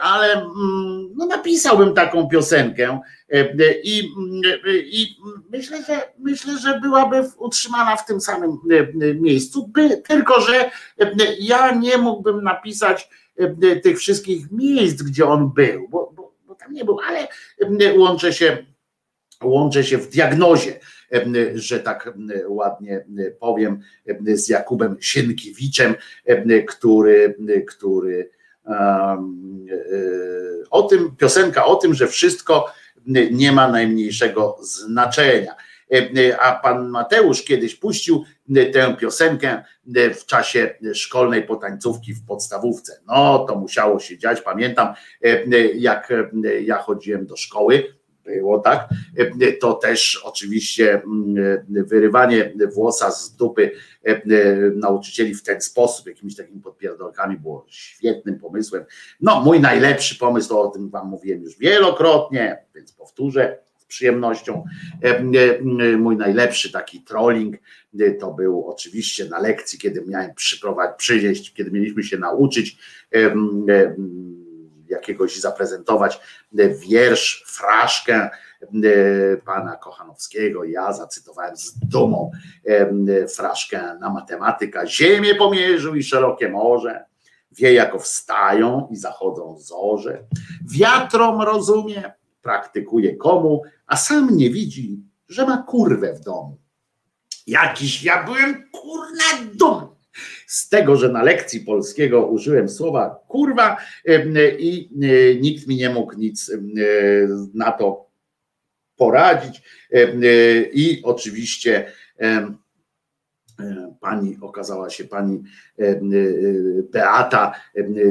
ale 0.00 0.46
no 1.16 1.26
napisałbym 1.26 1.94
taką 1.94 2.28
piosenkę 2.28 3.00
i, 3.82 4.08
i 4.84 5.16
myślę, 5.50 5.82
że, 5.86 6.12
myślę, 6.18 6.58
że 6.58 6.80
byłaby 6.80 7.24
utrzymana 7.38 7.96
w 7.96 8.06
tym 8.06 8.20
samym 8.20 8.58
miejscu, 9.20 9.68
by, 9.68 10.02
tylko 10.08 10.40
że 10.40 10.70
ja 11.38 11.74
nie 11.74 11.98
mógłbym 11.98 12.42
napisać 12.42 13.08
tych 13.82 13.98
wszystkich 13.98 14.50
miejsc, 14.52 15.02
gdzie 15.02 15.26
on 15.26 15.52
był, 15.54 15.88
bo, 15.88 16.12
bo, 16.16 16.34
bo 16.46 16.54
tam 16.54 16.72
nie 16.72 16.84
był, 16.84 16.98
ale 17.08 17.28
łączę 17.96 18.32
się 18.32 18.71
łączę 19.44 19.84
się 19.84 19.98
w 19.98 20.08
diagnozie, 20.08 20.80
że 21.54 21.80
tak 21.80 22.14
ładnie 22.48 23.04
powiem, 23.40 23.80
z 24.26 24.48
Jakubem 24.48 24.96
Sienkiewiczem, 25.00 25.94
który, 26.68 27.36
który 27.68 28.30
e, 28.66 29.18
o 30.70 30.82
tym, 30.82 31.16
piosenka 31.16 31.64
o 31.64 31.76
tym, 31.76 31.94
że 31.94 32.06
wszystko 32.06 32.72
nie 33.30 33.52
ma 33.52 33.68
najmniejszego 33.68 34.58
znaczenia. 34.60 35.56
A 36.40 36.52
pan 36.52 36.88
Mateusz 36.88 37.42
kiedyś 37.42 37.74
puścił 37.74 38.24
tę 38.72 38.96
piosenkę 39.00 39.64
w 40.14 40.26
czasie 40.26 40.74
szkolnej 40.94 41.42
potańcówki 41.42 42.14
w 42.14 42.26
podstawówce. 42.26 43.00
No 43.06 43.38
to 43.38 43.56
musiało 43.56 44.00
się 44.00 44.18
dziać. 44.18 44.40
Pamiętam, 44.40 44.94
jak 45.74 46.12
ja 46.60 46.78
chodziłem 46.78 47.26
do 47.26 47.36
szkoły, 47.36 47.84
było 48.24 48.58
tak, 48.58 48.88
to 49.60 49.74
też 49.74 50.22
oczywiście 50.24 51.02
wyrywanie 51.68 52.52
włosa 52.74 53.10
z 53.10 53.36
dupy 53.36 53.70
nauczycieli 54.74 55.34
w 55.34 55.42
ten 55.42 55.60
sposób, 55.60 56.06
jakimiś 56.06 56.36
takimi 56.36 56.60
podpierdolkami 56.60 57.36
było 57.36 57.66
świetnym 57.68 58.38
pomysłem. 58.38 58.84
No 59.20 59.40
mój 59.40 59.60
najlepszy 59.60 60.18
pomysł, 60.18 60.58
o 60.58 60.68
tym 60.68 60.90
wam 60.90 61.08
mówiłem 61.08 61.42
już 61.42 61.58
wielokrotnie, 61.58 62.58
więc 62.74 62.92
powtórzę, 62.92 63.58
z 63.78 63.84
przyjemnością. 63.84 64.64
Mój 65.98 66.16
najlepszy 66.16 66.72
taki 66.72 67.00
trolling 67.00 67.56
to 68.20 68.32
był 68.32 68.66
oczywiście 68.68 69.24
na 69.24 69.38
lekcji, 69.40 69.78
kiedy 69.78 70.04
miałem 70.06 70.34
przyprowadzić, 70.34 70.96
przyjść, 70.98 71.54
kiedy 71.54 71.70
mieliśmy 71.70 72.02
się 72.02 72.18
nauczyć 72.18 72.78
jakiegoś 74.92 75.40
zaprezentować 75.40 76.20
wiersz, 76.88 77.44
fraszkę 77.46 78.30
pana 79.44 79.76
Kochanowskiego. 79.76 80.64
Ja 80.64 80.92
zacytowałem 80.92 81.56
z 81.56 81.78
dumą 81.78 82.30
fraszkę 83.36 83.96
na 84.00 84.10
matematyka. 84.10 84.86
Ziemię 84.86 85.34
pomierzył 85.34 85.94
i 85.94 86.02
szerokie 86.02 86.48
morze. 86.48 87.04
Wie, 87.52 87.72
jako 87.72 87.98
wstają 87.98 88.88
i 88.90 88.96
zachodzą 88.96 89.58
zorze. 89.58 90.24
Wiatrom 90.70 91.42
rozumie, 91.42 92.12
praktykuje 92.42 93.16
komu, 93.16 93.62
a 93.86 93.96
sam 93.96 94.36
nie 94.36 94.50
widzi, 94.50 95.02
że 95.28 95.46
ma 95.46 95.62
kurwę 95.62 96.14
w 96.14 96.20
domu. 96.20 96.58
Jakiś 97.46 98.02
ja 98.02 98.24
byłem 98.24 98.70
kurna 98.72 99.52
dumny 99.54 99.91
z 100.52 100.68
tego, 100.68 100.96
że 100.96 101.08
na 101.08 101.22
lekcji 101.22 101.60
polskiego 101.60 102.26
użyłem 102.26 102.68
słowa 102.68 103.18
kurwa 103.28 103.76
i 104.58 104.90
nikt 105.40 105.66
mi 105.66 105.76
nie 105.76 105.90
mógł 105.90 106.14
nic 106.18 106.52
na 107.54 107.72
to 107.72 108.10
poradzić. 108.96 109.62
I 110.72 111.00
oczywiście 111.04 111.92
pani 114.00 114.38
okazała 114.40 114.90
się 114.90 115.04
pani 115.04 115.42
Beata, 116.92 117.54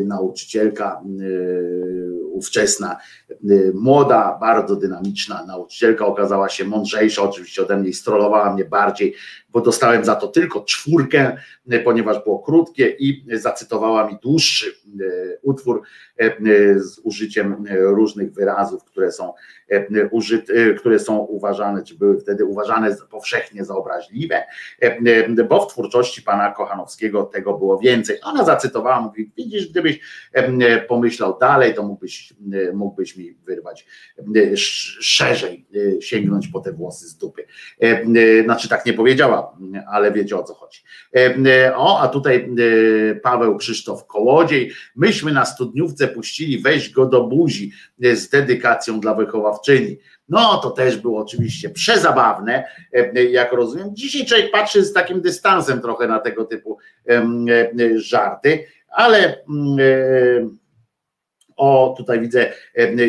nauczycielka 0.06 1.02
ówczesna, 2.32 2.98
młoda, 3.74 4.38
bardzo 4.42 4.76
dynamiczna 4.76 5.46
nauczycielka, 5.46 6.06
okazała 6.06 6.50
się 6.50 6.66
mądrzejsza 6.66 7.22
oczywiście 7.22 7.62
ode 7.62 7.78
mnie 7.78 7.90
i 7.90 7.94
strollowała 7.94 8.54
mnie 8.54 8.66
bardziej, 8.66 9.16
bo 9.52 9.62
dostałem 9.62 10.06
za 10.06 10.16
to 10.16 10.28
tylko 10.28 10.62
czwórkę, 10.62 11.38
ponieważ 11.84 12.24
było 12.24 12.40
krótkie 12.40 12.96
i 13.00 13.26
zacytowała 13.34 14.08
mi 14.08 14.18
dłuższy 14.24 14.76
utwór 15.42 15.82
z 16.76 17.00
użyciem 17.04 17.66
różnych 17.70 18.34
wyrazów, 18.34 18.84
które 18.84 19.12
są 19.12 19.34
użyte, 20.12 20.54
które 20.74 21.00
są 21.00 21.18
uważane, 21.18 21.84
czy 21.84 21.96
były 21.96 22.20
wtedy 22.20 22.46
uważane 22.46 22.96
powszechnie 23.10 23.66
za 23.66 23.76
obraźliwe, 23.76 24.44
bo 25.50 25.66
w 25.66 25.72
twórczości 25.72 26.22
pana 26.22 26.52
Kochanowskiego 26.52 27.24
tego 27.24 27.58
było 27.58 27.80
więcej. 27.80 28.18
Ona 28.24 28.46
zacytowała, 28.46 29.02
mówi, 29.02 29.32
widzisz, 29.38 29.68
gdybyś 29.72 30.00
pomyślał 30.88 31.38
dalej, 31.40 31.74
to 31.74 31.84
mógłbyś, 31.84 32.34
mógłbyś 32.74 33.18
mi 33.18 33.34
wyrwać 33.34 33.86
szerzej, 35.00 35.66
sięgnąć 36.02 36.48
po 36.48 36.60
te 36.60 36.72
włosy 36.72 37.08
z 37.08 37.18
dupy. 37.18 37.46
Znaczy 38.44 38.70
tak 38.70 38.86
nie 38.86 38.94
powiedziała, 38.94 39.41
ale 39.92 40.12
wiecie 40.12 40.38
o 40.38 40.44
co 40.44 40.54
chodzi. 40.54 40.80
O, 41.76 42.00
a 42.00 42.08
tutaj 42.08 42.50
Paweł 43.24 43.58
Krzysztof 43.58 44.08
Kołodziej, 44.08 44.72
myśmy 44.96 45.32
na 45.32 45.46
studniówce 45.46 46.08
puścili 46.08 46.60
weź 46.60 46.90
go 46.90 47.06
do 47.06 47.24
buzi 47.24 47.72
z 48.00 48.30
dedykacją 48.30 49.00
dla 49.00 49.14
wychowawczyni. 49.14 49.98
No 50.30 50.58
to 50.58 50.70
też 50.70 50.98
było 50.98 51.22
oczywiście 51.22 51.70
przezabawne, 51.70 52.64
jak 53.30 53.54
rozumiem. 53.54 53.96
Dzisiaj 53.96 54.26
człowiek 54.26 54.52
patrzy 54.52 54.86
z 54.86 54.94
takim 54.94 55.22
dystansem 55.22 55.82
trochę 55.82 56.08
na 56.08 56.20
tego 56.20 56.46
typu 56.46 56.78
żarty, 57.96 58.66
ale 58.90 59.44
o, 61.58 61.96
tutaj 61.98 62.20
widzę, 62.20 62.52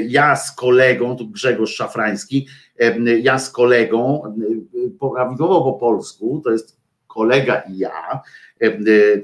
ja 0.09 0.37
z 0.37 0.57
kolegą, 0.57 1.17
tu 1.17 1.29
Grzegorz 1.29 1.75
Szafrański, 1.75 2.49
ja 3.23 3.39
z 3.39 3.51
kolegą, 3.51 4.23
prawidłowo 5.15 5.73
po 5.73 5.79
polsku, 5.79 6.41
to 6.45 6.51
jest 6.51 6.81
kolega 7.07 7.61
i 7.61 7.79
ja, 7.79 8.21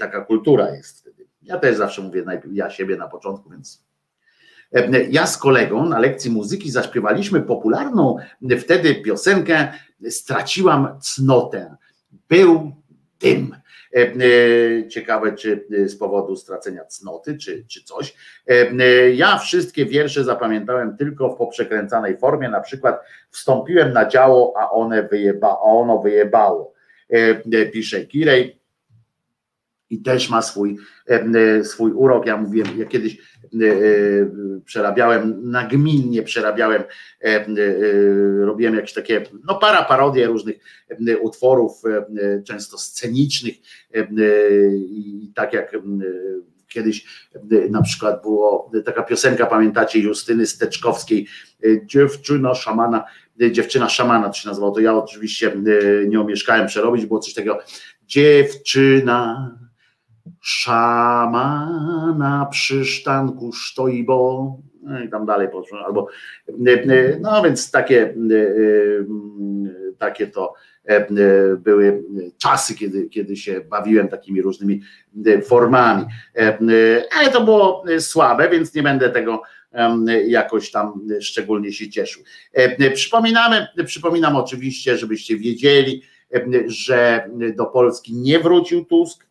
taka 0.01 0.25
kultura 0.25 0.71
jest 0.75 1.01
wtedy. 1.01 1.27
Ja 1.43 1.59
też 1.59 1.77
zawsze 1.77 2.03
mówię 2.03 2.23
najpierw 2.23 2.55
ja 2.55 2.71
siebie 2.71 2.97
na 2.97 3.09
początku, 3.09 3.51
więc 3.51 3.85
ja 5.11 5.27
z 5.27 5.39
kolegą 5.39 5.89
na 5.89 5.99
lekcji 5.99 6.31
muzyki 6.31 6.71
zaśpiewaliśmy 6.71 7.43
popularną 7.43 8.17
wtedy 8.59 8.95
piosenkę 8.95 9.73
Straciłam 10.11 11.01
cnotę. 11.01 11.77
Był 12.29 12.73
dym. 13.21 13.57
Ciekawe, 14.89 15.33
czy 15.33 15.67
z 15.87 15.97
powodu 15.97 16.37
stracenia 16.37 16.85
cnoty, 16.85 17.39
czy, 17.39 17.65
czy 17.69 17.85
coś. 17.85 18.15
Ja 19.15 19.39
wszystkie 19.39 19.87
wiersze 19.87 20.25
zapamiętałem 20.25 20.97
tylko 20.97 21.29
w 21.35 21.37
poprzekręcanej 21.37 22.19
formie, 22.19 22.49
na 22.49 22.61
przykład 22.61 23.01
wstąpiłem 23.31 23.93
na 23.93 24.09
działo, 24.09 24.55
a, 24.57 24.71
one 24.71 25.03
wyjeba, 25.03 25.49
a 25.49 25.63
ono 25.63 25.99
wyjebało. 25.99 26.73
Pisze 27.73 28.01
Kirej 28.01 28.58
i 29.91 30.03
też 30.03 30.31
ma 30.31 30.43
swój, 30.43 30.77
swój 31.63 31.93
urok. 31.93 32.27
Ja 32.27 32.37
mówiłem, 32.37 32.69
ja 32.79 32.87
kiedyś 32.87 33.19
przerabiałem, 34.65 35.51
nagminnie 35.51 36.23
przerabiałem, 36.23 36.83
robiłem 38.41 38.75
jakieś 38.75 38.93
takie, 38.93 39.23
no 39.45 39.55
para 39.55 39.85
parodie 39.85 40.27
różnych 40.27 40.57
utworów, 41.21 41.83
często 42.47 42.79
scenicznych 42.79 43.55
i 44.75 45.33
tak 45.35 45.53
jak 45.53 45.77
kiedyś 46.69 47.29
na 47.71 47.83
przykład 47.83 48.23
było 48.23 48.73
taka 48.85 49.03
piosenka, 49.03 49.47
pamiętacie, 49.47 49.99
Justyny 49.99 50.47
Steczkowskiej, 50.47 51.27
dziewczyna 51.85 52.55
szamana, 52.55 53.05
dziewczyna 53.51 53.89
szamana 53.89 54.29
to 54.29 54.35
się 54.35 54.49
nazywało, 54.49 54.73
to 54.73 54.81
ja 54.81 54.97
oczywiście 54.97 55.53
nie 56.09 56.21
omieszkałem 56.21 56.67
przerobić, 56.67 57.07
było 57.07 57.21
coś 57.21 57.35
takiego, 57.35 57.59
dziewczyna 58.07 59.51
szamana 60.41 62.49
przy 62.51 62.85
sztanku 62.85 63.53
stoi, 63.53 64.05
bo 64.05 64.57
no 64.83 65.01
i 65.01 65.09
tam 65.09 65.27
dalej 65.27 65.49
poszło, 65.49 65.79
albo 65.87 66.07
no 67.21 67.43
więc 67.43 67.71
takie 67.71 68.15
takie 69.99 70.27
to 70.27 70.55
były 71.59 72.05
czasy, 72.39 72.75
kiedy, 72.75 73.09
kiedy 73.09 73.37
się 73.37 73.61
bawiłem 73.61 74.09
takimi 74.09 74.43
różnymi 74.43 74.81
formami, 75.45 76.05
ale 77.19 77.31
to 77.33 77.45
było 77.45 77.85
słabe, 77.99 78.49
więc 78.49 78.75
nie 78.75 78.83
będę 78.83 79.11
tego 79.11 79.43
jakoś 80.27 80.71
tam 80.71 81.01
szczególnie 81.21 81.73
się 81.73 81.91
cieszył. 81.91 82.23
Przypominamy, 82.95 83.67
przypominam 83.87 84.37
oczywiście, 84.37 84.97
żebyście 84.97 85.37
wiedzieli, 85.37 86.03
że 86.67 87.31
do 87.57 87.67
Polski 87.67 88.15
nie 88.15 88.39
wrócił 88.39 88.85
Tusk, 88.85 89.28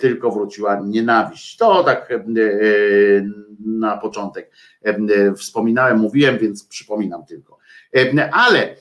tylko 0.00 0.30
wróciła 0.30 0.80
nienawiść. 0.84 1.56
To 1.56 1.84
tak 1.84 2.08
na 3.66 3.96
początek 3.96 4.50
wspominałem, 5.36 5.98
mówiłem, 5.98 6.38
więc 6.38 6.64
przypominam 6.64 7.24
tylko. 7.24 7.58
Ale 8.32 8.76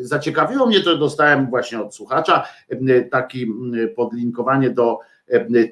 zaciekawiło 0.00 0.66
mnie 0.66 0.80
to, 0.80 0.96
dostałem 0.96 1.50
właśnie 1.50 1.80
od 1.80 1.94
słuchacza 1.94 2.44
taki 3.10 3.52
podlinkowanie 3.96 4.70
do 4.70 4.98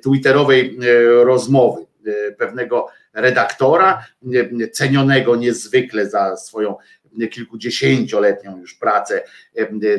twitterowej 0.02 0.78
rozmowy 1.24 1.86
pewnego 2.38 2.86
redaktora, 3.14 4.05
cenionego 4.72 5.36
niezwykle 5.36 6.10
za 6.10 6.36
swoją 6.36 6.76
kilkudziesięcioletnią 7.30 8.58
już 8.58 8.74
pracę 8.74 9.22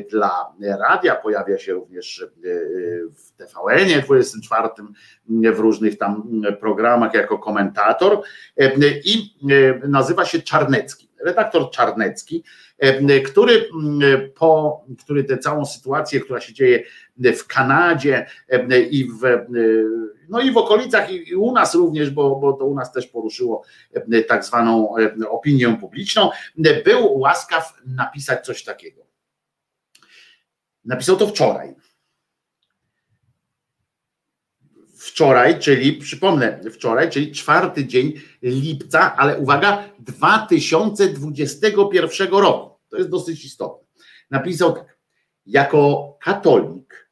dla 0.09 0.53
radia, 0.79 1.15
pojawia 1.15 1.57
się 1.57 1.73
również 1.73 2.25
w 3.15 3.31
TVN-ie 3.31 4.01
24, 4.01 4.69
w 5.53 5.59
różnych 5.59 5.97
tam 5.97 6.41
programach 6.59 7.13
jako 7.13 7.39
komentator. 7.39 8.21
I 9.05 9.35
nazywa 9.87 10.25
się 10.25 10.41
Czarnecki, 10.41 11.06
redaktor 11.25 11.71
Czarnecki, 11.71 12.43
który 13.25 13.69
po, 14.35 14.81
który 15.03 15.23
tę 15.23 15.37
całą 15.37 15.65
sytuację, 15.65 16.19
która 16.19 16.41
się 16.41 16.53
dzieje 16.53 16.83
w 17.17 17.47
Kanadzie 17.47 18.25
i 18.91 19.05
w, 19.05 19.45
no 20.29 20.41
i 20.41 20.51
w 20.51 20.57
okolicach 20.57 21.11
i 21.11 21.35
u 21.35 21.51
nas 21.51 21.75
również, 21.75 22.09
bo, 22.09 22.35
bo 22.35 22.53
to 22.53 22.65
u 22.65 22.75
nas 22.75 22.91
też 22.91 23.07
poruszyło 23.07 23.63
tak 24.27 24.45
zwaną 24.45 24.95
opinię 25.29 25.77
publiczną, 25.79 26.29
był 26.85 27.19
łaskaw 27.19 27.73
napisać 27.85 28.45
coś 28.45 28.63
takiego. 28.63 29.07
Napisał 30.85 31.17
to 31.17 31.27
wczoraj. 31.27 31.75
Wczoraj, 35.17 35.59
czyli 35.59 35.93
przypomnę, 35.93 36.59
wczoraj, 36.71 37.09
czyli 37.09 37.31
czwarty 37.31 37.85
dzień 37.85 38.13
lipca, 38.41 39.15
ale 39.15 39.39
uwaga, 39.39 39.89
2021 39.99 42.31
roku. 42.31 42.79
To 42.89 42.97
jest 42.97 43.09
dosyć 43.09 43.45
istotne. 43.45 43.87
Napisał 44.29 44.73
tak. 44.73 44.97
Jako 45.45 46.17
katolik, 46.21 47.09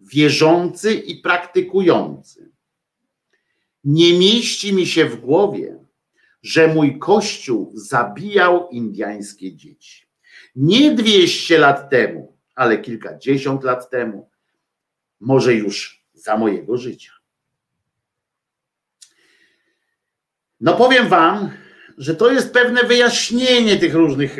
wierzący 0.00 0.94
i 0.94 1.16
praktykujący, 1.16 2.52
nie 3.84 4.18
mieści 4.18 4.72
mi 4.72 4.86
się 4.86 5.04
w 5.04 5.20
głowie, 5.20 5.78
że 6.42 6.68
mój 6.68 6.98
kościół 6.98 7.72
zabijał 7.74 8.68
indyjskie 8.70 9.56
dzieci. 9.56 10.06
Nie 10.56 10.94
200 10.94 11.58
lat 11.58 11.90
temu, 11.90 12.36
ale 12.54 12.78
kilkadziesiąt 12.78 13.64
lat 13.64 13.90
temu, 13.90 14.30
może 15.20 15.54
już 15.54 16.04
za 16.14 16.36
mojego 16.36 16.76
życia. 16.76 17.23
No 20.60 20.76
powiem 20.76 21.08
Wam, 21.08 21.50
że 21.98 22.14
to 22.14 22.32
jest 22.32 22.52
pewne 22.52 22.84
wyjaśnienie 22.84 23.76
tych 23.76 23.94
różnych 23.94 24.38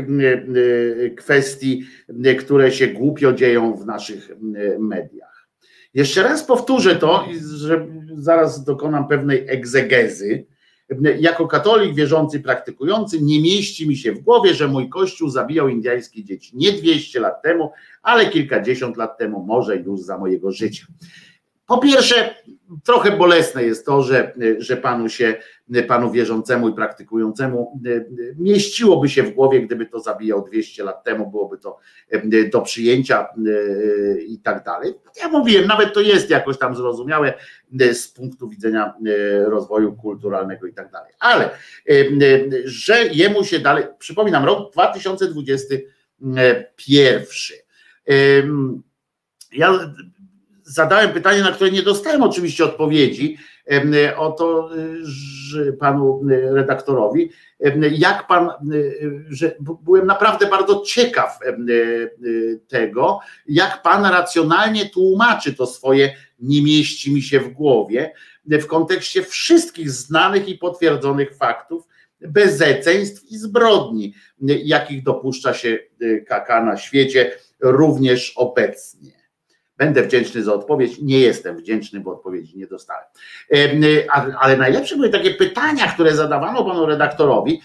kwestii, 1.17 1.87
które 2.39 2.73
się 2.73 2.87
głupio 2.87 3.33
dzieją 3.33 3.77
w 3.77 3.87
naszych 3.87 4.31
mediach. 4.79 5.49
Jeszcze 5.95 6.23
raz 6.23 6.45
powtórzę 6.45 6.97
to, 6.97 7.29
że 7.57 7.87
zaraz 8.17 8.65
dokonam 8.65 9.09
pewnej 9.09 9.45
egzegezy. 9.49 10.47
Jako 11.19 11.47
katolik 11.47 11.95
wierzący, 11.95 12.41
praktykujący, 12.41 13.23
nie 13.23 13.41
mieści 13.41 13.89
mi 13.89 13.97
się 13.97 14.13
w 14.13 14.21
głowie, 14.21 14.55
że 14.55 14.69
mój 14.69 14.89
kościół 14.89 15.31
zabijał 15.31 15.69
indyjskie 15.69 16.25
dzieci. 16.25 16.57
Nie 16.57 16.73
200 16.73 17.21
lat 17.21 17.43
temu, 17.43 17.71
ale 18.03 18.27
kilkadziesiąt 18.27 18.97
lat 18.97 19.19
temu, 19.19 19.45
może 19.45 19.77
już 19.77 20.01
za 20.01 20.19
mojego 20.19 20.53
życia. 20.53 20.87
Po 21.67 21.79
pierwsze, 21.79 22.35
trochę 22.85 23.17
bolesne 23.17 23.65
jest 23.65 23.87
to, 23.87 24.03
że, 24.03 24.33
że 24.59 24.77
panu 24.77 25.09
się, 25.09 25.35
panu 25.89 26.11
wierzącemu 26.11 26.69
i 26.69 26.75
praktykującemu 26.75 27.81
mieściłoby 28.39 29.09
się 29.09 29.23
w 29.23 29.31
głowie, 29.31 29.61
gdyby 29.61 29.87
to 29.87 30.01
zabijał 30.01 30.45
200 30.45 30.85
lat 30.85 31.05
temu, 31.05 31.31
byłoby 31.31 31.59
to 31.59 31.79
do 32.53 32.61
przyjęcia 32.61 33.29
i 34.27 34.39
tak 34.39 34.65
dalej. 34.65 34.95
Ja 35.21 35.29
mówiłem, 35.29 35.67
nawet 35.67 35.95
to 35.95 36.01
jest 36.01 36.31
jakoś 36.31 36.59
tam 36.59 36.77
zrozumiałe 36.77 37.35
z 37.93 38.09
punktu 38.09 38.49
widzenia 38.49 38.95
rozwoju 39.47 39.93
kulturalnego 39.93 40.67
i 40.67 40.75
tak 40.75 40.91
dalej. 40.91 41.13
Ale 41.21 41.51
że 42.65 43.07
jemu 43.07 43.45
się 43.45 43.59
dalej, 43.59 43.85
przypominam, 43.99 44.45
rok 44.45 44.73
2021. 44.73 47.59
Ja 49.53 49.95
zadałem 50.65 51.13
pytanie, 51.13 51.43
na 51.43 51.53
które 51.53 51.71
nie 51.71 51.83
dostałem 51.83 52.23
oczywiście 52.23 52.65
odpowiedzi 52.65 53.37
o 54.17 54.33
to, 54.33 54.71
że 55.03 55.73
panu 55.73 56.23
redaktorowi, 56.29 57.31
jak 57.91 58.27
pan, 58.27 58.51
że 59.29 59.57
byłem 59.83 60.07
naprawdę 60.07 60.47
bardzo 60.47 60.83
ciekaw 60.87 61.39
tego, 62.69 63.21
jak 63.47 63.83
pan 63.83 64.05
racjonalnie 64.07 64.91
tłumaczy 64.91 65.55
to 65.55 65.67
swoje 65.67 66.15
nie 66.39 66.63
mieści 66.63 67.15
mi 67.15 67.23
się 67.23 67.41
w 67.41 67.49
głowie 67.49 68.13
w 68.47 68.67
kontekście 68.67 69.23
wszystkich 69.23 69.91
znanych 69.91 70.49
i 70.49 70.59
potwierdzonych 70.59 71.37
faktów, 71.37 71.87
bezeceństw 72.21 73.25
i 73.31 73.39
zbrodni, 73.39 74.15
jakich 74.41 75.03
dopuszcza 75.03 75.55
się 75.55 75.79
KK 76.27 76.65
na 76.65 76.77
świecie, 76.77 77.33
również 77.61 78.33
obecnie. 78.37 79.24
Będę 79.77 80.03
wdzięczny 80.03 80.43
za 80.43 80.55
odpowiedź. 80.55 80.99
Nie 81.03 81.21
jestem 81.21 81.57
wdzięczny, 81.57 82.01
bo 82.01 82.13
odpowiedzi 82.13 82.59
nie 82.59 82.67
dostałem. 82.67 83.05
Ale 84.41 84.57
najlepsze 84.57 84.97
były 84.97 85.11
takie 85.11 85.31
pytania, 85.31 85.93
które 85.93 86.15
zadawano 86.15 86.65
panu 86.65 86.87
redaktorowi. 86.87 87.61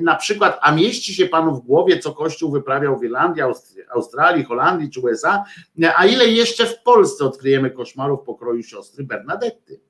Na 0.00 0.16
przykład, 0.16 0.58
a 0.62 0.72
mieści 0.72 1.14
się 1.14 1.26
panu 1.26 1.54
w 1.54 1.60
głowie, 1.60 1.98
co 1.98 2.12
Kościół 2.12 2.50
wyprawiał 2.50 2.98
w 2.98 3.04
Irlandii, 3.04 3.42
Australii, 3.90 4.44
Holandii 4.44 4.90
czy 4.90 5.00
USA, 5.00 5.44
a 5.96 6.06
ile 6.06 6.26
jeszcze 6.26 6.66
w 6.66 6.82
Polsce 6.82 7.24
odkryjemy 7.24 7.70
koszmarów 7.70 8.20
pokroju 8.24 8.62
siostry 8.62 9.04
Bernadetty? 9.04 9.80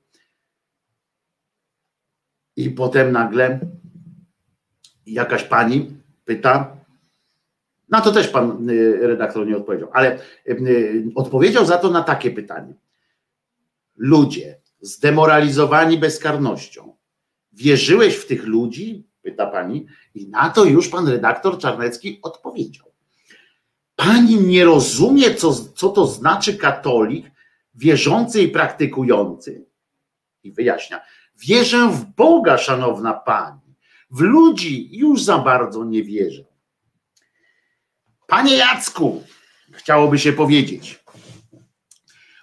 I 2.55 2.69
potem 2.69 3.11
nagle 3.11 3.59
jakaś 5.05 5.43
pani 5.43 5.91
pyta, 6.25 6.78
na 7.89 8.01
to 8.01 8.11
też 8.11 8.27
pan 8.27 8.69
redaktor 9.01 9.47
nie 9.47 9.57
odpowiedział, 9.57 9.89
ale 9.93 10.19
odpowiedział 11.15 11.65
za 11.65 11.77
to 11.77 11.89
na 11.89 12.03
takie 12.03 12.31
pytanie. 12.31 12.73
Ludzie 13.95 14.61
zdemoralizowani 14.81 15.97
bezkarnością, 15.97 16.95
wierzyłeś 17.53 18.15
w 18.15 18.27
tych 18.27 18.43
ludzi? 18.43 19.07
Pyta 19.21 19.47
pani. 19.47 19.85
I 20.15 20.27
na 20.27 20.49
to 20.49 20.65
już 20.65 20.89
pan 20.89 21.07
redaktor 21.07 21.57
Czarnecki 21.57 22.19
odpowiedział. 22.21 22.91
Pani 23.95 24.35
nie 24.35 24.65
rozumie, 24.65 25.35
co, 25.35 25.53
co 25.53 25.89
to 25.89 26.07
znaczy 26.07 26.57
katolik, 26.57 27.31
wierzący 27.75 28.41
i 28.41 28.47
praktykujący. 28.47 29.65
I 30.43 30.51
wyjaśnia. 30.51 31.01
Wierzę 31.35 31.89
w 31.89 32.05
Boga, 32.05 32.57
szanowna 32.57 33.13
pani. 33.13 33.75
W 34.11 34.21
ludzi 34.21 34.97
już 34.97 35.23
za 35.23 35.37
bardzo 35.37 35.85
nie 35.85 36.03
wierzę. 36.03 36.48
Panie 38.29 38.55
Jacku, 38.55 39.23
chciałoby 39.71 40.19
się 40.19 40.33
powiedzieć. 40.33 40.99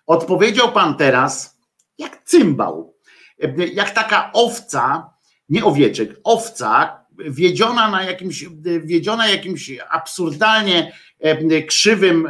Odpowiedział 0.07 0.73
pan 0.73 0.97
teraz 0.97 1.59
jak 1.99 2.23
cymbał, 2.25 2.95
jak 3.75 3.91
taka 3.91 4.31
owca, 4.33 5.11
nie 5.49 5.65
owieczek, 5.65 6.11
owca 6.25 7.01
wiedziona 7.19 7.91
na 7.91 8.03
jakimś, 8.03 8.45
wiedziona 8.85 9.29
jakimś 9.29 9.71
absurdalnie 9.91 10.93
krzywym, 11.69 12.29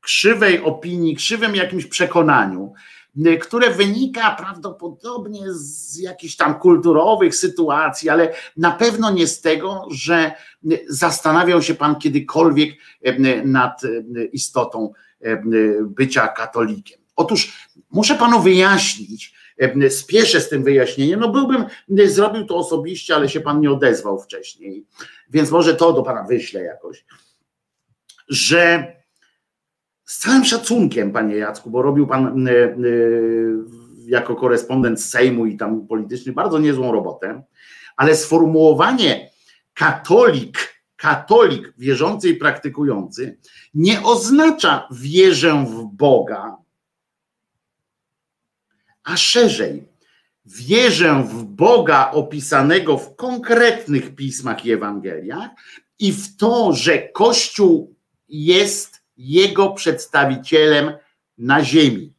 krzywej 0.00 0.60
opinii, 0.60 1.16
krzywym 1.16 1.56
jakimś 1.56 1.86
przekonaniu, 1.86 2.72
które 3.40 3.70
wynika 3.70 4.36
prawdopodobnie 4.38 5.40
z 5.50 5.96
jakichś 5.98 6.36
tam 6.36 6.58
kulturowych 6.58 7.36
sytuacji, 7.36 8.10
ale 8.10 8.34
na 8.56 8.70
pewno 8.70 9.10
nie 9.10 9.26
z 9.26 9.40
tego, 9.40 9.86
że 9.90 10.32
zastanawiał 10.88 11.62
się 11.62 11.74
pan 11.74 11.96
kiedykolwiek 11.96 12.70
nad 13.44 13.82
istotą 14.32 14.92
bycia 15.84 16.28
katolikiem. 16.28 17.00
Otóż 17.16 17.68
muszę 17.90 18.14
panu 18.14 18.40
wyjaśnić, 18.40 19.34
spieszę 19.88 20.40
z 20.40 20.48
tym 20.48 20.64
wyjaśnieniem, 20.64 21.20
no 21.20 21.28
byłbym, 21.28 21.64
zrobił 22.04 22.46
to 22.46 22.56
osobiście, 22.56 23.14
ale 23.14 23.28
się 23.28 23.40
pan 23.40 23.60
nie 23.60 23.70
odezwał 23.70 24.20
wcześniej, 24.20 24.86
więc 25.30 25.50
może 25.50 25.74
to 25.74 25.92
do 25.92 26.02
pana 26.02 26.22
wyślę 26.22 26.62
jakoś, 26.62 27.04
że 28.28 28.92
z 30.04 30.18
całym 30.18 30.44
szacunkiem, 30.44 31.12
panie 31.12 31.36
Jacku, 31.36 31.70
bo 31.70 31.82
robił 31.82 32.06
pan 32.06 32.48
y, 32.48 32.50
y, 32.50 33.82
jako 34.06 34.36
korespondent 34.36 35.02
Sejmu 35.02 35.46
i 35.46 35.56
tam 35.56 35.86
polityczny 35.86 36.32
bardzo 36.32 36.58
niezłą 36.58 36.92
robotę, 36.92 37.42
ale 37.96 38.16
sformułowanie 38.16 39.30
katolik, 39.74 40.84
katolik 40.96 41.74
wierzący 41.78 42.28
i 42.28 42.34
praktykujący 42.34 43.38
nie 43.74 44.02
oznacza 44.02 44.88
wierzę 44.90 45.64
w 45.68 45.84
Boga, 45.84 46.56
a 49.04 49.16
szerzej 49.16 49.88
wierzę 50.44 51.24
w 51.28 51.44
Boga 51.44 52.10
opisanego 52.10 52.98
w 52.98 53.16
konkretnych 53.16 54.14
pismach 54.14 54.66
i 54.66 54.72
Ewangeliach 54.72 55.50
i 55.98 56.12
w 56.12 56.36
to, 56.36 56.72
że 56.72 57.08
Kościół 57.08 57.94
jest 58.28 59.01
jego 59.16 59.70
przedstawicielem 59.70 60.92
na 61.38 61.64
ziemi, 61.64 62.14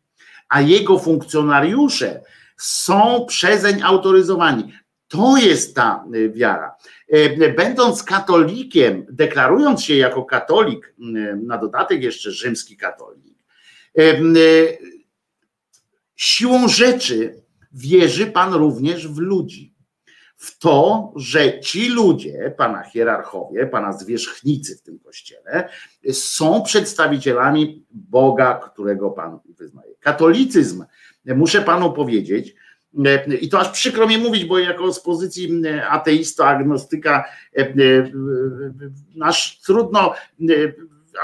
a 0.50 0.62
jego 0.62 1.00
funkcjonariusze 1.00 2.22
są 2.58 3.26
przezeń 3.28 3.82
autoryzowani. 3.82 4.74
To 5.08 5.38
jest 5.38 5.76
ta 5.76 6.06
y, 6.16 6.30
wiara. 6.30 6.76
E, 7.10 7.54
będąc 7.54 8.04
katolikiem, 8.04 9.06
deklarując 9.10 9.84
się 9.84 9.96
jako 9.96 10.26
katolik, 10.26 10.96
y, 11.00 11.40
na 11.44 11.58
dodatek 11.58 12.04
jeszcze 12.04 12.32
rzymski 12.32 12.78
katolik, 12.78 13.38
e, 13.98 14.02
y, 14.38 14.78
siłą 16.16 16.68
rzeczy 16.68 17.44
wierzy 17.72 18.28
pan 18.28 18.54
również 18.54 19.08
w 19.08 19.18
ludzi 19.18 19.73
w 20.44 20.60
to, 20.60 21.14
że 21.16 21.60
ci 21.60 21.90
ludzie, 21.90 22.54
pana 22.58 22.84
hierarchowie, 22.84 23.68
pana 23.68 23.94
zwierzchnicy 23.94 24.78
w 24.78 24.82
tym 24.82 25.00
kościele, 25.00 25.70
są 26.12 26.62
przedstawicielami 26.62 27.86
Boga, 27.92 28.54
którego 28.54 29.12
pan 29.12 29.40
wyznaje. 29.58 29.96
Katolicyzm, 30.00 30.86
muszę 31.26 31.62
panu 31.62 31.94
powiedzieć, 31.94 32.56
i 33.42 33.50
to 33.50 33.60
aż 33.60 33.70
przykro 33.70 34.08
mi 34.08 34.18
mówić, 34.18 34.46
bo 34.46 34.60
jako 34.60 34.94
z 34.94 35.00
pozycji 35.00 35.62
ateista, 35.90 36.46
agnostyka, 36.48 37.26
nasz 39.16 39.60
trudno 39.60 40.14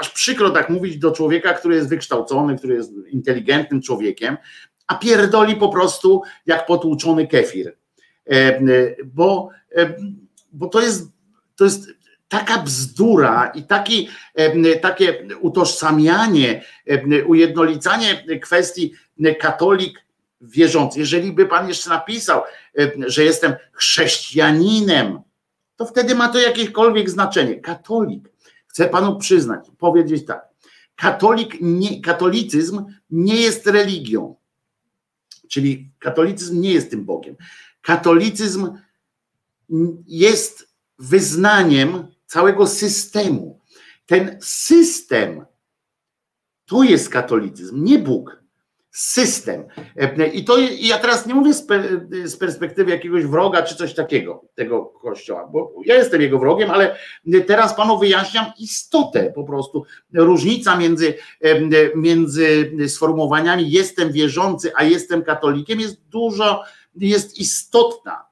aż 0.00 0.10
przykro 0.10 0.50
tak 0.50 0.70
mówić 0.70 0.98
do 0.98 1.12
człowieka, 1.12 1.54
który 1.54 1.74
jest 1.74 1.88
wykształcony, 1.88 2.58
który 2.58 2.74
jest 2.74 2.92
inteligentnym 3.08 3.82
człowiekiem, 3.82 4.36
a 4.86 4.94
pierdoli 4.94 5.56
po 5.56 5.68
prostu 5.68 6.22
jak 6.46 6.66
potłuczony 6.66 7.26
kefir. 7.26 7.79
Bo, 9.04 9.48
bo 10.52 10.68
to 10.68 10.80
jest, 10.80 11.08
to 11.56 11.64
jest 11.64 11.86
taka 12.28 12.62
bzdura 12.62 13.52
i 13.54 13.62
taki, 13.62 14.08
takie 14.82 15.28
utożsamianie, 15.40 16.64
ujednolicanie 17.26 18.24
kwestii 18.42 18.94
katolik 19.40 20.04
wierzący. 20.40 20.98
Jeżeli 20.98 21.32
by 21.32 21.46
pan 21.46 21.68
jeszcze 21.68 21.90
napisał, 21.90 22.42
że 23.06 23.24
jestem 23.24 23.54
chrześcijaninem, 23.72 25.20
to 25.76 25.86
wtedy 25.86 26.14
ma 26.14 26.28
to 26.28 26.38
jakiekolwiek 26.38 27.10
znaczenie. 27.10 27.60
Katolik, 27.60 28.28
chcę 28.66 28.88
panu 28.88 29.18
przyznać, 29.18 29.66
powiedzieć 29.78 30.26
tak. 30.26 30.48
Katolik 30.96 31.56
nie, 31.60 32.00
katolicyzm 32.00 32.84
nie 33.10 33.36
jest 33.36 33.66
religią. 33.66 34.36
Czyli 35.48 35.90
katolicyzm 35.98 36.60
nie 36.60 36.72
jest 36.72 36.90
tym 36.90 37.04
Bogiem. 37.04 37.36
Katolicyzm 37.82 38.78
jest 40.06 40.68
wyznaniem 40.98 42.06
całego 42.26 42.66
systemu. 42.66 43.60
Ten 44.06 44.38
system 44.42 45.46
to 46.66 46.82
jest 46.82 47.08
katolicyzm, 47.08 47.84
nie 47.84 47.98
Bóg. 47.98 48.40
System. 48.92 49.64
I 50.32 50.44
to 50.44 50.58
ja 50.80 50.98
teraz 50.98 51.26
nie 51.26 51.34
mówię 51.34 51.54
z 52.24 52.36
perspektywy 52.36 52.90
jakiegoś 52.90 53.24
wroga 53.24 53.62
czy 53.62 53.76
coś 53.76 53.94
takiego 53.94 54.44
tego 54.54 54.84
kościoła, 54.84 55.48
bo 55.52 55.72
ja 55.84 55.94
jestem 55.94 56.20
jego 56.20 56.38
wrogiem, 56.38 56.70
ale 56.70 56.96
teraz 57.46 57.74
panu 57.74 57.98
wyjaśniam 57.98 58.46
istotę 58.58 59.32
po 59.34 59.44
prostu. 59.44 59.84
Różnica 60.14 60.76
między, 60.76 61.14
między 61.96 62.72
sformułowaniami 62.88 63.70
jestem 63.70 64.12
wierzący, 64.12 64.72
a 64.76 64.84
jestem 64.84 65.22
katolikiem 65.22 65.80
jest 65.80 66.00
dużo, 66.08 66.62
jest 66.94 67.38
istotna 67.38 68.30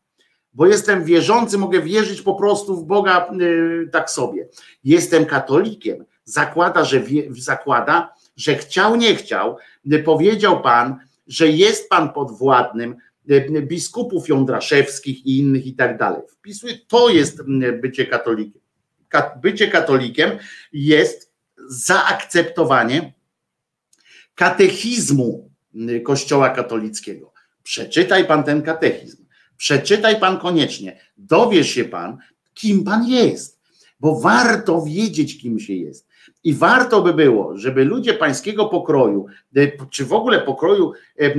bo 0.58 0.66
jestem 0.66 1.04
wierzący, 1.04 1.58
mogę 1.58 1.82
wierzyć 1.82 2.22
po 2.22 2.34
prostu 2.34 2.76
w 2.76 2.84
Boga 2.84 3.30
y, 3.40 3.88
tak 3.92 4.10
sobie. 4.10 4.48
Jestem 4.84 5.26
katolikiem, 5.26 6.04
zakłada, 6.24 6.84
że 6.84 7.00
wie, 7.00 7.22
zakłada, 7.30 8.14
że 8.36 8.54
chciał, 8.54 8.96
nie 8.96 9.16
chciał, 9.16 9.56
y, 9.92 9.98
powiedział 9.98 10.62
Pan, 10.62 10.96
że 11.26 11.48
jest 11.48 11.88
Pan 11.88 12.12
podwładnym 12.12 12.96
y, 13.30 13.62
biskupów 13.62 14.28
jądraszewskich 14.28 15.26
i 15.26 15.38
innych 15.38 15.66
i 15.66 15.74
tak 15.74 15.98
dalej. 15.98 16.22
Wpisuje, 16.28 16.78
to 16.88 17.08
jest 17.08 17.42
bycie 17.80 18.06
katolikiem. 18.06 18.62
Bycie 19.42 19.68
katolikiem 19.68 20.30
jest 20.72 21.32
zaakceptowanie 21.68 23.12
katechizmu 24.34 25.50
Kościoła 26.04 26.50
katolickiego. 26.50 27.37
Przeczytaj 27.68 28.24
Pan 28.24 28.44
ten 28.44 28.62
katechizm 28.62 29.24
Przeczytaj 29.56 30.20
pan 30.20 30.38
koniecznie, 30.38 31.00
dowiesz 31.16 31.68
się 31.70 31.84
pan, 31.84 32.18
kim 32.54 32.84
pan 32.84 33.08
jest, 33.08 33.60
bo 34.00 34.20
warto 34.20 34.82
wiedzieć, 34.82 35.38
kim 35.38 35.58
się 35.60 35.74
jest. 35.74 36.08
I 36.44 36.54
warto 36.54 37.02
by 37.02 37.14
było, 37.14 37.58
żeby 37.58 37.84
ludzie 37.84 38.14
pańskiego 38.14 38.66
pokroju, 38.66 39.26
e, 39.56 39.72
czy 39.90 40.04
w 40.04 40.12
ogóle 40.12 40.40
pokroju, 40.40 40.92
e, 41.20 41.24
e, 41.24 41.34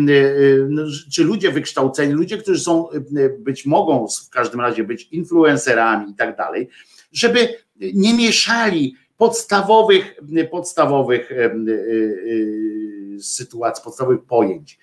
no, 0.69 0.83
czy 1.11 1.23
ludzie 1.23 1.51
wykształceni, 1.51 2.13
ludzie, 2.13 2.37
którzy 2.37 2.59
są, 2.59 2.87
być 3.39 3.65
mogą 3.65 4.07
w 4.07 4.29
każdym 4.29 4.61
razie 4.61 4.83
być 4.83 5.07
influencerami 5.11 6.11
i 6.11 6.15
tak 6.15 6.37
dalej, 6.37 6.69
żeby 7.11 7.47
nie 7.93 8.13
mieszali 8.13 8.95
podstawowych, 9.17 10.15
podstawowych 10.51 11.31
sytuacji, 13.21 13.83
podstawowych 13.83 14.25
pojęć. 14.25 14.79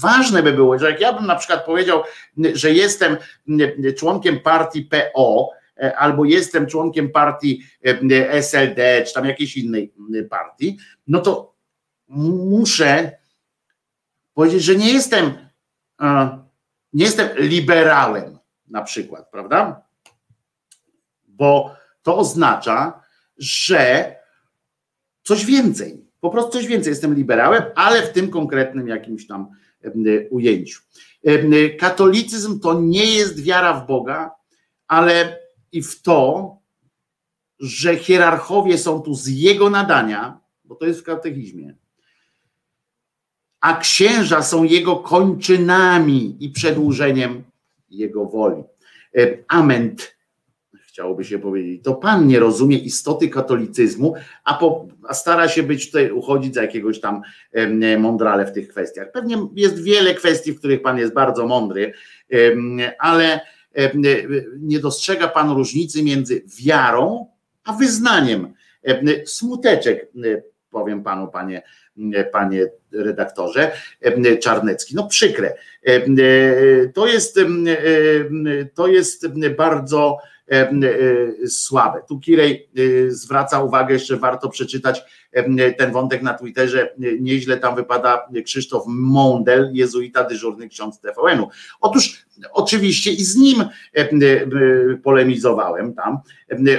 Ważne 0.00 0.42
by 0.42 0.52
było, 0.52 0.78
że 0.78 0.90
jak 0.90 1.00
ja 1.00 1.12
bym 1.12 1.26
na 1.26 1.36
przykład 1.36 1.64
powiedział, 1.64 2.02
że 2.54 2.72
jestem 2.72 3.16
członkiem 3.98 4.40
partii 4.40 4.84
PO, 4.84 5.50
albo 5.96 6.24
jestem 6.24 6.66
członkiem 6.66 7.10
partii 7.10 7.66
SLD, 8.30 9.04
czy 9.06 9.14
tam 9.14 9.24
jakiejś 9.24 9.56
innej 9.56 9.92
partii, 10.30 10.78
no 11.06 11.20
to 11.20 11.54
muszę 12.08 13.18
powiedzieć, 14.34 14.62
że 14.62 14.76
nie 14.76 14.92
jestem, 14.92 15.50
nie 16.92 17.04
jestem 17.04 17.28
liberałem 17.36 18.38
na 18.68 18.82
przykład, 18.82 19.30
prawda? 19.30 19.82
Bo 21.28 21.76
to 22.02 22.16
oznacza, 22.16 23.02
że 23.38 24.16
coś 25.22 25.44
więcej. 25.44 26.05
Po 26.26 26.30
prostu 26.30 26.52
coś 26.52 26.66
więcej. 26.66 26.90
Jestem 26.90 27.14
liberałem, 27.14 27.62
ale 27.74 28.02
w 28.02 28.12
tym 28.12 28.30
konkretnym 28.30 28.88
jakimś 28.88 29.26
tam 29.26 29.46
ujęciu. 30.30 30.80
Katolicyzm 31.78 32.60
to 32.60 32.80
nie 32.80 33.04
jest 33.04 33.42
wiara 33.42 33.80
w 33.80 33.86
Boga, 33.86 34.30
ale 34.88 35.38
i 35.72 35.82
w 35.82 36.02
to, 36.02 36.56
że 37.60 37.96
hierarchowie 37.96 38.78
są 38.78 39.00
tu 39.00 39.14
z 39.14 39.26
jego 39.28 39.70
nadania, 39.70 40.40
bo 40.64 40.74
to 40.74 40.86
jest 40.86 41.00
w 41.00 41.04
katechizmie, 41.04 41.74
a 43.60 43.76
księża 43.76 44.42
są 44.42 44.64
jego 44.64 44.96
kończynami 44.96 46.36
i 46.40 46.50
przedłużeniem 46.50 47.44
jego 47.90 48.24
woli. 48.24 48.62
Ament 49.48 50.15
chciałoby 50.96 51.24
się 51.24 51.38
powiedzieć. 51.38 51.84
To 51.84 51.94
pan 51.94 52.26
nie 52.26 52.38
rozumie 52.38 52.78
istoty 52.78 53.28
katolicyzmu, 53.28 54.14
a, 54.44 54.54
po, 54.54 54.86
a 55.08 55.14
stara 55.14 55.48
się 55.48 55.62
być 55.62 55.86
tutaj, 55.86 56.10
uchodzić 56.10 56.54
za 56.54 56.62
jakiegoś 56.62 57.00
tam 57.00 57.22
mądrale 57.98 58.46
w 58.46 58.52
tych 58.52 58.68
kwestiach. 58.68 59.12
Pewnie 59.12 59.36
jest 59.56 59.82
wiele 59.82 60.14
kwestii, 60.14 60.52
w 60.52 60.58
których 60.58 60.82
pan 60.82 60.98
jest 60.98 61.14
bardzo 61.14 61.46
mądry, 61.46 61.92
ale 62.98 63.40
nie 64.58 64.78
dostrzega 64.78 65.28
pan 65.28 65.50
różnicy 65.50 66.02
między 66.02 66.42
wiarą 66.64 67.26
a 67.64 67.72
wyznaniem. 67.72 68.54
Smuteczek, 69.24 70.12
powiem 70.70 71.02
panu, 71.02 71.28
panie, 71.28 71.62
panie 72.32 72.66
redaktorze 72.92 73.72
Czarnecki. 74.40 74.94
No 74.94 75.06
przykre. 75.06 75.54
To 76.94 77.06
jest, 77.06 77.40
to 78.74 78.86
jest 78.86 79.26
bardzo 79.56 80.18
E, 80.18 80.18
e, 80.18 80.35
słabe. 81.46 82.02
Tu 82.08 82.20
Kirej 82.20 82.68
e, 82.76 83.10
zwraca 83.10 83.62
uwagę, 83.62 83.94
jeszcze 83.94 84.16
warto 84.16 84.48
przeczytać 84.48 85.02
ten 85.78 85.92
wątek 85.92 86.22
na 86.22 86.34
Twitterze, 86.34 86.94
nieźle 87.20 87.56
tam 87.56 87.76
wypada 87.76 88.28
Krzysztof 88.44 88.84
Mondel, 88.86 89.70
jezuita 89.72 90.24
dyżurny 90.24 90.68
ksiądz 90.68 91.00
TVN-u. 91.00 91.48
Otóż 91.80 92.26
oczywiście 92.52 93.12
i 93.12 93.24
z 93.24 93.36
nim 93.36 93.64
polemizowałem 95.02 95.94
tam. 95.94 96.18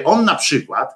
On 0.04 0.26
na 0.26 0.36
przykład 0.36 0.96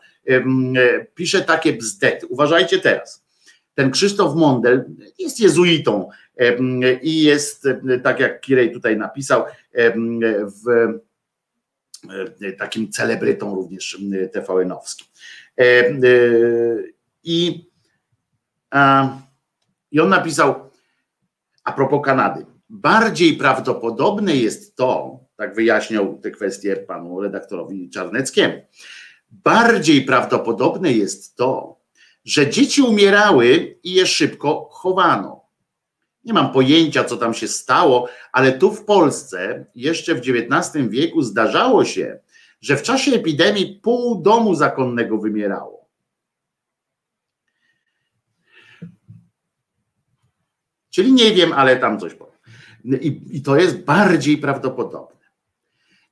pisze 1.16 1.42
takie 1.42 1.74
bzdety. 1.74 2.28
Uważajcie 2.28 2.80
teraz. 2.80 3.26
Ten 3.74 3.92
Krzysztof 3.92 4.36
Mondel 4.36 4.86
jest 5.20 5.40
jezuitą 5.40 6.10
i 7.02 7.22
jest, 7.22 7.68
tak 8.04 8.20
jak 8.20 8.42
Kirej 8.42 8.72
tutaj 8.72 8.98
napisał, 8.98 9.44
w 10.66 10.70
E, 10.70 11.11
takim 12.58 12.92
celebrytą 12.92 13.56
również 13.56 14.00
TVN-owskim. 14.34 15.06
E, 15.58 15.64
e, 15.64 15.94
I, 17.24 17.70
I 19.92 20.00
on 20.00 20.10
napisał 20.10 20.72
a 21.64 21.72
propos 21.72 22.02
Kanady. 22.06 22.46
Bardziej 22.70 23.38
prawdopodobne 23.38 24.36
jest 24.36 24.76
to, 24.76 25.20
tak 25.38 25.56
wyjaśniał 25.56 26.18
tę 26.18 26.32
kwestię 26.32 26.76
panu 26.76 27.22
redaktorowi 27.22 27.90
Czarneckiemu, 27.90 28.62
bardziej 29.32 30.06
prawdopodobne 30.06 30.92
jest 30.92 31.36
to, 31.36 31.80
że 32.26 32.50
dzieci 32.50 32.82
umierały 32.82 33.78
i 33.84 33.94
je 33.94 34.06
szybko 34.06 34.70
chowano. 34.72 35.41
Nie 36.26 36.34
mam 36.34 36.52
pojęcia, 36.52 37.04
co 37.04 37.18
tam 37.18 37.34
się 37.34 37.48
stało, 37.48 38.10
ale 38.32 38.52
tu 38.52 38.72
w 38.72 38.86
Polsce 38.86 39.66
jeszcze 39.76 40.16
w 40.16 40.22
XIX 40.28 40.88
wieku 40.90 41.22
zdarzało 41.22 41.86
się, 41.86 42.20
że 42.62 42.78
w 42.78 42.84
czasie 42.84 43.12
epidemii 43.12 43.80
pół 43.84 44.22
domu 44.22 44.56
zakonnego 44.56 45.18
wymierało. 45.18 45.82
Czyli 50.90 51.14
nie 51.14 51.34
wiem, 51.34 51.54
ale 51.54 51.78
tam 51.78 52.00
coś 52.00 52.14
powiem. 52.14 52.32
I, 53.02 53.22
I, 53.32 53.42
to 53.42 53.58
jest 53.58 53.84
bardziej 53.84 54.38
prawdopodobne. 54.38 55.22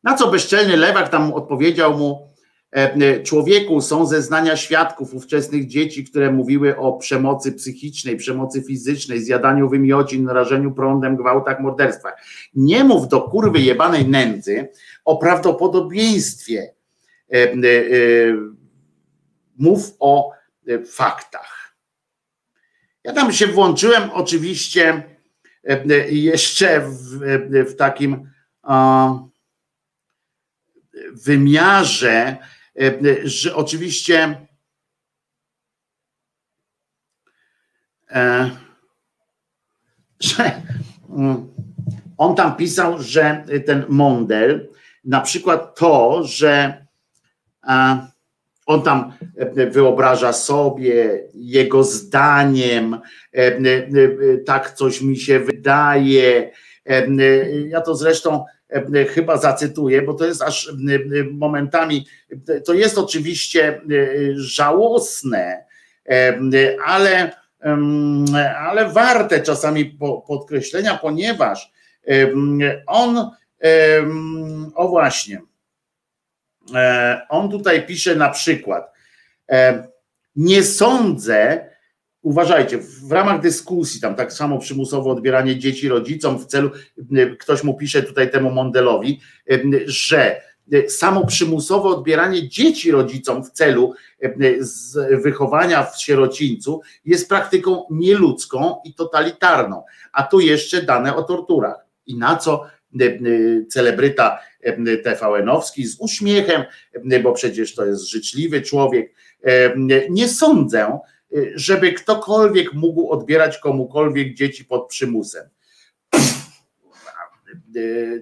Na 0.04 0.16
co 0.16 0.32
bezczelny 0.32 0.78
lewak 0.78 1.10
tam 1.10 1.34
odpowiedział 1.34 1.98
mu, 1.98 2.29
człowieku 3.24 3.82
są 3.82 4.06
zeznania 4.06 4.58
świadków 4.58 5.14
ówczesnych 5.14 5.68
dzieci, 5.68 6.06
które 6.06 6.32
mówiły 6.32 6.78
o 6.78 6.94
przemocy 6.94 7.52
psychicznej, 7.52 8.18
przemocy 8.18 8.64
fizycznej, 8.64 9.22
zjadaniu 9.22 9.70
wymiocin, 9.70 10.24
narażeniu 10.24 10.72
prądem, 10.72 11.16
gwałtach, 11.16 11.60
morderstwach. 11.60 12.24
Nie 12.56 12.84
mów 12.84 13.08
do 13.08 13.22
kurwy 13.22 13.60
jebanej 13.60 14.08
nędzy 14.08 14.70
o 15.06 15.18
prawdopodobieństwie. 15.18 16.74
E, 17.34 17.54
mów 19.60 19.96
o 20.00 20.32
e, 20.68 20.86
faktach. 20.86 21.76
Ja 23.04 23.14
tam 23.14 23.34
się 23.34 23.48
włączyłem 23.48 24.10
oczywiście 24.14 25.04
e, 25.64 26.10
jeszcze 26.10 26.82
w, 26.82 27.24
e, 27.24 27.66
w 27.66 27.76
takim 27.76 28.30
wymiarze, 31.14 32.38
że 33.24 33.56
oczywiście 33.56 34.48
że 40.20 40.62
mm, 41.10 41.48
on 42.18 42.36
tam 42.36 42.56
pisał, 42.56 43.02
że 43.02 43.46
ten 43.66 43.86
Mondel, 43.90 44.70
na 45.06 45.22
przykład 45.22 45.80
to, 45.80 46.24
że 46.24 46.86
on 48.66 48.82
tam 48.82 49.14
wyobraża 49.72 50.34
sobie 50.34 51.24
jego 51.34 51.84
zdaniem, 51.84 53.00
tak 54.46 54.74
coś 54.74 55.02
mi 55.02 55.18
się 55.18 55.40
wydaje. 55.40 56.52
Ja 57.68 57.82
to 57.82 57.96
zresztą 57.96 58.46
chyba 59.10 59.38
zacytuję, 59.38 60.02
bo 60.02 60.14
to 60.14 60.26
jest 60.26 60.42
aż 60.42 60.74
momentami, 61.32 62.06
to 62.66 62.74
jest 62.74 62.98
oczywiście 62.98 63.82
żałosne, 64.36 65.66
ale, 66.86 67.32
ale 68.60 68.90
warte 68.90 69.42
czasami 69.42 69.86
podkreślenia, 70.28 70.98
ponieważ 70.98 71.72
on, 72.88 73.32
o 74.76 74.88
właśnie, 74.88 75.42
e, 76.76 77.22
on 77.30 77.52
tutaj 77.52 77.86
pisze 77.86 78.16
na 78.16 78.30
przykład, 78.30 78.94
nie 80.36 80.64
sądzę, 80.64 81.69
uważajcie, 82.30 82.78
w 82.78 83.12
ramach 83.12 83.42
dyskusji, 83.42 84.02
tam 84.02 84.16
tak 84.16 84.34
samo 84.34 84.60
przymusowe 84.60 85.10
odbieranie 85.10 85.60
dzieci 85.60 85.88
rodzicom 85.88 86.40
w 86.40 86.46
celu, 86.46 86.72
ktoś 87.40 87.64
mu 87.64 87.78
pisze 87.78 88.04
tutaj 88.04 88.32
temu 88.32 88.52
Mondelowi, 88.52 89.20
że 89.86 90.42
samo 90.88 91.26
przymusowe 91.26 91.90
odbieranie 91.90 92.50
dzieci 92.50 92.92
rodzicom 92.92 93.44
w 93.44 93.52
celu 93.52 93.94
wychowania 95.24 95.84
w 95.84 96.02
sierocińcu 96.02 96.82
jest 97.06 97.30
praktyką 97.30 97.84
nieludzką 97.90 98.76
i 98.86 98.94
totalitarną, 98.94 99.84
a 100.14 100.24
tu 100.24 100.40
jeszcze 100.40 100.82
dane 100.82 101.16
o 101.16 101.24
torturach. 101.24 101.86
I 102.06 102.18
na 102.18 102.36
co 102.36 102.66
celebryta 103.70 104.40
TVN-owski 105.04 105.86
z 105.86 106.00
uśmiechem, 106.00 106.64
bo 107.24 107.34
przecież 107.34 107.76
to 107.76 107.86
jest 107.86 108.10
życzliwy 108.10 108.62
człowiek, 108.62 109.14
nie 110.10 110.28
sądzę, 110.28 111.00
żeby 111.56 111.94
ktokolwiek 111.94 112.74
mógł 112.74 113.10
odbierać 113.10 113.58
komukolwiek 113.58 114.34
dzieci 114.34 114.66
pod 114.66 114.88
przymusem. 114.88 115.50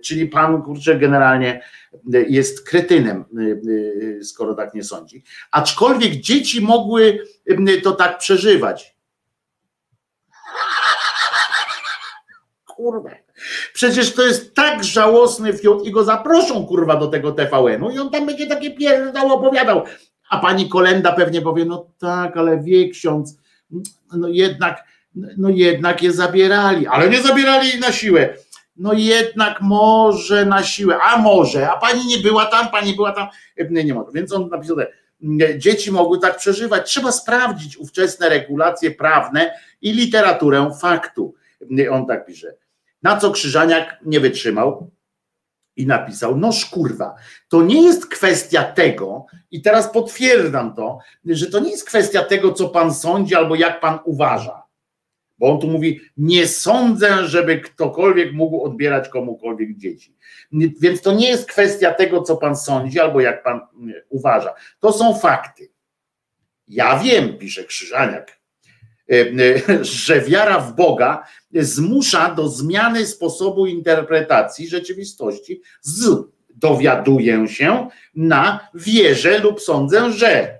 Czyli 0.03 0.27
pan, 0.27 0.61
kurczę, 0.61 0.95
generalnie 0.95 1.63
jest 2.11 2.69
kretynem, 2.69 3.25
skoro 4.21 4.55
tak 4.55 4.73
nie 4.73 4.83
sądzi. 4.83 5.23
Aczkolwiek 5.51 6.13
dzieci 6.13 6.61
mogły 6.61 7.23
to 7.83 7.91
tak 7.91 8.17
przeżywać. 8.17 8.95
Kurwa. 12.65 13.09
Przecież 13.73 14.13
to 14.13 14.23
jest 14.23 14.55
tak 14.55 14.83
żałosny 14.83 15.53
fiut 15.53 15.85
i 15.85 15.91
go 15.91 16.03
zaproszą 16.03 16.65
kurwa 16.67 16.95
do 16.95 17.07
tego 17.07 17.31
TVN-u 17.31 17.89
i 17.89 17.99
on 17.99 18.09
tam 18.09 18.25
będzie 18.25 18.47
takie 18.47 18.71
pierdol 18.71 19.31
opowiadał. 19.31 19.83
A 20.29 20.39
pani 20.39 20.69
Kolenda 20.69 21.11
pewnie 21.11 21.41
powie, 21.41 21.65
no 21.65 21.87
tak, 21.99 22.37
ale 22.37 22.63
wie 22.63 22.89
ksiądz, 22.89 23.37
no 24.13 24.27
jednak, 24.27 24.83
no 25.15 25.49
jednak 25.49 26.03
je 26.03 26.11
zabierali, 26.11 26.87
ale 26.87 27.09
nie 27.09 27.21
zabierali 27.21 27.79
na 27.79 27.91
siłę. 27.91 28.33
No 28.77 28.93
jednak 28.93 29.61
może 29.61 30.45
na 30.45 30.63
siłę, 30.63 30.97
a 31.01 31.17
może, 31.17 31.71
a 31.71 31.77
pani 31.77 32.07
nie 32.07 32.17
była 32.17 32.45
tam, 32.45 32.69
pani 32.69 32.95
była 32.95 33.11
tam, 33.11 33.27
nie, 33.69 33.83
nie 33.83 33.93
może. 33.93 34.11
Więc 34.13 34.33
on 34.33 34.49
napisał 34.49 34.75
tak, 34.75 34.87
dzieci 35.57 35.91
mogły 35.91 36.19
tak 36.19 36.37
przeżywać. 36.37 36.89
Trzeba 36.89 37.11
sprawdzić 37.11 37.77
ówczesne 37.77 38.29
regulacje 38.29 38.91
prawne 38.91 39.53
i 39.81 39.91
literaturę 39.93 40.71
faktu. 40.81 41.33
On 41.91 42.05
tak 42.05 42.25
pisze. 42.25 42.53
Na 43.03 43.17
co 43.17 43.31
Krzyżaniak 43.31 43.97
nie 44.05 44.19
wytrzymał 44.19 44.91
i 45.77 45.87
napisał, 45.87 46.37
no 46.37 46.51
szkurwa, 46.51 47.15
to 47.49 47.61
nie 47.61 47.81
jest 47.81 48.07
kwestia 48.07 48.63
tego, 48.63 49.25
i 49.51 49.61
teraz 49.61 49.91
potwierdzam 49.91 50.75
to, 50.75 50.99
że 51.25 51.47
to 51.51 51.59
nie 51.59 51.71
jest 51.71 51.85
kwestia 51.85 52.23
tego, 52.23 52.53
co 52.53 52.69
pan 52.69 52.93
sądzi 52.93 53.35
albo 53.35 53.55
jak 53.55 53.79
pan 53.79 53.99
uważa. 54.05 54.63
Bo 55.39 55.51
on 55.51 55.59
tu 55.59 55.67
mówi, 55.67 56.01
nie 56.17 56.47
sądzę, 56.47 57.27
żeby 57.27 57.59
ktokolwiek 57.59 58.33
mógł 58.33 58.63
odbierać 58.63 59.09
komukolwiek 59.09 59.77
dzieci. 59.77 60.15
Więc 60.51 61.01
to 61.01 61.13
nie 61.13 61.29
jest 61.29 61.49
kwestia 61.49 61.93
tego, 61.93 62.21
co 62.21 62.37
pan 62.37 62.55
sądzi 62.55 62.99
albo 62.99 63.21
jak 63.21 63.43
pan 63.43 63.59
uważa. 64.09 64.53
To 64.79 64.93
są 64.93 65.15
fakty. 65.15 65.69
Ja 66.67 66.99
wiem, 66.99 67.37
pisze 67.37 67.63
Krzyżaniak, 67.63 68.36
że 69.81 70.21
wiara 70.21 70.59
w 70.59 70.75
Boga 70.75 71.23
zmusza 71.53 72.35
do 72.35 72.47
zmiany 72.49 73.05
sposobu 73.05 73.65
interpretacji 73.65 74.67
rzeczywistości 74.67 75.61
z 75.81 76.27
dowiaduję 76.49 77.47
się 77.47 77.87
na 78.15 78.69
wierzę 78.73 79.39
lub 79.39 79.61
sądzę, 79.61 80.11
że. 80.11 80.59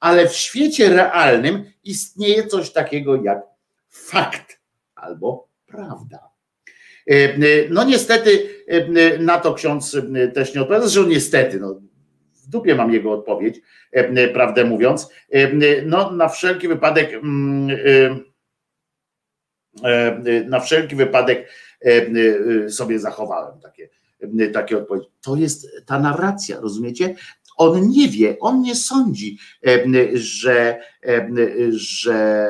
Ale 0.00 0.28
w 0.28 0.32
świecie 0.32 0.88
realnym 0.88 1.64
istnieje 1.84 2.46
coś 2.46 2.70
takiego 2.70 3.16
jak 3.16 3.42
fakt 3.90 4.60
albo 4.94 5.48
prawda. 5.66 6.30
No 7.70 7.84
niestety 7.84 8.48
na 9.18 9.38
to 9.38 9.54
ksiądz 9.54 9.96
też 10.34 10.54
nie 10.54 10.60
odpowiada, 10.60 10.88
że 10.88 11.04
niestety, 11.04 11.60
no, 11.60 11.80
w 12.44 12.48
dupie 12.48 12.74
mam 12.74 12.92
jego 12.92 13.12
odpowiedź, 13.12 13.60
prawdę 14.32 14.64
mówiąc. 14.64 15.10
No 15.86 16.10
na 16.10 16.28
wszelki 16.28 16.68
wypadek 16.68 17.20
na 20.46 20.60
wszelki 20.60 20.96
wypadek 20.96 21.48
sobie 22.68 22.98
zachowałem 22.98 23.60
takie, 23.60 23.88
takie 24.52 24.78
odpowiedzi. 24.78 25.08
To 25.20 25.36
jest 25.36 25.68
ta 25.86 25.98
narracja, 25.98 26.60
rozumiecie? 26.60 27.14
On 27.56 27.88
nie 27.88 28.08
wie, 28.08 28.36
on 28.40 28.60
nie 28.60 28.74
sądzi, 28.74 29.38
że, 30.14 30.80
że, 31.70 32.48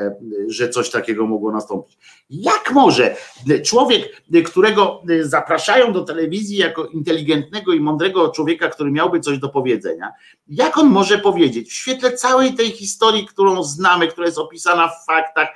że 0.49 0.69
coś 0.69 0.91
takiego 0.91 1.27
mogło 1.27 1.53
nastąpić. 1.53 1.99
Jak 2.31 2.73
może 2.73 3.17
człowiek, 3.65 4.23
którego 4.47 5.03
zapraszają 5.21 5.93
do 5.93 6.05
telewizji 6.05 6.57
jako 6.57 6.87
inteligentnego 6.87 7.73
i 7.73 7.81
mądrego 7.81 8.29
człowieka, 8.29 8.69
który 8.69 8.91
miałby 8.91 9.21
coś 9.21 9.39
do 9.39 9.49
powiedzenia, 9.49 10.13
jak 10.49 10.79
on 10.79 10.87
może 10.87 11.19
powiedzieć 11.19 11.71
w 11.71 11.73
świetle 11.73 12.13
całej 12.13 12.55
tej 12.55 12.71
historii, 12.71 13.27
którą 13.27 13.63
znamy, 13.63 14.09
która 14.09 14.27
jest 14.27 14.39
opisana 14.39 14.89
w 14.89 15.07
faktach, 15.07 15.49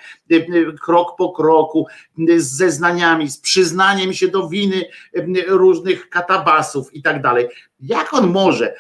krok 0.82 1.16
po 1.18 1.32
kroku, 1.32 1.86
z 2.36 2.56
zeznaniami, 2.56 3.30
z 3.30 3.40
przyznaniem 3.40 4.12
się 4.12 4.28
do 4.28 4.48
winy 4.48 4.84
różnych 5.46 6.08
katabasów 6.08 6.94
i 6.94 7.02
tak 7.02 7.22
dalej, 7.22 7.48
jak 7.80 8.14
on 8.14 8.30
może 8.30 8.74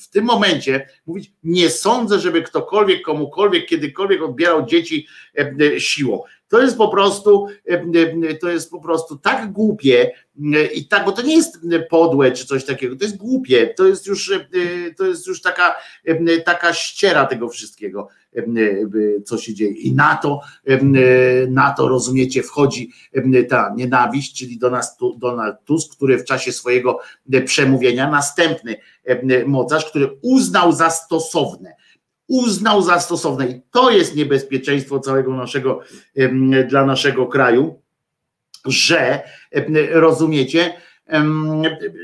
w 0.00 0.08
tym 0.10 0.24
momencie 0.24 0.88
mówić, 1.06 1.32
nie 1.44 1.70
sądzę, 1.70 2.20
żeby 2.20 2.42
ktokolwiek, 2.42 3.02
komukolwiek, 3.02 3.66
kiedykolwiek 3.66 4.22
odbierał 4.22 4.66
dzieci 4.66 5.06
siłą. 5.78 6.22
To 6.48 6.62
jest 6.62 6.76
po 6.76 6.88
prostu, 6.88 7.46
to 8.40 8.48
jest 8.48 8.70
po 8.70 8.80
prostu 8.80 9.18
tak 9.18 9.52
głupie 9.52 10.10
i 10.74 10.88
tak, 10.88 11.04
bo 11.04 11.12
to 11.12 11.22
nie 11.22 11.36
jest 11.36 11.58
podłe 11.90 12.32
czy 12.32 12.46
coś 12.46 12.64
takiego, 12.64 12.96
to 12.96 13.04
jest 13.04 13.16
głupie, 13.16 13.74
to 13.76 13.86
jest 13.86 14.06
już, 14.06 14.32
to 14.96 15.06
jest 15.06 15.26
już 15.26 15.42
taka, 15.42 15.74
taka 16.44 16.74
ściera 16.74 17.26
tego 17.26 17.48
wszystkiego, 17.48 18.08
co 19.24 19.38
się 19.38 19.54
dzieje. 19.54 19.72
I 19.72 19.92
na 19.92 20.16
to, 20.16 20.40
na 21.48 21.70
to 21.72 21.88
rozumiecie, 21.88 22.42
wchodzi 22.42 22.92
ta 23.48 23.72
nienawiść, 23.76 24.38
czyli 24.38 24.58
do 24.58 24.70
nas 24.70 24.96
Donald 25.18 25.56
Tusk, 25.64 25.96
który 25.96 26.18
w 26.18 26.24
czasie 26.24 26.52
swojego 26.52 26.98
przemówienia, 27.44 28.10
następny 28.10 28.76
mocarz, 29.46 29.84
który 29.84 30.18
uznał 30.22 30.72
za 30.72 30.90
stosowne, 30.90 31.74
uznał 32.28 32.82
za 32.82 33.00
stosowne. 33.00 33.48
I 33.48 33.60
to 33.70 33.90
jest 33.90 34.16
niebezpieczeństwo 34.16 35.00
całego 35.00 35.36
naszego, 35.36 35.80
dla 36.68 36.86
naszego 36.86 37.26
kraju, 37.26 37.82
że 38.64 39.22
rozumiecie, 39.90 40.74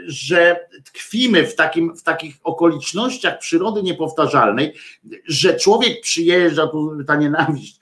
że 0.06 0.68
tkwimy 0.84 1.46
w, 1.46 1.54
takim, 1.54 1.96
w 1.96 2.02
takich 2.02 2.34
okolicznościach 2.42 3.38
przyrody 3.38 3.82
niepowtarzalnej, 3.82 4.74
że 5.26 5.56
człowiek 5.56 6.00
przyjeżdża, 6.00 6.66
tu 6.66 7.04
ta 7.06 7.16
nienawiść, 7.16 7.80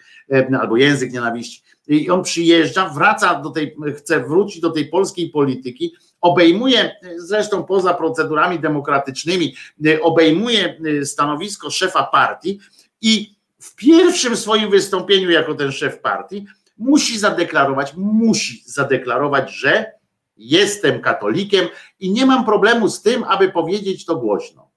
albo 0.61 0.77
język 0.77 1.13
nienawiści, 1.13 1.63
i 1.89 2.11
on 2.11 2.23
przyjeżdża, 2.23 2.89
wraca 2.89 3.35
do 3.35 3.51
tej, 3.51 3.77
chce 3.97 4.21
wrócić 4.21 4.61
do 4.61 4.71
tej 4.71 4.87
polskiej 4.87 5.31
polityki, 5.31 5.95
obejmuje, 6.23 6.97
zresztą 7.17 7.65
poza 7.65 7.95
procedurami 7.95 8.59
demokratycznymi, 8.59 9.55
obejmuje 10.03 10.81
stanowisko 11.05 11.71
szefa 11.71 12.03
partii 12.03 12.61
i 13.01 13.35
w 13.61 13.75
pierwszym 13.75 14.37
swoim 14.37 14.71
wystąpieniu 14.71 15.31
jako 15.31 15.55
ten 15.55 15.73
szef 15.73 16.01
partii 16.01 16.47
musi 16.79 17.19
zadeklarować, 17.19 17.95
musi 17.97 18.63
zadeklarować, 18.67 19.53
że 19.53 19.93
jestem 20.37 21.01
katolikiem 21.01 21.69
i 22.01 22.11
nie 22.11 22.27
mam 22.27 22.45
problemu 22.45 22.89
z 22.89 23.03
tym, 23.03 23.25
aby 23.25 23.49
powiedzieć 23.49 24.05
to 24.05 24.17
głośno. 24.17 24.71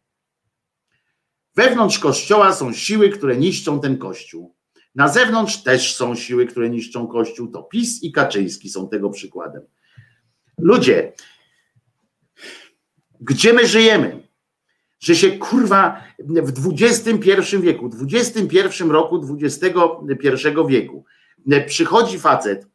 Wewnątrz 1.55 1.99
kościoła 1.99 2.53
są 2.53 2.73
siły, 2.73 3.09
które 3.09 3.37
niszczą 3.37 3.79
ten 3.79 3.97
kościół. 3.97 4.55
Na 4.95 5.07
zewnątrz 5.07 5.57
też 5.57 5.95
są 5.95 6.15
siły, 6.15 6.45
które 6.45 6.69
niszczą 6.69 7.07
kościół. 7.07 7.47
To 7.47 7.63
PiS 7.63 8.03
i 8.03 8.11
Kaczyński 8.11 8.69
są 8.69 8.89
tego 8.89 9.09
przykładem. 9.09 9.61
Ludzie, 10.57 11.13
gdzie 13.25 13.53
my 13.53 13.67
żyjemy? 13.67 14.27
Że 14.99 15.15
się 15.15 15.31
kurwa 15.31 16.03
w 16.29 16.73
XXI 16.81 17.57
wieku, 17.61 17.89
XXI 18.11 18.83
roku 18.89 19.37
XXI 19.41 19.67
wieku 20.67 21.05
przychodzi 21.67 22.19
facet, 22.19 22.67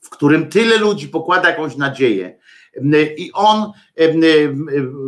w 0.00 0.10
którym 0.10 0.48
tyle 0.48 0.78
ludzi 0.78 1.08
pokłada 1.08 1.50
jakąś 1.50 1.76
nadzieję 1.76 2.38
i 3.16 3.32
on 3.32 3.72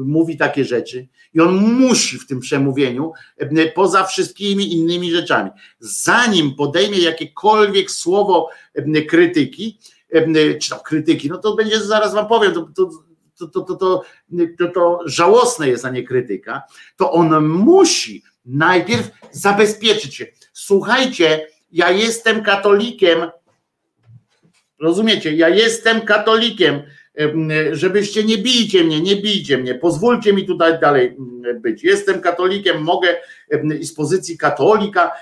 mówi 0.04 0.36
takie 0.36 0.64
rzeczy 0.64 1.08
i 1.34 1.40
on 1.40 1.54
musi 1.54 2.18
w 2.18 2.26
tym 2.26 2.40
przemówieniu, 2.40 3.12
poza 3.74 4.04
wszystkimi 4.04 4.72
innymi 4.72 5.10
rzeczami, 5.10 5.50
zanim 5.80 6.54
podejmie 6.54 6.98
jakiekolwiek 6.98 7.90
słowo 7.90 8.48
krytyki, 9.08 9.78
czy 10.60 10.70
tam 10.70 10.80
krytyki, 10.80 11.28
no 11.28 11.38
to 11.38 11.54
będzie, 11.54 11.80
zaraz 11.80 12.14
wam 12.14 12.26
powiem, 12.26 12.54
to, 12.54 12.68
to 12.76 12.90
to, 13.48 13.60
to, 13.60 13.60
to, 13.60 13.76
to, 13.76 14.02
to, 14.58 14.68
to 14.68 15.00
żałosne 15.06 15.68
jest, 15.68 15.84
a 15.84 15.90
nie 15.90 16.02
krytyka, 16.02 16.62
to 16.96 17.12
on 17.12 17.48
musi 17.48 18.22
najpierw 18.44 19.10
zabezpieczyć 19.30 20.14
się. 20.14 20.26
Słuchajcie, 20.52 21.46
ja 21.72 21.90
jestem 21.90 22.42
katolikiem, 22.42 23.30
rozumiecie, 24.80 25.32
ja 25.32 25.48
jestem 25.48 26.00
katolikiem, 26.00 26.82
żebyście 27.72 28.24
nie 28.24 28.38
bijcie 28.38 28.84
mnie, 28.84 29.00
nie 29.00 29.16
bijcie 29.16 29.58
mnie, 29.58 29.74
pozwólcie 29.74 30.32
mi 30.32 30.46
tutaj 30.46 30.80
dalej 30.80 31.16
być. 31.60 31.84
Jestem 31.84 32.20
katolikiem, 32.20 32.82
mogę 32.82 33.16
z 33.80 33.94
pozycji 33.94 34.38
katolika 34.38 35.12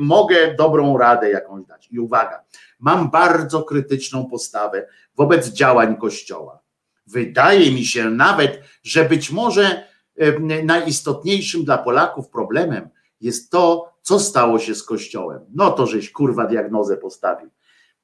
mogę 0.00 0.54
dobrą 0.54 0.98
radę 0.98 1.30
jakąś 1.30 1.66
dać. 1.66 1.88
I 1.90 1.98
uwaga, 1.98 2.44
mam 2.78 3.10
bardzo 3.10 3.62
krytyczną 3.62 4.26
postawę 4.26 4.86
wobec 5.16 5.48
działań 5.48 5.96
Kościoła. 5.96 6.59
Wydaje 7.12 7.72
mi 7.72 7.84
się 7.84 8.10
nawet, 8.10 8.62
że 8.82 9.04
być 9.04 9.30
może 9.30 9.84
najistotniejszym 10.64 11.64
dla 11.64 11.78
Polaków 11.78 12.28
problemem 12.28 12.88
jest 13.20 13.50
to, 13.50 13.92
co 14.02 14.20
stało 14.20 14.58
się 14.58 14.74
z 14.74 14.82
Kościołem. 14.82 15.40
No 15.54 15.70
to 15.70 15.86
żeś 15.86 16.10
kurwa 16.10 16.46
diagnozę 16.46 16.96
postawił. 16.96 17.50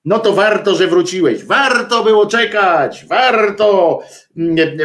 No 0.05 0.19
to 0.19 0.33
warto, 0.33 0.75
że 0.75 0.87
wróciłeś. 0.87 1.45
Warto 1.45 2.05
było 2.05 2.27
czekać. 2.27 3.07
Warto, 3.07 4.01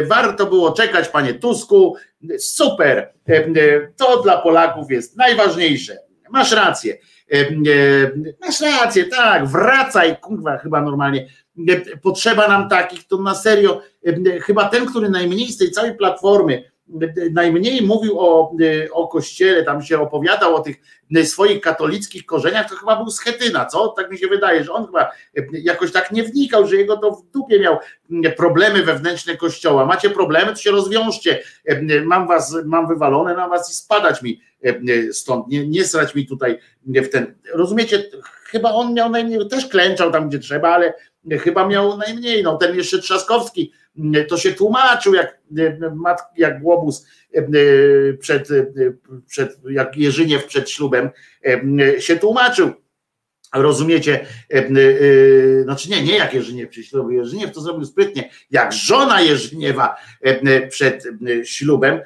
warto 0.08 0.46
było 0.46 0.72
czekać, 0.72 1.08
panie 1.08 1.34
Tusku. 1.34 1.96
Super. 2.38 3.12
To 3.96 4.22
dla 4.22 4.38
Polaków 4.38 4.90
jest 4.90 5.16
najważniejsze. 5.16 5.98
Masz 6.30 6.52
rację. 6.52 6.98
Masz 8.40 8.60
rację, 8.60 9.04
tak. 9.04 9.46
Wracaj, 9.46 10.16
kurwa, 10.20 10.58
chyba 10.58 10.82
normalnie. 10.82 11.28
Potrzeba 12.02 12.48
nam 12.48 12.68
takich, 12.68 13.06
to 13.06 13.18
na 13.18 13.34
serio. 13.34 13.82
Chyba 14.42 14.68
ten, 14.68 14.86
który 14.86 15.10
najmniej 15.10 15.52
z 15.52 15.58
tej 15.58 15.70
całej 15.70 15.96
platformy 15.96 16.72
najmniej 17.32 17.82
mówił 17.82 18.20
o, 18.20 18.56
o 18.92 19.08
kościele, 19.08 19.64
tam 19.64 19.82
się 19.82 20.00
opowiadał 20.00 20.56
o 20.56 20.60
tych 20.60 20.76
swoich 21.24 21.60
katolickich 21.60 22.26
korzeniach, 22.26 22.68
to 22.68 22.76
chyba 22.76 22.96
był 22.96 23.10
Schetyna, 23.10 23.66
co? 23.66 23.88
Tak 23.88 24.10
mi 24.10 24.18
się 24.18 24.26
wydaje, 24.26 24.64
że 24.64 24.72
on 24.72 24.86
chyba 24.86 25.10
jakoś 25.52 25.92
tak 25.92 26.12
nie 26.12 26.22
wnikał, 26.22 26.66
że 26.66 26.76
jego 26.76 26.96
to 26.96 27.10
w 27.10 27.30
dupie 27.30 27.60
miał 27.60 27.76
problemy 28.36 28.82
wewnętrzne 28.84 29.36
kościoła. 29.36 29.86
Macie 29.86 30.10
problemy, 30.10 30.52
to 30.52 30.56
się 30.56 30.70
rozwiążcie. 30.70 31.42
Mam 32.04 32.28
was, 32.28 32.56
mam 32.64 32.88
wywalone 32.88 33.34
na 33.34 33.48
was 33.48 33.70
i 33.70 33.74
spadać 33.74 34.22
mi 34.22 34.40
stąd, 35.12 35.48
nie, 35.48 35.66
nie 35.68 35.84
srać 35.84 36.14
mi 36.14 36.26
tutaj 36.26 36.58
w 36.86 37.08
ten. 37.08 37.34
Rozumiecie? 37.54 38.04
Chyba 38.52 38.72
on 38.72 38.94
miał 38.94 39.10
najmniej, 39.10 39.48
też 39.48 39.66
klęczał 39.66 40.12
tam, 40.12 40.28
gdzie 40.28 40.38
trzeba, 40.38 40.68
ale 40.68 40.94
chyba 41.40 41.68
miał 41.68 41.96
najmniej. 41.96 42.42
No 42.42 42.56
ten 42.56 42.76
jeszcze 42.76 42.98
Trzaskowski 42.98 43.72
to 44.28 44.38
się 44.38 44.52
tłumaczył 44.52 45.14
jak, 45.14 45.38
jak 46.36 46.62
Głobus 46.62 47.06
przed, 48.18 48.48
przed, 49.26 49.58
jak 49.70 49.96
Jerzyniew 49.96 50.44
przed 50.46 50.70
ślubem 50.70 51.10
się 51.98 52.16
tłumaczył. 52.16 52.70
Rozumiecie? 53.54 54.26
Znaczy 55.62 55.90
nie, 55.90 56.02
nie 56.02 56.16
jak 56.16 56.34
Jerzyniew 56.34 56.70
przed 56.70 56.84
ślubem. 56.84 57.12
Jerzyniew 57.12 57.52
to 57.52 57.60
zrobił 57.60 57.84
sprytnie. 57.84 58.30
Jak 58.50 58.72
żona 58.72 59.20
Jerzyniewa 59.20 59.96
przed 60.68 61.04
ślubem 61.44 62.00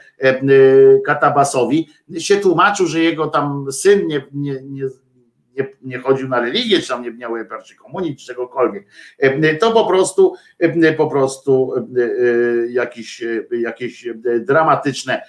Katabasowi 1.06 1.88
się 2.18 2.36
tłumaczył, 2.36 2.86
że 2.86 3.00
jego 3.00 3.26
tam 3.26 3.72
syn 3.72 4.06
nie, 4.06 4.26
nie, 4.32 4.62
nie 4.62 4.84
nie, 5.56 5.66
nie 5.82 5.98
chodził 5.98 6.28
na 6.28 6.40
religię, 6.40 6.80
czy 6.80 6.88
tam 6.88 7.02
nie 7.02 7.10
miał 7.10 7.32
pierwszej 7.50 7.76
komunii, 7.76 8.16
czy 8.16 8.26
czegokolwiek. 8.26 8.86
To 9.60 9.72
po 9.72 9.86
prostu, 9.86 10.34
po 10.96 11.06
prostu 11.06 11.72
jakieś, 12.68 13.24
jakieś 13.50 14.08
dramatyczne 14.40 15.22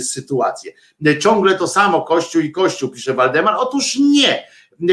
sytuacje. 0.00 0.72
Ciągle 1.20 1.54
to 1.54 1.68
samo, 1.68 2.02
Kościół 2.02 2.42
i 2.42 2.52
Kościół, 2.52 2.90
pisze 2.90 3.14
Waldemar. 3.14 3.54
Otóż 3.58 3.98
nie. 4.00 4.44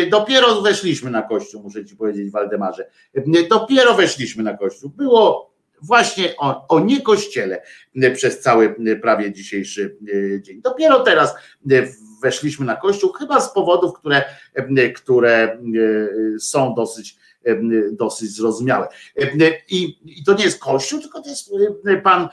Dopiero 0.10 0.62
weszliśmy 0.62 1.12
na 1.12 1.22
Kościół, 1.22 1.64
muszę 1.64 1.86
ci 1.86 1.96
powiedzieć, 1.96 2.32
Waldemarze. 2.32 2.88
Dopiero 3.50 3.94
weszliśmy 3.94 4.44
na 4.44 4.58
Kościół. 4.58 4.90
Było 4.90 5.53
właśnie 5.84 6.38
o, 6.38 6.68
o 6.68 6.80
nie 6.80 7.02
kościele 7.02 7.62
przez 8.14 8.40
cały 8.40 8.76
prawie 9.02 9.34
dzisiejszy 9.34 9.98
dzień. 10.42 10.62
Dopiero 10.62 11.00
teraz 11.00 11.36
weszliśmy 12.22 12.66
na 12.66 12.76
kościół, 12.76 13.12
chyba 13.12 13.42
z 13.42 13.54
powodów, 13.54 13.94
które, 13.94 14.24
które 14.94 15.58
są 16.40 16.76
dosyć 16.76 17.18
dosyć 17.92 18.36
zrozumiałe. 18.36 18.88
I, 19.70 20.00
I, 20.06 20.24
to 20.24 20.34
nie 20.34 20.44
jest 20.44 20.60
Kościół, 20.60 21.00
tylko 21.00 21.22
to 21.22 21.30
jest 21.30 21.52
pan 22.04 22.28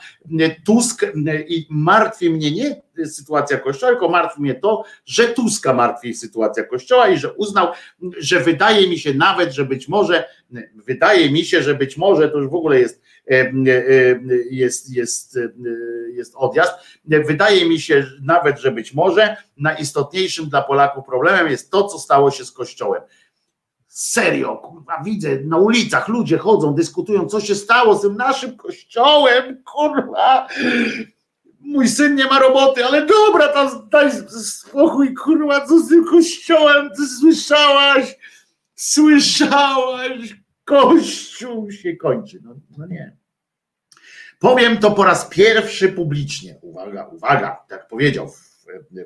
Tusk 0.65 1.05
i 1.47 1.67
martwi 1.69 2.29
mnie 2.29 2.51
nie 2.51 2.81
sytuacja 3.05 3.57
Kościoła, 3.57 3.91
tylko 3.91 4.09
martwi 4.09 4.41
mnie 4.41 4.55
to, 4.55 4.83
że 5.05 5.27
Tuska 5.27 5.73
martwi 5.73 6.13
sytuacja 6.13 6.63
Kościoła 6.63 7.09
i 7.09 7.17
że 7.17 7.33
uznał, 7.33 7.67
że 8.17 8.39
wydaje 8.39 8.89
mi 8.89 8.99
się 8.99 9.13
nawet, 9.13 9.51
że 9.51 9.65
być 9.65 9.87
może, 9.87 10.25
wydaje 10.75 11.31
mi 11.31 11.45
się, 11.45 11.63
że 11.63 11.75
być 11.75 11.97
może 11.97 12.29
to 12.29 12.37
już 12.37 12.49
w 12.49 12.55
ogóle 12.55 12.79
jest 12.79 13.01
jest, 14.51 14.89
jest, 14.89 15.39
jest 16.13 16.33
odjazd. 16.35 16.73
Wydaje 17.05 17.65
mi 17.65 17.79
się 17.79 18.05
nawet, 18.21 18.59
że 18.59 18.71
być 18.71 18.93
może 18.93 19.37
najistotniejszym 19.57 20.49
dla 20.49 20.61
Polaków 20.61 21.05
problemem 21.05 21.47
jest 21.47 21.71
to, 21.71 21.83
co 21.83 21.99
stało 21.99 22.31
się 22.31 22.45
z 22.45 22.51
Kościołem. 22.51 23.01
Serio, 23.87 24.57
kurwa, 24.57 25.01
widzę 25.05 25.29
na 25.43 25.57
ulicach 25.57 26.07
ludzie 26.07 26.37
chodzą, 26.37 26.73
dyskutują, 26.73 27.25
co 27.25 27.41
się 27.41 27.55
stało 27.55 27.95
z 27.95 28.01
tym 28.01 28.17
naszym 28.17 28.57
kościołem, 28.57 29.63
kurwa. 29.63 30.47
Mój 31.59 31.89
syn 31.89 32.15
nie 32.15 32.25
ma 32.25 32.39
roboty, 32.39 32.85
ale 32.85 33.05
dobra, 33.05 33.47
tam 33.47 33.89
daj 33.89 34.11
spokój, 34.43 35.13
kurwa, 35.13 35.67
co 35.67 35.79
z 35.79 35.89
tym 35.89 36.05
kościołem, 36.05 36.89
ty 36.97 37.07
słyszałaś? 37.07 38.15
Słyszałaś? 38.75 40.40
Kościół 40.71 41.71
się 41.71 41.95
kończy. 41.95 42.39
No, 42.43 42.55
no 42.77 42.87
nie. 42.87 43.17
Powiem 44.39 44.77
to 44.77 44.91
po 44.91 45.03
raz 45.03 45.29
pierwszy 45.29 45.89
publicznie. 45.89 46.59
Uwaga, 46.61 47.07
uwaga, 47.07 47.65
tak 47.69 47.87
powiedział 47.87 48.29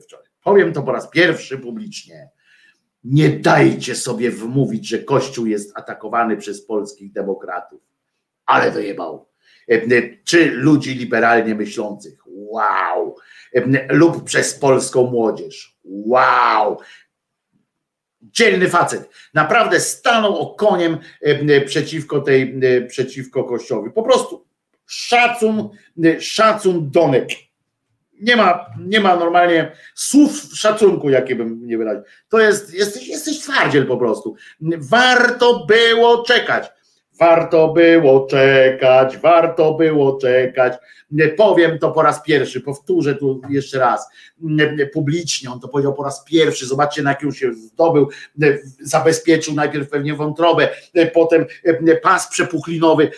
wczoraj. 0.04 0.26
Powiem 0.44 0.74
to 0.74 0.84
po 0.84 0.92
raz 0.92 1.10
pierwszy 1.10 1.58
publicznie. 1.58 2.30
Nie 3.04 3.30
dajcie 3.30 3.96
sobie 3.96 4.32
wmówić, 4.32 4.88
że 4.88 5.00
Kościół 5.00 5.46
jest 5.46 5.78
atakowany 5.78 6.38
przez 6.38 6.66
polskich 6.66 7.12
demokratów. 7.12 7.82
Ale 8.46 8.72
wyjebał. 8.72 9.30
Czy 10.24 10.52
ludzi 10.52 10.96
liberalnie 10.96 11.56
myślących. 11.56 12.20
Wow. 12.26 13.16
Lub 13.90 14.24
przez 14.24 14.60
polską 14.60 15.12
młodzież. 15.12 15.80
Wow 15.84 16.78
dzielny 18.32 18.70
facet. 18.70 19.10
Naprawdę 19.34 19.80
stanął 19.80 20.38
okoniem 20.38 20.98
przeciwko 21.66 22.22
tej, 22.22 22.60
przeciwko 22.88 23.44
kościołowi. 23.44 23.92
Po 23.92 24.04
prostu 24.04 24.46
szacun, 24.86 25.70
szacun 26.20 26.92
donek. 26.92 27.30
Nie 28.22 28.36
ma, 28.36 28.66
nie 28.80 29.00
ma 29.00 29.16
normalnie 29.16 29.72
słów 29.96 30.42
szacunku, 30.54 31.10
jakie 31.10 31.36
bym 31.36 31.68
nie 31.68 31.78
wyraził. 31.78 32.04
To 32.30 32.40
jest, 32.40 32.74
jesteś, 32.74 33.08
jesteś 33.08 33.40
twardziel 33.40 33.88
po 33.88 33.98
prostu. 33.98 34.36
Warto 34.78 35.66
było 35.66 36.24
czekać. 36.24 36.75
Warto 37.20 37.68
było 37.68 38.28
czekać, 38.28 39.18
warto 39.18 39.74
było 39.74 40.18
czekać. 40.18 40.74
Powiem 41.38 41.80
to 41.80 41.92
po 41.92 42.02
raz 42.02 42.24
pierwszy, 42.24 42.62
powtórzę 42.62 43.16
tu 43.16 43.42
jeszcze 43.50 43.80
raz 43.80 44.08
publicznie. 44.94 45.52
On 45.52 45.60
to 45.60 45.68
powiedział 45.68 45.94
po 45.94 46.04
raz 46.04 46.24
pierwszy. 46.24 46.66
Zobaczcie, 46.66 47.02
na 47.02 47.10
jakim 47.10 47.34
się 47.34 47.54
zdobył. 47.54 48.10
Zabezpieczył 48.80 49.54
najpierw 49.54 49.90
pewnie 49.90 50.14
wątrobę, 50.14 50.70
potem 51.14 51.46
pas 52.04 52.28
przepuklinowy 52.28 53.12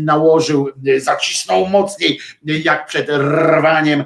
nałożył, 0.00 0.68
zacisnął 0.98 1.66
mocniej, 1.66 2.18
jak 2.44 2.86
przed 2.86 3.08
rwaniem 3.08 4.04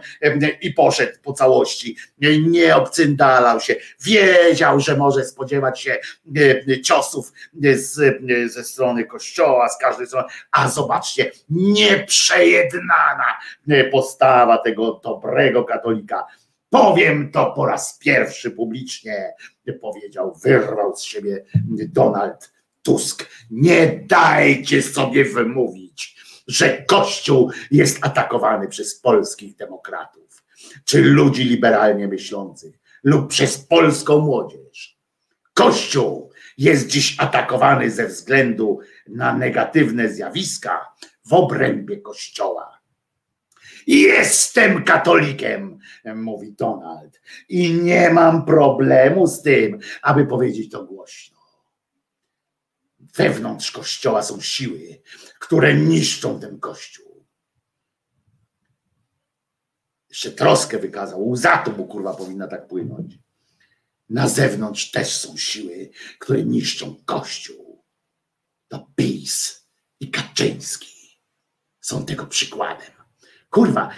i 0.60 0.70
poszedł 0.70 1.12
po 1.22 1.32
całości. 1.32 1.96
Nie 2.40 2.76
obcyndalał 2.76 3.60
się. 3.60 3.76
Wiedział, 4.04 4.80
że 4.80 4.96
może 4.96 5.24
spodziewać 5.24 5.80
się 5.80 5.98
ciosów 6.82 7.32
z, 7.74 8.18
ze 8.52 8.64
strony 8.64 9.04
kościoła, 9.04 9.31
z 9.68 9.78
każdej 9.78 10.06
strony. 10.06 10.28
A 10.50 10.68
zobaczcie, 10.68 11.30
nieprzejednana 11.50 13.26
postawa 13.92 14.58
tego 14.58 15.00
dobrego 15.04 15.64
katolika. 15.64 16.26
Powiem 16.70 17.30
to 17.30 17.52
po 17.56 17.66
raz 17.66 17.98
pierwszy 17.98 18.50
publicznie, 18.50 19.34
powiedział, 19.80 20.34
wyrwał 20.44 20.96
z 20.96 21.02
siebie 21.02 21.44
Donald 21.88 22.52
Tusk. 22.82 23.28
Nie 23.50 23.86
dajcie 24.06 24.82
sobie 24.82 25.24
wymówić, 25.24 26.16
że 26.46 26.82
Kościół 26.82 27.50
jest 27.70 28.06
atakowany 28.06 28.68
przez 28.68 29.00
polskich 29.00 29.56
demokratów, 29.56 30.44
czy 30.84 31.02
ludzi 31.02 31.44
liberalnie 31.44 32.08
myślących, 32.08 32.78
lub 33.04 33.28
przez 33.28 33.58
polską 33.58 34.18
młodzież. 34.18 34.98
Kościół 35.54 36.30
jest 36.58 36.86
dziś 36.86 37.16
atakowany 37.18 37.90
ze 37.90 38.06
względu 38.06 38.80
na 39.08 39.38
negatywne 39.38 40.08
zjawiska 40.08 40.94
w 41.24 41.32
obrębie 41.32 42.00
Kościoła. 42.00 42.82
Jestem 43.86 44.84
katolikiem, 44.84 45.78
mówi 46.14 46.52
Donald, 46.52 47.20
i 47.48 47.74
nie 47.74 48.10
mam 48.10 48.44
problemu 48.44 49.26
z 49.26 49.42
tym, 49.42 49.78
aby 50.02 50.26
powiedzieć 50.26 50.70
to 50.70 50.84
głośno. 50.84 51.38
Wewnątrz 53.16 53.70
kościoła 53.70 54.22
są 54.22 54.40
siły, 54.40 55.02
które 55.40 55.74
niszczą 55.74 56.40
ten 56.40 56.60
kościół. 56.60 57.26
Jeszcze 60.10 60.30
troskę 60.30 60.78
wykazał, 60.78 61.28
łza 61.28 61.58
to 61.58 61.70
mu 61.70 61.86
kurwa 61.86 62.14
powinna 62.14 62.48
tak 62.48 62.66
płynąć. 62.68 63.18
Na 64.08 64.28
zewnątrz 64.28 64.90
też 64.90 65.16
są 65.16 65.36
siły, 65.36 65.90
które 66.18 66.44
niszczą 66.44 66.96
kościół. 67.04 67.61
To 68.72 68.86
PiS 68.96 69.66
i 70.00 70.10
Kaczyński 70.10 71.18
są 71.80 72.04
tego 72.04 72.26
przykładem. 72.26 72.90
Kurwa, 73.50 73.90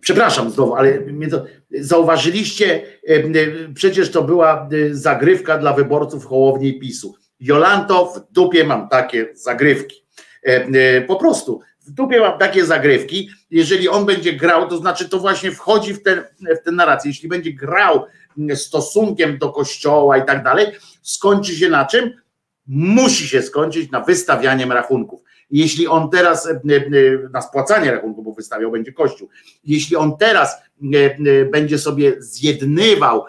przepraszam 0.00 0.50
znowu, 0.50 0.74
ale 0.74 0.98
to, 1.30 1.44
zauważyliście, 1.80 2.86
przecież 3.74 4.10
to 4.10 4.22
była 4.22 4.68
zagrywka 4.90 5.58
dla 5.58 5.72
wyborców 5.72 6.26
Hołowni 6.26 6.68
i 6.68 6.80
PiSu. 6.80 7.14
Jolanto, 7.40 8.06
w 8.06 8.32
dupie 8.32 8.64
mam 8.64 8.88
takie 8.88 9.28
zagrywki. 9.34 10.06
Po 11.06 11.16
prostu, 11.16 11.60
w 11.80 11.90
dupie 11.90 12.20
mam 12.20 12.38
takie 12.38 12.64
zagrywki. 12.64 13.30
Jeżeli 13.50 13.88
on 13.88 14.06
będzie 14.06 14.32
grał, 14.32 14.68
to 14.68 14.76
znaczy 14.76 15.08
to 15.08 15.18
właśnie 15.18 15.52
wchodzi 15.52 15.94
w 15.94 16.02
ten, 16.02 16.24
w 16.60 16.64
ten 16.64 16.76
narrację. 16.76 17.10
Jeśli 17.10 17.28
będzie 17.28 17.52
grał 17.52 18.06
stosunkiem 18.54 19.38
do 19.38 19.52
kościoła 19.52 20.16
i 20.18 20.26
tak 20.26 20.44
dalej, 20.44 20.66
skończy 21.02 21.56
się 21.56 21.68
na 21.68 21.84
czym? 21.84 22.25
Musi 22.68 23.28
się 23.28 23.42
skończyć 23.42 23.90
na 23.90 24.00
wystawianiem 24.00 24.72
rachunków. 24.72 25.20
Jeśli 25.50 25.86
on 25.86 26.10
teraz 26.10 26.48
na 27.32 27.42
spłacanie 27.42 27.90
rachunku, 27.90 28.22
bo 28.22 28.32
wystawiał 28.32 28.70
będzie 28.70 28.92
Kościół, 28.92 29.28
jeśli 29.64 29.96
on 29.96 30.16
teraz 30.16 30.56
będzie 31.52 31.78
sobie 31.78 32.14
zjednywał 32.18 33.24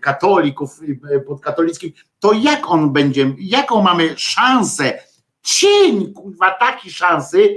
katolików 0.00 0.80
pod 1.26 1.40
katolickim, 1.40 1.92
to 2.18 2.32
jak 2.32 2.70
on 2.70 2.92
będzie, 2.92 3.34
jaką 3.38 3.82
mamy 3.82 4.10
szansę, 4.16 4.98
cień, 5.42 6.12
kurwa, 6.12 6.50
takiej 6.50 6.92
szansy 6.92 7.56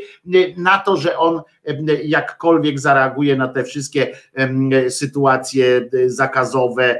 na 0.57 0.77
to, 0.77 0.97
że 0.97 1.17
on 1.17 1.41
jakkolwiek 2.03 2.79
zareaguje 2.79 3.35
na 3.35 3.47
te 3.47 3.63
wszystkie 3.63 4.15
sytuacje 4.89 5.89
zakazowe 6.05 6.99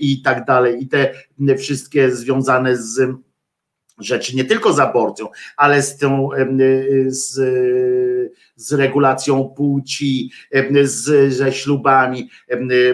i 0.00 0.22
tak 0.22 0.44
dalej, 0.44 0.82
i 0.82 0.88
te 0.88 1.14
wszystkie 1.58 2.10
związane 2.16 2.76
z 2.76 3.16
rzeczy 4.00 4.36
nie 4.36 4.44
tylko 4.44 4.72
z 4.72 4.80
aborcją, 4.80 5.28
ale 5.56 5.82
z 5.82 5.98
tą 5.98 6.28
z, 7.06 7.40
z 8.56 8.72
regulacją 8.72 9.44
płci, 9.56 10.30
z, 10.82 11.32
ze 11.32 11.52
ślubami 11.52 12.30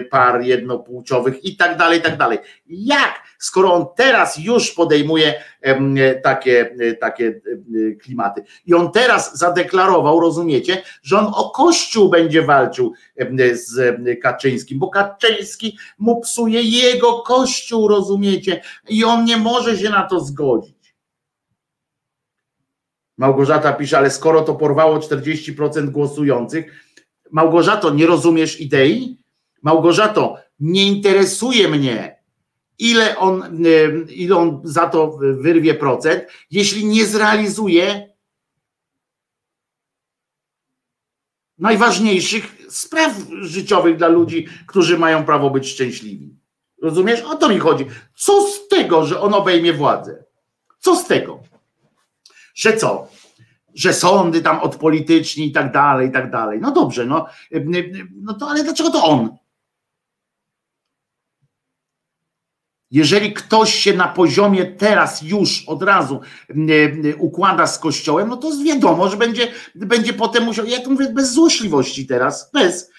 par 0.09 0.41
jednopłciowych 0.41 1.45
i 1.45 1.57
tak 1.57 1.77
dalej, 1.77 1.99
i 1.99 2.01
tak 2.01 2.17
dalej. 2.17 2.37
Jak, 2.67 3.23
skoro 3.39 3.73
on 3.73 3.85
teraz 3.95 4.37
już 4.37 4.71
podejmuje 4.71 5.33
takie, 6.23 6.75
takie 6.99 7.41
klimaty 8.01 8.43
i 8.65 8.73
on 8.73 8.91
teraz 8.91 9.37
zadeklarował, 9.37 10.19
rozumiecie, 10.19 10.81
że 11.03 11.19
on 11.19 11.25
o 11.35 11.49
Kościół 11.49 12.09
będzie 12.09 12.41
walczył 12.41 12.93
z 13.53 13.97
Kaczyńskim, 14.21 14.79
bo 14.79 14.89
Kaczyński 14.89 15.77
mu 15.97 16.21
psuje 16.21 16.61
jego 16.61 17.21
Kościół, 17.21 17.87
rozumiecie, 17.87 18.61
i 18.89 19.03
on 19.03 19.25
nie 19.25 19.37
może 19.37 19.77
się 19.77 19.89
na 19.89 20.03
to 20.03 20.19
zgodzić. 20.19 20.76
Małgorzata 23.17 23.73
pisze, 23.73 23.97
ale 23.97 24.11
skoro 24.11 24.41
to 24.41 24.55
porwało 24.55 24.99
40% 24.99 25.89
głosujących, 25.89 26.87
Małgorzato, 27.31 27.89
nie 27.89 28.05
rozumiesz 28.05 28.61
idei? 28.61 29.17
Małgorzato, 29.61 30.37
nie 30.59 30.87
interesuje 30.87 31.67
mnie, 31.67 32.17
ile 32.79 33.17
on, 33.17 33.63
ile 34.09 34.37
on 34.37 34.61
za 34.63 34.89
to 34.89 35.17
wyrwie 35.17 35.73
procent, 35.73 36.23
jeśli 36.51 36.85
nie 36.85 37.05
zrealizuje 37.05 38.13
najważniejszych 41.57 42.57
spraw 42.69 43.13
życiowych 43.41 43.97
dla 43.97 44.07
ludzi, 44.07 44.47
którzy 44.67 44.97
mają 44.97 45.25
prawo 45.25 45.49
być 45.49 45.67
szczęśliwi. 45.67 46.35
Rozumiesz? 46.81 47.21
O 47.21 47.35
to 47.35 47.49
mi 47.49 47.59
chodzi. 47.59 47.85
Co 48.15 48.47
z 48.47 48.67
tego, 48.67 49.05
że 49.05 49.21
on 49.21 49.33
obejmie 49.33 49.73
władzę? 49.73 50.23
Co 50.79 50.95
z 50.95 51.07
tego? 51.07 51.43
Że 52.57 52.77
co? 52.77 53.07
Że 53.75 53.93
sądy 53.93 54.41
tam 54.41 54.59
odpolityczni 54.59 55.47
i 55.47 55.51
tak 55.51 55.71
dalej, 55.71 56.09
i 56.09 56.11
tak 56.11 56.31
dalej. 56.31 56.59
No 56.61 56.71
dobrze, 56.71 57.05
no, 57.05 57.25
no 58.21 58.33
to 58.33 58.49
ale 58.49 58.63
dlaczego 58.63 58.89
to 58.89 59.03
on? 59.03 59.37
Jeżeli 62.91 63.33
ktoś 63.33 63.73
się 63.75 63.93
na 63.93 64.07
poziomie 64.07 64.65
teraz 64.65 65.21
już 65.21 65.63
od 65.67 65.83
razu 65.83 66.21
układa 67.17 67.67
z 67.67 67.79
kościołem, 67.79 68.29
no 68.29 68.37
to 68.37 68.51
wiadomo, 68.65 69.09
że 69.09 69.17
będzie, 69.17 69.51
będzie 69.75 70.13
potem 70.13 70.43
musiał, 70.43 70.65
ja 70.65 70.77
mówię 70.89 71.09
bez 71.09 71.33
złośliwości 71.33 72.07
teraz, 72.07 72.51
bez, 72.53 72.91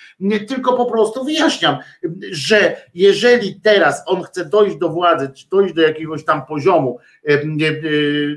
tylko 0.49 0.77
po 0.77 0.87
prostu 0.87 1.25
wyjaśniam, 1.25 1.77
że 2.31 2.77
jeżeli 2.95 3.61
teraz 3.61 4.03
on 4.07 4.23
chce 4.23 4.45
dojść 4.45 4.77
do 4.77 4.89
władzy, 4.89 5.31
czy 5.35 5.49
dojść 5.49 5.75
do 5.75 5.83
jakiegoś 5.83 6.25
tam 6.25 6.47
poziomu 6.47 6.99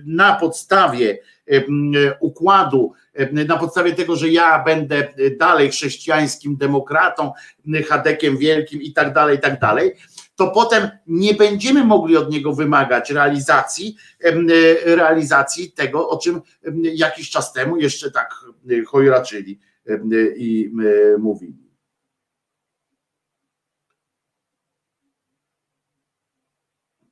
na 0.06 0.36
podstawie 0.36 1.20
układu, 2.20 2.94
na 3.48 3.58
podstawie 3.58 3.94
tego, 3.94 4.16
że 4.16 4.30
ja 4.30 4.64
będę 4.64 5.08
dalej 5.40 5.70
chrześcijańskim 5.70 6.58
demokratą, 6.58 7.32
chadekiem 7.90 8.38
wielkim 8.38 8.82
i 8.82 8.94
tak 8.94 9.14
dalej, 9.14 9.38
i 9.38 9.40
tak 9.40 9.60
dalej, 9.60 9.91
to 10.36 10.48
potem 10.48 10.90
nie 11.08 11.34
będziemy 11.34 11.86
mogli 11.86 12.18
od 12.18 12.32
niego 12.32 12.53
wymagać 12.53 13.12
realizacji, 13.12 13.95
realizacji 14.86 15.72
tego, 15.72 16.10
o 16.10 16.18
czym 16.18 16.41
jakiś 16.94 17.30
czas 17.30 17.53
temu 17.53 17.78
jeszcze 17.78 18.12
tak 18.12 18.34
chojraczyli 18.88 19.60
i 20.36 20.72
mówili. 21.20 21.61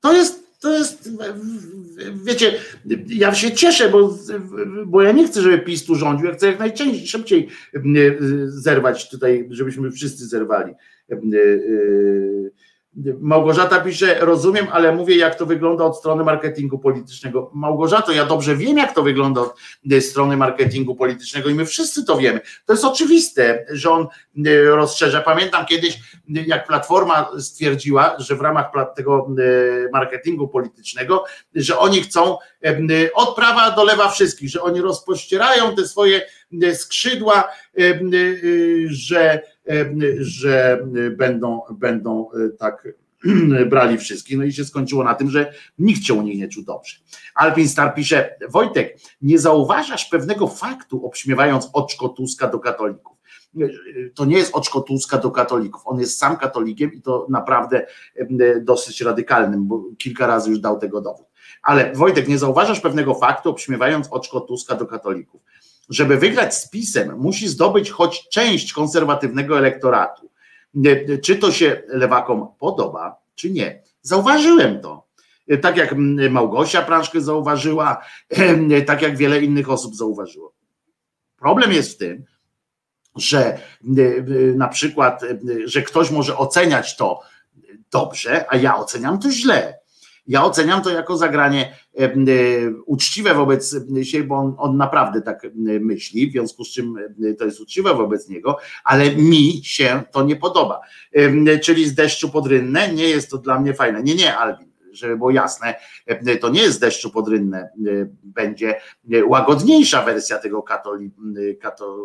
To 0.02 0.14
jest, 0.14 0.60
to 0.60 0.78
jest, 0.78 1.10
wiecie, 2.24 2.54
ja 3.08 3.34
się 3.34 3.52
cieszę, 3.52 3.90
bo, 3.90 4.18
bo 4.86 5.02
ja 5.02 5.12
nie 5.12 5.28
chcę, 5.28 5.42
żeby 5.42 5.60
PiS 5.60 5.86
tu 5.86 5.96
rządził, 5.96 6.28
ja 6.28 6.34
chcę 6.34 6.48
jak 6.48 6.60
najczęściej, 6.60 7.08
szybciej 7.08 7.48
zerwać 8.46 9.10
tutaj, 9.10 9.48
żebyśmy 9.50 9.92
wszyscy 9.92 10.28
zerwali 10.28 10.74
Małgorzata 13.20 13.80
pisze, 13.80 14.18
rozumiem, 14.20 14.68
ale 14.72 14.96
mówię, 14.96 15.18
jak 15.18 15.36
to 15.36 15.46
wygląda 15.46 15.84
od 15.84 15.98
strony 15.98 16.24
marketingu 16.24 16.80
politycznego. 16.80 17.52
Małgorzato, 17.54 18.12
ja 18.12 18.26
dobrze 18.26 18.56
wiem, 18.56 18.78
jak 18.78 18.96
to 18.96 19.04
wygląda 19.04 19.42
od 19.42 19.56
e, 19.92 20.02
strony 20.02 20.38
marketingu 20.38 20.96
politycznego 20.96 21.50
i 21.50 21.54
my 21.54 21.66
wszyscy 21.66 22.06
to 22.06 22.18
wiemy. 22.18 22.40
To 22.66 22.74
jest 22.74 22.86
oczywiste, 22.86 23.66
że 23.70 23.90
on 23.90 24.08
e, 24.46 24.64
rozszerza. 24.64 25.22
Pamiętam 25.22 25.66
kiedyś, 25.66 25.96
e, 25.96 26.00
jak 26.48 26.68
Platforma 26.68 27.30
stwierdziła, 27.40 28.16
że 28.20 28.36
w 28.36 28.42
ramach 28.42 28.72
tego 28.96 29.28
marketingu 29.94 30.48
politycznego, 30.48 31.26
że 31.56 31.78
oni 31.78 32.02
chcą 32.02 32.38
od 33.14 33.36
prawa 33.36 33.72
do 33.72 33.84
lewa 33.84 34.10
wszystkich, 34.10 34.50
że 34.50 34.62
oni 34.62 34.82
rozpościerają 34.82 35.76
te 35.76 35.88
swoje 35.88 36.22
skrzydła, 36.74 37.48
że, 38.88 39.42
że 40.20 40.86
będą, 41.18 41.62
będą 41.72 42.32
e, 42.32 42.50
tak 42.50 42.88
brali 43.70 43.98
wszystkich. 43.98 44.38
No 44.38 44.44
i 44.44 44.54
się 44.54 44.66
skończyło 44.66 45.04
na 45.04 45.16
tym, 45.16 45.30
że 45.30 45.54
nikt 45.80 46.04
się 46.04 46.14
u 46.14 46.22
nich 46.22 46.40
nie 46.40 46.48
czuł 46.48 46.64
dobrze. 46.64 46.96
Alpin 47.36 47.70
Star 47.70 47.96
pisze, 47.96 48.36
Wojtek, 48.50 48.98
nie 49.22 49.40
zauważasz 49.40 50.06
pewnego 50.06 50.48
faktu, 50.48 51.06
obśmiewając 51.06 51.70
oczko 51.74 52.10
Tuska 52.10 52.48
do 52.48 52.60
katolików. 52.60 53.20
To 54.16 54.26
nie 54.26 54.38
jest 54.38 54.56
oczko 54.56 54.82
Tuska 54.82 55.18
do 55.18 55.32
katolików. 55.32 55.82
On 55.86 56.00
jest 56.00 56.20
sam 56.20 56.38
katolikiem 56.38 56.94
i 56.94 57.02
to 57.02 57.26
naprawdę 57.30 57.86
dosyć 58.62 59.02
radykalnym, 59.02 59.68
bo 59.68 59.84
kilka 59.98 60.28
razy 60.28 60.50
już 60.50 60.60
dał 60.60 60.80
tego 60.80 61.02
dowód. 61.02 61.26
Ale 61.62 61.94
Wojtek, 61.94 62.28
nie 62.28 62.38
zauważasz 62.38 62.80
pewnego 62.80 63.16
faktu, 63.16 63.50
obśmiewając 63.50 64.08
oczko 64.12 64.42
Tuska 64.42 64.76
do 64.76 64.86
katolików. 64.86 65.42
Żeby 65.90 66.18
wygrać 66.18 66.56
z 66.56 66.70
PiSem, 66.70 67.18
musi 67.18 67.48
zdobyć 67.48 67.92
choć 67.92 68.30
część 68.30 68.74
konserwatywnego 68.74 69.58
elektoratu. 69.58 70.30
Czy 71.24 71.36
to 71.36 71.52
się 71.52 71.82
lewakom 71.88 72.48
podoba, 72.60 73.16
czy 73.36 73.52
nie? 73.52 73.82
Zauważyłem 74.02 74.82
to. 74.82 75.10
Tak 75.62 75.78
jak 75.78 75.92
mm, 75.94 76.32
Małgosia 76.32 76.82
Prążkę 76.82 77.22
zauważyła, 77.22 78.06
tak 78.88 79.02
jak 79.02 79.18
wiele 79.18 79.42
innych 79.42 79.70
osób 79.70 79.96
zauważyło. 79.96 80.54
Problem 81.38 81.72
jest 81.72 81.94
w 81.94 81.98
tym, 81.98 82.26
że 83.16 83.58
y, 83.98 84.02
y, 84.02 84.54
na 84.58 84.68
przykład, 84.68 85.24
y, 85.24 85.68
że 85.68 85.82
ktoś 85.82 86.12
może 86.12 86.38
oceniać 86.38 86.98
to 86.98 87.22
dobrze, 87.92 88.46
a 88.50 88.58
ja 88.58 88.78
oceniam 88.78 89.20
to 89.20 89.32
źle. 89.32 89.79
Ja 90.28 90.44
oceniam 90.44 90.82
to 90.82 90.90
jako 90.90 91.18
zagranie 91.18 91.76
e, 92.00 92.04
e, 92.04 92.10
uczciwe 92.86 93.34
wobec 93.34 93.76
siebie, 94.04 94.28
bo 94.28 94.36
on, 94.36 94.56
on 94.58 94.78
naprawdę 94.78 95.22
tak 95.22 95.48
myśli, 95.80 96.30
w 96.30 96.32
związku 96.32 96.66
z 96.66 96.70
czym 96.70 96.96
to 97.40 97.46
jest 97.46 97.60
uczciwe 97.60 97.94
wobec 97.94 98.30
niego, 98.30 98.58
ale 98.84 99.16
mi 99.16 99.62
się 99.64 100.04
to 100.12 100.24
nie 100.24 100.36
podoba. 100.36 100.82
E, 101.14 101.60
Czyli 101.60 101.86
z 101.86 101.96
deszczu 101.96 102.30
pod 102.30 102.48
rynnę 102.48 102.94
nie 102.94 103.10
jest 103.10 103.30
to 103.30 103.38
dla 103.38 103.60
mnie 103.60 103.74
fajne. 103.74 104.04
Nie, 104.04 104.16
nie, 104.16 104.38
Albin, 104.38 104.69
żeby 104.92 105.18
było 105.18 105.32
jasne, 105.32 105.76
e, 106.06 106.38
to 106.38 106.50
nie 106.50 106.62
jest 106.62 106.82
deszczu 106.82 107.12
pod 107.12 107.28
rynnę, 107.28 107.60
e, 107.60 107.70
będzie 108.24 108.82
e, 109.14 109.26
łagodniejsza 109.26 110.04
wersja 110.04 110.38
tego 110.38 110.64
katoli, 110.64 111.12
kato, 111.62 111.98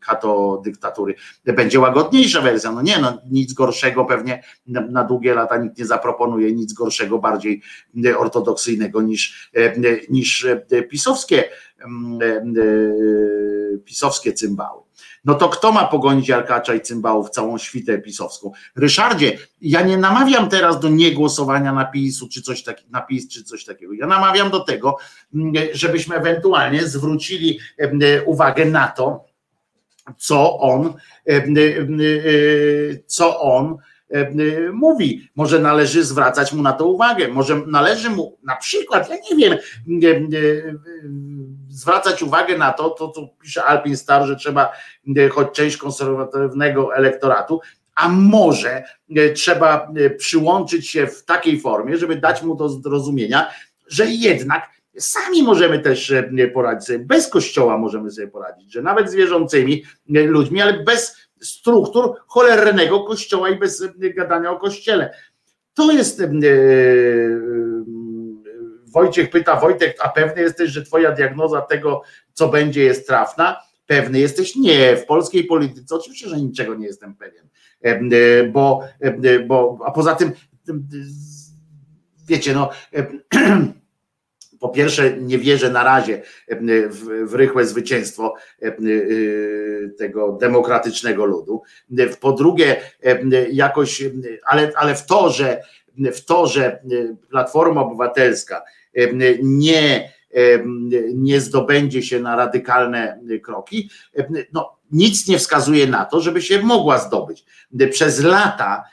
kato 0.00 0.62
dyktatury. 0.64 1.14
Będzie 1.44 1.80
łagodniejsza 1.80 2.40
wersja. 2.40 2.72
No 2.72 2.82
nie, 2.82 2.98
no 2.98 3.18
nic 3.30 3.52
gorszego 3.52 4.04
pewnie 4.04 4.42
na, 4.66 4.80
na 4.80 5.04
długie 5.04 5.34
lata 5.34 5.56
nikt 5.56 5.78
nie 5.78 5.86
zaproponuje, 5.86 6.52
nic 6.52 6.72
gorszego, 6.72 7.18
bardziej 7.18 7.62
ortodoksyjnego 8.18 9.02
niż, 9.02 9.50
niż 10.10 10.46
pisowskie, 10.90 11.44
mm, 11.84 12.54
pisowskie 13.84 14.32
cymbały. 14.32 14.85
No 15.26 15.34
to 15.34 15.48
kto 15.48 15.72
ma 15.72 15.84
pogonić 15.84 16.30
Arkacza 16.30 16.74
i 16.74 16.80
cymbałów 16.80 17.30
całą 17.30 17.58
świtę 17.58 17.98
pisowską? 17.98 18.52
Ryszardzie, 18.76 19.38
ja 19.60 19.82
nie 19.82 19.96
namawiam 19.96 20.48
teraz 20.48 20.80
do 20.80 20.88
niegłosowania 20.88 21.72
na 21.72 21.84
PiSu 21.84 22.28
czy 22.28 22.42
coś 22.42 22.62
takiego, 22.62 22.88
na 22.90 23.00
PiS 23.00 23.28
czy 23.28 23.44
coś 23.44 23.64
takiego. 23.64 23.92
Ja 23.92 24.06
namawiam 24.06 24.50
do 24.50 24.60
tego, 24.60 24.96
mm, 25.34 25.52
żebyśmy 25.72 26.16
ewentualnie 26.16 26.86
zwrócili 26.86 27.58
em, 27.78 28.00
uwagę 28.26 28.64
na 28.64 28.88
to, 28.88 29.24
co 30.16 30.58
on, 30.58 30.94
em, 31.24 31.56
e, 31.58 31.62
co 33.06 33.40
on 33.40 33.76
mówi. 34.72 35.30
Może 35.36 35.58
należy 35.58 36.04
zwracać 36.04 36.52
mu 36.52 36.62
na 36.62 36.72
to 36.72 36.88
uwagę. 36.88 37.28
Może 37.28 37.62
należy 37.66 38.10
mu 38.10 38.38
na 38.42 38.56
przykład, 38.56 39.10
ja 39.10 39.16
nie 39.16 39.36
wiem, 39.36 39.58
em, 40.02 40.28
em, 41.04 41.35
zwracać 41.76 42.22
uwagę 42.22 42.58
na 42.58 42.72
to, 42.72 42.90
to 42.90 43.08
co 43.08 43.28
pisze 43.42 43.64
Alpin 43.64 43.96
Star, 43.96 44.26
że 44.26 44.36
trzeba 44.36 44.72
e, 45.16 45.28
choć 45.28 45.48
część 45.52 45.76
konserwatywnego 45.76 46.94
elektoratu, 46.94 47.60
a 47.94 48.08
może 48.08 48.84
e, 49.16 49.30
trzeba 49.32 49.92
e, 49.96 50.10
przyłączyć 50.10 50.88
się 50.88 51.06
w 51.06 51.24
takiej 51.24 51.60
formie, 51.60 51.96
żeby 51.96 52.16
dać 52.16 52.42
mu 52.42 52.54
do 52.54 52.68
zrozumienia, 52.68 53.50
że 53.88 54.06
jednak 54.06 54.70
sami 54.98 55.42
możemy 55.42 55.78
też 55.78 56.12
poradzić 56.54 56.86
sobie, 56.86 56.98
bez 56.98 57.28
kościoła 57.28 57.78
możemy 57.78 58.10
sobie 58.10 58.28
poradzić, 58.28 58.72
że 58.72 58.82
nawet 58.82 59.10
z 59.10 59.14
wierzącymi 59.14 59.84
ludźmi, 60.08 60.62
ale 60.62 60.84
bez 60.84 61.16
struktur 61.40 62.14
cholernego 62.26 63.04
kościoła 63.04 63.48
i 63.48 63.58
bez 63.58 63.84
gadania 64.16 64.50
o 64.50 64.58
kościele. 64.58 65.14
To 65.74 65.92
jest. 65.92 66.22
Wojciech 68.96 69.30
pyta, 69.30 69.60
Wojtek, 69.60 69.96
a 70.02 70.08
pewny 70.08 70.42
jesteś, 70.42 70.70
że 70.70 70.82
twoja 70.82 71.12
diagnoza 71.12 71.60
tego, 71.60 72.02
co 72.32 72.48
będzie, 72.48 72.82
jest 72.82 73.06
trafna? 73.06 73.56
Pewny 73.86 74.18
jesteś? 74.18 74.56
Nie, 74.56 74.96
w 74.96 75.06
polskiej 75.06 75.44
polityce 75.44 75.94
oczywiście, 75.94 76.28
że 76.28 76.40
niczego 76.40 76.74
nie 76.74 76.86
jestem 76.86 77.14
pewien, 77.14 77.48
E, 77.84 77.90
e, 77.90 78.44
bo, 78.44 78.88
e, 79.00 79.38
bo 79.40 79.78
a 79.84 79.90
poza 79.90 80.14
tym, 80.14 80.32
wiecie, 82.28 82.54
no 82.54 82.70
po 84.60 84.68
pierwsze 84.68 85.16
nie 85.16 85.38
wierzę 85.38 85.70
na 85.70 85.84
razie 85.84 86.22
w, 86.90 87.26
w 87.30 87.34
rychłe 87.34 87.66
zwycięstwo 87.66 88.34
tego 89.98 90.32
demokratycznego 90.32 91.24
ludu. 91.24 91.62
Po 92.20 92.32
drugie, 92.32 92.76
jakoś, 93.52 94.02
ale, 94.46 94.72
ale 94.76 94.94
w 94.94 95.06
to, 95.06 95.30
że 95.30 95.62
w 96.12 96.24
to, 96.24 96.46
że 96.46 96.82
Platforma 97.30 97.80
Obywatelska 97.80 98.62
nie, 99.42 100.12
nie 101.14 101.40
zdobędzie 101.40 102.02
się 102.02 102.20
na 102.20 102.36
radykalne 102.36 103.20
kroki, 103.42 103.90
no, 104.52 104.76
nic 104.92 105.28
nie 105.28 105.38
wskazuje 105.38 105.86
na 105.86 106.04
to, 106.04 106.20
żeby 106.20 106.42
się 106.42 106.62
mogła 106.62 106.98
zdobyć. 106.98 107.44
Przez 107.90 108.22
lata, 108.22 108.84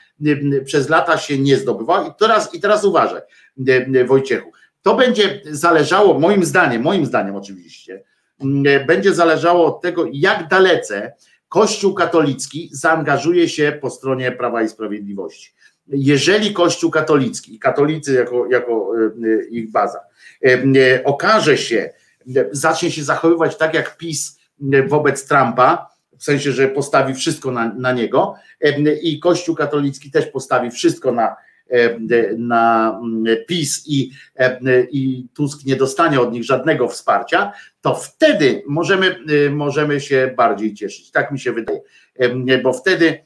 przez 0.64 0.88
lata 0.88 1.18
się 1.18 1.38
nie 1.38 1.56
zdobywała 1.56 2.08
i 2.08 2.10
teraz, 2.18 2.54
i 2.54 2.60
teraz 2.60 2.84
uważaj, 2.84 3.20
Wojciechu, 4.06 4.52
to 4.82 4.94
będzie 4.94 5.40
zależało, 5.44 6.18
moim 6.18 6.44
zdaniem, 6.44 6.82
moim 6.82 7.06
zdaniem 7.06 7.36
oczywiście, 7.36 8.02
będzie 8.86 9.14
zależało 9.14 9.66
od 9.66 9.82
tego, 9.82 10.04
jak 10.12 10.48
dalece 10.48 11.12
Kościół 11.48 11.94
katolicki 11.94 12.68
zaangażuje 12.72 13.48
się 13.48 13.78
po 13.80 13.90
stronie 13.90 14.32
Prawa 14.32 14.62
i 14.62 14.68
Sprawiedliwości. 14.68 15.54
Jeżeli 15.88 16.52
Kościół 16.52 16.90
katolicki 16.90 17.54
i 17.54 17.58
katolicy 17.58 18.14
jako, 18.14 18.46
jako 18.50 18.92
e, 18.98 19.44
ich 19.44 19.70
baza 19.70 20.00
e, 20.44 21.04
okaże 21.04 21.58
się, 21.58 21.90
zacznie 22.50 22.90
się 22.90 23.04
zachowywać 23.04 23.56
tak 23.56 23.74
jak 23.74 23.96
PiS 23.96 24.38
wobec 24.88 25.28
Trumpa, 25.28 25.94
w 26.18 26.24
sensie, 26.24 26.52
że 26.52 26.68
postawi 26.68 27.14
wszystko 27.14 27.50
na, 27.50 27.74
na 27.74 27.92
niego 27.92 28.34
i 29.02 29.20
Kościół 29.20 29.54
katolicki 29.54 30.10
też 30.10 30.26
postawi 30.26 30.70
wszystko 30.70 31.12
na, 31.12 31.36
na 32.38 33.00
PiS 33.48 33.82
i, 33.86 34.10
i 34.90 35.26
Tusk 35.34 35.64
nie 35.66 35.76
dostanie 35.76 36.20
od 36.20 36.32
nich 36.32 36.44
żadnego 36.44 36.88
wsparcia, 36.88 37.52
to 37.80 37.94
wtedy 37.94 38.62
możemy, 38.66 39.16
możemy 39.50 40.00
się 40.00 40.34
bardziej 40.36 40.74
cieszyć. 40.74 41.10
Tak 41.10 41.30
mi 41.32 41.40
się 41.40 41.52
wydaje, 41.52 41.80
bo 42.62 42.72
wtedy 42.72 43.24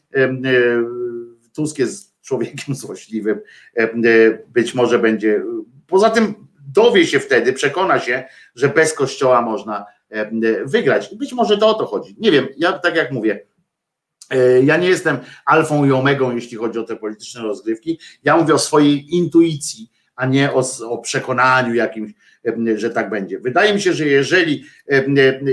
Tusk 1.54 1.78
jest 1.78 2.17
człowiekiem 2.28 2.74
złośliwym, 2.74 3.40
być 4.48 4.74
może 4.74 4.98
będzie. 4.98 5.42
Poza 5.86 6.10
tym 6.10 6.34
dowie 6.74 7.06
się 7.06 7.20
wtedy, 7.20 7.52
przekona 7.52 8.00
się, 8.00 8.24
że 8.54 8.68
bez 8.68 8.94
kościoła 8.94 9.42
można 9.42 9.86
wygrać. 10.64 11.12
I 11.12 11.16
być 11.16 11.32
może 11.32 11.58
to 11.58 11.68
o 11.68 11.74
to 11.74 11.86
chodzi. 11.86 12.16
Nie 12.18 12.30
wiem, 12.30 12.48
ja 12.56 12.72
tak 12.72 12.96
jak 12.96 13.12
mówię, 13.12 13.46
e, 14.30 14.62
ja 14.62 14.76
nie 14.76 14.88
jestem 14.88 15.18
alfą 15.46 15.84
i 15.84 15.92
omegą, 15.92 16.34
jeśli 16.34 16.56
chodzi 16.56 16.78
o 16.78 16.82
te 16.82 16.96
polityczne 16.96 17.42
rozgrywki. 17.42 17.98
Ja 18.24 18.36
mówię 18.36 18.54
o 18.54 18.58
swojej 18.58 19.14
intuicji, 19.16 19.90
a 20.16 20.26
nie 20.26 20.52
o, 20.52 20.62
o 20.88 20.98
przekonaniu 20.98 21.74
jakimś, 21.74 22.12
że 22.74 22.90
tak 22.90 23.10
będzie. 23.10 23.38
Wydaje 23.38 23.74
mi 23.74 23.80
się, 23.80 23.92
że 23.92 24.06
jeżeli, 24.06 24.64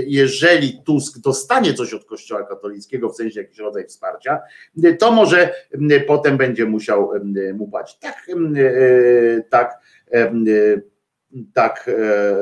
jeżeli 0.06 0.82
Tusk 0.84 1.18
dostanie 1.18 1.74
coś 1.74 1.94
od 1.94 2.04
Kościoła 2.04 2.42
katolickiego, 2.42 3.08
w 3.08 3.16
sensie 3.16 3.40
jakiś 3.40 3.58
rodzaj 3.58 3.86
wsparcia, 3.86 4.40
to 4.98 5.12
może 5.12 5.54
potem 6.06 6.36
będzie 6.36 6.66
musiał 6.66 7.10
mu 7.54 7.68
płacić. 7.68 7.98
Tak, 7.98 8.26
e, 8.28 9.42
tak, 9.42 9.80
tak, 11.54 11.90
e, 11.98 12.34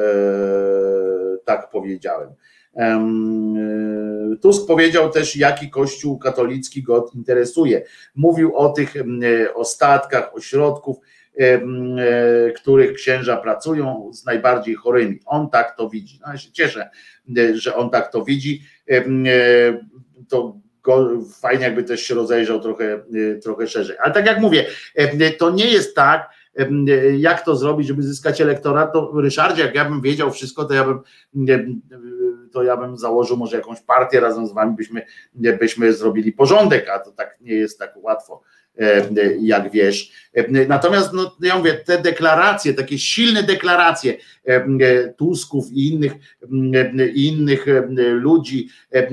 tak 1.44 1.70
powiedziałem. 1.70 2.30
Em, 2.74 4.38
Tusk 4.42 4.66
powiedział 4.66 5.10
też, 5.10 5.36
jaki 5.36 5.70
kościół 5.70 6.18
katolicki 6.18 6.82
go 6.82 7.10
interesuje. 7.14 7.82
Mówił 8.14 8.56
o 8.56 8.68
tych 8.68 8.94
ostatkach 9.54 10.34
ośrodków, 10.34 10.96
których 12.56 12.92
księża 12.92 13.36
pracują 13.36 14.10
z 14.12 14.24
najbardziej 14.24 14.74
chorymi. 14.74 15.20
On 15.26 15.50
tak 15.50 15.76
to 15.76 15.88
widzi. 15.88 16.18
No, 16.26 16.32
ja 16.32 16.38
się 16.38 16.52
cieszę, 16.52 16.90
e, 17.38 17.56
że 17.56 17.74
on 17.76 17.90
tak 17.90 18.12
to 18.12 18.24
widzi. 18.24 18.62
E, 18.90 19.04
To 20.28 20.56
fajnie 21.40 21.64
jakby 21.64 21.84
też 21.84 22.02
się 22.02 22.14
rozejrzał 22.14 22.60
trochę, 22.60 22.84
e, 22.94 23.34
trochę 23.42 23.66
szerzej. 23.66 23.96
Ale 24.02 24.14
tak 24.14 24.26
jak 24.26 24.40
mówię, 24.40 24.66
e, 24.94 25.30
to 25.30 25.50
nie 25.50 25.66
jest 25.66 25.96
tak, 25.96 26.30
e, 26.58 26.68
jak 27.16 27.44
to 27.44 27.56
zrobić, 27.56 27.86
żeby 27.88 28.02
zyskać 28.02 28.40
elektorat, 28.40 28.92
to 28.92 29.12
Ryszardzie, 29.14 29.62
jak 29.62 29.74
ja 29.74 29.84
bym 29.84 30.00
wiedział 30.00 30.30
wszystko, 30.30 30.64
to 30.64 30.74
ja 30.74 30.84
bym 30.84 31.00
e, 31.48 31.64
to 32.52 32.62
ja 32.62 32.76
bym 32.76 32.96
założył 32.98 33.36
może 33.36 33.56
jakąś 33.56 33.80
partię 33.80 34.20
razem 34.20 34.46
z 34.46 34.52
wami, 34.52 34.76
byśmy, 34.76 35.02
byśmy 35.34 35.92
zrobili 35.92 36.32
porządek, 36.32 36.88
a 36.88 36.98
to 36.98 37.12
tak 37.12 37.36
nie 37.40 37.54
jest 37.54 37.78
tak 37.78 37.92
łatwo, 37.96 38.42
e, 38.42 38.53
jak 39.40 39.70
wiesz. 39.70 40.12
E, 40.34 40.66
Natomiast 40.66 41.12
no, 41.12 41.36
ja 41.40 41.58
mówię, 41.58 41.74
te 41.74 41.98
deklaracje, 42.02 42.74
takie 42.74 42.98
silne 42.98 43.42
deklaracje 43.42 44.16
e, 44.44 45.08
Tusków 45.08 45.72
i 45.72 45.88
innych, 45.88 46.12
e, 46.74 47.08
i 47.08 47.26
innych 47.26 47.68
e, 47.68 47.80
ludzi, 48.10 48.68
e, 48.94 49.08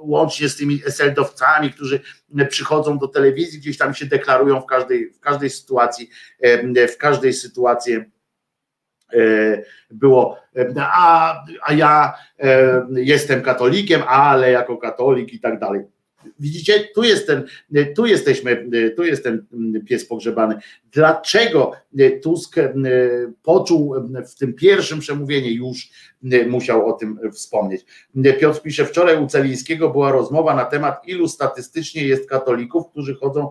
łącznie 0.00 0.48
z 0.48 0.56
tymi 0.56 0.82
eseldowcami, 0.86 1.70
którzy 1.70 2.00
przychodzą 2.48 2.98
do 2.98 3.08
telewizji, 3.08 3.58
gdzieś 3.58 3.78
tam 3.78 3.94
się 3.94 4.06
deklarują 4.06 4.60
w 4.60 4.66
każdej, 4.66 5.10
w 5.10 5.20
każdej 5.20 5.50
sytuacji, 5.50 6.10
e, 6.40 6.88
w 6.88 6.98
każdej 6.98 7.32
sytuacji 7.32 7.94
e, 7.94 9.62
było, 9.90 10.38
e, 10.56 10.74
a, 10.78 11.34
a 11.62 11.72
ja 11.72 12.14
e, 12.38 12.86
jestem 12.94 13.42
katolikiem, 13.42 14.02
ale 14.06 14.50
jako 14.50 14.76
katolik 14.76 15.32
i 15.32 15.40
tak 15.40 15.58
dalej. 15.58 15.91
Widzicie, 16.40 16.88
tu 16.94 17.02
jest 17.02 17.26
ten, 17.26 17.44
tu 17.96 18.06
jesteśmy, 18.06 18.66
tu 18.96 19.04
jest 19.04 19.24
ten 19.24 19.46
pies 19.88 20.06
pogrzebany. 20.06 20.54
Dlaczego 20.92 21.72
Tusk 22.22 22.58
e, 22.58 22.72
poczuł 23.42 23.94
w 24.30 24.34
tym 24.34 24.54
pierwszym 24.54 25.00
przemówieniu 25.00 25.50
już 25.50 25.90
musiał 26.48 26.88
o 26.88 26.92
tym 26.92 27.18
wspomnieć. 27.32 27.84
Piotr 28.40 28.62
pisze, 28.62 28.84
wczoraj 28.84 29.24
u 29.24 29.26
Celińskiego 29.26 29.90
była 29.90 30.12
rozmowa 30.12 30.54
na 30.54 30.64
temat, 30.64 31.08
ilu 31.08 31.28
statystycznie 31.28 32.04
jest 32.04 32.28
katolików, 32.28 32.90
którzy 32.90 33.14
chodzą 33.14 33.50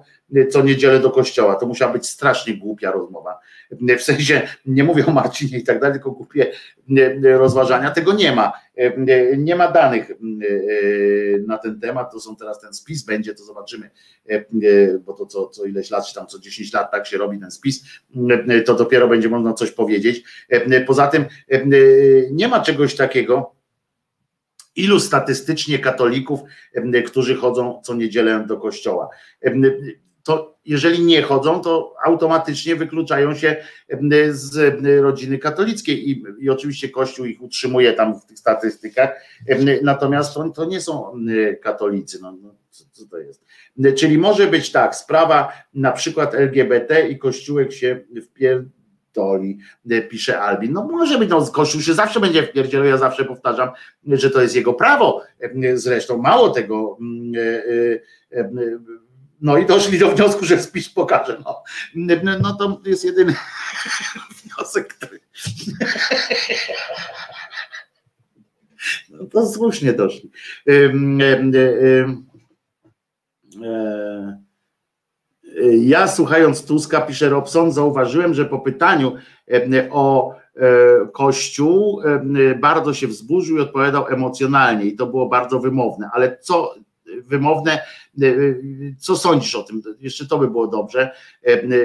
co 0.49 0.61
niedzielę 0.63 0.99
do 0.99 1.11
kościoła. 1.11 1.55
To 1.55 1.65
musiała 1.65 1.93
być 1.93 2.07
strasznie 2.07 2.57
głupia 2.57 2.91
rozmowa. 2.91 3.39
W 3.97 4.01
sensie, 4.01 4.47
nie 4.65 4.83
mówię 4.83 5.05
o 5.05 5.11
Marcinie 5.11 5.57
i 5.57 5.63
tak 5.63 5.79
dalej, 5.79 5.93
tylko 5.93 6.11
głupie 6.11 6.51
rozważania. 7.23 7.91
Tego 7.91 8.13
nie 8.13 8.35
ma. 8.35 8.53
Nie 9.37 9.55
ma 9.55 9.71
danych 9.71 10.11
na 11.47 11.57
ten 11.57 11.79
temat. 11.79 12.11
To 12.11 12.19
są 12.19 12.35
teraz 12.35 12.59
ten 12.59 12.73
spis 12.73 13.03
będzie, 13.03 13.35
to 13.35 13.43
zobaczymy, 13.43 13.89
bo 15.05 15.13
to 15.13 15.25
co, 15.25 15.47
co 15.47 15.65
ileś 15.65 15.91
lat, 15.91 16.07
czy 16.07 16.15
tam 16.15 16.27
co 16.27 16.39
10 16.39 16.73
lat 16.73 16.91
tak 16.91 17.07
się 17.07 17.17
robi 17.17 17.39
ten 17.39 17.51
spis, 17.51 17.83
to 18.65 18.75
dopiero 18.75 19.07
będzie 19.07 19.29
można 19.29 19.53
coś 19.53 19.71
powiedzieć. 19.71 20.23
Poza 20.87 21.07
tym 21.07 21.25
nie 22.31 22.47
ma 22.47 22.59
czegoś 22.59 22.95
takiego, 22.95 23.55
ilu 24.75 24.99
statystycznie 24.99 25.79
katolików, 25.79 26.39
którzy 27.05 27.35
chodzą 27.35 27.81
co 27.83 27.93
niedzielę 27.93 28.45
do 28.47 28.57
kościoła. 28.57 29.09
To 30.23 30.57
jeżeli 30.65 31.05
nie 31.05 31.21
chodzą, 31.21 31.61
to 31.61 31.93
automatycznie 32.05 32.75
wykluczają 32.75 33.35
się 33.35 33.55
z 34.29 34.75
rodziny 35.01 35.37
katolickiej 35.37 36.09
i, 36.09 36.23
i 36.39 36.49
oczywiście 36.49 36.89
Kościół 36.89 37.25
ich 37.25 37.41
utrzymuje 37.41 37.93
tam 37.93 38.19
w 38.19 38.25
tych 38.25 38.39
statystykach, 38.39 39.09
natomiast 39.81 40.37
to, 40.55 40.65
nie 40.65 40.81
są 40.81 41.13
katolicy. 41.61 42.19
No, 42.21 42.31
no, 42.41 42.55
co, 42.71 42.83
co 42.91 43.05
to 43.05 43.17
jest? 43.17 43.45
Czyli 43.97 44.17
może 44.17 44.47
być 44.47 44.71
tak, 44.71 44.95
sprawa 44.95 45.53
na 45.73 45.91
przykład 45.91 46.35
LGBT 46.35 47.07
i 47.07 47.17
Kościółek 47.17 47.73
się 47.73 47.99
wpierdoli, 48.23 49.59
pisze 50.09 50.39
Albin. 50.39 50.73
No 50.73 50.83
może 50.83 51.17
być, 51.17 51.29
no 51.29 51.45
Kościół 51.45 51.81
się 51.81 51.93
zawsze 51.93 52.19
będzie 52.19 52.43
wpierdzielał, 52.43 52.87
ja 52.87 52.97
zawsze 52.97 53.25
powtarzam, 53.25 53.69
że 54.07 54.31
to 54.31 54.41
jest 54.41 54.55
jego 54.55 54.73
prawo. 54.73 55.23
Zresztą 55.73 56.17
mało 56.17 56.49
tego, 56.49 56.97
no 59.41 59.57
i 59.57 59.65
doszli 59.65 59.99
do 59.99 60.11
wniosku, 60.11 60.45
że 60.45 60.59
spis 60.59 60.89
pokaże. 60.89 61.41
No, 61.45 61.63
no 62.41 62.53
to 62.53 62.81
jest 62.85 63.05
jedyny 63.05 63.35
wniosek, 64.43 64.93
który... 64.93 65.19
No 69.09 69.25
to 69.25 69.47
słusznie 69.47 69.93
doszli. 69.93 70.31
Ym, 70.69 71.21
ym, 71.21 71.51
e, 71.55 72.30
ja 75.81 76.07
słuchając 76.07 76.65
Tuska, 76.65 77.01
pisze 77.01 77.29
Robson, 77.29 77.71
zauważyłem, 77.71 78.33
że 78.33 78.45
po 78.45 78.59
pytaniu 78.59 79.15
e, 79.51 79.89
o 79.91 80.35
e, 80.55 80.67
Kościół 81.13 82.01
e, 82.01 82.55
bardzo 82.55 82.93
się 82.93 83.07
wzburzył 83.07 83.57
i 83.57 83.61
odpowiadał 83.61 84.07
emocjonalnie 84.07 84.85
i 84.85 84.95
to 84.95 85.07
było 85.07 85.29
bardzo 85.29 85.59
wymowne, 85.59 86.09
ale 86.13 86.37
co 86.37 86.73
wymowne, 87.25 87.79
co 88.99 89.15
sądzisz 89.15 89.55
o 89.55 89.63
tym? 89.63 89.81
Jeszcze 89.99 90.27
to 90.27 90.37
by 90.37 90.47
było 90.47 90.67
dobrze, 90.67 91.11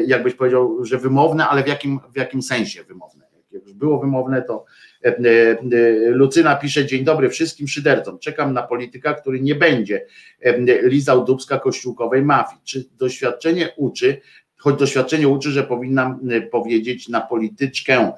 jakbyś 0.06 0.34
powiedział, 0.34 0.84
że 0.84 0.98
wymowne, 0.98 1.48
ale 1.48 1.62
w 1.64 1.66
jakim, 1.66 2.00
w 2.14 2.16
jakim 2.16 2.42
sensie 2.42 2.84
wymowne? 2.84 3.24
Jak 3.50 3.62
już 3.62 3.72
było 3.72 4.00
wymowne, 4.00 4.42
to 4.42 4.64
Lucyna 6.06 6.56
pisze, 6.56 6.86
dzień 6.86 7.04
dobry 7.04 7.28
wszystkim 7.28 7.68
szydercom, 7.68 8.18
czekam 8.18 8.52
na 8.52 8.62
polityka, 8.62 9.14
który 9.14 9.40
nie 9.40 9.54
będzie 9.54 10.06
lizał 10.82 11.24
dubska 11.24 11.58
kościółkowej 11.58 12.22
mafii. 12.22 12.60
Czy 12.64 12.84
doświadczenie 12.98 13.68
uczy, 13.76 14.20
choć 14.56 14.78
doświadczenie 14.78 15.28
uczy, 15.28 15.50
że 15.50 15.62
powinnam 15.62 16.20
powiedzieć 16.50 17.08
na 17.08 17.20
polityczkę, 17.20 18.12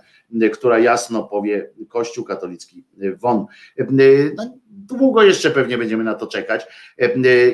która 0.52 0.78
jasno 0.78 1.23
powie 1.23 1.70
Kościół 1.89 2.25
katolicki 2.25 2.84
won. 3.20 3.47
No, 4.36 4.58
długo 4.89 5.23
jeszcze 5.23 5.50
pewnie 5.50 5.78
będziemy 5.78 6.05
na 6.05 6.15
to 6.15 6.26
czekać. 6.26 6.67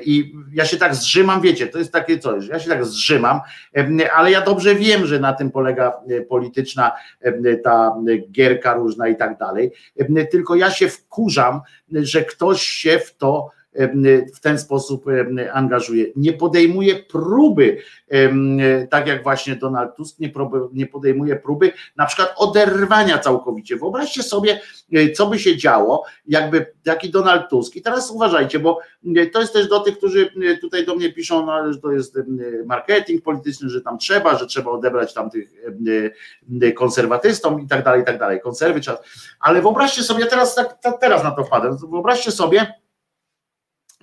I 0.02 0.34
ja 0.52 0.64
się 0.64 0.76
tak 0.76 0.94
zrzymam, 0.94 1.40
wiecie, 1.40 1.66
to 1.66 1.78
jest 1.78 1.92
takie 1.92 2.18
coś, 2.18 2.46
ja 2.46 2.60
się 2.60 2.68
tak 2.68 2.84
zrzymam, 2.84 3.40
ale 4.14 4.30
ja 4.30 4.40
dobrze 4.40 4.74
wiem, 4.74 5.06
że 5.06 5.20
na 5.20 5.32
tym 5.32 5.50
polega 5.50 5.92
polityczna 6.28 6.92
ta 7.64 7.96
gierka 8.30 8.74
różna 8.74 9.08
i 9.08 9.16
tak 9.16 9.38
dalej, 9.38 9.72
tylko 10.30 10.54
ja 10.54 10.70
się 10.70 10.88
wkurzam, 10.88 11.60
że 11.92 12.24
ktoś 12.24 12.62
się 12.62 12.98
w 12.98 13.16
to 13.16 13.50
w 14.36 14.40
ten 14.40 14.58
sposób 14.58 15.04
angażuje. 15.52 16.06
Nie 16.16 16.32
podejmuje 16.32 16.96
próby, 16.96 17.78
tak 18.90 19.06
jak 19.06 19.22
właśnie 19.22 19.56
Donald 19.56 19.96
Tusk 19.96 20.16
nie, 20.72 20.86
podejmuje 20.86 21.36
próby 21.36 21.72
na 21.96 22.06
przykład 22.06 22.34
oderwania 22.36 23.18
całkowicie. 23.18 23.76
Wyobraźcie 23.76 24.22
sobie, 24.22 24.60
co 25.14 25.26
by 25.26 25.38
się 25.38 25.56
działo, 25.56 26.04
jakby 26.26 26.66
taki 26.84 27.10
Donald 27.10 27.48
Tusk. 27.50 27.76
I 27.76 27.82
teraz 27.82 28.10
uważajcie, 28.10 28.58
bo 28.58 28.80
to 29.32 29.40
jest 29.40 29.52
też 29.52 29.68
do 29.68 29.80
tych, 29.80 29.98
którzy 29.98 30.30
tutaj 30.60 30.86
do 30.86 30.94
mnie 30.94 31.12
piszą, 31.12 31.46
no, 31.46 31.72
że 31.72 31.78
to 31.78 31.92
jest 31.92 32.18
marketing 32.66 33.22
polityczny, 33.22 33.68
że 33.68 33.80
tam 33.80 33.98
trzeba, 33.98 34.38
że 34.38 34.46
trzeba 34.46 34.70
odebrać 34.70 35.14
tam 35.14 35.30
tych 35.30 35.50
konserwatystom 36.74 37.60
i 37.60 37.68
tak 37.68 37.84
dalej, 37.84 38.02
i 38.02 38.04
tak 38.04 38.18
dalej. 38.18 38.40
Konserwy 38.40 38.80
trzeba. 38.80 38.98
Ale 39.40 39.62
wyobraźcie 39.62 40.02
sobie, 40.02 40.26
teraz, 40.26 40.54
tak, 40.54 40.78
teraz 41.00 41.24
na 41.24 41.30
to 41.30 41.44
wpadłem, 41.44 41.76
wyobraźcie 41.90 42.30
sobie, 42.30 42.74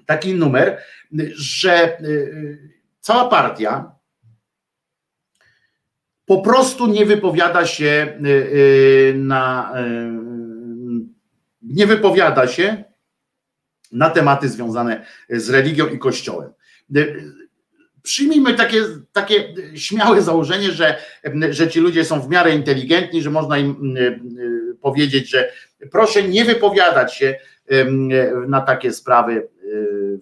taki 0.05 0.33
numer, 0.33 0.77
że 1.35 1.97
cała 2.99 3.29
partia 3.29 3.95
po 6.25 6.41
prostu 6.41 6.87
nie 6.87 7.05
wypowiada 7.05 7.65
się 7.65 8.19
na 9.15 9.73
nie 11.61 11.87
wypowiada 11.87 12.47
się 12.47 12.83
na 13.91 14.09
tematy 14.09 14.49
związane 14.49 15.05
z 15.29 15.49
religią 15.49 15.87
i 15.87 15.99
kościołem. 15.99 16.53
Przyjmijmy 18.03 18.53
takie, 18.53 18.83
takie 19.11 19.53
śmiałe 19.75 20.21
założenie, 20.21 20.71
że, 20.71 20.97
że 21.49 21.67
ci 21.67 21.79
ludzie 21.79 22.05
są 22.05 22.21
w 22.21 22.29
miarę 22.29 22.55
inteligentni, 22.55 23.21
że 23.21 23.29
można 23.29 23.57
im 23.57 23.95
powiedzieć, 24.81 25.29
że 25.29 25.51
proszę 25.91 26.23
nie 26.23 26.45
wypowiadać 26.45 27.15
się 27.15 27.39
na 28.47 28.61
takie 28.61 28.93
sprawy 28.93 29.47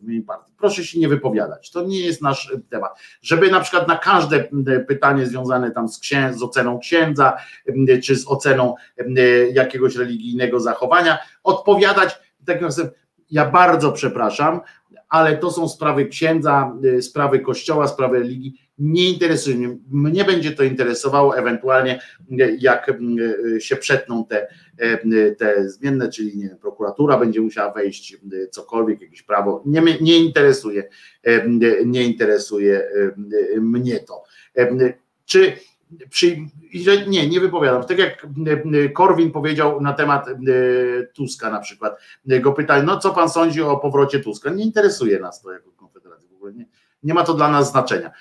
w 0.01 0.03
mojej 0.03 0.21
partii. 0.21 0.53
Proszę 0.57 0.83
się 0.83 0.99
nie 0.99 1.07
wypowiadać. 1.07 1.71
To 1.71 1.81
nie 1.81 1.99
jest 1.99 2.21
nasz 2.21 2.53
temat. 2.69 2.99
Żeby 3.21 3.51
na 3.51 3.59
przykład 3.59 3.87
na 3.87 3.97
każde 3.97 4.49
pytanie 4.87 5.25
związane 5.25 5.71
tam 5.71 5.89
z, 5.89 5.99
z 6.31 6.43
oceną 6.43 6.79
księdza, 6.79 7.37
czy 8.03 8.15
z 8.15 8.27
oceną 8.27 8.75
jakiegoś 9.53 9.95
religijnego 9.95 10.59
zachowania, 10.59 11.17
odpowiadać 11.43 12.19
tak 12.45 12.61
jak 12.61 12.71
ja 13.31 13.45
bardzo 13.45 13.91
przepraszam, 13.91 14.61
ale 15.09 15.37
to 15.37 15.51
są 15.51 15.69
sprawy 15.69 16.05
księdza, 16.05 16.73
sprawy 17.01 17.39
kościoła, 17.39 17.87
sprawy 17.87 18.19
religii. 18.19 18.68
Nie 18.80 19.09
interesuje 19.09 19.56
mnie. 19.56 19.77
Mnie 19.91 20.25
będzie 20.25 20.51
to 20.51 20.64
interesowało 20.64 21.38
ewentualnie, 21.38 22.01
jak 22.59 22.91
się 23.59 23.75
przetną 23.75 24.25
te, 24.25 24.48
te 25.38 25.69
zmienne, 25.69 26.09
czyli 26.09 26.38
nie 26.38 26.49
prokuratura 26.61 27.17
będzie 27.17 27.41
musiała 27.41 27.74
wejść, 27.74 28.17
cokolwiek, 28.51 29.01
jakieś 29.01 29.24
prawo. 29.24 29.64
Nie, 29.66 29.82
nie 30.01 30.17
interesuje, 30.17 30.90
nie 31.85 32.03
interesuje 32.03 32.83
mnie 33.58 33.99
to. 33.99 34.24
Czy 35.25 35.53
przy, 36.09 36.38
nie, 37.08 37.30
nie 37.30 37.40
wypowiadam. 37.40 37.83
Tak 37.83 37.98
jak 37.98 38.27
Korwin 38.93 39.32
powiedział 39.32 39.82
na 39.82 39.93
temat 39.93 40.27
e, 40.27 40.33
Tuska 41.14 41.49
na 41.49 41.59
przykład, 41.59 41.99
go 42.41 42.53
pytali, 42.53 42.85
no 42.85 42.98
co 42.98 43.14
pan 43.14 43.30
sądzi 43.30 43.61
o 43.61 43.77
powrocie 43.77 44.19
Tuska? 44.19 44.49
Nie 44.49 44.64
interesuje 44.64 45.19
nas 45.19 45.41
to 45.41 45.51
jako 45.51 45.72
Konfederacji 45.72 46.30
w 46.30 46.33
ogóle, 46.33 46.53
nie, 46.53 46.66
nie 47.03 47.13
ma 47.13 47.23
to 47.23 47.33
dla 47.33 47.51
nas 47.51 47.71
znaczenia. 47.71 48.11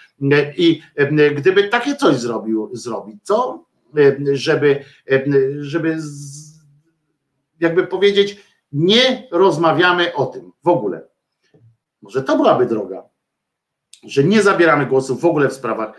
I 0.57 0.82
e, 0.97 1.31
gdyby 1.31 1.68
takie 1.68 1.97
coś 1.97 2.16
zrobił, 2.16 2.70
zrobić, 2.73 3.16
co? 3.23 3.65
E, 3.97 4.36
Żeby, 4.36 4.84
e, 5.10 5.23
żeby 5.60 5.98
jakby 7.60 7.86
powiedzieć, 7.86 8.48
nie 8.73 9.28
rozmawiamy 9.31 10.15
o 10.15 10.26
tym 10.26 10.52
w 10.65 10.68
ogóle. 10.68 11.08
Może 12.02 12.23
to 12.23 12.36
byłaby 12.36 12.66
droga, 12.66 13.02
że 14.05 14.24
nie 14.24 14.42
zabieramy 14.42 14.86
głosów 14.86 15.20
w 15.20 15.24
ogóle 15.24 15.48
w 15.48 15.52
sprawach 15.52 15.92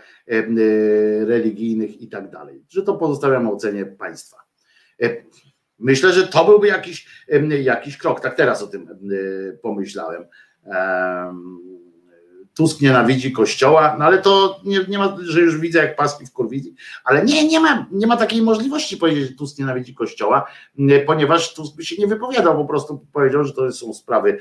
religijnych 1.26 2.00
i 2.00 2.08
tak 2.08 2.30
dalej, 2.30 2.64
że 2.68 2.82
to 2.82 2.94
pozostawiamy 2.94 3.50
ocenie 3.50 3.86
państwa. 3.86 4.36
Myślę, 5.78 6.12
że 6.12 6.28
to 6.28 6.44
byłby 6.44 6.66
jakiś, 6.66 7.24
jakiś 7.62 7.96
krok. 7.98 8.20
Tak 8.20 8.36
teraz 8.36 8.62
o 8.62 8.66
tym 8.66 8.88
em, 8.88 8.98
pomyślałem. 9.62 10.24
Em, 10.64 11.58
Tusk 12.60 12.80
nienawidzi 12.80 13.32
kościoła, 13.32 13.96
no 13.98 14.04
ale 14.04 14.18
to 14.18 14.60
nie, 14.64 14.80
nie 14.88 14.98
ma, 14.98 15.16
że 15.20 15.40
już 15.40 15.58
widzę 15.58 15.78
jak 15.78 15.96
paski 15.96 16.26
w 16.26 16.32
kurwizji, 16.32 16.74
ale 17.04 17.24
nie, 17.24 17.48
nie 17.48 17.60
ma, 17.60 17.86
nie 17.92 18.06
ma 18.06 18.16
takiej 18.16 18.42
możliwości 18.42 18.96
powiedzieć, 18.96 19.28
że 19.28 19.34
Tusk 19.34 19.58
nienawidzi 19.58 19.94
kościoła, 19.94 20.46
ponieważ 21.06 21.54
Tusk 21.54 21.76
by 21.76 21.84
się 21.84 21.96
nie 21.98 22.06
wypowiadał, 22.06 22.56
po 22.56 22.64
prostu 22.64 23.06
powiedział, 23.12 23.44
że 23.44 23.52
to 23.52 23.72
są 23.72 23.94
sprawy 23.94 24.38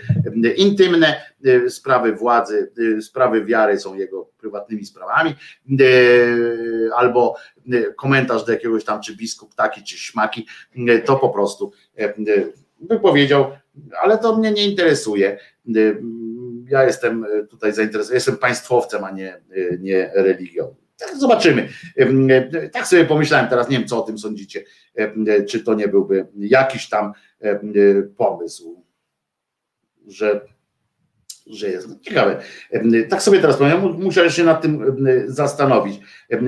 intymne, 0.57 1.21
sprawy 1.69 2.13
władzy, 2.13 2.71
sprawy 3.01 3.45
wiary 3.45 3.79
są 3.79 3.95
jego 3.95 4.29
prywatnymi 4.39 4.85
sprawami, 4.85 5.35
albo 6.95 7.35
komentarz 7.97 8.45
do 8.45 8.51
jakiegoś 8.51 8.83
tam, 8.85 9.01
czy 9.01 9.15
biskup 9.15 9.55
taki, 9.55 9.83
czy 9.83 9.97
śmaki, 9.97 10.47
to 11.05 11.15
po 11.15 11.29
prostu 11.29 11.71
e, 11.97 12.13
wypowiedział, 12.81 13.51
ale 14.01 14.17
to 14.17 14.37
mnie 14.37 14.51
nie 14.51 14.67
interesuje. 14.67 15.39
Ja 16.69 16.83
jestem 16.83 17.23
e, 17.23 17.43
tutaj 17.43 17.73
zainteresowany, 17.73 18.15
jestem 18.15 18.37
państwowcem, 18.37 19.03
a 19.03 19.11
nie, 19.11 19.33
e, 19.35 19.41
nie 19.79 20.11
religią. 20.15 20.75
Tak 20.97 21.15
zobaczymy. 21.17 21.69
E, 21.97 22.69
Tak 22.69 22.87
sobie 22.87 23.05
pomyślałem 23.05 23.47
teraz, 23.47 23.69
nie 23.69 23.77
wiem 23.79 23.87
co 23.87 23.97
o 24.03 24.07
tym 24.07 24.17
sądzicie, 24.17 24.63
czy 25.47 25.63
to 25.63 25.73
nie 25.73 25.87
byłby 25.87 26.27
jakiś 26.35 26.89
tam 26.89 27.13
pomysł, 28.17 28.83
że 30.07 30.41
że 31.47 31.69
jest. 31.69 31.89
No, 31.89 31.95
ciekawe. 32.01 32.39
Tak 33.09 33.21
sobie 33.21 33.39
teraz 33.39 33.57
powiem, 33.57 33.81
mu- 33.81 33.93
musiałem 33.93 34.29
się 34.29 34.43
nad 34.43 34.61
tym 34.61 35.05
zastanowić, 35.27 35.99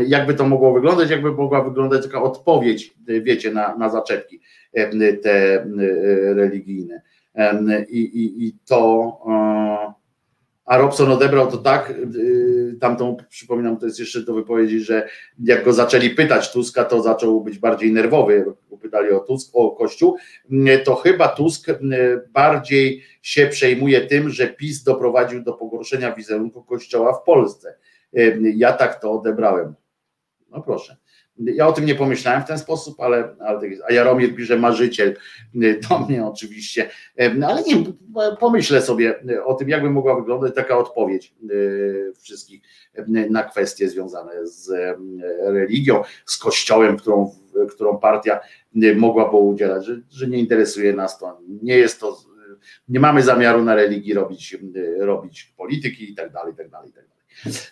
jakby 0.07 0.33
to 0.33 0.47
mogło 0.47 0.73
wyglądać, 0.73 1.09
jakby 1.09 1.31
mogła 1.31 1.63
wyglądać 1.63 2.03
taka 2.03 2.21
odpowiedź, 2.23 2.93
wiecie, 3.07 3.51
na, 3.51 3.75
na 3.75 3.89
zaczepki 3.89 4.41
te 5.23 5.65
religijne. 6.35 7.01
I, 7.89 7.99
i, 7.99 8.47
i 8.47 8.53
to. 8.65 9.17
A 10.65 10.77
Robson 10.77 11.11
odebrał 11.11 11.51
to 11.51 11.57
tak, 11.57 11.89
y, 12.15 12.77
tamtą, 12.79 13.17
przypominam, 13.29 13.77
to 13.77 13.85
jest 13.85 13.99
jeszcze 13.99 14.21
do 14.21 14.33
wypowiedzi, 14.33 14.79
że 14.79 15.09
jak 15.43 15.63
go 15.63 15.73
zaczęli 15.73 16.09
pytać 16.09 16.51
Tuska, 16.51 16.85
to 16.85 17.01
zaczął 17.01 17.41
być 17.41 17.57
bardziej 17.59 17.91
nerwowy, 17.91 18.45
pytali 18.81 19.11
o 19.11 19.19
Tusk, 19.19 19.49
o 19.53 19.71
Kościół, 19.71 20.17
y, 20.51 20.81
to 20.85 20.95
chyba 20.95 21.27
Tusk 21.27 21.69
y, 21.69 21.75
bardziej 22.29 23.03
się 23.21 23.47
przejmuje 23.47 24.01
tym, 24.01 24.29
że 24.29 24.47
PiS 24.47 24.83
doprowadził 24.83 25.43
do 25.43 25.53
pogorszenia 25.53 26.15
wizerunku 26.15 26.63
Kościoła 26.63 27.13
w 27.13 27.23
Polsce. 27.23 27.75
Ja 28.55 28.73
tak 28.73 29.01
to 29.01 29.11
odebrałem. 29.11 29.75
No 30.49 30.61
proszę. 30.61 30.97
Ja 31.37 31.67
o 31.67 31.73
tym 31.73 31.85
nie 31.85 31.95
pomyślałem 31.95 32.41
w 32.41 32.47
ten 32.47 32.59
sposób, 32.59 32.99
ale, 32.99 33.35
ale 33.39 33.59
tak 33.59 33.69
jest. 33.69 33.83
A 33.87 33.93
Jaromir 33.93 34.35
pisze 34.35 34.57
marzyciel 34.57 35.15
do 35.89 35.99
mnie 35.99 36.25
oczywiście. 36.25 36.89
No 37.35 37.47
Ale 37.47 37.63
nie, 37.63 37.83
pomyślę 38.39 38.81
sobie 38.81 39.23
o 39.43 39.53
tym, 39.53 39.69
jakby 39.69 39.89
mogła 39.89 40.15
wyglądać 40.15 40.55
taka 40.55 40.77
odpowiedź 40.77 41.33
y, 41.51 42.13
wszystkich 42.21 42.61
y, 42.99 43.29
na 43.29 43.43
kwestie 43.43 43.89
związane 43.89 44.47
z 44.47 44.69
religią, 45.43 46.03
z 46.25 46.37
kościołem, 46.37 46.97
którą, 46.97 47.31
którą 47.69 47.97
partia 47.97 48.39
mogłaby 48.95 49.37
udzielać, 49.37 49.85
że, 49.85 50.01
że 50.09 50.27
nie 50.27 50.39
interesuje 50.39 50.93
nas 50.93 51.19
to. 51.19 51.39
Nie 51.61 51.77
jest 51.77 51.99
to, 51.99 52.17
nie 52.89 52.99
mamy 52.99 53.23
zamiaru 53.23 53.63
na 53.63 53.75
religii 53.75 54.13
robić, 54.13 54.57
robić 54.99 55.53
polityki 55.57 56.11
i 56.11 56.15
tak 56.15 56.31
dalej, 56.31 56.53
i 56.53 56.55
tak 56.55 56.69
dalej, 56.69 56.89
i 56.89 56.93
tak 56.93 57.07
dalej. 57.07 57.20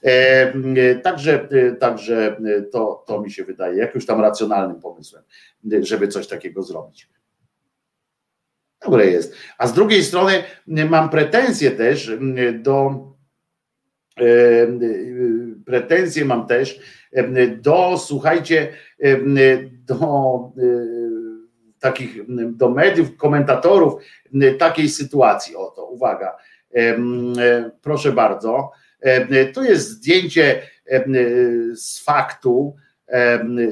E, 0.03 0.53
e, 0.75 0.95
Także, 0.95 1.47
e, 1.51 1.71
także 1.75 2.37
to, 2.71 3.03
to 3.07 3.21
mi 3.21 3.31
się 3.31 3.43
wydaje 3.43 3.77
jakimś 3.77 4.05
tam 4.05 4.21
racjonalnym 4.21 4.81
pomysłem, 4.81 5.23
żeby 5.81 6.07
coś 6.07 6.27
takiego 6.27 6.63
zrobić. 6.63 7.09
Dobre 8.85 9.05
jest. 9.05 9.35
A 9.57 9.67
z 9.67 9.73
drugiej 9.73 10.03
strony 10.03 10.43
mam 10.67 11.09
pretensje 11.09 11.71
też 11.71 12.11
do 12.53 13.09
pretensje 15.65 16.25
mam 16.25 16.47
też 16.47 16.79
do, 17.57 17.97
słuchajcie, 17.97 18.73
do 19.85 20.51
takich, 21.79 22.15
do 22.55 22.69
mediów, 22.69 23.17
komentatorów 23.17 24.03
takiej 24.59 24.89
sytuacji. 24.89 25.55
Oto, 25.55 25.85
uwaga, 25.85 26.37
proszę 27.81 28.11
bardzo. 28.11 28.71
Em, 29.01 29.53
To 29.53 29.63
jest 29.63 29.89
zdjęcie 29.89 30.61
em, 30.85 31.13
z 31.75 32.03
faktu, 32.03 32.75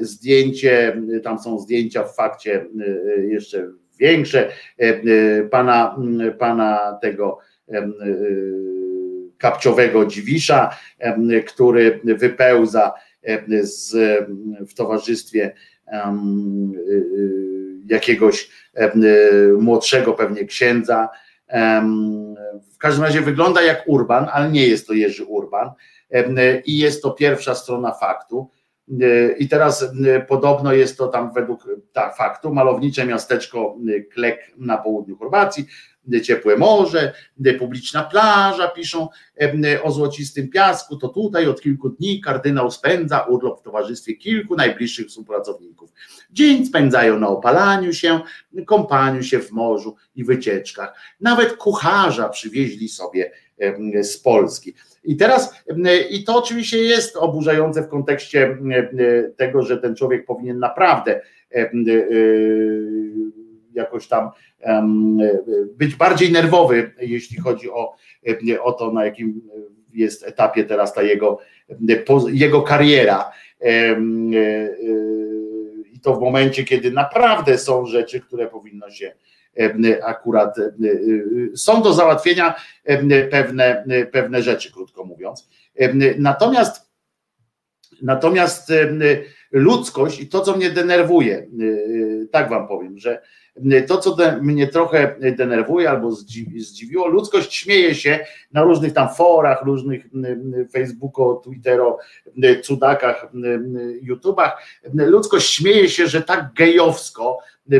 zdjęcie, 0.01 1.01
tam 1.23 1.39
są 1.39 1.59
zdjęcia 1.59 2.03
w 2.03 2.15
fakcie 2.15 2.65
e, 3.17 3.25
jeszcze 3.25 3.67
większe 3.99 4.51
pana, 5.51 5.97
pana 6.39 6.99
tego 7.01 7.37
e, 7.69 7.89
kapciowego 9.37 10.05
dziwisza, 10.05 10.77
który 11.47 11.99
wypełza 12.03 12.93
z, 13.61 13.95
w 14.69 14.73
towarzystwie 14.73 15.53
jakiegoś 17.89 18.49
młodszego 19.59 20.13
pewnie 20.13 20.45
księdza. 20.45 21.09
W 22.73 22.77
każdym 22.79 23.03
razie 23.03 23.21
wygląda 23.21 23.61
jak 23.61 23.83
Urban, 23.87 24.27
ale 24.33 24.51
nie 24.51 24.67
jest 24.67 24.87
to 24.87 24.93
Jerzy 24.93 25.25
Urban 25.25 25.71
i 26.65 26.77
jest 26.77 27.03
to 27.03 27.11
pierwsza 27.11 27.55
strona 27.55 27.91
faktu. 27.91 28.49
E, 29.01 29.31
I 29.31 29.47
teraz 29.47 29.83
e, 29.83 30.21
podobno 30.21 30.73
jest 30.73 30.97
to 30.97 31.07
tam 31.07 31.33
według 31.33 31.67
tak, 31.93 32.15
faktu 32.15 32.53
malownicze 32.53 33.05
miasteczko 33.05 33.77
e, 33.97 34.01
Klek 34.01 34.51
na 34.57 34.77
południu 34.77 35.17
Chorwacji, 35.17 35.63
e, 35.63 35.96
ciepłe 36.23 36.57
morze, 36.57 37.13
e, 37.45 37.53
publiczna 37.53 38.03
plaża, 38.03 38.67
piszą 38.67 39.07
e, 39.41 39.83
o 39.83 39.91
złocistym 39.91 40.49
piasku, 40.49 40.97
to 40.97 41.09
tutaj 41.09 41.47
od 41.47 41.61
kilku 41.61 41.89
dni 41.89 42.21
kardynał 42.21 42.71
spędza 42.71 43.19
urlop 43.19 43.59
w 43.59 43.63
towarzystwie 43.63 44.15
kilku 44.15 44.55
najbliższych 44.55 45.07
współpracowników. 45.07 45.89
Dzień 46.31 46.65
spędzają 46.65 47.19
na 47.19 47.27
opalaniu 47.27 47.93
się, 47.93 48.19
kąpaniu 48.65 49.23
się 49.23 49.39
w 49.39 49.51
morzu 49.51 49.95
i 50.15 50.23
wycieczkach. 50.23 50.93
Nawet 51.21 51.53
kucharza 51.53 52.29
przywieźli 52.29 52.89
sobie 52.89 53.31
z 54.01 54.17
Polski. 54.17 54.73
I 55.03 55.17
teraz, 55.17 55.63
i 56.09 56.23
to 56.23 56.35
oczywiście 56.35 56.77
jest 56.77 57.15
oburzające 57.15 57.81
w 57.81 57.87
kontekście 57.87 58.57
tego, 59.37 59.61
że 59.61 59.77
ten 59.77 59.95
człowiek 59.95 60.25
powinien 60.25 60.59
naprawdę 60.59 61.21
y, 61.55 61.71
jakoś 63.77 64.07
tam 64.07 64.29
być 65.73 65.95
bardziej 65.95 66.31
nerwowy, 66.31 66.91
jeśli 66.99 67.37
chodzi 67.37 67.69
o, 67.69 67.95
o 68.61 68.71
to, 68.71 68.91
na 68.91 69.05
jakim 69.05 69.41
jest 69.93 70.23
etapie 70.23 70.63
teraz 70.63 70.93
ta 70.93 71.03
jego, 71.03 71.39
jego 72.27 72.61
kariera. 72.61 73.31
E, 73.61 73.65
e, 73.65 73.97
I 75.93 75.99
to 75.99 76.15
w 76.15 76.21
momencie, 76.21 76.63
kiedy 76.63 76.91
naprawdę 76.91 77.57
są 77.57 77.85
rzeczy, 77.85 78.19
które 78.19 78.47
powinno 78.47 78.91
się 78.91 79.11
akurat 80.03 80.59
e, 80.59 80.71
są 81.55 81.81
do 81.81 81.93
załatwienia 81.93 82.55
pewne, 83.31 83.85
pewne 84.11 84.41
rzeczy, 84.41 84.71
krótko 84.71 85.03
mówiąc. 85.03 85.49
Natomiast 86.17 86.87
natomiast 88.01 88.71
ludzkość 89.51 90.19
i 90.19 90.27
to, 90.27 90.41
co 90.41 90.57
mnie 90.57 90.69
denerwuje, 90.69 91.47
tak 92.31 92.49
wam 92.49 92.67
powiem, 92.67 92.97
że 92.97 93.21
To, 93.87 93.97
co 93.97 94.15
de, 94.15 94.37
mnie 94.41 94.67
trochę 94.67 95.15
denerwuje 95.37 95.89
albo 95.89 96.11
zdziwi, 96.11 96.61
zdziwiło, 96.61 97.07
ludzkość 97.07 97.55
śmieje 97.55 97.95
się 97.95 98.19
na 98.53 98.63
różnych 98.63 98.93
tam 98.93 99.09
forach, 99.09 99.65
różnych 99.65 100.05
Facebooko, 100.71 101.41
Twittero, 101.43 101.97
cudakach, 102.63 103.31
YouTubach. 104.01 104.63
Ludzkość 104.93 105.53
śmieje 105.53 105.89
się, 105.89 106.07
że 106.07 106.21
tak 106.21 106.53
gejowsko 106.53 107.39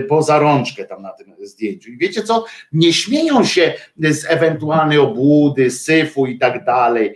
poza 0.09 0.39
rączkę 0.39 0.85
tam 0.85 1.01
na 1.01 1.11
tym 1.11 1.33
zdjęciu. 1.41 1.91
I 1.91 1.97
wiecie 1.97 2.23
co? 2.23 2.45
Nie 2.71 2.93
śmieją 2.93 3.43
się 3.43 3.73
z 3.97 4.25
ewentualnej 4.29 4.97
obłudy, 4.97 5.71
syfu 5.71 6.25
i 6.25 6.37
tak 6.37 6.65
dalej, 6.65 7.15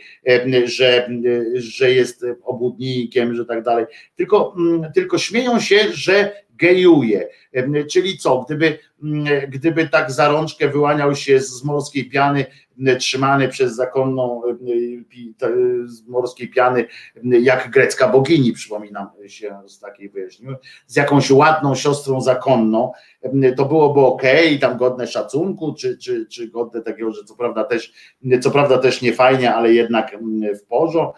że, 0.65 1.09
że 1.53 1.91
jest 1.91 2.25
obłudnikiem, 2.43 3.35
że 3.35 3.45
tak 3.45 3.63
dalej, 3.63 3.85
tylko, 4.15 4.55
tylko 4.93 5.17
śmieją 5.17 5.59
się, 5.59 5.77
że 5.93 6.41
gejuje. 6.61 7.27
Czyli 7.91 8.17
co, 8.17 8.45
gdyby, 8.45 8.77
gdyby 9.47 9.89
tak 9.89 10.11
za 10.11 10.27
rączkę 10.27 10.67
wyłaniał 10.67 11.15
się 11.15 11.39
z 11.39 11.63
morskiej 11.63 12.09
piany, 12.09 12.45
trzymany 12.99 13.47
przez 13.47 13.75
zakonną 13.75 14.41
z 15.85 16.07
morskiej 16.07 16.49
piany, 16.49 16.87
jak 17.23 17.69
grecka 17.69 18.07
bogini, 18.07 18.53
przypominam 18.53 19.07
się 19.27 19.59
z 19.67 19.79
takiej 19.79 20.09
wyjaśnienia, 20.09 20.55
z 20.87 20.95
jakąś 20.95 21.31
ładną 21.31 21.75
siostrą 21.75 22.21
zakonną, 22.21 22.91
to 23.57 23.65
byłoby 23.65 23.99
ok, 23.99 24.23
tam 24.61 24.77
godne 24.77 25.07
szacunku, 25.07 25.73
czy, 25.73 25.97
czy, 25.97 26.25
czy 26.25 26.47
godne 26.47 26.81
takiego, 26.81 27.11
że 27.11 27.23
co 27.23 27.35
prawda 27.35 27.63
też, 27.63 27.93
co 28.41 28.51
prawda 28.51 28.77
też 28.77 29.01
nie 29.01 29.13
fajnie, 29.13 29.53
ale 29.53 29.73
jednak 29.73 30.17
w 30.61 30.67
porządku 30.67 31.17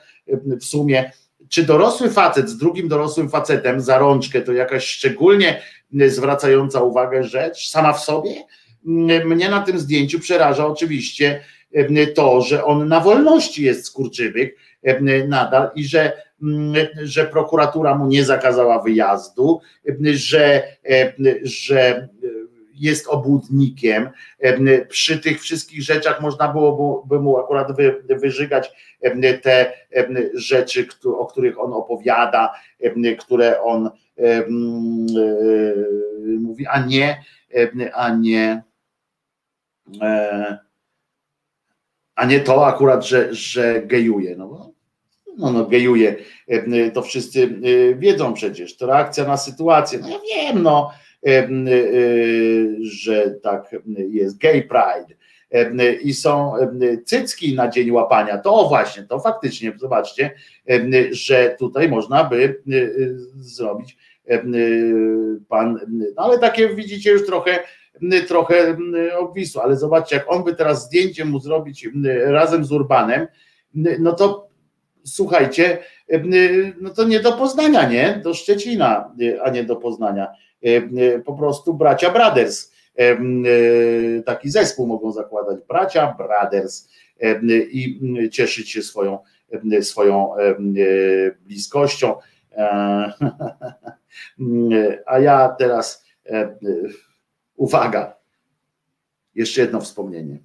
w 0.60 0.64
sumie 0.64 1.12
czy 1.54 1.64
dorosły 1.64 2.10
facet 2.10 2.50
z 2.50 2.58
drugim 2.58 2.88
dorosłym 2.88 3.30
facetem 3.30 3.82
za 3.82 3.98
rączkę 3.98 4.42
to 4.42 4.54
jakaś 4.54 4.86
szczególnie 4.86 5.62
zwracająca 6.08 6.82
uwagę 6.82 7.24
rzecz 7.24 7.70
sama 7.70 7.94
w 7.94 8.04
sobie? 8.04 8.32
Mnie 9.26 9.50
na 9.50 9.62
tym 9.62 9.80
zdjęciu 9.80 10.20
przeraża 10.20 10.68
oczywiście 10.68 11.44
to, 12.16 12.42
że 12.42 12.64
on 12.66 12.88
na 12.88 13.00
wolności 13.00 13.64
jest 13.64 13.86
skurczybyk 13.86 14.56
nadal 15.28 15.70
i 15.76 15.86
że, 15.86 16.14
że 17.04 17.26
prokuratura 17.26 17.98
mu 17.98 18.08
nie 18.08 18.26
zakazała 18.26 18.82
wyjazdu, 18.82 19.62
że, 20.14 20.64
że 21.44 22.10
jest 22.74 23.08
obłudnikiem. 23.08 24.10
Przy 24.90 25.20
tych 25.20 25.42
wszystkich 25.42 25.82
rzeczach 25.82 26.22
można 26.22 26.48
byłoby 26.48 27.20
mu 27.20 27.38
akurat 27.38 27.68
wyżygać 28.10 28.72
te 29.42 29.74
rzeczy, 30.34 30.88
o 31.18 31.26
których 31.26 31.60
on 31.60 31.74
opowiada, 31.74 32.54
które 33.20 33.62
on 33.62 33.90
mówi, 36.40 36.68
a 36.68 36.86
nie, 36.86 37.24
a 37.94 38.10
nie, 38.10 38.64
a 42.16 42.26
nie 42.26 42.40
to 42.40 42.68
akurat, 42.68 43.06
że, 43.06 43.36
że 43.36 43.82
gejuje. 43.82 44.36
No, 44.36 44.74
no, 45.38 45.52
no 45.52 45.66
gejuje, 45.66 46.16
to 46.94 47.02
wszyscy 47.02 47.60
wiedzą 47.98 48.34
przecież, 48.34 48.78
to 48.78 48.88
reakcja 48.88 49.26
na 49.26 49.38
sytuację. 49.38 50.00
No 50.00 50.10
ja 50.10 50.20
wiem, 50.36 50.64
no 50.64 50.92
że 52.82 53.36
tak 53.42 53.76
jest 54.10 54.38
gay 54.38 54.62
pride. 54.62 55.16
I 56.02 56.14
są 56.14 56.54
cycki 57.06 57.56
na 57.56 57.68
dzień 57.68 57.92
łapania, 57.92 58.38
to 58.38 58.68
właśnie, 58.70 59.04
to 59.04 59.20
faktycznie, 59.20 59.74
zobaczcie, 59.78 60.32
że 61.12 61.56
tutaj 61.60 61.90
można 61.90 62.24
by 62.24 62.62
zrobić 63.36 63.98
pan, 65.50 65.80
no 66.16 66.24
ale 66.24 66.40
takie 66.40 66.76
widzicie 66.76 67.12
już 67.12 67.26
trochę 67.26 67.60
trochę 68.28 68.78
obwisło, 69.18 69.64
ale 69.64 69.78
zobaczcie, 69.78 70.16
jak 70.16 70.32
on 70.32 70.44
by 70.44 70.56
teraz 70.56 70.86
zdjęcie 70.86 71.26
mu 71.26 71.40
zrobić 71.40 71.90
razem 72.26 72.66
z 72.66 72.72
Urbanem, 72.72 73.28
no 74.00 74.14
to 74.14 74.53
słuchajcie, 75.06 75.78
no 76.82 76.90
to 76.90 77.04
nie 77.04 77.20
do 77.20 77.32
Poznania, 77.32 77.90
nie? 77.90 78.22
Do 78.24 78.34
Szczecina, 78.34 79.16
a 79.44 79.50
nie 79.50 79.64
do 79.64 79.76
Poznania. 79.76 80.28
Po 81.26 81.34
prostu 81.34 81.74
bracia 81.74 82.12
Brothers. 82.12 82.74
Taki 84.26 84.50
zespół 84.50 84.88
mogą 84.88 85.12
zakładać. 85.12 85.58
Bracia 85.68 86.16
Brothers 86.18 86.90
i 87.72 88.00
cieszyć 88.32 88.72
się 88.72 88.82
swoją, 88.82 89.20
swoją 89.82 90.32
bliskością. 91.42 92.16
A 95.06 95.20
ja 95.20 95.56
teraz 95.60 96.06
uwaga. 97.56 98.16
Jeszcze 99.36 99.62
jedno 99.62 99.82
wspomnienie. 99.82 100.40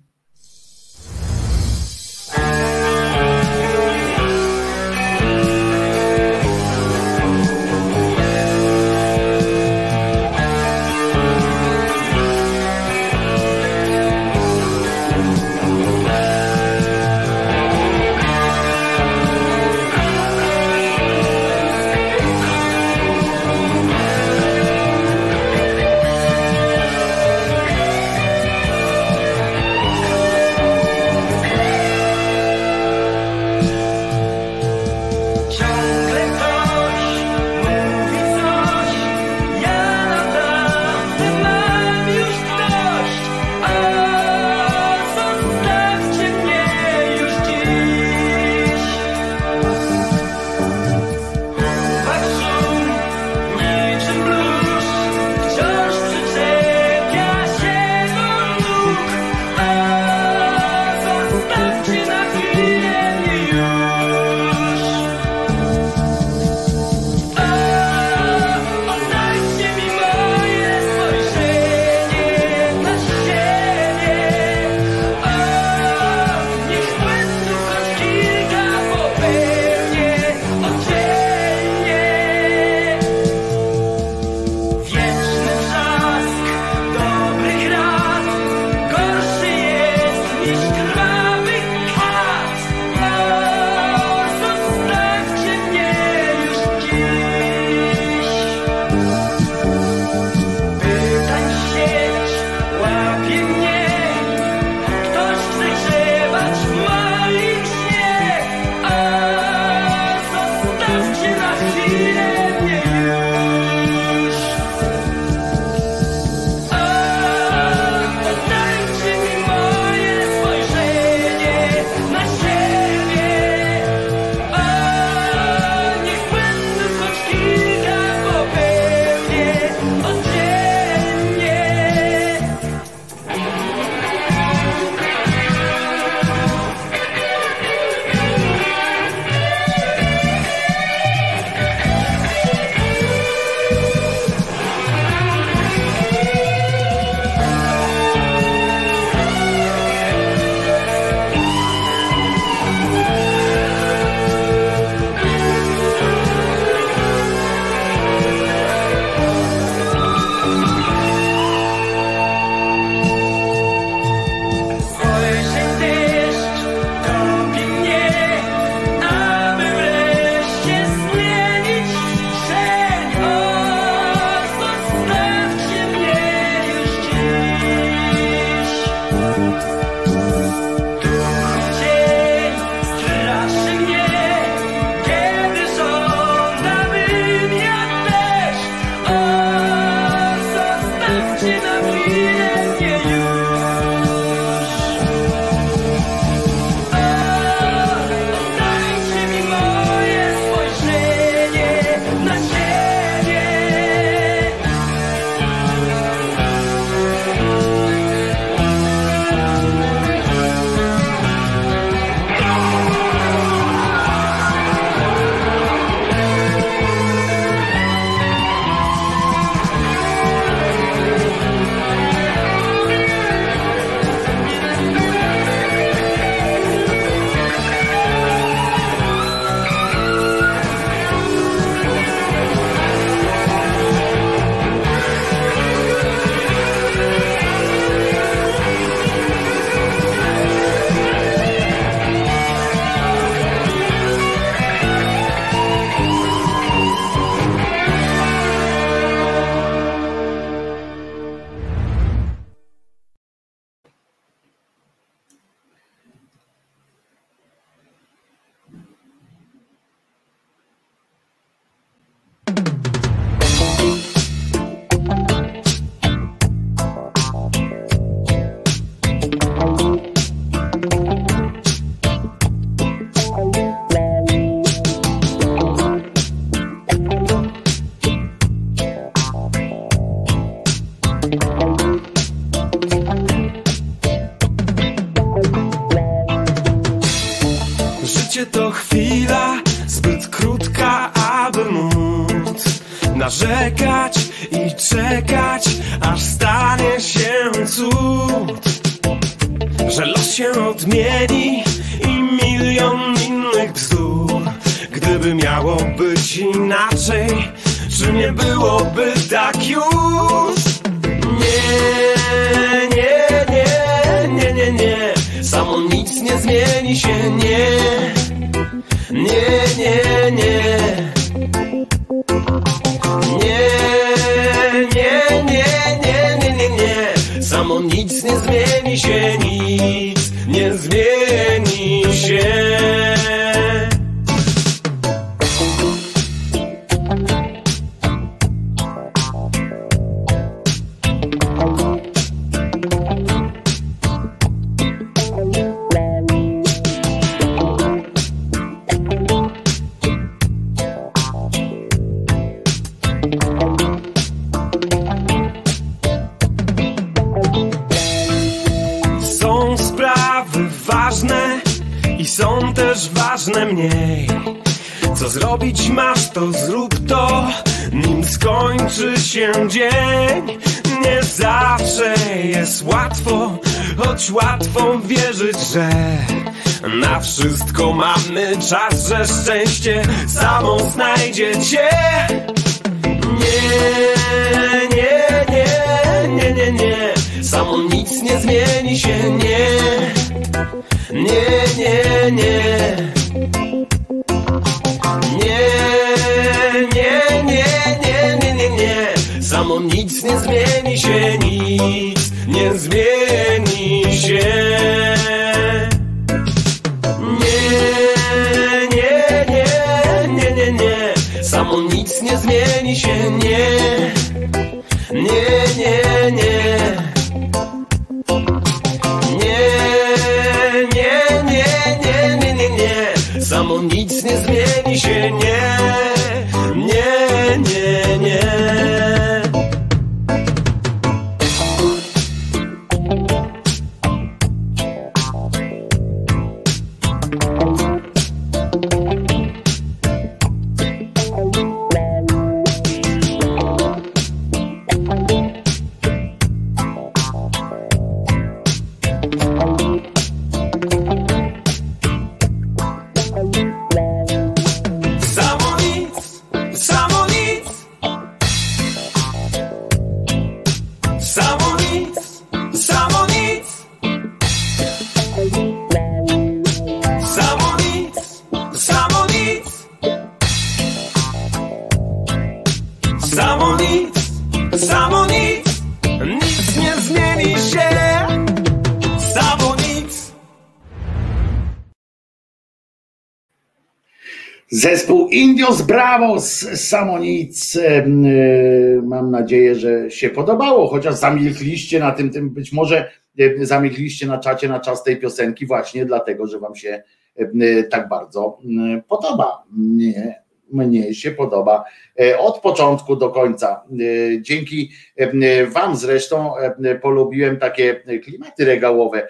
Bravos 486.65 486.81
Samonic. 486.81 487.77
em, 487.77 488.27
e, 488.27 489.03
Mam 489.03 489.31
nadzieję, 489.31 489.75
że 489.75 490.11
się 490.11 490.31
podobało, 490.31 490.89
chociaż 490.89 491.15
zamilkliście 491.15 491.99
na 491.99 492.13
tym, 492.13 492.31
tym 492.31 492.51
być 492.51 492.73
może 492.73 493.11
e, 493.39 493.67
zamilkliście 493.67 494.27
na 494.27 494.39
czacie 494.39 494.69
na 494.69 494.81
czas 494.81 495.05
tej 495.05 495.17
piosenki 495.17 495.67
właśnie 495.67 496.05
dlatego, 496.07 496.47
że 496.47 496.59
wam 496.59 496.77
się 496.77 497.03
e, 497.37 497.83
tak 497.83 498.09
bardzo 498.09 498.59
m, 498.65 499.03
podoba. 499.09 499.65
Mnie, 499.73 500.43
mnie 500.73 501.15
się 501.15 501.31
podoba 501.31 501.85
e, 502.21 502.39
od 502.39 502.61
początku 502.61 503.17
do 503.17 503.31
końca. 503.31 503.83
E, 503.93 504.43
Dzięki 504.43 504.91
em, 505.17 505.41
wam 505.71 505.97
zresztą 505.97 506.57
em, 506.57 507.01
polubiłem 507.03 507.57
takie 507.57 507.95
klimaty 508.25 508.65
regałowe 508.65 509.29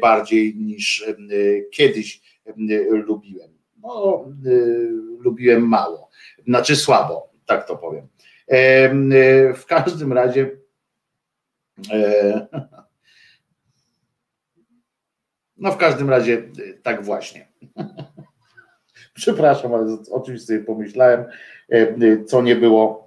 bardziej 0.00 0.54
niż 0.56 1.04
kiedyś 1.70 2.20
em, 2.46 2.54
lubiłem 3.06 3.56
no, 3.86 4.24
y, 4.46 4.88
lubiłem 5.20 5.68
mało, 5.68 6.05
znaczy 6.46 6.76
słabo, 6.76 7.32
tak 7.46 7.66
to 7.66 7.76
powiem. 7.76 8.08
Em, 8.48 9.12
y, 9.12 9.54
w 9.56 9.66
każdym 9.66 10.12
razie 10.12 10.50
e, 11.92 12.46
no 15.56 15.72
w 15.72 15.76
każdym 15.76 16.10
razie 16.10 16.32
y, 16.58 16.80
tak 16.82 17.04
właśnie. 17.04 17.48
Przepraszam, 19.14 19.74
ale 19.74 19.96
o 20.10 20.20
czymś 20.20 20.44
sobie 20.44 20.58
pomyślałem, 20.58 21.24
e, 21.68 22.24
co 22.24 22.42
nie 22.42 22.56
było 22.56 23.06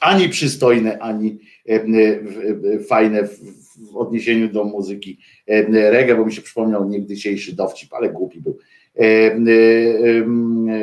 ani 0.00 0.28
przystojne, 0.28 0.98
ani 0.98 1.38
e, 1.68 2.78
fajne 2.78 3.22
w, 3.22 3.96
odniesieniu 3.96 4.48
do 4.48 4.64
muzyki 4.64 5.18
e, 5.46 5.90
reggae, 5.90 6.16
bo 6.16 6.24
mi 6.24 6.32
się 6.32 6.42
przypomniał 6.42 6.88
niegdysiejszy 6.88 7.56
dowcip, 7.56 7.94
ale 7.94 8.08
głupi 8.08 8.40
był. 8.40 8.58
E, 8.98 9.04
e, 9.04 9.36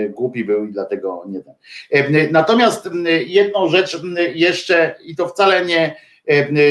e, 0.05 0.09
Głupi 0.09 0.45
był 0.45 0.65
i 0.65 0.71
dlatego 0.71 1.23
nie 1.27 1.41
ten. 1.41 2.31
Natomiast 2.31 2.89
jedną 3.27 3.67
rzecz 3.67 4.01
jeszcze, 4.33 4.95
i 5.05 5.15
to 5.15 5.27
wcale 5.27 5.65
nie, 5.65 5.95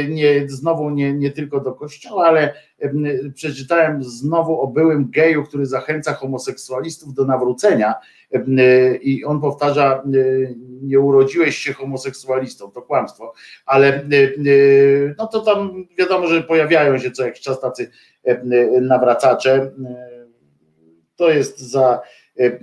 nie 0.09 0.49
znowu 0.49 0.91
nie, 0.91 1.13
nie 1.13 1.31
tylko 1.31 1.61
do 1.61 1.73
kościoła, 1.73 2.27
ale 2.27 2.55
przeczytałem 3.35 4.05
znowu 4.05 4.61
o 4.61 4.67
byłym 4.67 5.11
geju, 5.11 5.45
który 5.45 5.67
zachęca 5.67 6.15
homoseksualistów 6.15 7.15
do 7.15 7.25
nawrócenia. 7.25 7.95
I 9.01 9.25
on 9.25 9.41
powtarza: 9.41 10.03
Nie 10.83 11.01
urodziłeś 11.01 11.57
się 11.57 11.73
homoseksualistą, 11.73 12.71
to 12.71 12.83
kłamstwo, 12.83 13.33
ale 13.67 14.03
no 15.19 15.27
to 15.27 15.41
tam 15.41 15.87
wiadomo, 15.99 16.27
że 16.27 16.43
pojawiają 16.43 16.99
się 16.99 17.11
co 17.11 17.25
jakiś 17.25 17.41
czas 17.41 17.61
tacy 17.61 17.91
nawracacze. 18.81 19.71
To 21.19 21.31
jest 21.31 21.61
za. 21.61 22.01
e, 22.41 22.45
e, 22.45 22.59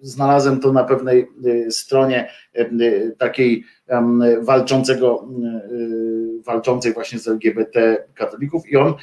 Znalazłem 0.00 0.60
to 0.60 0.72
na 0.72 0.84
pewnej 0.84 1.20
e, 1.20 1.70
stronie 1.70 2.30
takiej 3.18 3.64
walczącego, 4.40 5.28
walczącej 6.46 6.92
właśnie 6.92 7.18
z 7.18 7.28
LGBT 7.28 8.04
katolików 8.14 8.68
i 8.68 8.76
on, 8.76 8.94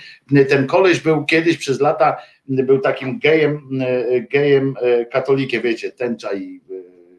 ten 0.50 0.68
koleś 0.68 1.00
był 1.00 1.26
kiedyś 1.26 1.58
przez 1.58 1.80
lata 1.80 2.18
był 2.48 2.80
takim 2.80 3.20
gejem, 3.20 3.70
gejem 4.32 4.76
katolikiem, 5.12 5.62
wiecie, 5.62 5.92
tęcza 5.92 6.34
i 6.34 6.62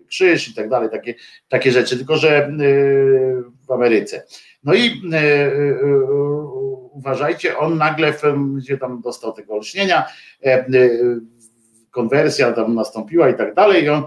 krzyż 0.09 0.49
i 0.49 0.55
tak 0.55 0.69
dalej, 0.69 0.91
takie, 0.91 1.15
takie 1.49 1.73
rzeczy, 1.73 1.97
tylko 1.97 2.17
że 2.17 2.53
w 3.69 3.71
Ameryce. 3.71 4.27
No 4.65 4.75
i 4.75 5.03
uważajcie, 6.93 7.59
on 7.59 7.79
nagle, 7.79 8.15
gdzie 8.57 8.79
tam 8.79 9.01
dostał 9.01 9.33
tego 9.33 9.55
olśnienia, 9.55 10.05
konwersja 11.93 12.53
tam 12.53 12.75
nastąpiła 12.75 13.29
i 13.29 13.37
tak 13.37 13.55
dalej, 13.55 13.85
i 13.85 13.89
on 13.89 14.05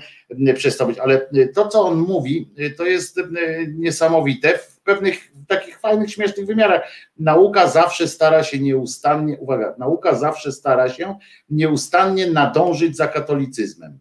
przestał 0.55 0.87
być. 0.87 0.99
Ale 0.99 1.27
to, 1.55 1.67
co 1.67 1.81
on 1.81 1.97
mówi, 1.97 2.49
to 2.77 2.85
jest 2.85 3.19
niesamowite 3.67 4.57
w 4.57 4.79
pewnych 4.79 5.31
takich 5.47 5.79
fajnych, 5.79 6.11
śmiesznych 6.11 6.45
wymiarach. 6.45 6.91
Nauka 7.17 7.67
zawsze 7.67 8.07
stara 8.07 8.43
się 8.43 8.59
nieustannie, 8.59 9.37
uwaga, 9.37 9.75
nauka 9.77 10.15
zawsze 10.15 10.51
stara 10.51 10.89
się 10.89 11.17
nieustannie 11.49 12.31
nadążyć 12.31 12.95
za 12.97 13.07
katolicyzmem. 13.07 13.99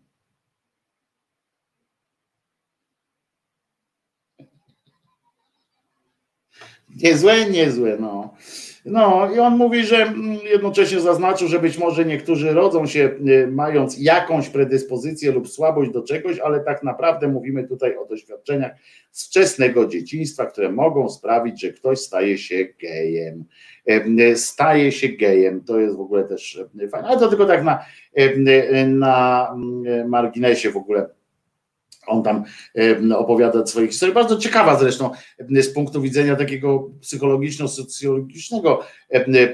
Niezłe, 7.02 7.50
niezłe, 7.50 7.96
no. 8.00 8.34
No 8.84 9.30
i 9.34 9.38
on 9.38 9.56
mówi, 9.56 9.84
że 9.84 9.96
mm, 9.96 10.38
jednocześnie 10.52 11.00
zaznaczył, 11.00 11.48
że 11.48 11.58
być 11.58 11.78
może 11.78 12.04
niektórzy 12.04 12.52
rodzą 12.52 12.86
się 12.86 13.10
y, 13.28 13.48
mając 13.52 13.98
jakąś 13.98 14.48
predyspozycję 14.48 15.32
lub 15.32 15.48
słabość 15.48 15.90
do 15.90 16.02
czegoś, 16.02 16.38
ale 16.38 16.60
tak 16.60 16.82
naprawdę 16.82 17.28
mówimy 17.28 17.68
tutaj 17.68 17.96
o 17.96 18.06
doświadczeniach 18.06 18.72
z 19.10 19.26
wczesnego 19.26 19.86
dzieciństwa, 19.86 20.46
które 20.46 20.72
mogą 20.72 21.08
sprawić, 21.08 21.60
że 21.60 21.72
ktoś 21.72 21.98
staje 21.98 22.38
się 22.38 22.64
gejem. 22.80 23.44
Y, 24.20 24.36
staje 24.36 24.92
się 24.92 25.08
gejem. 25.08 25.64
To 25.64 25.80
jest 25.80 25.96
w 25.96 26.00
ogóle 26.00 26.24
też 26.24 26.54
y, 26.80 26.88
fajne. 26.88 27.08
Ale 27.08 27.18
to 27.18 27.28
tylko 27.28 27.46
tak 27.46 27.64
na, 27.64 27.84
na 28.86 29.48
mm, 29.54 30.08
marginesie 30.08 30.70
w 30.70 30.76
ogóle 30.76 31.08
on 32.06 32.22
tam 32.22 32.44
opowiada 33.16 33.66
swoich 33.66 33.90
historii, 33.90 34.14
bardzo 34.14 34.36
ciekawa 34.36 34.78
zresztą 34.78 35.10
z 35.50 35.74
punktu 35.74 36.02
widzenia 36.02 36.36
takiego 36.36 36.90
psychologiczno-socjologicznego 37.00 38.78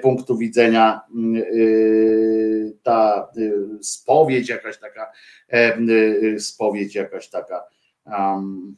punktu 0.03 0.39
widzenia 0.39 1.01
y, 1.37 2.77
ta 2.83 3.29
y, 3.37 3.53
spowiedź 3.83 4.49
jakaś 4.49 4.79
taka, 4.79 5.13
y, 5.53 6.41
spowiedź 6.41 6.95
jakaś 6.95 7.29
taka 7.29 7.65
um, 8.07 8.77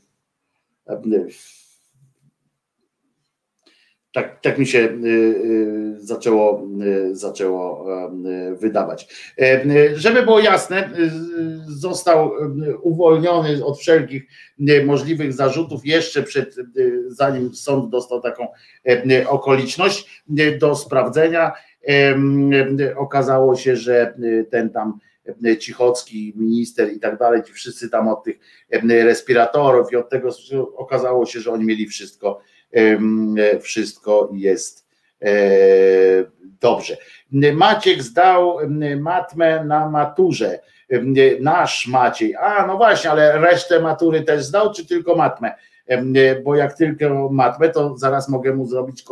tak, 4.12 4.40
tak 4.40 4.58
mi 4.58 4.66
się 4.66 4.78
y, 4.78 5.06
y, 5.06 6.00
zaczęło, 6.00 6.68
y, 6.82 7.16
zaczęło 7.16 7.86
wydawać. 8.60 9.08
Żeby 9.94 10.22
było 10.22 10.40
jasne, 10.40 10.90
został 11.66 12.32
uwolniony 12.82 13.64
od 13.64 13.78
wszelkich 13.78 14.22
możliwych 14.84 15.32
zarzutów 15.32 15.86
jeszcze 15.86 16.22
przed, 16.22 16.56
zanim 17.08 17.54
sąd 17.54 17.90
dostał 17.90 18.20
taką 18.20 18.46
okoliczność 19.28 20.22
do 20.58 20.76
sprawdzenia. 20.76 21.52
Okazało 22.96 23.56
się, 23.56 23.76
że 23.76 24.14
ten 24.50 24.70
tam 24.70 24.98
Cichocki, 25.60 26.32
minister 26.36 26.92
i 26.92 27.00
tak 27.00 27.18
dalej, 27.18 27.42
ci 27.42 27.52
wszyscy 27.52 27.90
tam 27.90 28.08
od 28.08 28.24
tych 28.24 28.38
respiratorów 28.88 29.92
i 29.92 29.96
od 29.96 30.08
tego 30.10 30.28
okazało 30.76 31.26
się, 31.26 31.40
że 31.40 31.52
oni 31.52 31.64
mieli 31.64 31.86
wszystko 31.86 32.40
wszystko 33.60 34.30
jest 34.32 34.88
e, 35.22 35.30
dobrze. 36.60 36.96
Maciek 37.52 38.02
zdał 38.02 38.58
matmę 39.00 39.64
na 39.64 39.90
maturze. 39.90 40.58
Nasz 41.40 41.86
Maciej. 41.86 42.34
A, 42.36 42.66
no 42.66 42.76
właśnie, 42.76 43.10
ale 43.10 43.38
resztę 43.38 43.80
matury 43.80 44.22
też 44.22 44.44
zdał, 44.44 44.72
czy 44.72 44.86
tylko 44.86 45.16
matmę? 45.16 45.52
Bo 46.44 46.54
jak 46.56 46.76
tylko 46.76 47.28
matmę, 47.32 47.68
to 47.68 47.96
zaraz 47.96 48.28
mogę 48.28 48.54
mu 48.54 48.66
zrobić 48.66 49.04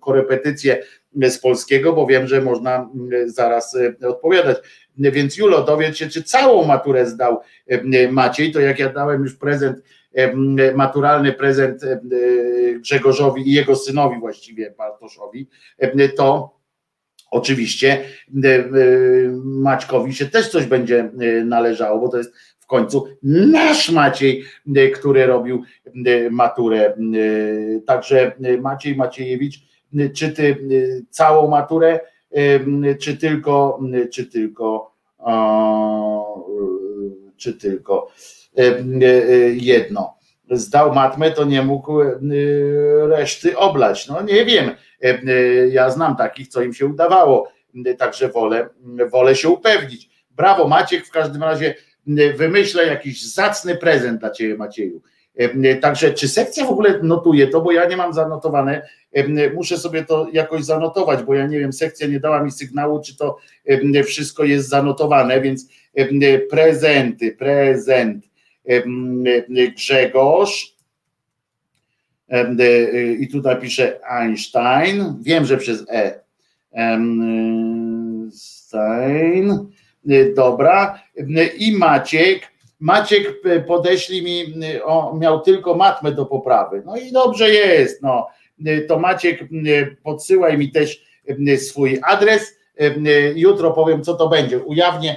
korepetycję 0.00 0.82
z 1.22 1.38
polskiego, 1.38 1.92
bo 1.92 2.06
wiem, 2.06 2.26
że 2.26 2.40
można 2.40 2.90
zaraz 3.26 3.76
e, 4.02 4.08
odpowiadać. 4.08 4.56
Więc 4.98 5.36
Julo, 5.36 5.62
dowiedz 5.62 5.96
się, 5.96 6.08
czy 6.08 6.22
całą 6.22 6.64
maturę 6.64 7.06
zdał 7.06 7.40
Maciej, 8.10 8.52
to 8.52 8.60
jak 8.60 8.78
ja 8.78 8.88
dałem 8.88 9.22
już 9.22 9.34
prezent 9.34 9.82
maturalny 10.74 11.32
prezent 11.32 11.82
Grzegorzowi 12.80 13.48
i 13.48 13.52
jego 13.52 13.76
synowi 13.76 14.20
właściwie 14.20 14.74
Bartoszowi, 14.78 15.48
to 16.16 16.56
oczywiście 17.30 18.04
Maćkowi 19.44 20.14
się 20.14 20.26
też 20.26 20.48
coś 20.48 20.66
będzie 20.66 21.10
należało, 21.44 22.00
bo 22.00 22.08
to 22.08 22.18
jest 22.18 22.34
w 22.58 22.66
końcu 22.66 23.06
nasz 23.22 23.90
Maciej, 23.90 24.44
który 24.94 25.26
robił 25.26 25.62
maturę. 26.30 26.96
Także 27.86 28.32
Maciej 28.60 28.96
Maciejewicz, 28.96 29.60
czy 30.14 30.32
ty 30.32 30.56
całą 31.10 31.48
maturę, 31.48 32.00
czy 33.00 33.16
tylko, 33.16 33.80
czy 34.12 34.26
tylko, 34.26 34.94
czy 37.36 37.54
tylko 37.54 38.08
E, 38.08 38.12
e, 38.12 38.35
jedno. 39.52 40.16
Zdał 40.50 40.94
matmę, 40.94 41.30
to 41.30 41.44
nie 41.44 41.62
mógł 41.62 42.00
reszty 43.08 43.56
oblać. 43.56 44.08
No 44.08 44.22
nie 44.22 44.44
wiem. 44.44 44.70
Ja 45.70 45.90
znam 45.90 46.16
takich, 46.16 46.48
co 46.48 46.62
im 46.62 46.74
się 46.74 46.86
udawało. 46.86 47.52
Także 47.98 48.28
wolę, 48.28 48.68
wolę 49.10 49.36
się 49.36 49.48
upewnić. 49.48 50.10
Brawo, 50.30 50.68
Maciek, 50.68 51.06
w 51.06 51.10
każdym 51.10 51.42
razie 51.42 51.74
wymyślę 52.36 52.86
jakiś 52.86 53.32
zacny 53.32 53.76
prezent 53.76 54.20
dla 54.20 54.30
Ciebie, 54.30 54.56
Macieju. 54.56 55.02
Także 55.80 56.14
czy 56.14 56.28
sekcja 56.28 56.66
w 56.66 56.70
ogóle 56.70 56.98
notuje 57.02 57.46
to, 57.46 57.60
bo 57.60 57.72
ja 57.72 57.84
nie 57.84 57.96
mam 57.96 58.12
zanotowane, 58.12 58.88
muszę 59.54 59.78
sobie 59.78 60.04
to 60.04 60.28
jakoś 60.32 60.64
zanotować, 60.64 61.22
bo 61.22 61.34
ja 61.34 61.46
nie 61.46 61.58
wiem, 61.58 61.72
sekcja 61.72 62.06
nie 62.06 62.20
dała 62.20 62.42
mi 62.42 62.52
sygnału, 62.52 63.00
czy 63.00 63.16
to 63.16 63.36
wszystko 64.04 64.44
jest 64.44 64.68
zanotowane, 64.68 65.40
więc 65.40 65.68
prezenty, 66.50 67.32
prezent 67.32 68.24
Grzegorz. 69.76 70.76
I 73.20 73.28
tutaj 73.28 73.60
pisze 73.60 74.00
Einstein. 74.04 75.14
Wiem, 75.20 75.44
że 75.44 75.56
przez 75.56 75.84
E. 75.90 76.20
Stein. 78.32 79.70
Dobra. 80.36 81.02
I 81.58 81.76
Maciek. 81.76 82.42
Maciek 82.80 83.42
podeśli 83.66 84.22
mi, 84.22 84.54
o, 84.84 85.16
miał 85.16 85.40
tylko 85.40 85.74
matmę 85.74 86.12
do 86.12 86.26
poprawy. 86.26 86.82
No 86.86 86.96
i 86.96 87.12
dobrze 87.12 87.50
jest. 87.50 88.02
No. 88.02 88.28
To 88.88 88.98
Maciek, 88.98 89.40
podsyłaj 90.02 90.58
mi 90.58 90.70
też 90.70 91.04
swój 91.56 91.98
adres. 92.02 92.58
Jutro 93.34 93.70
powiem, 93.70 94.04
co 94.04 94.14
to 94.14 94.28
będzie. 94.28 94.58
Ujawnię 94.58 95.16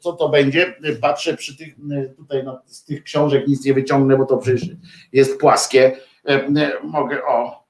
co 0.00 0.12
to 0.12 0.28
będzie. 0.28 0.74
Patrzę 1.00 1.36
przy 1.36 1.56
tych, 1.56 1.74
tutaj 2.16 2.44
no, 2.44 2.62
z 2.66 2.84
tych 2.84 3.02
książek 3.04 3.48
nic 3.48 3.64
nie 3.64 3.74
wyciągnę, 3.74 4.16
bo 4.16 4.26
to 4.26 4.36
przecież 4.36 4.68
jest 5.12 5.40
płaskie. 5.40 5.96
Mogę, 6.82 7.24
o. 7.24 7.64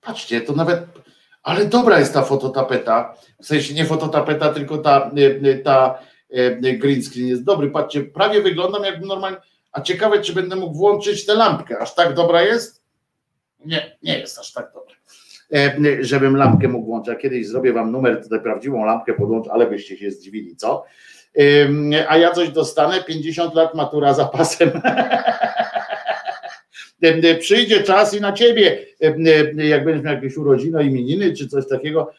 Patrzcie, 0.00 0.40
to 0.40 0.52
nawet, 0.52 0.86
ale 1.42 1.64
dobra 1.64 1.98
jest 1.98 2.14
ta 2.14 2.22
fototapeta. 2.22 3.14
W 3.42 3.46
sensie 3.46 3.74
nie 3.74 3.84
fototapeta, 3.84 4.52
tylko 4.52 4.78
ta, 4.78 5.10
ta 5.64 5.98
green 6.78 7.02
screen 7.02 7.28
jest 7.28 7.44
dobry. 7.44 7.70
Patrzcie, 7.70 8.04
prawie 8.04 8.42
wyglądam 8.42 8.84
jak 8.84 9.00
normalnie. 9.00 9.38
A 9.72 9.80
ciekawe, 9.80 10.20
czy 10.20 10.32
będę 10.32 10.56
mógł 10.56 10.74
włączyć 10.74 11.26
tę 11.26 11.34
lampkę. 11.34 11.78
Aż 11.78 11.94
tak 11.94 12.14
dobra 12.14 12.42
jest? 12.42 12.84
Nie, 13.64 13.96
nie 14.02 14.18
jest 14.18 14.38
aż 14.38 14.52
tak 14.52 14.72
dobra. 14.74 14.94
E, 15.54 15.76
żebym 16.00 16.36
lampkę 16.36 16.68
mógł 16.68 16.86
włączyć. 16.86 17.18
Kiedyś 17.18 17.48
zrobię 17.48 17.72
wam 17.72 17.92
numer, 17.92 18.22
tutaj 18.22 18.40
prawdziwą 18.40 18.84
lampkę 18.84 19.14
podłączę, 19.14 19.50
ale 19.52 19.66
byście 19.66 19.96
się 19.96 20.10
zdziwili, 20.10 20.56
co? 20.56 20.84
A 22.08 22.16
ja 22.16 22.30
coś 22.30 22.48
dostanę, 22.48 23.04
50 23.04 23.54
lat 23.54 23.74
matura 23.74 24.14
zapasem. 24.14 24.70
Przyjdzie 27.40 27.82
czas 27.82 28.14
i 28.14 28.20
na 28.20 28.32
ciebie, 28.32 28.78
jak 29.56 29.84
będziesz 29.84 30.04
miał 30.04 30.14
jakieś 30.14 30.36
urodziny, 30.36 30.84
imieniny 30.84 31.32
czy 31.32 31.48
coś 31.48 31.68
takiego, 31.68 32.10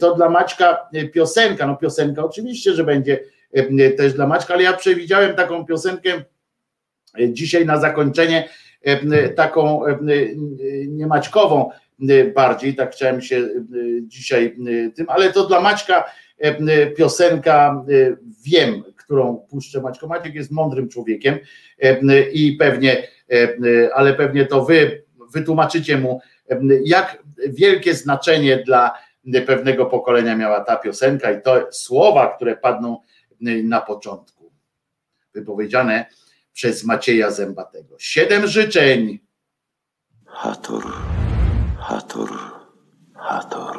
to 0.00 0.14
dla 0.14 0.28
Maćka 0.28 0.88
piosenka, 1.12 1.66
no 1.66 1.76
piosenka 1.76 2.24
oczywiście, 2.24 2.72
że 2.72 2.84
będzie 2.84 3.20
też 3.96 4.14
dla 4.14 4.26
Maćka, 4.26 4.54
ale 4.54 4.62
ja 4.62 4.72
przewidziałem 4.72 5.34
taką 5.34 5.66
piosenkę 5.66 6.10
dzisiaj 7.28 7.66
na 7.66 7.80
zakończenie, 7.80 8.48
taką 9.36 9.82
niemaćkową, 10.88 11.70
bardziej, 12.34 12.74
tak 12.74 12.92
chciałem 12.92 13.20
się 13.22 13.36
y, 13.36 14.02
dzisiaj 14.02 14.56
y, 14.68 14.92
tym, 14.96 15.06
ale 15.08 15.32
to 15.32 15.46
dla 15.46 15.60
Maćka 15.60 16.04
piosenka 16.96 17.84
wiem, 18.44 18.82
którą 18.96 19.36
puszczę 19.50 19.80
Maćko. 19.80 20.06
Maciek 20.06 20.34
jest 20.34 20.50
mądrym 20.50 20.88
człowiekiem 20.88 21.38
i 22.32 22.56
pewnie, 22.58 23.08
ale 23.94 24.14
pewnie 24.14 24.46
to 24.46 24.64
wy 24.64 25.04
wytłumaczycie 25.32 25.98
mu, 25.98 26.20
jak 26.84 27.22
wielkie 27.48 27.94
znaczenie 27.94 28.56
dla 28.56 28.92
pewnego 29.46 29.86
pokolenia 29.86 30.36
miała 30.36 30.60
ta 30.60 30.76
piosenka 30.76 31.32
i 31.32 31.42
to 31.42 31.66
słowa, 31.70 32.34
które 32.36 32.56
padną 32.56 33.02
na 33.64 33.80
początku, 33.80 34.52
wypowiedziane 35.34 36.06
przez 36.52 36.84
Macieja 36.84 37.30
Zębatego. 37.30 37.96
Siedem 37.98 38.46
życzeń. 38.46 39.18
Hator, 40.26 40.84
Hator, 41.88 42.28
Hator. 43.16 43.76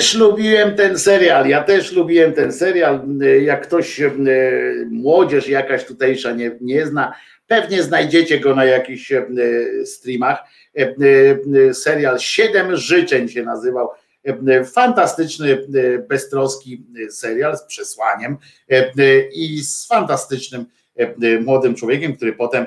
Też 0.00 0.14
lubiłem 0.14 0.74
ten 0.74 0.98
serial, 0.98 1.48
ja 1.48 1.62
też 1.62 1.92
lubiłem 1.92 2.32
ten 2.32 2.52
serial. 2.52 3.00
Jak 3.42 3.62
ktoś, 3.62 4.00
e, 4.00 4.12
młodzież 4.90 5.48
jakaś 5.48 5.84
tutejsza 5.84 6.32
nie, 6.32 6.50
nie 6.60 6.86
zna, 6.86 7.14
pewnie 7.46 7.82
znajdziecie 7.82 8.40
go 8.40 8.54
na 8.54 8.64
jakichś 8.64 9.12
e, 9.12 9.26
streamach. 9.84 10.38
Serial 11.72 12.18
Siedem 12.18 12.76
życzeń 12.76 13.28
się 13.28 13.42
nazywał. 13.42 13.88
Fantastyczny, 14.74 15.66
beztroski 16.08 16.84
serial 17.10 17.56
z 17.56 17.62
przesłaniem 17.62 18.36
i 19.32 19.60
z 19.64 19.86
fantastycznym 19.86 20.66
młodym 21.40 21.74
człowiekiem, 21.74 22.16
który 22.16 22.32
potem 22.32 22.66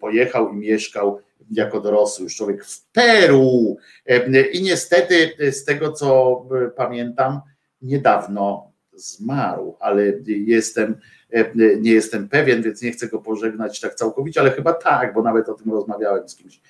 pojechał 0.00 0.52
i 0.52 0.56
mieszkał 0.56 1.20
jako 1.52 1.80
dorosły 1.80 2.24
już 2.24 2.36
człowiek 2.36 2.64
w 2.64 2.90
Peru. 2.90 3.76
E, 4.06 4.42
I 4.42 4.62
niestety 4.62 5.32
z 5.52 5.64
tego 5.64 5.92
co 5.92 6.42
e, 6.66 6.70
pamiętam, 6.70 7.40
niedawno 7.82 8.72
zmarł, 8.94 9.76
ale 9.80 10.12
jestem, 10.26 10.96
e, 11.30 11.50
nie 11.80 11.92
jestem 11.92 12.28
pewien, 12.28 12.62
więc 12.62 12.82
nie 12.82 12.92
chcę 12.92 13.08
go 13.08 13.18
pożegnać 13.18 13.80
tak 13.80 13.94
całkowicie, 13.94 14.40
ale 14.40 14.50
chyba 14.50 14.72
tak, 14.72 15.14
bo 15.14 15.22
nawet 15.22 15.48
o 15.48 15.54
tym 15.54 15.72
rozmawiałem 15.72 16.28
z 16.28 16.36
kimś. 16.36 16.60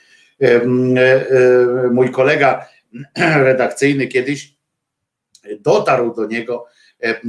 E, 0.43 0.47
e, 0.47 0.61
e, 0.65 1.91
Mój 1.91 2.11
kolega 2.11 2.69
redakcyjny 3.49 4.07
kiedyś 4.07 4.57
dotarł 5.61 6.15
do 6.15 6.27
niego 6.27 6.67
e, 7.03 7.09
e, 7.09 7.21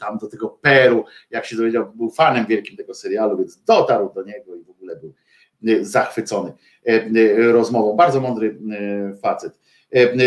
tam 0.00 0.18
do 0.18 0.28
tego 0.28 0.48
Peru, 0.48 1.04
jak 1.30 1.46
się 1.46 1.56
dowiedział, 1.56 1.92
był 1.94 2.10
fanem 2.10 2.46
wielkim 2.46 2.76
tego 2.76 2.94
serialu, 2.94 3.38
więc 3.38 3.62
dotarł 3.64 4.12
do 4.14 4.22
niego 4.22 4.56
i 4.56 4.64
w 4.64 4.70
ogóle 4.70 4.96
był 4.96 5.08
e, 5.10 5.21
zachwycony 5.80 6.52
e, 6.86 6.90
e, 6.90 7.52
rozmową. 7.52 7.96
Bardzo 7.96 8.20
mądry 8.20 8.58
facet. 9.22 9.62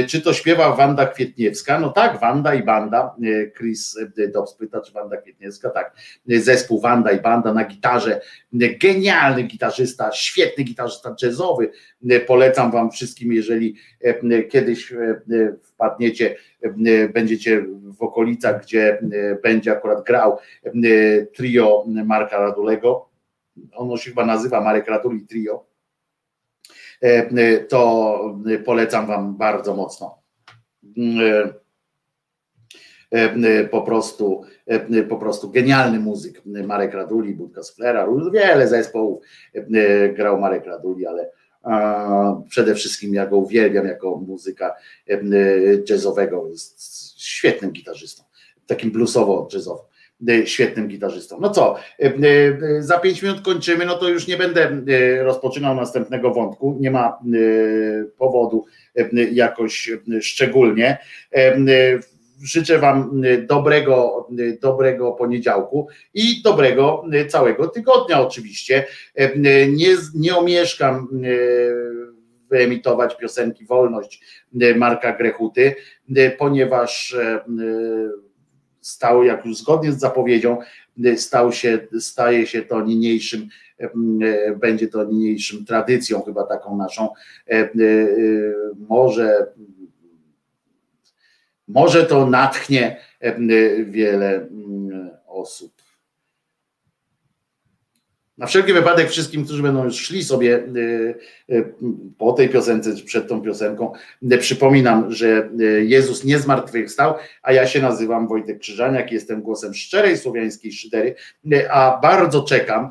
Czy 0.08 0.22
to 0.22 0.34
śpiewa 0.34 0.76
Wanda 0.76 1.06
Kwietniewska? 1.06 1.80
No 1.80 1.90
tak, 1.90 2.20
Wanda 2.20 2.56
i 2.56 2.64
Banda. 2.64 3.16
Chris 3.58 3.98
Dobbs 4.34 4.54
pyta, 4.54 4.82
czy 4.82 4.94
Wanda 4.94 5.18
Kwietniewska? 5.18 5.70
Tak. 5.70 5.96
Zespół 6.28 6.82
Wanda 6.82 7.12
i 7.12 7.22
Banda 7.22 7.54
na 7.54 7.66
gitarze. 7.66 8.22
Genialny 8.54 9.44
gitarzysta, 9.44 10.12
świetny 10.12 10.64
gitarzysta 10.64 11.16
jazzowy. 11.22 11.72
Polecam 12.28 12.72
wam 12.72 12.92
wszystkim, 12.92 13.34
jeżeli 13.34 13.76
kiedyś 14.50 14.94
wpadniecie, 15.64 16.36
będziecie 17.14 17.66
w 17.98 18.02
okolicach, 18.02 18.62
gdzie 18.64 19.00
będzie 19.44 19.72
akurat 19.72 20.04
grał 20.04 20.38
trio 21.36 21.86
Marka 22.06 22.38
Radulego. 22.38 23.15
Ono 23.74 23.98
się 23.98 24.10
chyba 24.10 24.26
nazywa 24.26 24.62
Marek 24.62 24.88
Raduli 24.88 25.28
Trio 25.28 25.66
e, 27.02 27.60
to 27.60 28.20
polecam 28.66 29.06
Wam 29.08 29.38
bardzo 29.38 29.76
mocno. 29.76 30.18
E, 30.98 31.54
e, 33.12 33.64
Po 33.64 33.82
prostu, 33.82 34.42
e, 34.66 35.04
po 35.04 35.18
prostu 35.18 35.50
genialny 35.50 36.00
muzyk. 36.00 36.42
Marek 36.46 36.94
Raduli, 36.94 37.34
Budka 37.34 37.64
Sflera, 37.64 38.08
wiele 38.34 38.68
zespołów 38.68 39.24
e, 39.54 40.10
grał 40.10 40.40
Marek 40.40 40.66
Raduli, 40.66 41.06
ale 41.08 41.32
przede 42.50 42.76
wszystkim 42.76 43.14
ja 43.14 43.26
go 43.28 43.38
uwielbiam 43.38 43.88
jako 43.88 44.18
muzyka 44.18 44.76
e, 45.10 45.20
jazzowego. 45.90 46.48
Jest 46.48 47.22
świetnym 47.22 47.72
gitarzystą, 47.72 48.24
takim 48.68 48.92
bluesowo-jazzowym 48.92 49.84
e, 49.84 49.95
świetnym 50.46 50.88
gitarzystą. 50.88 51.40
No 51.42 51.50
co, 51.50 51.76
e, 52.00 52.06
e, 52.06 52.82
za 52.84 53.00
pięć 53.00 53.22
minut 53.22 53.42
kończymy, 53.42 53.86
no 53.86 53.96
to 53.96 54.10
już 54.10 54.28
nie 54.28 54.38
będę 54.38 54.84
rozpoczynał 55.24 55.76
następnego 55.76 56.34
wątku, 56.34 56.78
nie 56.80 56.92
ma 56.92 57.20
powodu 58.18 58.66
jakoś 59.32 59.92
szczególnie. 60.22 60.98
Życzę 62.44 62.80
Wam 62.80 63.22
dobrego, 63.48 64.28
dobrego 64.62 65.12
poniedziałku 65.12 65.88
i 66.14 66.42
dobrego 66.44 67.04
całego 67.30 67.68
tygodnia 67.68 68.22
oczywiście. 68.22 68.86
Nie, 69.36 69.96
nie 70.16 70.36
omieszkam 70.36 71.08
wyemitować 72.50 73.18
piosenki 73.18 73.66
Wolność 73.66 74.22
Marka 74.76 75.12
Grechuty, 75.12 75.76
ponieważ 76.38 77.16
stał, 78.86 79.24
jak 79.24 79.46
już 79.46 79.58
zgodnie 79.58 79.92
z 79.92 80.00
zapowiedzią, 80.00 80.58
e, 81.06 81.18
stał 81.18 81.52
się, 81.52 81.88
staje 82.00 82.48
się 82.48 82.62
to 82.62 82.82
niniejszym, 82.82 83.50
e, 83.80 84.56
będzie 84.56 84.88
to 84.88 85.04
niniejszym 85.04 85.66
tradycją 85.66 86.22
chyba 86.22 86.44
taką 86.44 86.78
naszą. 86.78 87.10
Może, 88.90 89.48
może 91.68 92.06
to 92.06 92.26
natchnie 92.26 92.98
wiele 93.86 94.48
osób. 95.28 95.75
Na 98.38 98.46
wszelki 98.46 98.74
wypadek 98.74 99.10
wszystkim, 99.10 99.46
którzy 99.46 99.64
będą 99.64 99.84
już 99.84 99.96
szli 99.96 100.24
sobie 100.24 100.58
y, 100.58 101.16
y, 101.50 101.74
po 102.18 102.34
tej 102.34 102.50
piosence, 102.50 102.96
czy 102.96 103.06
przed 103.06 103.28
tą 103.28 103.42
piosenką, 103.42 103.94
y, 104.34 104.38
przypominam, 104.38 105.12
że 105.12 105.50
Jezus 105.82 106.24
nie 106.24 106.40
zmartwychwstał, 106.40 107.14
a 107.44 107.54
ja 107.54 107.68
się 107.68 107.82
nazywam 107.82 108.28
Wojtek 108.28 108.60
Krzyżaniak, 108.60 109.12
jestem 109.12 109.42
głosem 109.42 109.74
szczerej 109.74 110.18
słowiańskiej 110.18 110.72
szydery, 110.72 111.16
a 111.70 112.00
bardzo 112.02 112.44
czekam 112.44 112.90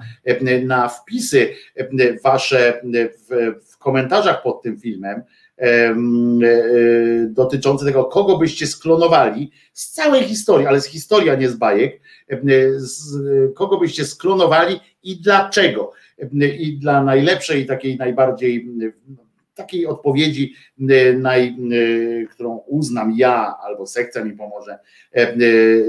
na 0.65 0.89
wpisy 0.89 1.49
wasze 2.25 2.83
w, 3.29 3.79
komentarzach 3.79 4.43
pod 4.43 4.63
tym 4.63 4.81
filmem, 4.81 5.23
em, 5.57 6.41
dotyczące 7.29 7.85
tego, 7.85 8.05
kogo 8.05 8.39
byście 8.39 8.67
sklonowali 8.67 9.51
z 9.73 9.91
całej 9.91 10.23
historii, 10.23 10.67
ale 10.67 10.81
z 10.81 10.87
historii, 10.87 11.31
a 11.31 11.35
nie 11.35 11.49
z 11.49 11.57
bajek, 11.57 12.01
z, 12.77 13.17
kogo 13.55 13.79
byście 13.79 14.05
sklonowali 14.05 14.81
i 15.05 15.21
dlaczego. 15.21 15.93
I 16.59 16.79
dla 16.79 17.05
najlepszej, 17.05 17.67
takiej 17.67 17.97
najbardziej 17.97 18.69
takiej 19.55 19.87
odpowiedzi, 19.87 20.55
naj, 21.19 21.57
którą 22.31 22.57
uznam 22.57 23.13
ja 23.17 23.57
albo 23.63 23.87
sekcja 23.87 24.25
mi 24.25 24.33
pomoże 24.33 24.79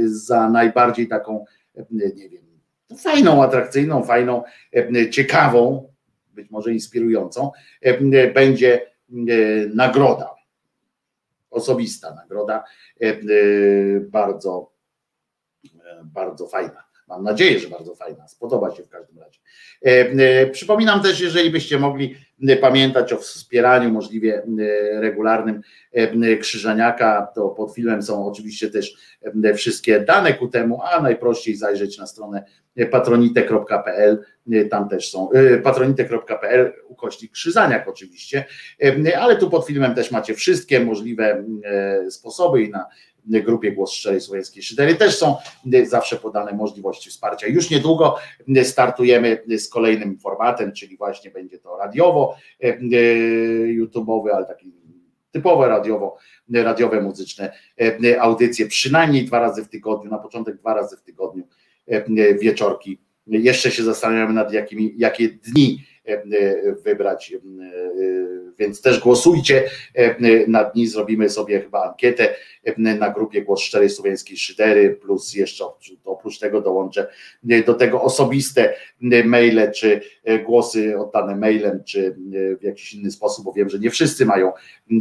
za 0.06 0.50
najbardziej 0.50 1.08
taką, 1.08 1.46
nie 1.92 2.30
wiem, 2.30 2.44
fajną, 2.98 3.44
atrakcyjną, 3.44 4.04
fajną, 4.04 4.44
ciekawą, 5.12 5.94
być 6.34 6.50
może 6.50 6.74
inspirującą, 6.74 7.52
będzie 8.34 8.92
nagroda. 9.76 10.36
Osobista 11.52 12.16
nagroda, 12.16 12.64
bardzo, 14.10 14.72
bardzo 16.04 16.48
fajna. 16.48 16.85
Mam 17.08 17.24
nadzieję, 17.24 17.60
że 17.60 17.70
bardzo 17.70 17.96
fajna. 17.96 18.28
Spodoba 18.28 18.76
się 18.76 18.84
w 18.84 18.90
każdym 18.90 19.20
razie. 19.20 19.40
E, 19.86 19.90
e, 19.90 20.48
Przypominam 20.48 21.02
też, 21.02 21.20
jeżeli 21.20 21.50
byście 21.50 21.80
mogli 21.80 22.16
e, 22.48 22.56
pamiętać 22.56 23.14
o 23.14 23.18
wspieraniu 23.18 23.92
możliwie 23.92 24.44
regularnym 24.92 25.62
Krzyżaniaka, 26.42 27.28
to 27.36 27.50
pod 27.50 27.76
filmem 27.76 28.04
są 28.04 28.26
oczywiście 28.26 28.70
też 28.70 28.96
wszystkie 29.56 30.00
dane 30.00 30.34
ku 30.34 30.48
temu, 30.48 30.82
a 30.84 31.02
najprościej 31.02 31.56
zajrzeć 31.56 31.98
na 31.98 32.08
stronę 32.08 32.44
patronite.pl, 32.92 34.24
tam 34.70 34.90
też 34.90 35.12
są 35.12 35.30
patronite.pl 35.64 36.74
ukośnik 36.88 37.32
Krzyżaniak 37.32 37.88
oczywiście, 37.88 38.46
ale 39.18 39.36
tu 39.36 39.50
pod 39.50 39.66
filmem 39.66 39.96
też 39.96 40.12
macie 40.12 40.34
wszystkie 40.34 40.80
możliwe 40.80 41.46
sposoby 42.10 42.64
i 42.64 42.70
na 42.70 42.86
grupie 43.28 43.72
Głos 43.72 43.92
Szczerej 43.92 44.22
Słowiańskiej 44.22 44.64
Szydery 44.64 44.96
też 44.96 45.18
są 45.18 45.36
e, 45.74 45.86
zawsze 45.86 46.16
podane 46.16 46.54
możliwości 46.54 47.10
wsparcia. 47.10 47.48
Już 47.48 47.70
niedługo 47.70 48.16
e, 48.56 48.66
startujemy 48.66 49.44
z 49.58 49.70
kolejnym 49.70 50.20
formatem, 50.20 50.74
czyli 50.74 50.98
właśnie 50.98 51.32
będzie 51.32 51.60
to 51.60 51.78
radiowo, 51.78 52.36
YouTube'owy, 53.80 54.30
ale 54.30 54.46
taki 54.46 54.72
typowe 55.32 55.68
radiowo, 55.68 56.18
radiowe 56.54 57.02
muzyczne 57.02 57.52
audycje, 58.20 58.68
przynajmniej 58.68 59.26
dwa 59.26 59.40
razy 59.40 59.64
w 59.64 59.70
tygodniu, 59.70 60.12
na 60.12 60.18
początek 60.18 60.58
dwa 60.58 60.74
razy 60.74 60.98
w 60.98 61.02
tygodniu 61.02 61.48
wieczorki. 62.42 63.00
Jeszcze 63.28 63.72
się 63.72 63.84
zastanawiamy 63.84 64.34
nad 64.34 64.54
jakimi, 64.54 64.94
jakie 64.98 65.30
dni 65.30 65.86
wybrać, 66.84 67.34
e, 67.34 67.40
więc 68.58 68.82
też 68.82 69.00
głosujcie 69.00 69.64
e, 69.94 70.16
na 70.48 70.64
dni, 70.64 70.88
zrobimy 70.88 71.30
sobie 71.30 71.62
chyba 71.62 71.84
ankietę 71.84 72.36
e, 72.64 72.96
na 72.96 73.10
grupie 73.10 73.42
Głos 73.42 73.62
Szczerej 73.62 73.90
Słowiańskiej 73.90 74.38
Szydery, 74.38 74.90
plus 75.02 75.34
jeszcze 75.34 75.66
oprócz 76.06 76.40
tego 76.40 76.62
dołączę 76.62 77.08
e, 77.50 77.64
do 77.64 77.74
tego 77.74 78.02
osobiste 78.02 78.74
e, 79.12 79.24
maile, 79.24 79.72
czy 79.72 80.02
e, 80.24 80.40
głosy 80.40 80.98
oddane 81.00 81.36
mailem, 81.36 81.84
czy 81.84 82.08
e, 82.08 82.56
w 82.56 82.64
jakiś 82.64 82.94
inny 82.94 83.12
sposób, 83.12 83.46
bo 83.46 83.54
wiem, 83.54 83.70
że 83.70 83.80
nie 83.80 83.90
wszyscy 83.90 84.26
mają 84.26 84.52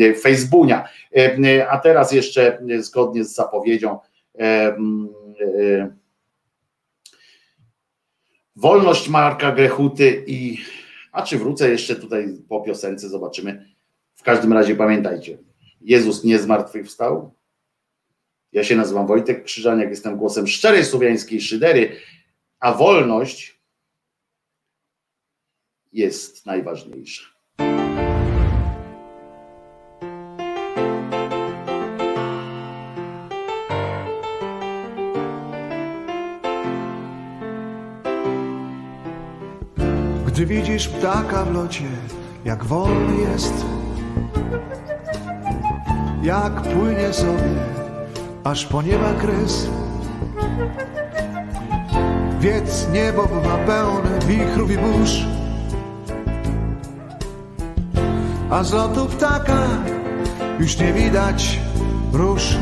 e, 0.00 0.15
Facebooka. 0.15 0.89
E, 1.16 1.68
A 1.68 1.78
teraz 1.78 2.12
jeszcze 2.12 2.58
e, 2.70 2.83
zgodnie 2.83 3.24
z 3.24 3.34
zapowiedzią 3.34 3.99
e, 4.39 4.74
m, 4.76 5.08
e, 5.41 5.94
Wolność 8.57 9.08
Marka 9.08 9.52
Grechuty 9.52 10.24
i 10.26 10.58
a 11.14 11.22
czy 11.22 11.38
wrócę 11.38 11.70
jeszcze 11.70 11.96
tutaj 11.96 12.38
po 12.48 12.60
piosence, 12.60 13.08
zobaczymy. 13.08 13.74
W 14.14 14.22
każdym 14.22 14.52
razie 14.52 14.76
pamiętajcie, 14.76 15.38
Jezus 15.80 16.24
nie 16.24 16.38
zmartwychwstał. 16.38 17.34
Ja 18.52 18.64
się 18.64 18.76
nazywam 18.76 19.06
Wojtek 19.06 19.44
Krzyżaniak, 19.44 19.88
jestem 19.88 20.16
głosem 20.16 20.46
szczerej 20.46 20.84
słowiańskiej 20.84 21.40
szydery, 21.40 21.96
a 22.60 22.72
wolność 22.72 23.60
jest 25.92 26.46
najważniejsza. 26.46 27.33
Widzisz 40.47 40.89
ptaka 40.89 41.44
w 41.44 41.55
locie, 41.55 41.84
jak 42.44 42.64
wolny 42.64 43.16
jest, 43.16 43.64
jak 46.23 46.62
płynie 46.62 47.12
sobie, 47.12 47.55
aż 48.44 48.66
po 48.66 48.82
nieba 48.82 49.14
kres. 49.20 49.68
Wiedz, 52.40 52.89
niebo 52.92 53.23
bywa 53.23 53.56
pełne 53.56 54.18
wichrów 54.26 54.70
i 54.70 54.78
burz, 54.78 55.26
a 58.50 58.64
z 58.64 58.73
lotu 58.73 59.06
ptaka 59.06 59.62
już 60.60 60.78
nie 60.78 60.92
widać 60.92 61.60
róż, 62.12 62.56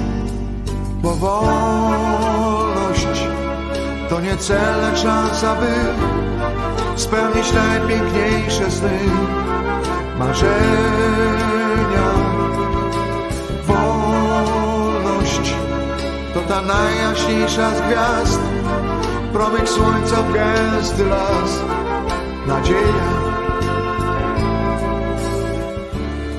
bo 1.02 1.14
wolność 1.14 3.06
to 4.08 4.20
nie 4.20 4.36
cel, 4.36 4.80
lecz 4.80 5.02
szansa, 5.02 5.56
by 5.56 6.21
spełnić 7.00 7.52
najpiękniejsze 7.52 8.70
sny, 8.70 8.98
marzenia. 10.18 10.52
Wolność 13.66 15.54
to 16.34 16.40
ta 16.40 16.62
najjaśniejsza 16.62 17.70
z 17.74 17.80
gwiazd, 17.80 18.40
promyk 19.32 19.68
słońca 19.68 20.16
w 20.16 20.32
gęsty 20.32 21.04
las, 21.04 21.62
nadzieja. 22.46 23.32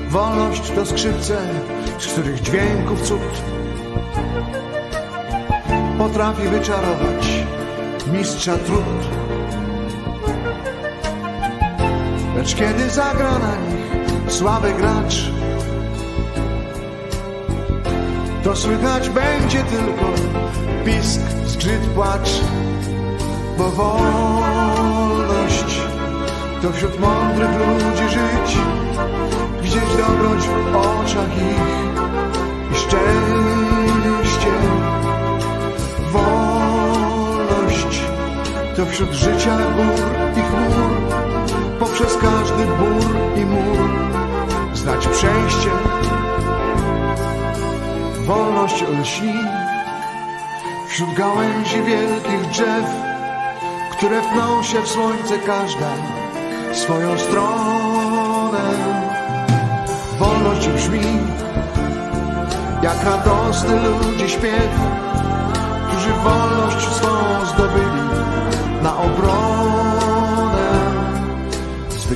Wolność 0.08 0.70
to 0.70 0.86
skrzypce, 0.86 1.38
z 1.98 2.06
których 2.06 2.40
dźwięków 2.40 3.02
cud 3.02 3.20
potrafi 5.98 6.48
wyczarować 6.48 7.44
mistrza 8.12 8.56
trud. 8.56 9.23
Lecz 12.44 12.54
kiedy 12.54 12.90
zagra 12.90 13.38
na 13.38 13.56
nich 13.56 14.32
słaby 14.32 14.72
gracz, 14.72 15.30
to 18.42 18.56
słychać 18.56 19.08
będzie 19.08 19.62
tylko 19.64 20.04
pisk, 20.84 21.20
zgrzyt, 21.46 21.80
płacz, 21.94 22.30
bo 23.58 23.70
wolność 23.70 24.94
to 26.62 26.72
wśród 26.72 27.00
mądrych 27.00 27.58
ludzi 27.58 28.08
żyć, 28.08 28.58
widzieć 29.62 29.96
dobroć 29.98 30.44
w 30.44 30.76
oczach 30.76 31.36
ich 31.36 31.92
i 32.72 32.74
szczęście. 32.74 34.52
Wolność 36.12 38.00
to 38.76 38.86
wśród 38.86 39.12
życia 39.12 39.56
gór 39.56 40.00
i 40.36 40.40
chmur, 40.40 40.93
poprzez 41.84 42.16
każdy 42.16 42.66
bór 42.66 43.16
i 43.36 43.44
mur 43.46 43.88
znać 44.74 45.06
przejście. 45.06 45.70
Wolność 48.26 48.84
lśni 49.00 49.34
wśród 50.88 51.14
gałęzi 51.14 51.82
wielkich 51.82 52.50
drzew, 52.50 52.84
które 53.92 54.22
pną 54.22 54.62
się 54.62 54.82
w 54.82 54.88
słońce 54.88 55.38
każda 55.38 55.90
swoją 56.72 57.18
stronę. 57.18 58.64
Wolność 60.18 60.68
brzmi 60.68 61.18
jak 62.82 63.04
radosny 63.04 63.74
ludzi 63.80 64.28
śpiew, 64.28 64.70
którzy 65.88 66.12
wolność 66.12 66.88
swą 66.88 67.46
zdobyli 67.46 67.83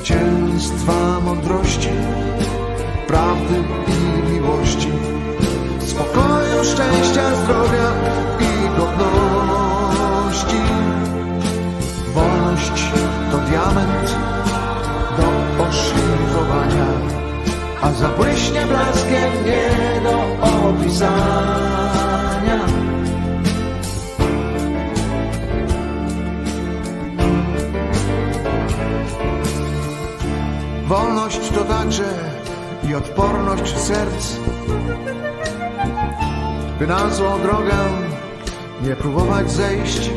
zwycięstwa 0.09 1.21
mądrości, 1.21 1.89
prawdy 3.07 3.55
i 3.89 4.33
miłości, 4.33 4.89
spokoju, 5.79 6.65
szczęścia, 6.65 7.35
zdrowia 7.35 7.93
i 8.41 8.69
godności. 8.79 10.57
Wolność 12.15 12.93
to 13.31 13.39
diament 13.39 14.17
do 15.17 15.27
oszlifowania, 15.65 16.87
a 17.83 17.93
zabłyśnie 17.93 18.67
blaskiem 18.67 19.33
nie 19.47 20.01
do 20.01 20.17
opisania. 20.69 21.29
Wolność 31.39 31.59
to 31.59 31.65
także 31.65 32.05
i 32.89 32.95
odporność 32.95 33.77
serc, 33.77 34.37
by 36.79 36.87
na 36.87 37.11
złą 37.11 37.43
drogę 37.43 37.75
nie 38.83 38.97
próbować 38.97 39.51
zejść. 39.51 40.11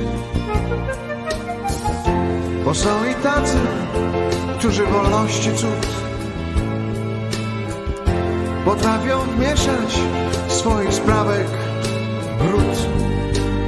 Bo 2.65 2.73
są 2.73 2.89
i 3.11 3.23
tacy, 3.23 3.57
którzy 4.59 4.85
wolności 4.85 5.55
cud 5.55 5.87
potrafią 8.65 9.19
wmieszać 9.19 9.99
swoich 10.47 10.93
sprawek 10.93 11.47
brud, 12.39 12.87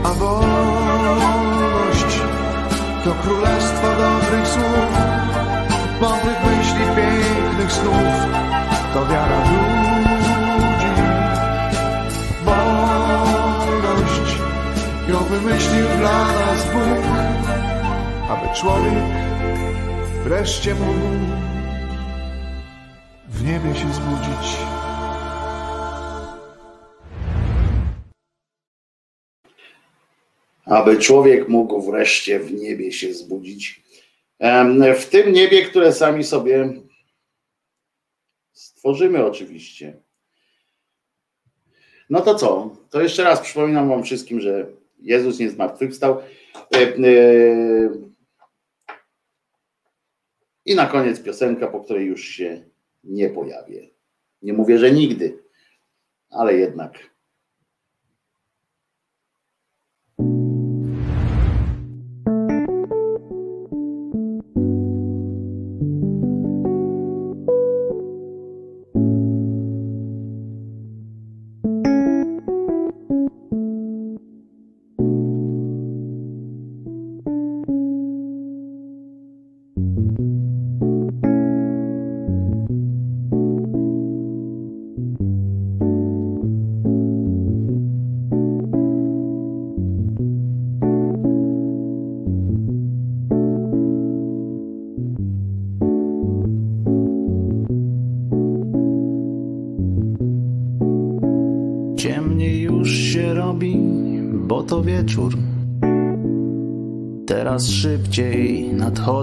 a 0.04 0.14
wolność 0.14 2.20
to 3.04 3.12
królestwo 3.24 3.88
dobrych 3.88 4.48
słów 4.48 5.14
mądrych 6.04 6.46
myśli, 6.46 6.63
pięknych 7.64 7.72
snów, 7.72 7.94
to 8.94 9.06
wiara 9.06 9.40
ludzi. 9.40 10.94
Wolność 12.46 14.38
ją 15.10 15.18
wymyślił 15.24 15.86
dla 15.98 16.26
nas 16.26 16.66
Bóg, 16.74 17.06
aby 18.30 18.56
człowiek 18.56 18.94
wreszcie 20.24 20.76
mógł 20.76 21.00
w 23.28 23.44
niebie 23.44 23.76
się 23.76 23.94
zbudzić. 23.94 24.58
aby 30.66 30.98
człowiek 30.98 31.50
mógł 31.50 31.92
wreszcie 31.92 32.40
w 32.40 32.54
niebie 32.54 32.92
się 32.92 33.14
zbudzić. 33.14 33.82
W 35.00 35.06
tym 35.06 35.34
niebie, 35.34 35.62
które 35.62 35.94
sami 35.94 36.24
sobie 36.24 36.74
stworzymy, 38.84 39.26
oczywiście. 39.26 40.02
No 42.10 42.22
to 42.22 42.36
co? 42.36 42.78
To 42.90 43.02
jeszcze 43.02 43.24
raz 43.24 43.42
przypominam 43.42 43.90
Wam 43.90 44.04
wszystkim, 44.04 44.42
że 44.42 44.68
Jezus 45.00 45.40
nie 45.40 45.50
zmartwychwstał. 45.50 46.22
E, 46.76 46.78
e, 46.78 47.10
I 50.66 50.76
na 50.76 50.86
koniec 50.86 51.24
piosenka, 51.24 51.68
po 51.68 51.80
której 51.80 52.08
już 52.08 52.24
się 52.24 52.64
nie 53.04 53.30
pojawię. 53.30 53.90
Nie 54.42 54.54
mówię, 54.54 54.78
że 54.78 54.92
nigdy, 54.92 55.44
ale 56.30 56.58
jednak. 56.58 57.13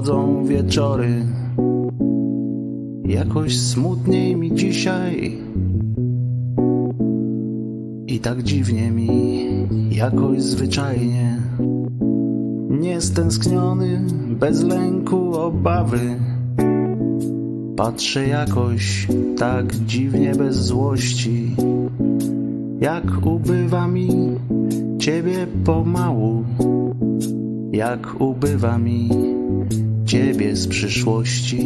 Nadchodzą 0.00 0.44
wieczory. 0.44 1.26
Jakoś 3.04 3.58
smutniej 3.58 4.36
mi 4.36 4.54
dzisiaj. 4.54 5.38
I 8.06 8.18
tak 8.18 8.42
dziwnie 8.42 8.90
mi, 8.90 9.40
jakoś 9.90 10.42
zwyczajnie. 10.42 11.36
Niestęskniony, 12.70 14.00
bez 14.28 14.62
lęku, 14.62 15.34
obawy. 15.34 16.00
Patrzę 17.76 18.28
jakoś 18.28 19.08
tak 19.38 19.74
dziwnie 19.76 20.34
bez 20.34 20.56
złości. 20.56 21.56
Jak 22.80 23.26
ubywa 23.26 23.88
mi 23.88 24.08
ciebie 24.98 25.46
pomału, 25.64 26.44
jak 27.72 28.20
ubywa 28.20 28.78
mi 28.78 29.10
ciebie 30.10 30.56
z 30.56 30.66
przyszłości. 30.66 31.58